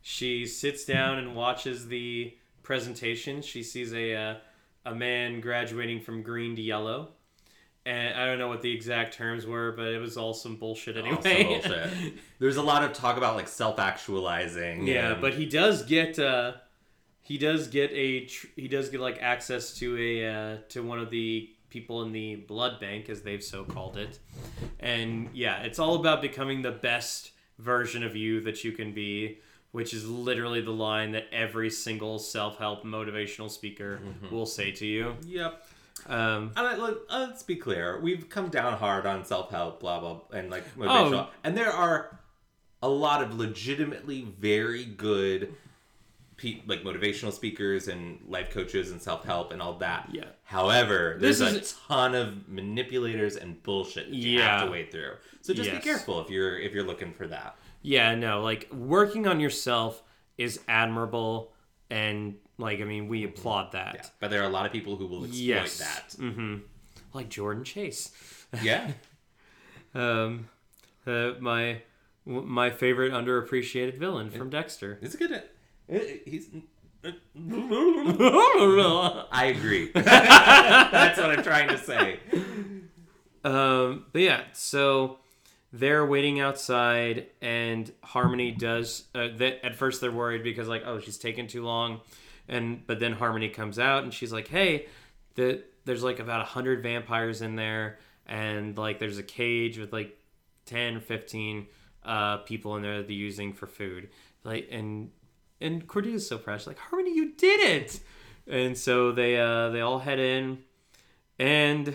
She 0.01 0.45
sits 0.45 0.85
down 0.85 1.17
and 1.17 1.35
watches 1.35 1.87
the 1.87 2.37
presentation. 2.63 3.41
She 3.41 3.61
sees 3.61 3.93
a 3.93 4.15
uh, 4.15 4.35
a 4.85 4.95
man 4.95 5.41
graduating 5.41 6.01
from 6.01 6.23
green 6.23 6.55
to 6.55 6.61
yellow, 6.61 7.09
and 7.85 8.15
I 8.15 8.25
don't 8.25 8.39
know 8.39 8.47
what 8.47 8.61
the 8.61 8.71
exact 8.71 9.13
terms 9.13 9.45
were, 9.45 9.73
but 9.73 9.87
it 9.87 9.99
was 9.99 10.17
all 10.17 10.33
some 10.33 10.55
bullshit 10.55 10.97
anyway. 10.97 11.43
bullshit. 11.61 11.89
There's 12.39 12.57
a 12.57 12.63
lot 12.63 12.83
of 12.83 12.93
talk 12.93 13.17
about 13.17 13.35
like 13.35 13.47
self 13.47 13.79
actualizing. 13.79 14.87
yeah, 14.87 15.15
but 15.19 15.33
he 15.33 15.45
does 15.45 15.83
get 15.83 16.17
uh, 16.17 16.53
he 17.21 17.37
does 17.37 17.67
get 17.67 17.91
a 17.91 18.25
tr- 18.25 18.47
he 18.55 18.67
does 18.67 18.89
get 18.89 18.99
like 18.99 19.19
access 19.21 19.73
to 19.75 19.97
a 19.97 20.27
uh, 20.27 20.57
to 20.69 20.81
one 20.83 20.99
of 20.99 21.09
the 21.09 21.49
people 21.69 22.03
in 22.03 22.11
the 22.11 22.35
blood 22.35 22.79
bank 22.79 23.09
as 23.09 23.23
they've 23.23 23.43
so 23.43 23.63
called 23.63 23.97
it 23.97 24.19
and 24.79 25.27
yeah 25.33 25.63
it's 25.63 25.79
all 25.79 25.95
about 25.95 26.21
becoming 26.21 26.61
the 26.61 26.71
best 26.71 27.31
version 27.57 28.03
of 28.03 28.15
you 28.15 28.39
that 28.41 28.63
you 28.63 28.71
can 28.71 28.93
be 28.93 29.39
which 29.73 29.93
is 29.93 30.07
literally 30.07 30.61
the 30.61 30.71
line 30.71 31.11
that 31.11 31.25
every 31.33 31.69
single 31.69 32.17
self-help 32.19 32.85
motivational 32.85 33.49
speaker 33.49 33.99
will 34.31 34.45
say 34.45 34.71
to 34.71 34.85
you 34.85 35.15
Yep. 35.25 35.65
um, 36.07 36.51
And 36.55 36.67
I, 36.67 36.75
let, 36.77 36.93
let's 37.11 37.43
be 37.43 37.55
clear. 37.57 37.99
We've 37.99 38.29
come 38.29 38.47
down 38.49 38.73
hard 38.77 39.05
on 39.05 39.25
self 39.25 39.49
help, 39.51 39.79
blah 39.81 39.99
blah, 39.99 40.21
and 40.31 40.49
like 40.49 40.63
motivational, 40.77 41.25
Oh. 41.25 41.29
And 41.43 41.57
there 41.57 41.71
are 41.73 42.19
a 42.81 42.87
lot 42.87 43.23
of 43.23 43.37
legitimately 43.37 44.27
very 44.39 44.85
good, 44.85 45.55
pe- 46.37 46.61
like 46.67 46.83
motivational 46.83 47.31
speakers 47.33 47.87
and 47.87 48.19
life 48.27 48.51
coaches 48.51 48.91
and 48.91 49.01
self 49.01 49.23
help 49.25 49.51
and 49.51 49.61
all 49.61 49.73
that. 49.79 50.09
Yeah. 50.11 50.25
However, 50.43 51.17
This 51.19 51.39
there's 51.39 51.53
is- 51.55 51.71
a 51.71 51.87
ton 51.87 52.13
of 52.15 52.47
manipulators 52.47 53.37
and 53.37 53.61
bullshit 53.63 54.09
that 54.09 54.15
you 54.15 54.37
Yeah. 54.37 54.59
have 54.59 54.65
to 54.67 54.71
wade 54.71 54.91
through. 54.91 55.13
So 55.41 55.53
just 55.53 55.69
Yes. 55.71 55.79
be 55.79 55.83
careful 55.83 56.21
if 56.21 56.29
you're 56.29 56.59
if 56.59 56.73
you're 56.73 56.83
looking 56.85 57.11
for 57.13 57.25
that. 57.27 57.55
Yeah 57.83 58.15
no 58.15 58.41
like 58.41 58.67
working 58.73 59.27
on 59.27 59.39
yourself 59.39 60.01
is 60.37 60.59
admirable 60.67 61.53
and 61.91 62.35
like 62.57 62.81
i 62.81 62.83
mean 62.83 63.07
we 63.07 63.23
applaud 63.23 63.71
that 63.73 63.93
Yeah. 63.95 64.05
But 64.19 64.31
there 64.31 64.41
are 64.41 64.47
a 64.47 64.49
lot 64.49 64.65
of 64.65 64.71
people 64.71 64.95
who 64.95 65.05
will 65.05 65.25
exploit 65.25 65.39
yes 65.43 65.77
that. 65.79 66.15
mm-hmm 66.19 66.55
like 67.13 67.29
jordan 67.29 67.63
chase 67.63 68.11
Yeah. 68.63 68.91
um, 69.93 70.47
uh, 71.05 71.31
my 71.39 71.81
my 72.25 72.69
favorite 72.71 73.11
underappreciated 73.11 73.97
villain 73.99 74.31
from 74.31 74.49
Dexter. 74.49 74.97
It's 75.01 75.13
a 75.13 75.17
good. 75.17 75.43
it- 75.89 76.21
He's. 76.25 76.47
um, 76.53 76.63
I 79.31 79.53
agree. 79.55 79.91
That's 79.93 81.17
what 81.19 81.31
I'm 81.37 81.43
trying 81.43 81.67
to 81.67 81.77
say. 81.77 82.19
Um, 83.43 84.05
but 84.13 84.21
yeah, 84.21 84.41
so 84.53 85.19
they're 85.73 86.05
waiting 86.05 86.39
outside, 86.39 87.27
and 87.41 87.91
Harmony 88.03 88.51
does. 88.51 89.05
Uh, 89.13 89.29
that 89.37 89.65
at 89.65 89.75
first 89.75 89.99
they're 89.99 90.11
worried 90.11 90.43
because 90.43 90.67
like, 90.67 90.83
oh, 90.85 90.99
she's 90.99 91.17
taking 91.17 91.47
too 91.47 91.63
long, 91.63 91.99
and 92.47 92.85
but 92.85 92.99
then 92.99 93.13
Harmony 93.13 93.49
comes 93.49 93.79
out 93.79 94.03
and 94.03 94.13
she's 94.13 94.31
like, 94.31 94.47
hey, 94.47 94.85
the, 95.35 95.63
there's 95.85 96.03
like 96.03 96.19
about 96.19 96.41
a 96.41 96.45
hundred 96.45 96.83
vampires 96.83 97.41
in 97.41 97.55
there, 97.55 97.97
and 98.27 98.77
like 98.77 98.99
there's 98.99 99.17
a 99.17 99.23
cage 99.23 99.77
with 99.77 99.91
like 99.91 100.17
10 100.65 101.01
15 101.01 101.67
uh, 102.05 102.37
people 102.37 102.75
in 102.75 102.81
there 102.81 102.97
that 102.97 103.07
they're 103.07 103.15
using 103.15 103.53
for 103.53 103.67
food 103.67 104.09
like 104.43 104.67
and 104.71 105.11
and 105.61 105.87
Cordelia's 105.87 106.27
so 106.27 106.37
proud 106.37 106.65
like 106.67 106.77
Harmony 106.77 107.15
you 107.15 107.33
did 107.33 107.59
it 107.59 107.99
and 108.47 108.77
so 108.77 109.11
they 109.11 109.39
uh 109.39 109.69
they 109.69 109.81
all 109.81 109.99
head 109.99 110.19
in 110.19 110.59
and 111.39 111.93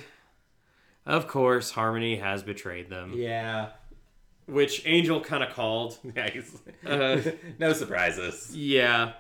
of 1.09 1.27
course 1.27 1.73
Harmony 1.73 2.17
has 2.17 2.45
betrayed 2.45 2.89
them 2.91 3.13
Yeah. 3.17 3.71
which 4.47 4.83
Angel 4.87 5.21
kind 5.21 5.43
of 5.43 5.51
called. 5.53 5.99
Uh, 6.87 7.21
no 7.59 7.73
surprises. 7.73 8.55
yeah 8.55 9.13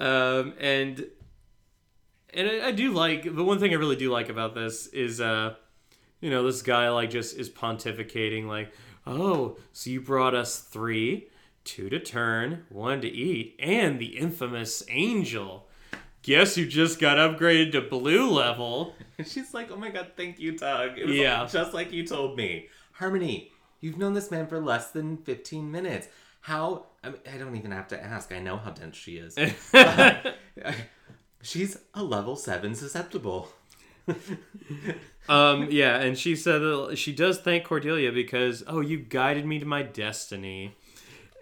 um 0.00 0.54
and 0.60 1.06
and 2.34 2.48
I, 2.48 2.68
I 2.68 2.72
do 2.72 2.92
like 2.92 3.22
the 3.34 3.44
one 3.44 3.58
thing 3.60 3.72
I 3.72 3.76
really 3.76 3.96
do 3.96 4.10
like 4.10 4.28
about 4.28 4.54
this 4.54 4.86
is 4.88 5.20
uh 5.20 5.54
you 6.20 6.30
know 6.30 6.42
this 6.44 6.62
guy 6.62 6.88
like 6.90 7.10
just 7.10 7.36
is 7.38 7.48
pontificating 7.48 8.46
like 8.46 8.72
oh 9.06 9.56
so 9.72 9.90
you 9.90 10.00
brought 10.00 10.34
us 10.34 10.58
three 10.60 11.28
two 11.64 11.88
to 11.90 11.98
turn 12.00 12.64
one 12.68 13.00
to 13.00 13.08
eat 13.08 13.54
and 13.60 13.98
the 13.98 14.18
infamous 14.18 14.82
angel 14.88 15.67
guess 16.28 16.54
who 16.54 16.66
just 16.66 16.98
got 17.00 17.16
upgraded 17.16 17.72
to 17.72 17.80
blue 17.80 18.30
level 18.30 18.94
She's 19.26 19.54
like, 19.54 19.70
oh 19.72 19.76
my 19.76 19.90
god, 19.90 20.12
thank 20.16 20.38
you, 20.38 20.56
Doug. 20.56 20.98
It 20.98 21.06
was 21.06 21.16
Yeah. 21.16 21.48
just 21.50 21.72
like 21.74 21.90
you 21.90 22.06
told 22.06 22.36
me. 22.36 22.68
Harmony, 22.92 23.50
you've 23.80 23.96
known 23.98 24.12
this 24.12 24.30
man 24.30 24.46
for 24.46 24.60
less 24.60 24.90
than 24.90 25.16
15 25.16 25.70
minutes. 25.70 26.06
How? 26.42 26.86
I, 27.02 27.08
mean, 27.10 27.20
I 27.32 27.36
don't 27.38 27.56
even 27.56 27.70
have 27.72 27.88
to 27.88 28.04
ask. 28.04 28.30
I 28.32 28.38
know 28.40 28.56
how 28.58 28.70
dense 28.70 28.96
she 28.96 29.16
is. 29.16 29.36
She's 31.42 31.78
a 31.94 32.02
level 32.04 32.36
7 32.36 32.74
susceptible. 32.74 33.48
um 35.28 35.66
yeah 35.70 35.96
and 35.98 36.16
she 36.16 36.34
said 36.34 36.60
that 36.60 36.96
she 36.96 37.12
does 37.12 37.38
thank 37.40 37.62
cordelia 37.64 38.10
because 38.10 38.64
oh 38.66 38.80
you 38.80 38.96
guided 38.98 39.44
me 39.44 39.58
to 39.58 39.66
my 39.66 39.82
destiny 39.82 40.74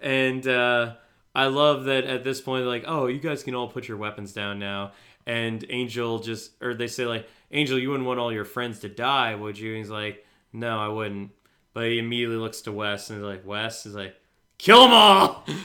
and 0.02 0.48
uh 0.48 0.94
i 1.36 1.46
love 1.46 1.84
that 1.84 2.02
at 2.04 2.24
this 2.24 2.40
point 2.40 2.66
like 2.66 2.84
oh 2.86 3.06
you 3.06 3.20
guys 3.20 3.44
can 3.44 3.54
all 3.54 3.68
put 3.68 3.86
your 3.86 3.96
weapons 3.96 4.32
down 4.32 4.58
now 4.58 4.90
and 5.26 5.64
angel 5.70 6.18
just 6.18 6.50
or 6.60 6.74
they 6.74 6.88
say 6.88 7.06
like 7.06 7.28
angel 7.52 7.78
you 7.78 7.90
wouldn't 7.90 8.06
want 8.06 8.18
all 8.18 8.32
your 8.32 8.44
friends 8.44 8.80
to 8.80 8.88
die 8.88 9.34
would 9.34 9.56
you 9.58 9.70
and 9.70 9.78
he's 9.78 9.90
like 9.90 10.24
no 10.52 10.78
i 10.78 10.88
wouldn't 10.88 11.30
but 11.72 11.84
he 11.84 11.98
immediately 11.98 12.36
looks 12.36 12.60
to 12.62 12.72
wes 12.72 13.08
and 13.10 13.20
he's 13.20 13.26
like 13.26 13.46
wes 13.46 13.86
is 13.86 13.94
like 13.94 14.16
kill 14.58 14.82
them 14.82 14.92
all 14.92 15.44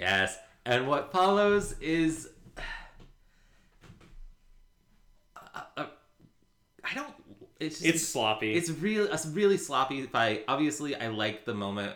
Yes. 0.00 0.36
And 0.64 0.88
what 0.88 1.12
follows 1.12 1.74
is. 1.80 2.28
Uh, 5.36 5.60
uh, 5.76 5.86
I 6.84 6.94
don't. 6.94 7.12
It's, 7.58 7.80
just, 7.80 7.94
it's 7.94 8.08
sloppy 8.08 8.54
It's 8.54 8.70
really 8.70 9.10
a 9.10 9.18
really 9.28 9.58
sloppy 9.58 10.06
fight. 10.06 10.44
Obviously, 10.48 10.96
I 10.96 11.08
like 11.08 11.44
the 11.44 11.52
moment 11.52 11.92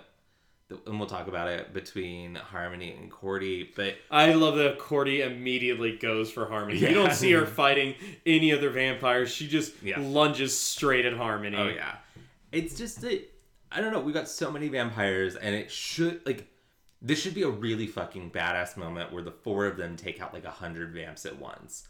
and 0.86 0.98
we'll 0.98 1.08
talk 1.08 1.28
about 1.28 1.48
it 1.48 1.72
between 1.74 2.34
Harmony 2.36 2.92
and 2.98 3.10
Cordy. 3.10 3.70
But 3.76 3.94
I 4.10 4.32
love 4.32 4.56
that 4.56 4.78
Cordy 4.78 5.20
immediately 5.22 5.96
goes 5.96 6.30
for 6.30 6.46
Harmony. 6.46 6.78
You 6.78 6.94
don't 6.94 7.12
see 7.12 7.32
her 7.32 7.46
fighting 7.46 7.94
any 8.24 8.52
other 8.52 8.70
vampires. 8.70 9.30
She 9.32 9.46
just 9.46 9.82
Yeah. 9.82 9.98
lunges 10.00 10.58
straight 10.58 11.04
at 11.04 11.12
Harmony. 11.14 11.56
oh 11.56 11.68
yeah, 11.68 11.96
it's 12.52 12.76
just 12.76 13.00
that 13.02 13.30
I 13.70 13.80
don't 13.80 13.92
know. 13.92 14.00
We 14.00 14.12
got 14.12 14.28
so 14.28 14.50
many 14.50 14.68
vampires, 14.68 15.34
and 15.36 15.54
it 15.54 15.70
should 15.70 16.24
like 16.26 16.46
this 17.02 17.20
should 17.20 17.34
be 17.34 17.42
a 17.42 17.48
really 17.50 17.86
fucking 17.86 18.30
badass 18.30 18.76
moment 18.76 19.12
where 19.12 19.22
the 19.22 19.30
four 19.32 19.66
of 19.66 19.76
them 19.76 19.96
take 19.96 20.22
out 20.22 20.32
like 20.32 20.44
a 20.44 20.50
hundred 20.50 20.94
vamps 20.94 21.26
at 21.26 21.38
once, 21.38 21.86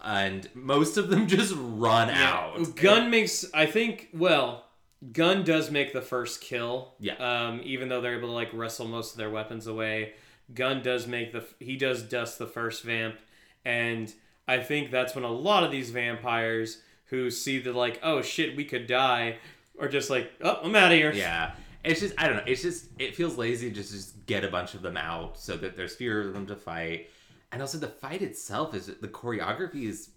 and 0.00 0.48
most 0.54 0.96
of 0.98 1.08
them 1.08 1.26
just 1.28 1.54
run 1.56 2.10
out. 2.10 2.74
Gunn 2.76 3.10
makes, 3.10 3.46
I 3.54 3.64
think, 3.66 4.08
well, 4.12 4.66
Gunn 5.12 5.44
does 5.44 5.70
make 5.70 5.92
the 5.92 6.02
first 6.02 6.40
kill. 6.40 6.94
Yeah. 7.00 7.14
Um, 7.14 7.60
even 7.64 7.88
though 7.88 8.00
they're 8.00 8.18
able 8.18 8.28
to 8.28 8.34
like 8.34 8.50
wrestle 8.52 8.86
most 8.86 9.12
of 9.12 9.18
their 9.18 9.30
weapons 9.30 9.66
away, 9.66 10.12
Gunn 10.54 10.82
does 10.82 11.06
make 11.06 11.32
the 11.32 11.44
he 11.58 11.76
does 11.76 12.02
dust 12.02 12.38
the 12.38 12.46
first 12.46 12.82
vamp, 12.82 13.16
and 13.64 14.12
I 14.46 14.58
think 14.58 14.90
that's 14.90 15.14
when 15.14 15.24
a 15.24 15.30
lot 15.30 15.64
of 15.64 15.70
these 15.70 15.90
vampires 15.90 16.82
who 17.06 17.30
see 17.30 17.58
the 17.58 17.72
like, 17.72 17.98
oh 18.02 18.20
shit, 18.22 18.56
we 18.56 18.64
could 18.64 18.86
die, 18.86 19.38
are 19.80 19.88
just 19.88 20.10
like, 20.10 20.30
oh, 20.42 20.60
I'm 20.62 20.76
out 20.76 20.92
of 20.92 20.98
here. 20.98 21.12
Yeah. 21.12 21.52
It's 21.82 22.00
just 22.00 22.14
I 22.18 22.26
don't 22.26 22.36
know. 22.36 22.42
It's 22.46 22.60
just 22.62 22.86
it 22.98 23.16
feels 23.16 23.38
lazy 23.38 23.70
just 23.70 23.90
to 23.90 23.96
just 23.96 24.26
get 24.26 24.44
a 24.44 24.48
bunch 24.48 24.74
of 24.74 24.82
them 24.82 24.98
out 24.98 25.38
so 25.38 25.56
that 25.56 25.76
there's 25.76 25.96
fewer 25.96 26.20
of 26.20 26.34
them 26.34 26.46
to 26.46 26.56
fight. 26.56 27.08
And 27.52 27.62
also 27.62 27.78
the 27.78 27.88
fight 27.88 28.20
itself 28.22 28.74
is 28.74 28.86
the 28.86 29.08
choreography 29.08 29.88
is 29.88 30.10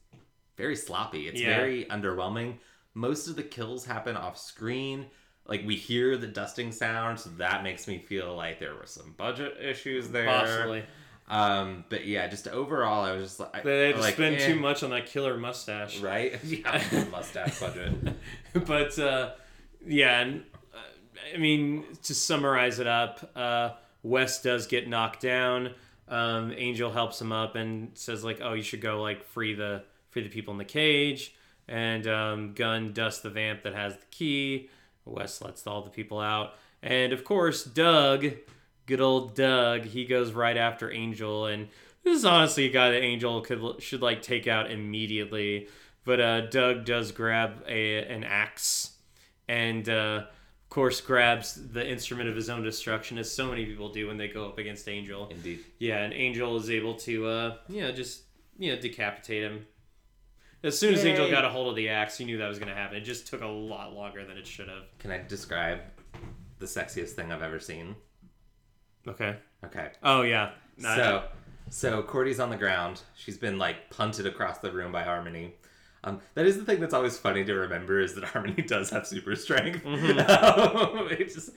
very 0.57 0.75
sloppy. 0.75 1.27
It's 1.29 1.39
Yeah. 1.39 1.55
very 1.55 1.85
underwhelming. 1.85 2.57
Most 2.93 3.27
of 3.27 3.35
the 3.35 3.43
kills 3.43 3.85
happen 3.85 4.15
off 4.15 4.37
screen. 4.37 5.07
Like 5.45 5.65
we 5.65 5.75
hear 5.75 6.15
the 6.17 6.27
dusting 6.27 6.71
sound, 6.71 7.19
so 7.19 7.29
that 7.37 7.63
makes 7.63 7.87
me 7.87 7.97
feel 7.97 8.35
like 8.35 8.59
there 8.59 8.75
were 8.75 8.85
some 8.85 9.13
budget 9.17 9.57
issues 9.61 10.09
there. 10.09 10.27
Possibly. 10.27 10.83
Um, 11.27 11.85
but 11.89 12.05
yeah, 12.05 12.27
just 12.27 12.47
overall, 12.47 13.03
I 13.03 13.13
was 13.13 13.23
just 13.23 13.39
like, 13.39 13.63
They 13.63 13.87
had 13.87 13.95
to 13.95 14.01
like, 14.01 14.13
spend 14.15 14.35
eh, 14.35 14.47
too 14.47 14.55
much 14.59 14.83
on 14.83 14.89
that 14.91 15.05
killer 15.07 15.37
mustache. 15.37 15.99
right? 15.99 16.39
Yeah, 16.43 17.05
mustache 17.11 17.59
budget. 17.59 17.93
but 18.65 18.97
uh, 18.99 19.31
yeah, 19.85 20.19
and 20.19 20.43
uh, 20.73 20.77
I 21.33 21.37
mean 21.37 21.85
to 22.03 22.13
summarize 22.13 22.79
it 22.79 22.87
up, 22.87 23.31
uh, 23.35 23.71
Wes 24.01 24.41
does 24.41 24.67
get 24.67 24.87
knocked 24.87 25.21
down. 25.21 25.71
Um, 26.07 26.53
Angel 26.55 26.91
helps 26.91 27.19
him 27.19 27.31
up 27.31 27.55
and 27.55 27.91
says 27.97 28.23
like, 28.23 28.39
"Oh, 28.41 28.53
you 28.53 28.61
should 28.63 28.81
go 28.81 29.01
like 29.01 29.23
free 29.23 29.53
the 29.55 29.83
free 30.09 30.23
the 30.23 30.29
people 30.29 30.51
in 30.51 30.57
the 30.57 30.65
cage." 30.65 31.33
And 31.67 32.07
um, 32.07 32.53
Gunn 32.53 32.93
dusts 32.93 33.21
the 33.21 33.29
vamp 33.29 33.63
that 33.63 33.73
has 33.73 33.95
the 33.95 34.05
key. 34.11 34.69
Wes 35.05 35.41
lets 35.41 35.65
all 35.67 35.81
the 35.81 35.89
people 35.89 36.19
out, 36.19 36.53
and 36.81 37.11
of 37.13 37.23
course 37.23 37.63
Doug, 37.63 38.25
good 38.85 39.01
old 39.01 39.35
Doug, 39.35 39.83
he 39.83 40.05
goes 40.05 40.31
right 40.31 40.55
after 40.55 40.91
Angel, 40.91 41.45
and 41.45 41.67
this 42.03 42.17
is 42.17 42.25
honestly 42.25 42.65
a 42.65 42.71
guy 42.71 42.91
that 42.91 43.01
Angel 43.01 43.41
could 43.41 43.81
should 43.81 44.01
like 44.01 44.21
take 44.21 44.47
out 44.47 44.71
immediately. 44.71 45.67
But 46.05 46.19
uh, 46.19 46.41
Doug 46.47 46.85
does 46.85 47.11
grab 47.11 47.63
a 47.67 48.03
an 48.03 48.23
axe, 48.23 48.91
and 49.47 49.87
uh, 49.87 50.23
of 50.25 50.69
course 50.69 50.99
grabs 51.01 51.55
the 51.71 51.85
instrument 51.87 52.29
of 52.29 52.35
his 52.35 52.49
own 52.49 52.63
destruction, 52.63 53.17
as 53.17 53.31
so 53.31 53.47
many 53.47 53.65
people 53.65 53.89
do 53.89 54.07
when 54.07 54.17
they 54.17 54.27
go 54.27 54.45
up 54.45 54.57
against 54.57 54.87
Angel. 54.87 55.27
Indeed. 55.29 55.59
Yeah, 55.79 55.99
and 55.99 56.13
Angel 56.13 56.57
is 56.57 56.69
able 56.69 56.95
to, 56.95 57.27
uh, 57.27 57.57
you 57.69 57.81
know, 57.81 57.91
just 57.91 58.23
you 58.57 58.73
know 58.73 58.81
decapitate 58.81 59.43
him. 59.43 59.65
As 60.63 60.77
soon 60.79 60.93
as 60.93 61.03
Angel 61.05 61.29
got 61.29 61.43
a 61.45 61.49
hold 61.49 61.67
of 61.69 61.75
the 61.75 61.89
axe, 61.89 62.17
he 62.17 62.25
knew 62.25 62.37
that 62.37 62.47
was 62.47 62.57
going 62.57 62.69
to 62.69 62.75
happen. 62.75 62.95
It 62.97 63.01
just 63.01 63.27
took 63.27 63.41
a 63.41 63.47
lot 63.47 63.93
longer 63.93 64.25
than 64.25 64.37
it 64.37 64.47
should 64.47 64.69
have. 64.69 64.83
Can 64.99 65.11
I 65.11 65.21
describe 65.27 65.79
the 66.59 66.65
sexiest 66.65 67.09
thing 67.11 67.31
I've 67.31 67.41
ever 67.41 67.59
seen? 67.59 67.95
Okay. 69.07 69.35
Okay. 69.65 69.91
Oh 70.01 70.21
yeah. 70.21 70.51
Nah, 70.77 70.95
So, 70.95 71.23
so 71.69 72.03
Cordy's 72.03 72.39
on 72.39 72.49
the 72.49 72.55
ground. 72.57 73.01
She's 73.15 73.37
been 73.37 73.57
like 73.57 73.89
punted 73.89 74.25
across 74.25 74.59
the 74.59 74.71
room 74.71 74.91
by 74.93 75.03
Harmony. 75.03 75.55
Um, 76.05 76.19
that 76.35 76.45
is 76.45 76.57
the 76.57 76.65
thing 76.65 76.79
that's 76.81 76.93
always 76.93 77.17
funny 77.17 77.45
to 77.45 77.53
remember 77.53 77.99
is 77.99 78.15
that 78.15 78.23
Harmony 78.25 78.61
does 78.61 78.89
have 78.91 79.05
super 79.07 79.35
strength. 79.35 79.81
It 79.85 81.33
just- 81.33 81.51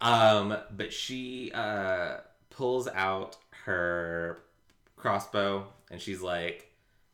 um, 0.00 0.56
but 0.76 0.92
she 0.92 1.50
uh, 1.54 2.18
pulls 2.50 2.88
out 2.88 3.36
her 3.64 4.42
crossbow 4.96 5.66
and 5.90 6.00
she's 6.00 6.20
like, 6.20 6.63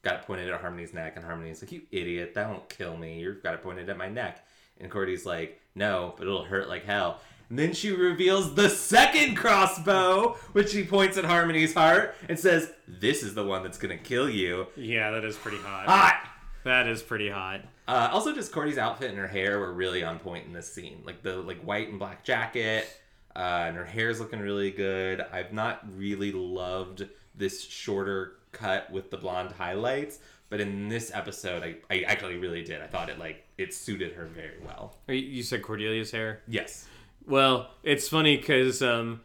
got 0.03 0.17
it 0.17 0.23
pointed 0.23 0.49
at 0.51 0.61
Harmony's 0.61 0.95
neck, 0.95 1.15
and 1.17 1.25
Harmony's 1.25 1.63
like, 1.63 1.73
"You 1.73 1.83
idiot! 1.91 2.35
That 2.35 2.49
won't 2.49 2.69
kill 2.69 2.97
me. 2.97 3.21
You've 3.21 3.43
got 3.43 3.55
it 3.55 3.63
pointed 3.63 3.89
at 3.89 3.97
my 3.97 4.09
neck." 4.09 4.45
And 4.79 4.91
Cordy's 4.91 5.27
like, 5.27 5.61
"No, 5.75 6.15
but 6.17 6.27
it'll 6.27 6.45
hurt 6.45 6.69
like 6.69 6.85
hell." 6.85 7.21
And 7.49 7.59
then 7.59 7.73
she 7.73 7.91
reveals 7.91 8.55
the 8.55 8.69
second 8.69 9.37
crossbow, 9.37 10.37
which 10.53 10.71
she 10.71 10.85
points 10.85 11.19
at 11.19 11.25
Harmony's 11.25 11.75
heart 11.75 12.15
and 12.29 12.39
says, 12.39 12.73
"This 12.87 13.23
is 13.23 13.35
the 13.35 13.45
one 13.45 13.63
that's 13.63 13.79
gonna 13.79 13.99
kill 13.99 14.31
you." 14.31 14.69
yeah, 14.77 15.11
that 15.11 15.25
is 15.25 15.37
pretty 15.37 15.59
hot. 15.59 15.87
Hot. 15.87 16.27
That 16.65 16.87
is 16.87 17.03
pretty 17.03 17.31
hot. 17.31 17.63
Uh, 17.89 18.09
also, 18.13 18.35
just 18.35 18.53
Cordy's 18.53 18.79
outfit 18.79 19.11
and 19.11 19.19
her 19.19 19.27
hair 19.27 19.59
were 19.59 19.73
really 19.73 20.05
on 20.05 20.19
point 20.19 20.47
in 20.47 20.53
this 20.53 20.73
scene. 20.73 21.03
Like 21.05 21.23
the 21.23 21.37
like 21.37 21.61
white 21.63 21.89
and 21.89 21.99
black 21.99 22.23
jacket, 22.23 22.87
uh, 23.35 23.65
and 23.67 23.77
her 23.77 23.85
hair's 23.85 24.21
looking 24.21 24.41
really 24.41 24.71
good. 24.71 25.25
I've 25.33 25.53
not 25.53 25.81
really 25.97 26.33
loved 26.33 27.09
this 27.35 27.65
shorter 27.65 28.35
cut 28.53 28.91
with 28.91 29.11
the 29.11 29.17
blonde 29.17 29.53
highlights, 29.53 30.19
but 30.49 30.61
in 30.61 30.89
this 30.89 31.11
episode, 31.15 31.63
I, 31.63 31.77
I 31.91 32.01
actually 32.03 32.37
really 32.37 32.63
did. 32.65 32.81
I 32.83 32.87
thought 32.87 33.09
it 33.09 33.19
like 33.19 33.45
it 33.59 33.73
suited 33.75 34.13
her 34.15 34.27
very 34.27 34.59
well. 34.65 34.97
You- 35.09 35.15
You 35.15 35.43
said 35.43 35.63
Cordelia's 35.63 36.11
hair. 36.11 36.41
Yes. 36.49 36.87
Well, 37.27 37.71
it's 37.83 38.09
funny 38.09 38.37
because 38.37 38.83
um, 38.83 39.21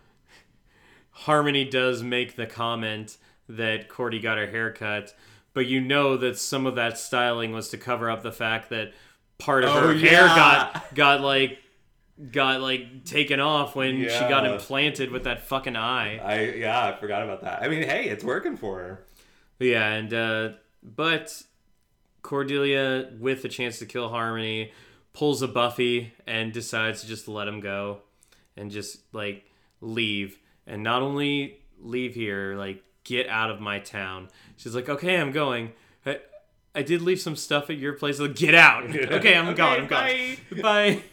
Harmony 1.11 1.65
does 1.65 2.03
make 2.03 2.35
the 2.35 2.45
comment 2.45 3.17
that 3.47 3.87
Cordy 3.89 4.19
got 4.19 4.37
her 4.37 4.47
hair 4.47 4.71
cut, 4.71 5.15
but 5.53 5.65
you 5.65 5.79
know 5.79 6.17
that 6.17 6.37
some 6.37 6.65
of 6.65 6.75
that 6.75 6.97
styling 6.97 7.51
was 7.53 7.69
to 7.69 7.77
cover 7.77 8.09
up 8.09 8.21
the 8.21 8.31
fact 8.31 8.69
that 8.69 8.93
part 9.37 9.63
of 9.63 9.69
Oh, 9.69 9.87
her 9.87 9.93
hair 9.93 10.25
got 10.27 10.93
got 10.93 11.21
like 11.21 11.59
got 12.31 12.59
like 12.61 13.05
taken 13.05 13.39
off 13.39 13.75
when 13.75 14.01
she 14.01 14.07
got 14.19 14.45
implanted 14.45 15.11
with 15.11 15.23
that 15.23 15.43
fucking 15.47 15.75
eye. 15.77 16.17
I 16.17 16.55
yeah, 16.57 16.87
I 16.87 16.99
forgot 16.99 17.23
about 17.23 17.41
that. 17.41 17.61
I 17.63 17.69
mean, 17.69 17.83
hey, 17.83 18.05
it's 18.09 18.23
working 18.23 18.57
for 18.57 18.79
her. 18.79 19.05
Yeah, 19.59 19.87
and 19.89 20.13
uh, 20.13 20.49
but 20.83 21.43
Cordelia, 22.21 23.09
with 23.19 23.45
a 23.45 23.49
chance 23.49 23.79
to 23.79 23.85
kill 23.85 24.09
Harmony, 24.09 24.71
pulls 25.13 25.41
a 25.41 25.47
Buffy 25.47 26.13
and 26.27 26.51
decides 26.51 27.01
to 27.01 27.07
just 27.07 27.27
let 27.27 27.47
him 27.47 27.59
go 27.61 27.99
and 28.57 28.69
just 28.71 28.97
like 29.13 29.45
leave. 29.81 30.37
And 30.67 30.83
not 30.83 31.01
only 31.01 31.59
leave 31.79 32.15
here, 32.15 32.55
like 32.57 32.83
get 33.03 33.27
out 33.29 33.51
of 33.51 33.59
my 33.61 33.79
town. 33.79 34.29
She's 34.57 34.75
like, 34.75 34.89
okay, 34.89 35.17
I'm 35.17 35.31
going. 35.31 35.71
I, 36.05 36.19
I 36.73 36.81
did 36.81 37.01
leave 37.01 37.19
some 37.21 37.35
stuff 37.35 37.69
at 37.69 37.77
your 37.77 37.93
place. 37.93 38.19
Like, 38.19 38.35
get 38.35 38.55
out. 38.55 38.83
okay, 38.95 39.35
I'm 39.35 39.47
Okay, 39.49 39.55
gone. 39.55 39.79
I'm 39.81 39.87
bye. 39.87 40.37
gone. 40.51 40.61
Bye. 40.61 41.03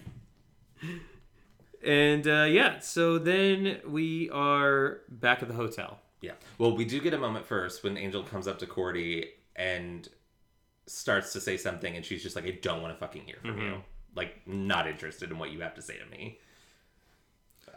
And 1.85 2.27
uh, 2.29 2.45
yeah, 2.49 2.79
so 2.79 3.19
then 3.19 3.81
we 3.87 4.31
are 4.31 5.01
back 5.09 5.43
at 5.43 5.49
the 5.49 5.55
hotel. 5.55 5.99
Yeah. 6.23 6.33
Well, 6.57 6.75
we 6.75 6.87
do 6.87 7.01
get 7.01 7.13
a 7.13 7.19
moment 7.19 7.45
first 7.45 7.85
when 7.85 7.99
Angel 7.99 8.23
comes 8.23 8.49
up 8.49 8.59
to 8.61 8.67
Cordy 8.67 9.31
and 9.55 10.09
starts 10.87 11.33
to 11.35 11.41
say 11.41 11.57
something, 11.59 11.95
and 11.97 12.05
she's 12.07 12.23
just 12.23 12.37
like, 12.37 12.47
"I 12.47 12.59
don't 12.63 12.81
want 12.81 12.95
to 12.95 12.99
fucking 12.99 13.23
hear 13.25 13.37
from 13.43 13.59
you. 13.61 13.83
Like, 14.15 14.47
not 14.47 14.87
interested 14.87 15.31
in 15.31 15.39
what 15.39 15.51
you 15.51 15.61
have 15.61 15.75
to 15.75 15.83
say 15.83 15.99
to 15.99 16.07
me." 16.07 16.39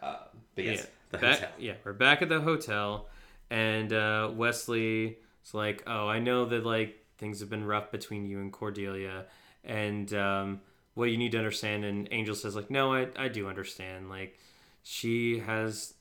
Uh, 0.01 0.17
but 0.53 0.63
yes, 0.63 0.79
yeah. 0.79 0.85
the 1.09 1.17
back, 1.17 1.51
yeah, 1.57 1.73
we're 1.83 1.93
back 1.93 2.21
at 2.21 2.29
the 2.29 2.39
hotel, 2.39 3.07
and 3.49 3.91
uh, 3.91 4.29
Wesley 4.31 5.17
is 5.43 5.53
like, 5.53 5.83
"Oh, 5.87 6.07
I 6.07 6.19
know 6.19 6.45
that 6.45 6.65
like 6.65 7.03
things 7.17 7.39
have 7.39 7.49
been 7.49 7.65
rough 7.65 7.91
between 7.91 8.25
you 8.25 8.39
and 8.39 8.53
Cordelia, 8.53 9.25
and 9.63 10.13
um, 10.13 10.61
what 10.93 11.09
you 11.09 11.17
need 11.17 11.31
to 11.31 11.39
understand." 11.39 11.83
And 11.83 12.07
Angel 12.11 12.35
says, 12.35 12.55
"Like, 12.55 12.69
no, 12.69 12.93
I 12.93 13.07
I 13.17 13.27
do 13.27 13.47
understand. 13.47 14.07
Like, 14.07 14.37
she 14.83 15.39
has." 15.39 15.94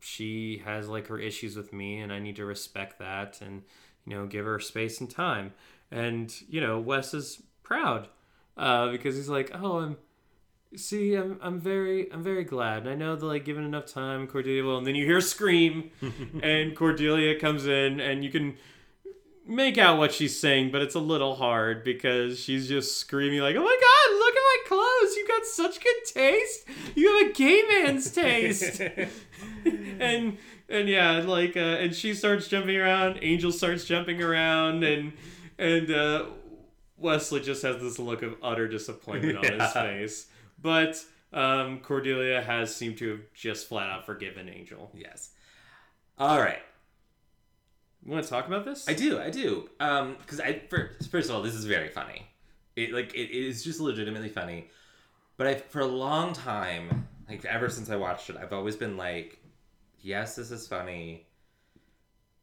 She 0.00 0.62
has 0.64 0.88
like 0.88 1.08
her 1.08 1.18
issues 1.18 1.56
with 1.56 1.72
me, 1.72 1.98
and 2.00 2.12
I 2.12 2.18
need 2.18 2.36
to 2.36 2.44
respect 2.44 2.98
that, 2.98 3.40
and 3.40 3.62
you 4.06 4.16
know, 4.16 4.26
give 4.26 4.44
her 4.44 4.60
space 4.60 5.00
and 5.00 5.10
time. 5.10 5.52
And 5.90 6.32
you 6.48 6.60
know, 6.60 6.78
Wes 6.78 7.14
is 7.14 7.42
proud 7.62 8.08
uh, 8.56 8.90
because 8.90 9.16
he's 9.16 9.28
like, 9.28 9.50
"Oh, 9.54 9.78
I'm 9.78 9.96
See, 10.74 11.14
I'm, 11.14 11.38
I'm 11.40 11.60
very 11.60 12.12
I'm 12.12 12.22
very 12.22 12.44
glad. 12.44 12.82
And 12.82 12.90
I 12.90 12.94
know 12.94 13.16
that 13.16 13.24
like 13.24 13.44
given 13.44 13.64
enough 13.64 13.86
time, 13.86 14.26
Cordelia 14.26 14.62
will. 14.64 14.78
And 14.78 14.86
then 14.86 14.94
you 14.94 15.06
hear 15.06 15.18
a 15.18 15.22
scream, 15.22 15.90
and 16.42 16.76
Cordelia 16.76 17.38
comes 17.38 17.66
in, 17.66 18.00
and 18.00 18.24
you 18.24 18.30
can 18.30 18.56
make 19.46 19.78
out 19.78 19.96
what 19.96 20.12
she's 20.12 20.38
saying, 20.38 20.72
but 20.72 20.82
it's 20.82 20.96
a 20.96 21.00
little 21.00 21.36
hard 21.36 21.84
because 21.84 22.38
she's 22.40 22.68
just 22.68 22.98
screaming 22.98 23.40
like, 23.40 23.56
"Oh 23.56 23.62
my 23.62 23.78
God! 23.80 24.18
Look 24.18 24.34
at 24.34 24.42
my 24.42 24.56
clothes! 24.66 25.16
You 25.16 25.28
got 25.28 25.46
such 25.46 25.80
good 25.80 26.04
taste. 26.12 26.64
You 26.94 27.16
have 27.16 27.30
a 27.30 27.32
gay 27.32 27.62
man's 27.68 28.10
taste." 28.12 28.82
and 30.00 30.38
and 30.68 30.88
yeah, 30.88 31.18
like 31.18 31.56
uh, 31.56 31.60
and 31.60 31.94
she 31.94 32.14
starts 32.14 32.48
jumping 32.48 32.76
around. 32.76 33.18
Angel 33.22 33.52
starts 33.52 33.84
jumping 33.84 34.22
around, 34.22 34.84
and 34.84 35.12
and 35.58 35.90
uh, 35.90 36.26
Wesley 36.96 37.40
just 37.40 37.62
has 37.62 37.80
this 37.80 37.98
look 37.98 38.22
of 38.22 38.36
utter 38.42 38.68
disappointment 38.68 39.38
on 39.38 39.60
his 39.60 39.72
face. 39.72 40.26
But 40.60 41.02
um, 41.32 41.80
Cordelia 41.80 42.42
has 42.42 42.74
seemed 42.74 42.98
to 42.98 43.10
have 43.10 43.20
just 43.34 43.68
flat 43.68 43.90
out 43.90 44.06
forgiven 44.06 44.48
Angel. 44.48 44.90
Yes. 44.94 45.30
All 46.18 46.40
right. 46.40 46.62
You 48.04 48.12
want 48.12 48.24
to 48.24 48.30
talk 48.30 48.46
about 48.46 48.64
this? 48.64 48.88
I 48.88 48.94
do, 48.94 49.20
I 49.20 49.30
do. 49.30 49.68
Um, 49.80 50.16
because 50.20 50.40
I 50.40 50.60
first, 50.70 51.10
first 51.10 51.28
of 51.28 51.34
all, 51.34 51.42
this 51.42 51.54
is 51.54 51.64
very 51.64 51.88
funny. 51.88 52.26
It 52.76 52.92
like 52.92 53.14
it 53.14 53.30
is 53.30 53.64
just 53.64 53.80
legitimately 53.80 54.28
funny. 54.28 54.70
But 55.36 55.46
I 55.46 55.54
for 55.56 55.80
a 55.80 55.86
long 55.86 56.32
time, 56.32 57.08
like 57.28 57.44
ever 57.44 57.68
since 57.68 57.90
I 57.90 57.96
watched 57.96 58.30
it, 58.30 58.36
I've 58.36 58.52
always 58.52 58.76
been 58.76 58.96
like, 58.96 59.38
yes, 60.00 60.36
this 60.36 60.50
is 60.50 60.66
funny, 60.66 61.26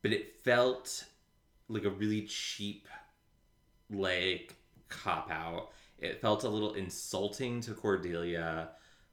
but 0.01 0.11
it 0.11 0.35
felt 0.43 1.05
like 1.69 1.85
a 1.85 1.89
really 1.89 2.23
cheap, 2.23 2.87
like 3.89 4.55
cop 4.89 5.31
out. 5.31 5.71
It 5.99 6.21
felt 6.21 6.43
a 6.43 6.49
little 6.49 6.73
insulting 6.73 7.61
to 7.61 7.73
Cordelia 7.73 8.69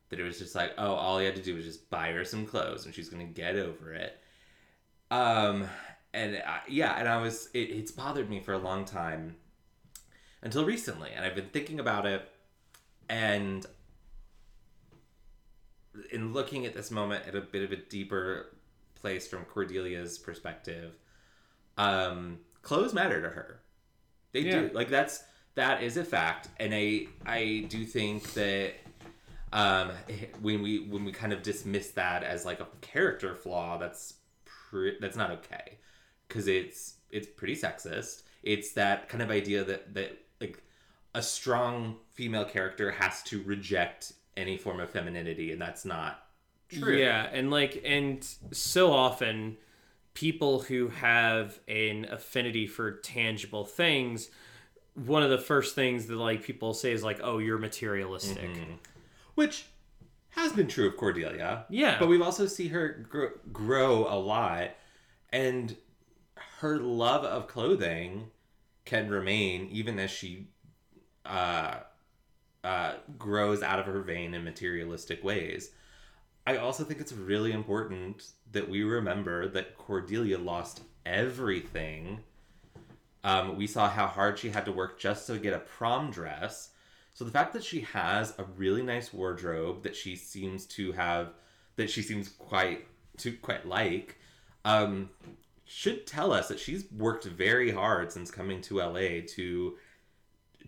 that 0.08 0.18
it 0.18 0.24
was 0.24 0.38
just 0.38 0.54
like, 0.54 0.72
oh, 0.76 0.92
all 0.94 1.18
he 1.18 1.24
had 1.24 1.36
to 1.36 1.42
do 1.42 1.54
was 1.54 1.64
just 1.64 1.88
buy 1.88 2.10
her 2.10 2.24
some 2.24 2.44
clothes 2.44 2.84
and 2.84 2.94
she's 2.94 3.08
gonna 3.08 3.24
get 3.24 3.56
over 3.56 3.92
it. 3.94 4.18
Um, 5.10 5.66
and 6.12 6.42
I, 6.46 6.60
yeah, 6.68 6.98
and 6.98 7.08
I 7.08 7.20
was 7.22 7.48
it, 7.54 7.70
it's 7.70 7.92
bothered 7.92 8.28
me 8.28 8.40
for 8.40 8.52
a 8.52 8.58
long 8.58 8.84
time 8.84 9.36
until 10.42 10.64
recently, 10.64 11.10
and 11.14 11.24
I've 11.24 11.34
been 11.34 11.50
thinking 11.50 11.80
about 11.80 12.06
it, 12.06 12.28
and 13.08 13.64
in 16.12 16.32
looking 16.32 16.66
at 16.66 16.74
this 16.74 16.90
moment 16.90 17.26
at 17.26 17.34
a 17.34 17.40
bit 17.40 17.62
of 17.62 17.72
a 17.72 17.76
deeper 17.76 18.54
place 18.94 19.26
from 19.26 19.44
Cordelia's 19.44 20.18
perspective, 20.18 20.94
um, 21.78 22.38
clothes 22.62 22.92
matter 22.94 23.20
to 23.22 23.28
her. 23.28 23.60
They 24.32 24.40
Yeah. 24.40 24.60
do. 24.62 24.70
Like 24.72 24.88
that's 24.88 25.24
that 25.56 25.82
is 25.82 25.96
a 25.96 26.04
fact, 26.04 26.48
and 26.58 26.72
I 26.74 27.08
I 27.26 27.66
do 27.68 27.84
think 27.84 28.32
that 28.34 28.74
um 29.52 29.90
when 30.40 30.62
we 30.62 30.78
when 30.78 31.04
we 31.04 31.10
kind 31.12 31.32
of 31.32 31.42
dismiss 31.42 31.90
that 31.92 32.22
as 32.22 32.44
like 32.44 32.60
a 32.60 32.68
character 32.80 33.34
flaw, 33.34 33.76
that's 33.78 34.14
pre- 34.44 34.98
that's 35.00 35.16
not 35.16 35.30
okay 35.32 35.78
because 36.28 36.46
it's 36.46 36.94
it's 37.10 37.26
pretty 37.26 37.56
sexist. 37.56 38.22
It's 38.44 38.72
that 38.74 39.08
kind 39.08 39.22
of 39.22 39.30
idea 39.30 39.64
that 39.64 39.92
that 39.94 40.16
like 40.40 40.62
a 41.14 41.22
strong 41.22 41.96
female 42.12 42.44
character 42.44 42.92
has 42.92 43.22
to 43.24 43.42
reject 43.42 44.12
any 44.40 44.56
form 44.56 44.80
of 44.80 44.90
femininity, 44.90 45.52
and 45.52 45.60
that's 45.60 45.84
not 45.84 46.24
true. 46.68 46.96
Yeah, 46.96 47.28
and 47.32 47.50
like, 47.50 47.82
and 47.84 48.26
so 48.52 48.92
often, 48.92 49.56
people 50.14 50.60
who 50.60 50.88
have 50.88 51.60
an 51.68 52.06
affinity 52.10 52.66
for 52.66 52.92
tangible 52.92 53.64
things, 53.64 54.30
one 54.94 55.22
of 55.22 55.30
the 55.30 55.38
first 55.38 55.74
things 55.74 56.06
that 56.06 56.16
like 56.16 56.42
people 56.42 56.74
say 56.74 56.92
is 56.92 57.02
like, 57.02 57.20
"Oh, 57.22 57.38
you're 57.38 57.58
materialistic." 57.58 58.38
Mm-hmm. 58.50 58.72
which 59.34 59.66
has 60.30 60.52
been 60.52 60.68
true 60.68 60.88
of 60.88 60.96
Cordelia. 60.96 61.66
Yeah. 61.68 61.98
but 61.98 62.08
we've 62.08 62.22
also 62.22 62.46
see 62.46 62.68
her 62.68 63.06
grow, 63.08 63.30
grow 63.52 64.06
a 64.08 64.18
lot, 64.18 64.70
and 65.32 65.76
her 66.60 66.78
love 66.78 67.24
of 67.24 67.48
clothing 67.48 68.30
can 68.84 69.08
remain 69.08 69.68
even 69.70 69.98
as 69.98 70.10
she 70.10 70.48
uh, 71.24 71.80
uh, 72.64 72.94
grows 73.18 73.62
out 73.62 73.78
of 73.78 73.86
her 73.86 74.00
vain 74.00 74.34
in 74.34 74.44
materialistic 74.44 75.24
ways. 75.24 75.70
I 76.46 76.56
also 76.56 76.84
think 76.84 77.00
it's 77.00 77.12
really 77.12 77.52
important 77.52 78.32
that 78.52 78.68
we 78.68 78.82
remember 78.82 79.48
that 79.48 79.76
Cordelia 79.76 80.38
lost 80.38 80.82
everything. 81.06 82.20
Um, 83.22 83.56
we 83.56 83.66
saw 83.66 83.88
how 83.88 84.06
hard 84.06 84.38
she 84.38 84.50
had 84.50 84.64
to 84.64 84.72
work 84.72 84.98
just 84.98 85.26
to 85.26 85.38
get 85.38 85.52
a 85.52 85.58
prom 85.58 86.10
dress. 86.10 86.70
So 87.14 87.24
the 87.24 87.30
fact 87.30 87.52
that 87.52 87.64
she 87.64 87.80
has 87.80 88.34
a 88.38 88.44
really 88.44 88.82
nice 88.82 89.12
wardrobe 89.12 89.82
that 89.82 89.94
she 89.94 90.16
seems 90.16 90.64
to 90.66 90.92
have, 90.92 91.34
that 91.76 91.90
she 91.90 92.02
seems 92.02 92.28
quite 92.28 92.86
to 93.18 93.32
quite 93.36 93.66
like, 93.66 94.18
um, 94.64 95.10
should 95.64 96.06
tell 96.06 96.32
us 96.32 96.48
that 96.48 96.58
she's 96.58 96.90
worked 96.90 97.24
very 97.24 97.70
hard 97.70 98.10
since 98.10 98.30
coming 98.30 98.60
to 98.62 98.78
LA 98.78 99.20
to 99.34 99.76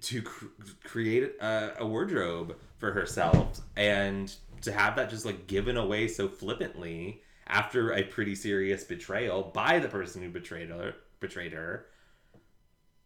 to 0.02 0.22
cr- 0.22 0.46
create 0.84 1.34
a, 1.40 1.74
a 1.78 1.86
wardrobe 1.86 2.56
for 2.78 2.92
herself 2.92 3.60
and 3.76 4.34
to 4.62 4.72
have 4.72 4.96
that 4.96 5.10
just 5.10 5.24
like 5.24 5.46
given 5.46 5.76
away 5.76 6.08
so 6.08 6.28
flippantly 6.28 7.22
after 7.46 7.92
a 7.92 8.02
pretty 8.02 8.34
serious 8.34 8.84
betrayal 8.84 9.42
by 9.54 9.78
the 9.78 9.88
person 9.88 10.22
who 10.22 10.28
betrayed 10.28 10.70
her 10.70 10.94
betrayed 11.20 11.52
her. 11.52 11.86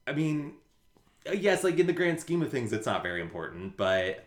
I 0.07 0.13
mean 0.13 0.55
uh, 1.29 1.33
yes 1.33 1.65
like 1.65 1.79
in 1.79 1.87
the 1.87 1.93
grand 1.93 2.21
scheme 2.21 2.43
of 2.43 2.51
things 2.51 2.73
it's 2.73 2.87
not 2.87 3.03
very 3.03 3.21
important 3.21 3.77
but 3.77 4.25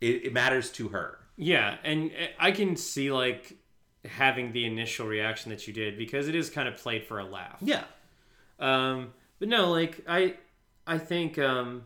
it, 0.00 0.26
it 0.26 0.32
matters 0.32 0.70
to 0.72 0.88
her. 0.88 1.18
Yeah, 1.36 1.76
and 1.84 2.10
uh, 2.10 2.26
I 2.38 2.50
can 2.52 2.76
see 2.76 3.10
like 3.12 3.56
having 4.04 4.52
the 4.52 4.64
initial 4.64 5.06
reaction 5.06 5.50
that 5.50 5.66
you 5.66 5.72
did 5.72 5.98
because 5.98 6.28
it 6.28 6.34
is 6.34 6.50
kind 6.50 6.68
of 6.68 6.76
played 6.76 7.04
for 7.04 7.18
a 7.18 7.24
laugh. 7.24 7.58
yeah. 7.60 7.84
Um, 8.60 9.12
but 9.38 9.48
no, 9.48 9.70
like 9.70 10.04
I, 10.08 10.34
I 10.88 10.96
think, 10.96 11.38
um, 11.38 11.84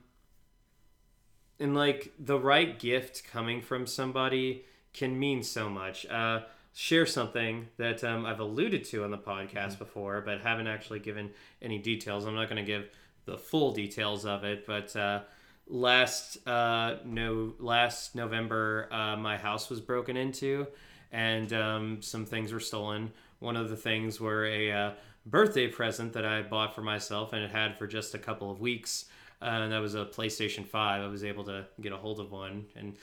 and 1.59 1.75
like 1.75 2.13
the 2.21 2.39
right 2.39 2.79
gift 2.79 3.25
coming 3.25 3.61
from 3.61 3.85
somebody 3.85 4.65
can 4.95 5.19
mean 5.19 5.43
so 5.43 5.69
much. 5.69 6.07
Uh, 6.07 6.43
share 6.73 7.05
something 7.05 7.67
that 7.79 8.05
um, 8.05 8.25
I've 8.25 8.39
alluded 8.39 8.85
to 8.85 9.03
on 9.03 9.11
the 9.11 9.19
podcast 9.19 9.79
before, 9.79 10.21
but 10.21 10.41
haven't 10.41 10.69
actually 10.69 11.01
given 11.01 11.31
any 11.61 11.79
details. 11.79 12.27
I'm 12.27 12.37
not 12.37 12.49
going 12.49 12.65
to 12.65 12.67
give 12.67 12.91
the 13.25 13.37
full 13.37 13.73
details 13.73 14.25
of 14.25 14.45
it, 14.45 14.69
but 14.69 14.95
uh, 14.95 15.23
last 15.67 16.47
uh, 16.47 16.99
no 17.05 17.55
last 17.59 18.15
November, 18.15 18.89
uh, 18.93 19.17
my 19.17 19.37
house 19.37 19.69
was 19.69 19.81
broken 19.81 20.17
into, 20.17 20.69
and 21.11 21.53
um, 21.53 22.03
some 22.03 22.25
things 22.25 22.53
were 22.53 22.61
stolen. 22.61 23.11
One 23.41 23.57
of 23.57 23.69
the 23.69 23.77
things 23.77 24.21
were 24.21 24.47
a 24.47 24.71
uh, 24.71 24.91
birthday 25.27 25.69
present 25.69 26.13
that 26.15 26.25
I 26.25 26.43
bought 26.43 26.75
for 26.75 26.83
myself 26.83 27.33
and 27.33 27.43
it 27.43 27.51
had 27.51 27.77
for 27.79 27.87
just 27.87 28.15
a 28.15 28.19
couple 28.19 28.51
of 28.51 28.61
weeks. 28.61 29.07
Uh, 29.41 29.47
and 29.47 29.73
that 29.73 29.81
was 29.81 29.95
a 29.95 30.05
PlayStation 30.05 30.67
5. 30.67 31.03
I 31.03 31.07
was 31.07 31.25
able 31.25 31.45
to 31.45 31.67
get 31.81 31.93
a 31.93 31.97
hold 31.97 32.21
of 32.21 32.31
one. 32.31 32.67
And 32.77 32.97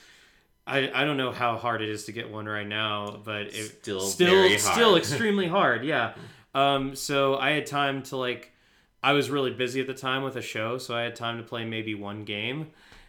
I, 0.66 0.90
I 0.94 1.04
don't 1.04 1.16
know 1.16 1.32
how 1.32 1.56
hard 1.56 1.82
it 1.82 1.88
is 1.88 2.04
to 2.04 2.12
get 2.12 2.30
one 2.30 2.46
right 2.46 2.66
now, 2.66 3.20
but 3.24 3.46
it 3.46 3.80
Still 3.80 4.00
still 4.00 4.58
still 4.58 4.96
extremely 4.96 5.48
hard. 5.48 5.84
Yeah. 5.84 6.14
Um, 6.54 6.94
so 6.94 7.36
I 7.36 7.50
had 7.50 7.66
time 7.66 8.02
to 8.04 8.16
like, 8.16 8.52
I 9.02 9.12
was 9.12 9.30
really 9.30 9.50
busy 9.50 9.80
at 9.80 9.86
the 9.86 9.94
time 9.94 10.22
with 10.22 10.36
a 10.36 10.42
show, 10.42 10.78
so 10.78 10.96
I 10.96 11.02
had 11.02 11.16
time 11.16 11.38
to 11.38 11.42
play 11.42 11.64
maybe 11.64 11.94
one 11.94 12.24
game. 12.24 12.68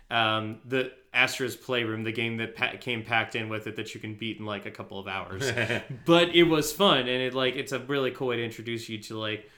Um, 0.09 0.59
the 0.65 0.91
Astro's 1.13 1.55
Playroom, 1.55 2.03
the 2.03 2.11
game 2.11 2.37
that 2.37 2.55
pa- 2.55 2.73
came 2.79 3.03
packed 3.03 3.35
in 3.35 3.49
with 3.49 3.67
it 3.67 3.75
that 3.75 3.93
you 3.93 3.99
can 3.99 4.15
beat 4.15 4.39
in 4.39 4.45
like 4.45 4.65
a 4.65 4.71
couple 4.71 4.97
of 4.97 5.07
hours. 5.07 5.51
but 6.05 6.35
it 6.35 6.43
was 6.43 6.71
fun, 6.71 6.99
and 6.99 7.09
it 7.09 7.33
like 7.33 7.55
it's 7.55 7.71
a 7.71 7.79
really 7.79 8.11
cool 8.11 8.27
way 8.27 8.37
to 8.37 8.43
introduce 8.43 8.87
you 8.87 8.97
to 8.99 9.17
like 9.17 9.49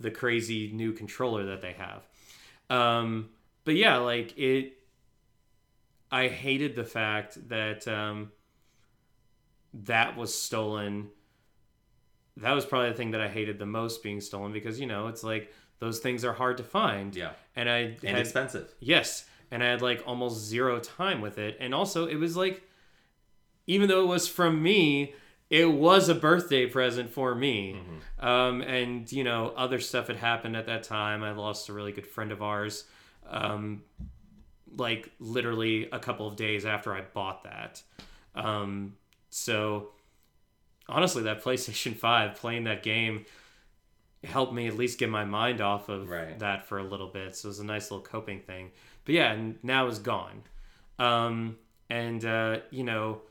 the 0.00 0.10
crazy 0.10 0.70
new 0.72 0.92
controller 0.92 1.46
that 1.46 1.60
they 1.60 1.72
have. 1.72 2.02
Um, 2.70 3.30
but 3.64 3.74
yeah, 3.74 3.98
like 3.98 4.36
it. 4.38 4.78
I 6.10 6.28
hated 6.28 6.76
the 6.76 6.84
fact 6.84 7.48
that 7.48 7.86
um, 7.88 8.30
that 9.74 10.16
was 10.16 10.34
stolen. 10.34 11.10
That 12.38 12.52
was 12.52 12.64
probably 12.64 12.90
the 12.90 12.96
thing 12.96 13.10
that 13.12 13.20
I 13.20 13.28
hated 13.28 13.58
the 13.58 13.66
most 13.66 14.02
being 14.02 14.20
stolen 14.20 14.52
because 14.52 14.80
you 14.80 14.86
know 14.86 15.08
it's 15.08 15.22
like 15.22 15.52
those 15.80 15.98
things 15.98 16.24
are 16.24 16.32
hard 16.32 16.56
to 16.56 16.64
find. 16.64 17.14
yeah 17.14 17.32
and 17.56 17.68
I 17.68 17.78
and 17.78 18.02
had, 18.02 18.18
expensive 18.18 18.72
Yes, 18.80 19.24
and 19.50 19.62
I 19.62 19.66
had 19.68 19.82
like 19.82 20.02
almost 20.06 20.44
zero 20.44 20.78
time 20.80 21.20
with 21.20 21.38
it, 21.38 21.56
and 21.60 21.74
also 21.74 22.06
it 22.06 22.16
was 22.16 22.36
like, 22.36 22.62
even 23.66 23.88
though 23.88 24.02
it 24.02 24.08
was 24.08 24.28
from 24.28 24.62
me, 24.62 25.14
it 25.50 25.66
was 25.70 26.08
a 26.08 26.14
birthday 26.14 26.66
present 26.66 27.10
for 27.10 27.34
me. 27.34 27.78
Um, 28.18 28.60
and 28.62 29.10
you 29.12 29.24
know, 29.24 29.52
other 29.56 29.78
stuff 29.80 30.06
had 30.08 30.16
happened 30.16 30.56
at 30.56 30.66
that 30.66 30.82
time. 30.82 31.22
I 31.22 31.32
lost 31.32 31.68
a 31.68 31.72
really 31.72 31.92
good 31.92 32.06
friend 32.06 32.32
of 32.32 32.42
ours, 32.42 32.84
um, 33.28 33.82
like 34.76 35.10
literally 35.20 35.88
a 35.92 35.98
couple 35.98 36.26
of 36.26 36.36
days 36.36 36.64
after 36.64 36.94
I 36.94 37.02
bought 37.02 37.44
that. 37.44 37.82
Um, 38.34 38.96
so 39.30 39.90
honestly, 40.88 41.22
that 41.24 41.42
PlayStation 41.44 41.96
Five, 41.96 42.36
playing 42.36 42.64
that 42.64 42.82
game. 42.82 43.24
Helped 44.24 44.54
me 44.54 44.66
at 44.66 44.74
least 44.74 44.98
get 44.98 45.10
my 45.10 45.26
mind 45.26 45.60
off 45.60 45.90
of 45.90 46.08
Right. 46.08 46.38
that 46.38 46.66
for 46.66 46.78
a 46.78 46.82
little 46.82 47.08
bit. 47.08 47.36
So 47.36 47.46
it 47.46 47.50
was 47.50 47.58
a 47.58 47.64
nice 47.64 47.90
little 47.90 48.02
coping 48.06 48.40
thing. 48.40 48.70
But 49.04 49.14
yeah, 49.14 49.32
and 49.32 49.58
now 49.62 49.86
it's 49.86 49.98
gone. 49.98 50.42
Um, 50.98 51.56
and 51.90 52.24
uh, 52.24 52.60
you 52.70 52.84
know, 52.84 53.22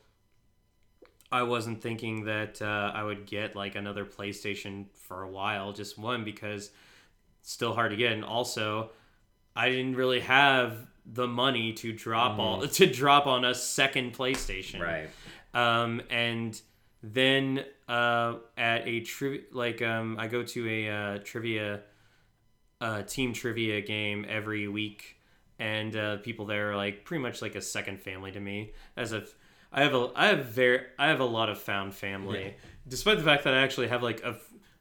I 1.31 1.43
wasn't 1.43 1.81
thinking 1.81 2.25
that 2.25 2.61
uh, 2.61 2.91
I 2.93 3.03
would 3.03 3.25
get 3.25 3.55
like 3.55 3.75
another 3.75 4.05
PlayStation 4.05 4.85
for 4.93 5.23
a 5.23 5.29
while. 5.29 5.73
Just 5.73 5.97
one 5.97 6.23
because 6.23 6.69
it's 7.39 7.51
still 7.51 7.73
hard 7.73 7.91
to 7.91 7.97
get, 7.97 8.11
and 8.11 8.23
also 8.23 8.91
I 9.55 9.69
didn't 9.69 9.95
really 9.95 10.21
have 10.21 10.77
the 11.05 11.27
money 11.27 11.73
to 11.73 11.91
drop 11.91 12.39
all 12.39 12.67
to 12.67 12.87
drop 12.87 13.27
on 13.27 13.45
a 13.45 13.53
second 13.53 14.13
PlayStation. 14.13 14.79
right 14.79 15.09
Um, 15.53 16.01
and 16.09 16.59
then 17.01 17.65
uh, 17.87 18.35
at 18.57 18.87
a 18.87 19.01
tri- 19.01 19.41
like 19.51 19.81
um, 19.81 20.17
I 20.17 20.27
go 20.27 20.43
to 20.43 20.69
a 20.69 20.89
uh, 20.89 21.19
trivia 21.23 21.81
uh, 22.79 23.03
team 23.03 23.33
trivia 23.33 23.81
game 23.81 24.25
every 24.27 24.67
week, 24.67 25.17
and 25.63 25.95
uh, 25.95 26.17
people 26.17 26.45
there 26.45 26.71
are 26.71 26.75
like 26.75 27.05
pretty 27.05 27.21
much 27.23 27.41
like 27.41 27.55
a 27.55 27.61
second 27.61 28.01
family 28.01 28.31
to 28.33 28.39
me. 28.39 28.73
As 28.97 29.13
a, 29.13 29.23
I 29.71 29.81
have 29.83 29.93
a 29.95 30.11
I 30.13 30.25
have 30.27 30.45
very 30.45 30.81
I 30.99 31.07
have 31.07 31.21
a 31.21 31.25
lot 31.25 31.49
of 31.49 31.57
found 31.57 31.93
family, 31.95 32.43
Yeah. 32.43 32.51
despite 32.87 33.17
the 33.17 33.23
fact 33.23 33.45
that 33.45 33.53
I 33.53 33.61
actually 33.61 33.87
have 33.87 34.03
like 34.03 34.21
a 34.23 34.35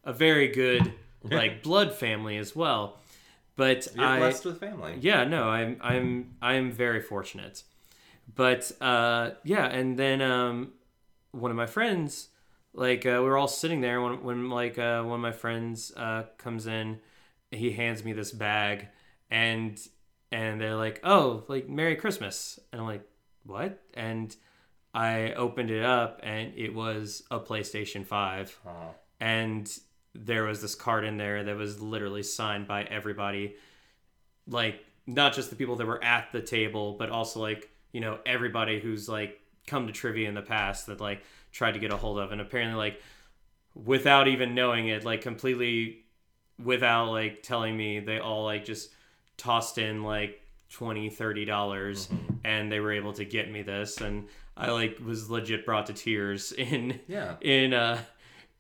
a 0.05 0.13
very 0.13 0.49
good 0.49 0.93
like 1.23 1.63
blood 1.63 1.95
family 1.95 2.37
as 2.37 2.57
well. 2.57 2.99
But 3.55 3.87
You're 3.95 4.05
I 4.05 4.19
blessed 4.19 4.45
with 4.45 4.59
family. 4.59 4.99
yeah, 5.01 5.23
no, 5.25 5.45
I'm 5.49 5.79
I'm 5.81 6.35
I'm 6.43 6.73
very 6.73 7.01
fortunate. 7.01 7.63
But 8.35 8.73
uh, 8.81 9.31
yeah, 9.45 9.67
and 9.67 9.97
then 9.97 10.21
um, 10.21 10.73
one 11.31 11.51
of 11.53 11.57
my 11.57 11.67
friends, 11.67 12.29
like 12.73 13.07
uh, 13.07 13.19
we 13.23 13.29
were 13.29 13.39
all 13.39 13.49
sitting 13.49 13.81
there 13.83 14.01
when 14.01 14.25
when 14.25 14.51
like 14.51 14.79
uh, 14.79 15.03
one 15.03 15.15
of 15.15 15.21
my 15.21 15.33
friends 15.33 15.93
uh, 15.97 16.25
comes 16.39 16.67
in, 16.67 16.99
he 17.53 17.71
hands 17.73 18.05
me 18.05 18.13
this 18.15 18.33
bag, 18.33 18.89
and 19.31 19.79
and 20.33 20.61
they're 20.61 20.75
like, 20.77 21.01
oh, 21.05 21.45
like 21.47 21.69
Merry 21.69 21.95
Christmas, 21.95 22.59
and 22.73 22.81
I'm 22.81 22.87
like, 22.89 23.07
what? 23.45 23.81
And 23.95 24.35
I 24.95 25.33
opened 25.35 25.71
it 25.71 25.85
up, 25.85 26.21
and 26.23 26.53
it 26.57 26.75
was 26.75 27.23
a 27.31 27.39
PlayStation 27.39 28.05
Five 28.07 28.59
Aw. 28.67 28.71
and 29.21 29.71
there 30.15 30.45
was 30.45 30.61
this 30.61 30.75
card 30.75 31.05
in 31.05 31.17
there 31.17 31.45
that 31.45 31.57
was 31.57 31.81
literally 31.81 32.23
signed 32.23 32.69
by 32.69 32.83
everybody 32.83 33.55
like 34.47 34.85
not 35.07 35.33
just 35.33 35.51
the 35.51 35.57
people 35.57 35.77
that 35.77 35.87
were 35.87 36.03
at 36.05 36.31
the 36.33 36.41
table 36.43 36.97
but 36.99 37.09
also 37.09 37.41
like 37.41 37.71
you 37.93 38.01
know 38.01 38.19
everybody 38.27 38.79
who's 38.79 39.09
like 39.09 39.41
come 39.67 39.87
to 39.87 39.93
trivia 39.93 40.29
in 40.29 40.35
the 40.35 40.43
past 40.43 40.87
that 40.87 41.01
like 41.01 41.23
tried 41.51 41.73
to 41.73 41.79
get 41.81 41.93
a 41.93 41.97
hold 41.97 42.19
of 42.19 42.31
and 42.33 42.41
apparently 42.41 42.77
like 42.77 43.01
without 43.75 44.29
even 44.29 44.55
knowing 44.55 44.89
it 44.89 45.05
like 45.05 45.23
completely 45.23 46.05
without 46.63 47.11
like 47.11 47.43
telling 47.43 47.75
me 47.77 48.01
they 48.01 48.19
all 48.19 48.45
like 48.45 48.65
just 48.65 48.91
tossed 49.43 49.79
in 49.79 50.03
like 50.05 50.41
20 50.71 51.11
30 51.11 51.45
dollars 51.45 52.09
and 52.45 52.71
they 52.73 52.81
were 52.81 52.93
able 52.93 53.13
to 53.13 53.25
get 53.25 53.51
me 53.51 53.61
this 53.63 54.01
and 54.01 54.27
i 54.57 54.71
like 54.71 54.99
was 55.05 55.29
legit 55.29 55.67
brought 55.67 55.87
to 55.87 55.93
tears 55.93 56.53
in 56.71 57.01
Yeah. 57.09 57.35
in 57.41 57.75
uh 57.75 57.99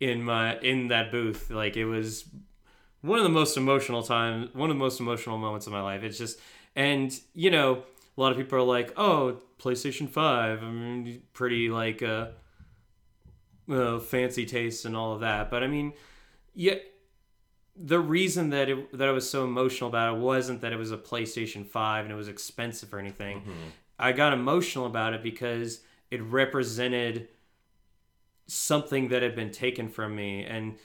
in 0.00 0.22
my 0.24 0.58
in 0.58 0.88
that 0.88 1.12
booth. 1.12 1.48
Like 1.50 1.76
it 1.76 1.84
was 1.86 2.24
one 3.02 3.18
of 3.18 3.22
the 3.24 3.30
most 3.30 3.56
emotional 3.56 4.02
times 4.02 4.52
one 4.54 4.68
of 4.70 4.76
the 4.76 4.80
most 4.82 4.98
emotional 5.00 5.38
moments 5.38 5.66
of 5.68 5.72
my 5.72 5.80
life. 5.80 6.02
It's 6.02 6.18
just 6.18 6.40
and 6.74 7.18
you 7.34 7.50
know 7.50 7.84
a 8.16 8.20
lot 8.20 8.32
of 8.32 8.36
people 8.38 8.58
are 8.58 8.62
like 8.62 8.92
oh 8.98 9.40
playstation 9.60 10.08
5 10.08 10.62
i 10.62 10.70
mean 10.70 11.22
pretty 11.32 11.68
like 11.70 12.02
uh, 12.02 12.26
uh 13.70 13.98
fancy 14.00 14.44
taste 14.44 14.84
and 14.84 14.96
all 14.96 15.14
of 15.14 15.20
that. 15.20 15.50
But 15.50 15.62
i 15.62 15.66
mean 15.66 15.92
yeah 16.54 16.74
the 17.74 17.98
reason 18.00 18.50
that 18.50 18.68
it 18.68 18.92
that 18.98 19.08
i 19.08 19.12
was 19.12 19.28
so 19.28 19.44
emotional 19.44 19.88
about 19.88 20.14
it 20.14 20.20
wasn't 20.20 20.60
that 20.60 20.72
it 20.72 20.76
was 20.76 20.90
a 20.92 20.96
playstation 20.98 21.66
5 21.66 22.04
and 22.04 22.12
it 22.12 22.16
was 22.16 22.28
expensive 22.28 22.92
or 22.92 22.98
anything. 22.98 23.40
Mm-hmm. 23.40 23.68
I 23.98 24.12
got 24.12 24.32
emotional 24.32 24.86
about 24.86 25.14
it 25.14 25.22
because 25.22 25.80
it 26.10 26.20
represented 26.22 27.28
something 28.46 29.08
that 29.08 29.22
had 29.22 29.34
been 29.36 29.50
taken 29.50 29.88
from 29.88 30.14
me. 30.14 30.44
And 30.44 30.76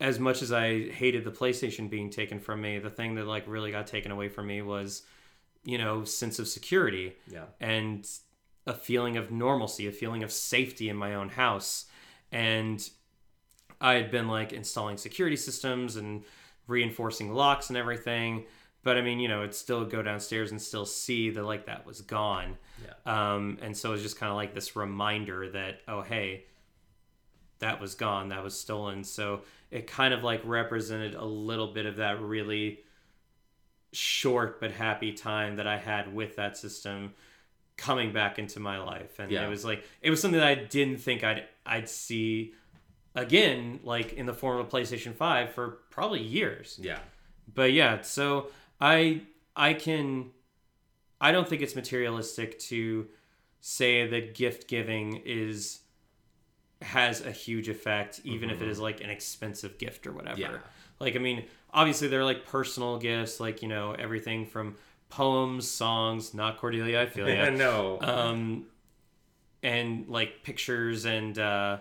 as 0.00 0.18
much 0.18 0.42
as 0.42 0.52
i 0.52 0.88
hated 0.90 1.24
the 1.24 1.30
playstation 1.30 1.88
being 1.88 2.10
taken 2.10 2.38
from 2.38 2.60
me 2.60 2.78
the 2.78 2.90
thing 2.90 3.14
that 3.14 3.26
like 3.26 3.44
really 3.46 3.70
got 3.70 3.86
taken 3.86 4.12
away 4.12 4.28
from 4.28 4.46
me 4.46 4.60
was 4.60 5.02
you 5.64 5.78
know 5.78 6.04
sense 6.04 6.38
of 6.38 6.46
security 6.46 7.14
Yeah. 7.26 7.44
and 7.60 8.06
a 8.66 8.74
feeling 8.74 9.16
of 9.16 9.30
normalcy 9.30 9.86
a 9.86 9.92
feeling 9.92 10.22
of 10.22 10.30
safety 10.30 10.88
in 10.90 10.96
my 10.96 11.14
own 11.14 11.30
house. 11.30 11.86
And 12.32 12.86
i 13.80 13.94
had 13.94 14.10
been 14.10 14.28
like 14.28 14.52
installing 14.52 14.96
security 14.96 15.36
systems 15.36 15.96
and 15.96 16.24
reinforcing 16.66 17.32
locks 17.32 17.68
and 17.68 17.76
everything 17.76 18.44
but 18.82 18.96
i 18.96 19.00
mean 19.02 19.18
you 19.20 19.28
know 19.28 19.40
it'd 19.40 19.54
still 19.54 19.84
go 19.84 20.02
downstairs 20.02 20.50
and 20.50 20.60
still 20.60 20.86
see 20.86 21.30
that 21.30 21.42
like 21.44 21.66
that 21.66 21.84
was 21.86 22.00
gone 22.00 22.56
Yeah. 22.84 23.34
um, 23.34 23.58
and 23.62 23.76
so 23.76 23.90
it 23.90 23.92
was 23.92 24.02
just 24.02 24.18
kind 24.18 24.30
of 24.30 24.36
like 24.36 24.52
this 24.54 24.76
reminder 24.76 25.48
that, 25.50 25.80
oh, 25.88 26.02
hey, 26.02 26.44
that 27.60 27.80
was 27.80 27.94
gone, 27.94 28.28
that 28.28 28.44
was 28.44 28.58
stolen. 28.58 29.02
So 29.02 29.40
it 29.70 29.86
kind 29.86 30.12
of 30.12 30.22
like 30.22 30.42
represented 30.44 31.14
a 31.14 31.24
little 31.24 31.68
bit 31.72 31.86
of 31.86 31.96
that 31.96 32.20
really 32.20 32.80
short 33.92 34.60
but 34.60 34.72
happy 34.72 35.12
time 35.12 35.56
that 35.56 35.66
I 35.66 35.78
had 35.78 36.12
with 36.14 36.36
that 36.36 36.56
system 36.56 37.14
coming 37.76 38.12
back 38.12 38.38
into 38.38 38.60
my 38.60 38.78
life. 38.78 39.18
And 39.18 39.30
Yeah. 39.30 39.46
it 39.46 39.50
was 39.50 39.64
like, 39.64 39.84
it 40.02 40.10
was 40.10 40.20
something 40.20 40.38
that 40.40 40.46
I 40.48 40.54
didn't 40.54 40.98
think 40.98 41.24
I'd, 41.24 41.44
I'd 41.64 41.88
see 41.88 42.52
again, 43.16 43.80
like 43.82 44.12
in 44.12 44.26
the 44.26 44.32
form 44.34 44.60
of 44.60 44.66
a 44.66 44.70
PlayStation 44.70 45.12
5 45.14 45.52
for 45.52 45.78
probably 45.90 46.22
years 46.22 46.78
Yeah. 46.82 46.98
but 47.52 47.72
yeah 47.72 48.02
so 48.02 48.48
i 48.80 49.22
i 49.56 49.72
can 49.72 50.30
i 51.20 51.32
don't 51.32 51.48
think 51.48 51.62
it's 51.62 51.74
materialistic 51.74 52.58
to 52.70 53.06
say 53.60 54.06
that 54.06 54.34
gift 54.34 54.68
giving 54.68 55.22
is 55.24 55.80
has 56.82 57.24
a 57.24 57.30
huge 57.32 57.68
effect 57.70 58.20
even 58.24 58.50
if 58.50 58.60
it 58.60 58.68
is 58.68 58.78
like 58.78 59.00
an 59.02 59.08
expensive 59.08 59.78
gift 59.78 60.06
or 60.06 60.12
whatever 60.12 60.38
Yeah. 60.38 60.58
like 61.00 61.16
i 61.16 61.18
mean 61.18 61.44
obviously 61.72 62.08
they're 62.08 62.24
like 62.32 62.44
personal 62.46 62.98
gifts 62.98 63.40
like 63.40 63.62
you 63.62 63.68
know 63.68 63.92
everything 63.92 64.44
from 64.44 64.76
poems 65.08 65.66
songs 65.66 66.34
not 66.34 66.58
cordelia 66.58 67.00
i 67.00 67.06
feel 67.06 67.26
Yeah. 67.28 67.48
no. 67.66 67.98
um 68.02 68.66
and 69.62 70.06
like 70.08 70.42
pictures 70.42 71.06
and 71.06 71.38
uh 71.38 71.78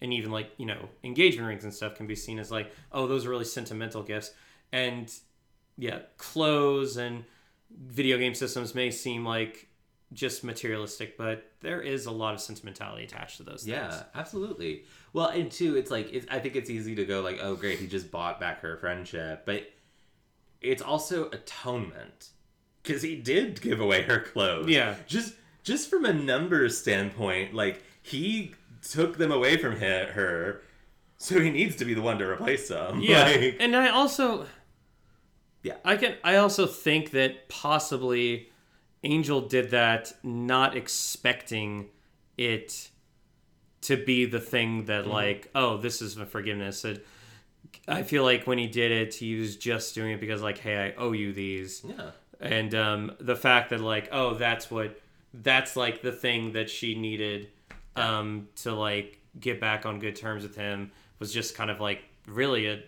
and 0.00 0.12
even 0.12 0.30
like 0.30 0.50
you 0.56 0.66
know 0.66 0.88
engagement 1.04 1.48
rings 1.48 1.64
and 1.64 1.72
stuff 1.74 1.94
can 1.94 2.06
be 2.06 2.14
seen 2.14 2.38
as 2.38 2.50
like 2.50 2.72
oh 2.92 3.06
those 3.06 3.26
are 3.26 3.30
really 3.30 3.44
sentimental 3.44 4.02
gifts 4.02 4.32
and 4.72 5.12
yeah 5.76 6.00
clothes 6.16 6.96
and 6.96 7.24
video 7.70 8.16
game 8.18 8.34
systems 8.34 8.74
may 8.74 8.90
seem 8.90 9.24
like 9.24 9.68
just 10.12 10.42
materialistic 10.42 11.18
but 11.18 11.50
there 11.60 11.80
is 11.82 12.06
a 12.06 12.10
lot 12.10 12.32
of 12.32 12.40
sentimentality 12.40 13.04
attached 13.04 13.36
to 13.36 13.42
those 13.42 13.66
Yeah, 13.66 13.90
things 13.90 14.04
absolutely. 14.14 14.84
Well, 15.12 15.28
and 15.28 15.50
two, 15.50 15.76
it's 15.76 15.90
like 15.90 16.08
it's, 16.12 16.26
I 16.30 16.38
think 16.38 16.54
it's 16.56 16.70
easy 16.70 16.94
to 16.94 17.04
go 17.04 17.20
like, 17.20 17.38
oh, 17.42 17.56
great, 17.56 17.78
he 17.78 17.86
just 17.86 18.10
bought 18.10 18.38
back 18.38 18.60
her 18.60 18.76
friendship, 18.76 19.42
but 19.44 19.64
it's 20.60 20.82
also 20.82 21.28
atonement 21.30 22.28
because 22.82 23.02
he 23.02 23.16
did 23.16 23.60
give 23.60 23.80
away 23.80 24.02
her 24.02 24.20
clothes. 24.20 24.68
Yeah. 24.68 24.94
just 25.06 25.34
just 25.62 25.90
from 25.90 26.04
a 26.04 26.12
numbers 26.12 26.78
standpoint, 26.78 27.54
like 27.54 27.82
he 28.02 28.54
took 28.82 29.18
them 29.18 29.32
away 29.32 29.56
from 29.56 29.76
her, 29.76 30.62
so 31.16 31.40
he 31.40 31.50
needs 31.50 31.76
to 31.76 31.84
be 31.84 31.94
the 31.94 32.02
one 32.02 32.18
to 32.18 32.24
replace 32.28 32.68
them. 32.68 33.00
yeah. 33.02 33.24
Like, 33.24 33.56
and 33.60 33.74
i 33.76 33.88
also 33.88 34.46
Yeah. 35.62 35.76
i 35.84 35.96
can 35.96 36.14
i 36.24 36.36
also 36.36 36.66
think 36.66 37.10
that 37.12 37.48
possibly 37.48 38.50
angel 39.04 39.40
did 39.40 39.70
that 39.70 40.12
not 40.22 40.76
expecting 40.76 41.88
it 42.36 42.90
to 43.82 43.96
be 43.96 44.24
the 44.26 44.40
thing 44.40 44.84
that 44.86 45.06
like 45.06 45.50
oh 45.54 45.76
this 45.76 46.02
is 46.02 46.14
forgiveness. 46.14 46.84
It, 46.84 47.06
i 47.86 48.02
feel 48.02 48.22
like 48.22 48.46
when 48.46 48.58
he 48.58 48.66
did 48.66 48.90
it 48.90 49.14
he 49.14 49.38
was 49.38 49.56
just 49.56 49.94
doing 49.94 50.12
it 50.12 50.20
because 50.20 50.42
like 50.42 50.58
hey 50.58 50.76
i 50.86 51.00
owe 51.00 51.12
you 51.12 51.32
these. 51.32 51.84
Yeah, 51.84 52.10
and 52.40 52.74
um, 52.74 53.12
the 53.20 53.36
fact 53.36 53.70
that 53.70 53.80
like 53.80 54.08
oh 54.12 54.34
that's 54.34 54.70
what 54.70 55.00
that's 55.34 55.76
like 55.76 56.02
the 56.02 56.12
thing 56.12 56.52
that 56.52 56.70
she 56.70 56.94
needed 56.94 57.48
um, 57.98 58.48
to 58.56 58.72
like 58.74 59.20
get 59.38 59.60
back 59.60 59.86
on 59.86 59.98
good 59.98 60.16
terms 60.16 60.42
with 60.42 60.56
him 60.56 60.90
was 61.18 61.32
just 61.32 61.54
kind 61.54 61.70
of 61.70 61.80
like 61.80 62.02
really 62.26 62.66
a 62.66 62.82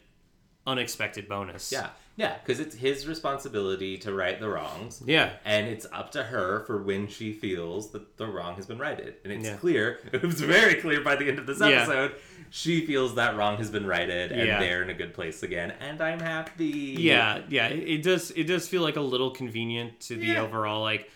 unexpected 0.66 1.26
bonus 1.28 1.72
yeah, 1.72 1.88
yeah, 2.16 2.36
because 2.38 2.60
it's 2.60 2.74
his 2.76 3.06
responsibility 3.08 3.96
to 3.96 4.12
right 4.12 4.38
the 4.38 4.48
wrongs. 4.48 5.02
yeah 5.06 5.30
And 5.44 5.66
it's 5.66 5.86
up 5.90 6.12
to 6.12 6.22
her 6.22 6.60
for 6.66 6.82
when 6.82 7.08
she 7.08 7.32
feels 7.32 7.90
that 7.92 8.18
the 8.18 8.26
wrong 8.26 8.56
has 8.56 8.66
been 8.66 8.78
righted. 8.78 9.14
And 9.24 9.32
it's 9.32 9.46
Yeah. 9.46 9.56
clear, 9.56 9.98
it 10.12 10.22
was 10.22 10.40
very 10.40 10.74
clear 10.74 11.00
by 11.00 11.16
the 11.16 11.28
end 11.28 11.38
of 11.38 11.46
this 11.46 11.60
episode, 11.62 12.12
Yeah. 12.12 12.18
she 12.50 12.84
feels 12.86 13.14
that 13.14 13.36
wrong 13.36 13.56
has 13.56 13.70
been 13.70 13.86
righted 13.86 14.32
and 14.32 14.46
Yeah. 14.46 14.60
they're 14.60 14.82
in 14.82 14.90
a 14.90 14.94
good 14.94 15.14
place 15.14 15.42
again. 15.42 15.72
And 15.80 16.00
I'm 16.02 16.20
happy. 16.20 16.94
yeah 16.98 17.40
yeah 17.48 17.68
it 17.68 18.02
does 18.02 18.30
it 18.32 18.44
does 18.44 18.68
feel 18.68 18.82
like 18.82 18.96
a 18.96 19.00
little 19.00 19.30
convenient 19.30 19.98
to 20.00 20.16
the 20.16 20.36
overall 20.36 20.82
like 20.82 21.10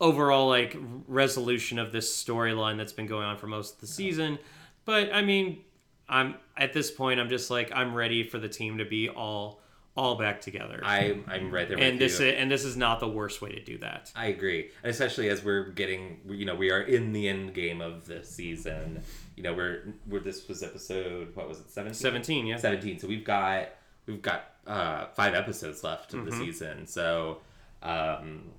overall 0.00 0.48
like 0.48 0.76
resolution 1.08 1.78
of 1.78 1.92
this 1.92 2.14
storyline 2.24 2.76
that's 2.76 2.92
been 2.92 3.06
going 3.06 3.24
on 3.26 3.36
for 3.38 3.46
most 3.46 3.74
of 3.76 3.80
the 3.80 3.86
season 3.86 4.38
but 4.84 5.12
i 5.14 5.22
mean 5.22 5.60
i'm 6.08 6.34
at 6.56 6.72
this 6.72 6.90
point 6.90 7.20
i'm 7.20 7.28
just 7.28 7.50
like 7.50 7.70
i'm 7.74 7.94
ready 7.94 8.22
for 8.24 8.38
the 8.38 8.48
team 8.48 8.78
to 8.78 8.84
be 8.84 9.08
all 9.08 9.60
all 9.96 10.16
back 10.16 10.40
together 10.40 10.80
I, 10.82 11.16
I'm 11.28 11.52
right 11.52 11.68
there 11.68 11.78
with 11.78 11.86
and 11.86 12.00
this 12.00 12.18
you. 12.18 12.26
is, 12.26 12.34
and 12.36 12.50
this 12.50 12.64
is 12.64 12.76
not 12.76 12.98
the 12.98 13.06
worst 13.08 13.40
way 13.40 13.52
to 13.52 13.62
do 13.62 13.78
that 13.78 14.10
I 14.16 14.26
agree, 14.26 14.70
especially 14.82 15.28
as 15.28 15.44
we're 15.44 15.68
getting, 15.70 16.18
you 16.28 16.44
know, 16.46 16.56
we 16.56 16.72
are 16.72 16.80
in 16.80 17.12
the 17.12 17.28
end 17.28 17.54
game 17.54 17.80
of 17.80 18.04
this 18.04 18.28
season. 18.28 19.02
You 19.36 19.44
know, 19.44 19.54
we're, 19.54 19.94
we're 20.08 20.18
this 20.18 20.48
was 20.48 20.64
episode 20.64 21.30
what 21.36 21.48
was 21.48 21.60
it, 21.60 21.70
seventeen? 21.70 21.94
17 21.94 22.46
yeah 22.48 22.56
17 22.56 22.98
so 22.98 23.06
we've 23.06 23.22
got 23.24 23.68
we've 24.06 24.20
got 24.20 24.46
uh 24.66 25.06
five 25.14 25.32
episodes 25.34 25.84
left 25.84 26.12
of 26.12 26.24
the 26.24 26.32
Mm-hmm. 26.32 26.40
season 26.44 26.86
so 26.88 27.38
um 27.84 28.50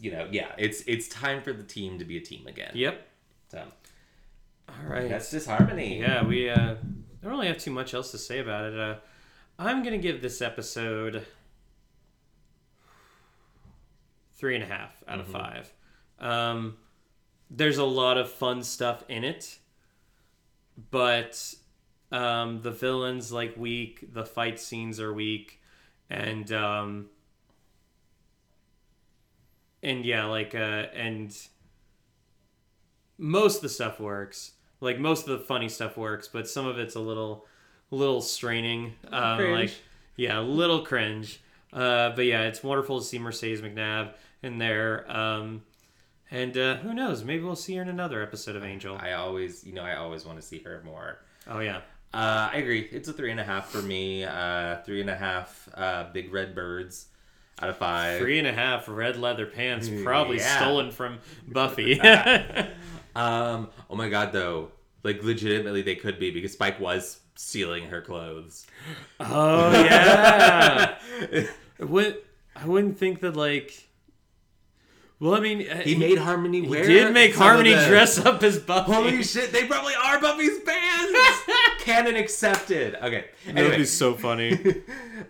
you 0.00 0.10
know 0.12 0.28
yeah 0.30 0.52
it's 0.58 0.82
it's 0.86 1.08
time 1.08 1.42
for 1.42 1.52
the 1.52 1.62
team 1.62 1.98
to 1.98 2.04
be 2.04 2.16
a 2.16 2.20
team 2.20 2.46
again. 2.46 2.72
Yep. 2.74 3.06
So 3.50 3.64
all 4.68 4.90
right. 4.90 5.08
that's 5.08 5.30
disharmony. 5.30 6.00
Yeah 6.00 6.24
we 6.24 6.50
uh 6.50 6.76
don't 7.22 7.32
really 7.32 7.48
have 7.48 7.58
too 7.58 7.70
much 7.70 7.94
else 7.94 8.10
to 8.12 8.18
say 8.18 8.38
about 8.38 8.72
it. 8.72 8.78
Uh 8.78 8.96
i'm 9.58 9.82
gonna 9.82 9.98
give 9.98 10.22
this 10.22 10.40
episode 10.40 11.26
three 14.38 14.54
and 14.54 14.62
a 14.64 14.66
half 14.66 15.02
out 15.06 15.18
of 15.18 15.26
five. 15.26 15.72
Um, 16.20 16.76
there's 17.50 17.78
a 17.78 17.84
lot 17.84 18.16
of 18.16 18.30
fun 18.30 18.62
stuff 18.62 19.02
in 19.08 19.24
it, 19.24 19.58
but 20.90 21.54
um, 22.12 22.62
the 22.62 22.70
villains 22.70 23.32
like 23.32 23.56
weak, 23.56 24.12
the 24.14 24.24
fight 24.24 24.60
scenes 24.60 25.00
are 25.00 25.12
weak, 25.12 25.60
and 26.08 26.50
um, 26.52 27.06
and 29.82 30.04
yeah, 30.04 30.24
like 30.26 30.54
uh, 30.54 30.86
and 30.94 31.36
most 33.16 33.56
of 33.56 33.62
the 33.62 33.68
stuff 33.68 34.00
works. 34.00 34.52
Like 34.80 34.98
most 34.98 35.26
of 35.28 35.38
the 35.38 35.44
funny 35.44 35.68
stuff 35.68 35.96
works, 35.96 36.28
but 36.28 36.48
some 36.48 36.66
of 36.66 36.78
it's 36.78 36.94
a 36.94 37.00
little, 37.00 37.46
little 37.90 38.20
straining. 38.20 38.94
Um, 39.10 39.38
cringe. 39.38 39.58
like 39.58 39.74
yeah, 40.16 40.38
a 40.38 40.42
little 40.42 40.82
cringe. 40.84 41.40
Uh, 41.72 42.10
but 42.10 42.24
yeah, 42.26 42.42
it's 42.42 42.62
wonderful 42.62 42.98
to 43.00 43.04
see 43.04 43.18
Mercedes 43.18 43.60
McNabb 43.60 44.12
in 44.42 44.58
there. 44.58 45.04
Um, 45.10 45.62
and 46.30 46.56
uh, 46.56 46.76
who 46.76 46.94
knows? 46.94 47.24
Maybe 47.24 47.42
we'll 47.42 47.56
see 47.56 47.74
her 47.76 47.82
in 47.82 47.88
another 47.88 48.22
episode 48.22 48.54
of 48.54 48.62
Angel. 48.64 48.96
I 49.00 49.12
always, 49.12 49.64
you 49.64 49.72
know, 49.72 49.82
I 49.82 49.96
always 49.96 50.24
want 50.24 50.40
to 50.40 50.46
see 50.46 50.60
her 50.60 50.80
more. 50.84 51.18
Oh 51.48 51.60
yeah, 51.60 51.78
Uh, 52.14 52.50
I 52.52 52.56
agree. 52.58 52.88
It's 52.92 53.08
a 53.08 53.12
three 53.12 53.30
and 53.30 53.40
a 53.40 53.44
half 53.44 53.68
for 53.70 53.82
me. 53.82 54.24
Uh, 54.24 54.76
three 54.84 55.00
and 55.00 55.10
a 55.10 55.16
half 55.16 55.68
uh, 55.74 56.04
big 56.12 56.32
red 56.32 56.54
birds 56.54 57.06
out 57.60 57.68
of 57.70 57.76
five. 57.78 58.20
three 58.20 58.38
and 58.38 58.46
a 58.46 58.52
half 58.52 58.88
red 58.88 59.16
leather 59.16 59.46
pants, 59.46 59.88
Mm, 59.88 60.04
probably 60.04 60.36
yeah. 60.38 60.58
stolen 60.60 60.90
from 60.90 61.18
Buffy. 61.48 62.00
Um, 63.16 63.70
oh 63.90 63.96
my 63.96 64.08
god, 64.08 64.32
though, 64.32 64.70
like 65.02 65.24
legitimately 65.24 65.82
they 65.82 65.96
could 65.96 66.20
be 66.20 66.30
because 66.30 66.52
Spike 66.52 66.78
was 66.78 67.18
stealing 67.34 67.86
her 67.88 68.00
clothes. 68.00 68.64
oh 69.18 69.72
yeah. 69.72 70.98
I 71.80 71.84
would 71.84 72.18
I 72.54 72.66
wouldn't 72.66 72.96
think 72.98 73.20
that 73.20 73.34
like. 73.36 73.88
Well, 75.20 75.34
I 75.34 75.40
mean, 75.40 75.68
uh, 75.68 75.78
he 75.78 75.96
made 75.96 76.18
Harmony 76.18 76.60
he 76.60 76.68
wear. 76.68 76.84
did 76.86 77.12
make 77.12 77.34
Harmony 77.34 77.72
the- 77.74 77.86
dress 77.88 78.24
up 78.24 78.40
as 78.44 78.60
Buffy. 78.60 78.92
Holy 78.92 79.22
shit! 79.24 79.50
They 79.50 79.64
probably 79.66 79.94
are 80.00 80.20
Buffy's 80.20 80.58
fans. 80.60 81.16
Canon 81.80 82.14
accepted. 82.14 82.94
Okay. 83.02 83.24
That 83.46 83.64
would 83.68 83.78
be 83.78 83.84
so 83.84 84.14
funny. 84.14 84.56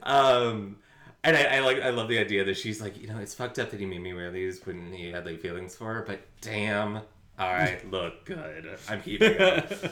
um, 0.02 0.76
and 1.24 1.36
I, 1.36 1.56
I 1.56 1.60
like 1.60 1.80
I 1.80 1.90
love 1.90 2.08
the 2.08 2.18
idea 2.18 2.44
that 2.44 2.56
she's 2.56 2.80
like, 2.80 3.00
you 3.00 3.08
know, 3.08 3.18
it's 3.18 3.34
fucked 3.34 3.58
up 3.58 3.70
that 3.70 3.80
he 3.80 3.86
made 3.86 4.00
me 4.02 4.12
wear 4.14 4.30
these 4.30 4.64
when 4.64 4.92
he 4.92 5.10
had 5.10 5.26
like 5.26 5.40
feelings 5.40 5.74
for 5.76 5.92
her, 5.94 6.04
but 6.06 6.20
damn. 6.40 7.00
All 7.38 7.52
right, 7.52 7.88
look 7.92 8.24
good. 8.24 8.78
I'm 8.88 9.00
keeping 9.00 9.30
it. 9.38 9.90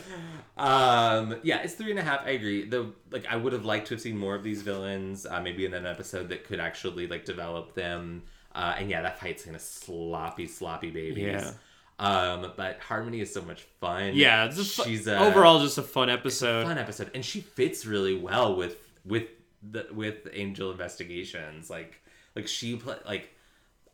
um, 0.57 1.37
yeah, 1.45 1.63
it's 1.63 1.75
three 1.75 1.91
and 1.91 1.99
a 2.01 2.03
half. 2.03 2.27
I 2.27 2.31
agree. 2.31 2.69
Though, 2.69 2.93
like, 3.13 3.25
I 3.31 3.37
would 3.37 3.53
have 3.53 3.65
liked 3.65 3.87
to 3.89 3.95
have 3.95 4.01
seen 4.01 4.19
more 4.19 4.35
of 4.35 4.43
these 4.43 4.63
villains. 4.63 5.27
Uh, 5.27 5.41
maybe 5.41 5.65
in 5.65 5.73
an 5.73 5.87
episode 5.87 6.29
that 6.31 6.45
could 6.45 6.59
actually 6.59 7.07
like 7.07 7.25
develop 7.25 7.75
them. 7.75 8.25
Uh, 8.53 8.75
and 8.79 8.91
yeah, 8.91 9.03
that 9.03 9.21
fight's 9.21 9.45
scene 9.45 9.55
is 9.55 9.63
sloppy, 9.63 10.49
sloppy 10.49 10.91
babies. 10.91 11.43
Yeah. 11.43 11.53
Um, 11.99 12.53
but 12.57 12.81
Harmony 12.81 13.21
is 13.21 13.33
so 13.33 13.43
much 13.43 13.63
fun. 13.81 14.13
yeah, 14.15 14.47
a 14.47 14.53
she's 14.53 15.07
a, 15.07 15.19
overall 15.19 15.61
just 15.61 15.79
a 15.79 15.83
fun 15.83 16.11
episode. 16.11 16.67
fun 16.67 16.79
episode, 16.79 17.11
and 17.15 17.25
she 17.25 17.41
fits 17.41 17.87
really 17.87 18.19
well 18.19 18.57
with 18.57 18.77
with 19.05 19.25
the 19.71 19.87
with 19.93 20.29
Angel 20.33 20.71
Investigations. 20.71 21.71
Like 21.71 22.01
like 22.35 22.49
she 22.49 22.77
play 22.77 22.97
like 23.07 23.35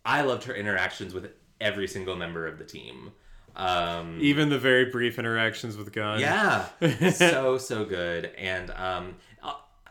I 0.04 0.22
loved 0.22 0.44
her 0.44 0.54
interactions 0.54 1.14
with 1.14 1.30
every 1.60 1.88
single 1.88 2.16
member 2.16 2.46
of 2.46 2.58
the 2.58 2.64
team. 2.64 3.12
Um, 3.54 4.18
Even 4.20 4.48
the 4.48 4.58
very 4.58 4.86
brief 4.86 5.18
interactions 5.18 5.76
with 5.76 5.92
Gunn. 5.92 6.20
yeah, 6.20 6.66
so 7.12 7.58
so 7.58 7.84
good. 7.84 8.26
And 8.38 8.70
um, 8.70 9.16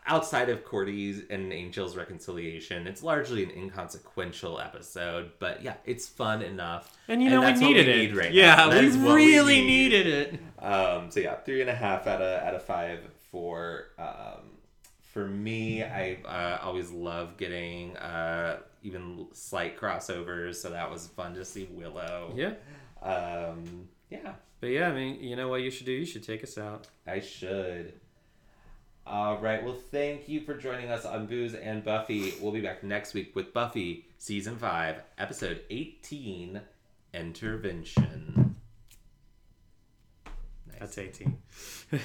outside 0.06 0.48
of 0.48 0.64
Cordy's 0.64 1.22
and 1.30 1.52
Angel's 1.52 1.96
reconciliation, 1.96 2.86
it's 2.86 3.02
largely 3.02 3.44
an 3.44 3.50
inconsequential 3.50 4.60
episode. 4.60 5.32
But 5.38 5.62
yeah, 5.62 5.74
it's 5.84 6.08
fun 6.08 6.42
enough. 6.42 6.96
And 7.08 7.22
you 7.22 7.30
know 7.30 7.40
that's 7.40 7.60
we 7.60 7.68
needed 7.68 7.88
it. 7.88 7.96
need 7.96 8.16
right 8.16 8.32
yeah, 8.32 8.68
we 8.68 8.88
really 8.96 9.60
need. 9.60 9.66
needed 9.92 10.06
it. 10.06 10.64
Um, 10.64 11.10
so 11.10 11.20
yeah, 11.20 11.36
three 11.36 11.60
and 11.60 11.70
a 11.70 11.74
half 11.74 12.06
out 12.06 12.20
of 12.20 12.42
out 12.42 12.54
of 12.54 12.64
five 12.64 13.00
for 13.30 13.86
um, 13.98 14.51
for 15.12 15.26
me. 15.26 15.82
I 15.82 16.18
uh, 16.24 16.58
always 16.62 16.90
love 16.90 17.36
getting 17.36 17.96
uh, 17.98 18.58
even 18.82 19.26
slight 19.32 19.78
crossovers, 19.78 20.56
so 20.56 20.70
that 20.70 20.90
was 20.90 21.06
fun 21.08 21.34
to 21.34 21.44
see 21.44 21.68
Willow. 21.70 22.32
Yeah. 22.34 22.54
Um, 23.02 23.88
yeah, 24.10 24.34
But 24.60 24.68
yeah, 24.68 24.88
I 24.88 24.92
mean, 24.92 25.20
you 25.20 25.36
know 25.36 25.48
what 25.48 25.62
you 25.62 25.70
should 25.70 25.86
do? 25.86 25.92
You 25.92 26.06
should 26.06 26.22
take 26.22 26.42
us 26.42 26.56
out. 26.58 26.86
I 27.06 27.20
should. 27.20 27.94
All 29.06 29.38
right. 29.38 29.64
Well, 29.64 29.76
thank 29.90 30.28
you 30.28 30.40
for 30.40 30.54
joining 30.54 30.90
us 30.90 31.04
on 31.04 31.26
Booze 31.26 31.54
and 31.54 31.82
Buffy. 31.84 32.34
We'll 32.40 32.52
be 32.52 32.60
back 32.60 32.84
next 32.84 33.14
week 33.14 33.34
with 33.34 33.52
Buffy 33.52 34.06
season 34.18 34.56
five, 34.56 34.96
episode 35.18 35.62
eighteen, 35.70 36.60
Intervention. 37.12 38.54
Nice. 40.66 40.78
That's 40.78 40.98
18. 40.98 41.38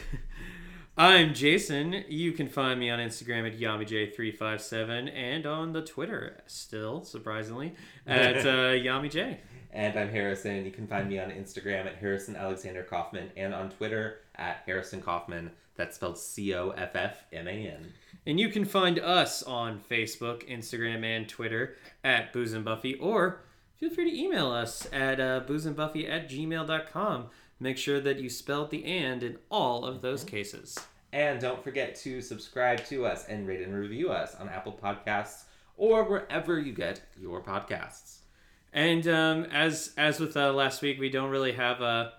I'm 1.00 1.36
Jason. 1.36 2.06
You 2.08 2.32
can 2.32 2.50
find 2.50 2.80
me 2.80 2.90
on 2.90 2.98
Instagram 2.98 3.46
at 3.46 3.60
YamiJ357 3.60 5.16
and 5.16 5.46
on 5.46 5.72
the 5.72 5.84
Twitter, 5.84 6.42
still, 6.48 7.04
surprisingly, 7.04 7.76
at 8.08 8.38
uh, 8.48 8.72
YamiJ. 8.74 9.38
And 9.72 10.00
I'm 10.00 10.10
Harrison. 10.10 10.66
You 10.66 10.72
can 10.72 10.88
find 10.88 11.08
me 11.08 11.20
on 11.20 11.30
Instagram 11.30 11.86
at 11.86 11.98
Harrison 11.98 12.36
Alexander 12.36 12.84
Coffman 12.84 13.30
and 13.38 13.54
on 13.54 13.70
Twitter 13.70 14.22
at 14.38 14.64
Harrison 14.66 15.00
Coffman. 15.00 15.52
That's 15.76 15.98
spelled 15.98 16.18
C 16.18 16.56
O 16.56 16.72
F 16.72 16.96
F 16.96 17.26
M 17.32 17.48
A 17.48 17.52
N. 17.52 17.94
And 18.26 18.40
you 18.40 18.50
can 18.50 18.66
find 18.66 18.98
us 18.98 19.44
on 19.44 19.80
Facebook, 19.80 20.50
Instagram, 20.50 21.04
and 21.04 21.30
Twitter 21.30 21.76
at 22.04 22.34
Booze 22.34 22.54
and 22.54 22.66
Buffy, 22.66 22.96
or 22.96 23.42
feel 23.76 23.92
free 23.92 24.10
to 24.10 24.20
email 24.20 24.50
us 24.50 24.88
at 24.92 25.20
uh, 25.20 25.42
boozeandbuffy 25.48 26.10
at 26.10 26.28
gmail.com. 26.28 27.28
Make 27.60 27.78
sure 27.78 28.00
that 28.00 28.20
you 28.20 28.30
spelled 28.30 28.70
the 28.70 28.86
and 28.86 29.24
in 29.24 29.38
all 29.50 29.86
of 29.86 30.02
those 30.02 30.24
cases. 30.24 30.78
And 31.12 31.40
don't 31.40 31.64
forget 31.64 31.96
to 32.02 32.22
subscribe 32.22 32.86
to 32.86 33.06
us 33.06 33.26
and 33.28 33.48
rate 33.48 33.62
and 33.62 33.74
review 33.74 34.12
us 34.12 34.36
on 34.36 34.50
Apple 34.50 34.78
Podcasts 34.82 35.46
or 35.78 36.04
wherever 36.04 36.60
you 36.60 36.74
get 36.74 37.02
your 37.20 37.42
podcasts. 37.42 38.20
And 38.74 39.08
um, 39.08 39.46
as 39.46 39.94
as 39.98 40.20
with 40.20 40.36
uh, 40.36 40.52
last 40.54 40.82
week, 40.82 41.00
we 41.00 41.10
don't 41.10 41.30
really 41.30 41.54
have 41.54 41.82
a 41.82 42.14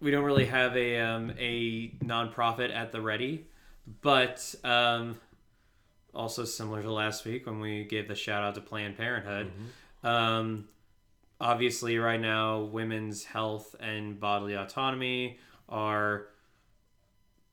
we 0.00 0.10
don't 0.10 0.24
really 0.24 0.46
have 0.46 0.76
a 0.76 0.98
um, 0.98 1.32
a 1.38 1.90
nonprofit 2.04 2.74
at 2.74 2.90
the 2.92 3.00
ready, 3.00 3.46
but 4.02 4.54
um, 4.64 5.18
also 6.14 6.44
similar 6.44 6.82
to 6.82 6.92
last 6.92 7.24
week 7.24 7.46
when 7.46 7.60
we 7.60 7.84
gave 7.84 8.08
the 8.08 8.14
shout 8.14 8.42
out 8.42 8.54
to 8.56 8.60
Planned 8.60 8.96
Parenthood. 8.96 9.52
Um, 10.02 10.68
obviously, 11.40 11.98
right 11.98 12.20
now, 12.20 12.60
women's 12.60 13.24
health 13.24 13.74
and 13.80 14.18
bodily 14.20 14.54
autonomy 14.54 15.38
are 15.68 16.26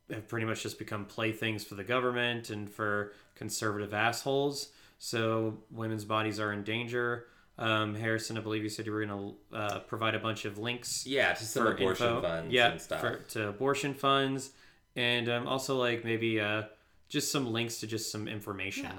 have 0.10 0.28
pretty 0.28 0.46
much 0.46 0.64
just 0.64 0.80
become 0.80 1.06
playthings 1.06 1.64
for 1.66 1.76
the 1.76 1.84
government 1.84 2.50
and 2.50 2.70
for 2.70 3.12
conservative 3.36 3.94
assholes. 3.94 4.70
So 5.00 5.58
women's 5.70 6.06
bodies 6.06 6.40
are 6.40 6.54
in 6.54 6.64
danger. 6.64 7.26
Um, 7.60 7.96
Harrison, 7.96 8.38
I 8.38 8.42
believe 8.42 8.64
you 8.64 8.70
said 8.70 8.86
you 8.86 8.92
were 8.92 9.06
going 9.06 9.36
to 9.52 9.58
uh, 9.58 9.80
provide 9.80 10.16
a 10.16 10.20
bunch 10.20 10.46
of 10.46 10.60
links 10.60 11.06
Yeah, 11.06 11.34
to 11.34 11.44
some 11.44 11.64
for 11.64 11.72
abortion 11.74 12.08
info. 12.08 12.22
funds 12.22 12.54
yeah, 12.54 12.72
and 12.72 12.82
stuff. 12.82 13.02
For, 13.02 13.16
to 13.30 13.50
abortion 13.50 13.94
funds, 13.94 14.52
and 14.96 15.28
um, 15.28 15.48
also 15.48 15.76
like 15.78 16.06
maybe 16.06 16.40
uh, 16.40 16.64
just 17.10 17.32
some 17.32 17.52
links 17.52 17.80
to 17.80 17.88
just 17.88 18.12
some 18.12 18.28
information. 18.28 18.92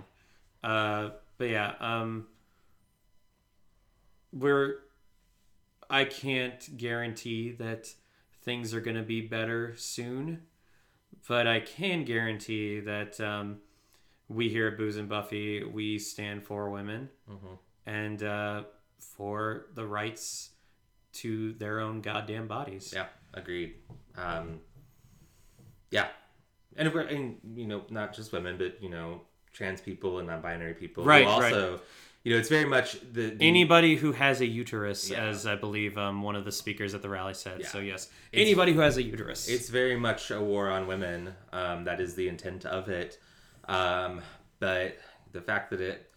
Uh, 0.62 1.10
but 1.38 1.48
yeah, 1.48 1.74
um, 1.80 2.26
we're. 4.32 4.76
I 5.90 6.04
can't 6.04 6.76
guarantee 6.76 7.52
that 7.52 7.92
things 8.42 8.74
are 8.74 8.80
going 8.80 8.96
to 8.96 9.02
be 9.02 9.22
better 9.22 9.74
soon, 9.76 10.42
but 11.26 11.46
I 11.46 11.60
can 11.60 12.04
guarantee 12.04 12.80
that 12.80 13.18
um, 13.20 13.58
we 14.28 14.50
here 14.50 14.68
at 14.68 14.76
Booze 14.76 14.96
and 14.98 15.08
Buffy 15.08 15.64
we 15.64 15.98
stand 15.98 16.44
for 16.44 16.68
women 16.68 17.08
Mhm. 17.30 17.58
and 17.86 18.22
uh, 18.22 18.64
for 19.00 19.66
the 19.74 19.86
rights 19.86 20.50
to 21.14 21.54
their 21.54 21.80
own 21.80 22.02
goddamn 22.02 22.48
bodies. 22.48 22.92
Yeah, 22.94 23.06
agreed. 23.32 23.76
Um, 24.16 24.60
yeah, 25.90 26.08
and 26.76 26.86
if 26.86 26.92
we're 26.92 27.00
and 27.00 27.38
you 27.54 27.66
know 27.66 27.84
not 27.88 28.12
just 28.14 28.30
women, 28.32 28.58
but 28.58 28.82
you 28.82 28.90
know 28.90 29.22
trans 29.52 29.80
people 29.80 30.18
and 30.18 30.28
non-binary 30.28 30.74
people. 30.74 31.02
who 31.02 31.08
Right, 31.08 31.26
Also, 31.26 31.80
you 32.28 32.34
know, 32.34 32.40
it's 32.40 32.50
very 32.50 32.66
much 32.66 32.98
the, 33.10 33.30
the 33.30 33.48
Anybody 33.48 33.96
who 33.96 34.12
has 34.12 34.42
a 34.42 34.46
uterus, 34.46 35.08
Yeah. 35.08 35.24
as 35.24 35.46
I 35.46 35.56
believe 35.56 35.96
um, 35.96 36.20
one 36.20 36.36
of 36.36 36.44
the 36.44 36.52
speakers 36.52 36.92
at 36.92 37.00
the 37.00 37.08
rally 37.08 37.32
said. 37.32 37.60
Yeah. 37.62 37.68
So 37.68 37.78
yes, 37.78 38.10
It's- 38.32 38.46
anybody 38.46 38.74
who 38.74 38.80
has 38.80 38.98
a 38.98 39.02
uterus. 39.02 39.48
It's 39.48 39.70
very 39.70 39.96
much 39.96 40.30
a 40.30 40.38
war 40.38 40.68
on 40.68 40.86
women. 40.86 41.34
Um, 41.54 41.84
that 41.84 42.02
is 42.02 42.16
the 42.16 42.28
intent 42.28 42.66
of 42.66 42.90
it. 42.90 43.18
Um, 43.66 44.20
but 44.60 44.98
the 45.32 45.40
fact 45.40 45.70
that 45.70 45.80
it 45.80 46.10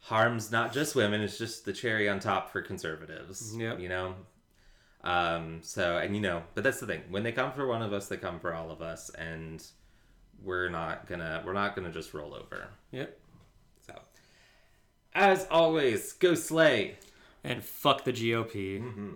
harms 0.00 0.52
not 0.52 0.74
just 0.74 0.94
women 0.94 1.22
is 1.22 1.38
just 1.38 1.64
the 1.64 1.72
cherry 1.72 2.10
on 2.10 2.20
top 2.20 2.52
for 2.52 2.60
conservatives. 2.60 3.56
Yep. 3.56 3.80
You 3.80 3.88
know? 3.88 4.14
Um, 5.02 5.60
so, 5.62 5.96
and 5.96 6.14
you 6.14 6.20
know, 6.20 6.42
but 6.54 6.62
that's 6.62 6.78
the 6.80 6.86
thing. 6.86 7.04
When 7.08 7.22
they 7.22 7.32
come 7.32 7.52
for 7.52 7.66
one 7.66 7.80
of 7.80 7.94
us, 7.94 8.08
they 8.08 8.18
come 8.18 8.38
for 8.38 8.52
all 8.54 8.70
of 8.70 8.82
us. 8.82 9.08
And 9.10 9.64
we're 10.42 10.68
not 10.68 11.06
gonna, 11.06 11.42
we're 11.46 11.54
not 11.54 11.74
gonna 11.74 11.90
just 11.90 12.12
roll 12.12 12.34
over. 12.34 12.68
Yep. 12.90 13.18
As 15.16 15.46
always, 15.50 16.12
go 16.12 16.34
slay. 16.34 16.96
And 17.42 17.64
fuck 17.64 18.04
the 18.04 18.12
GOP. 18.12 18.82
Mm-hmm. 18.82 19.12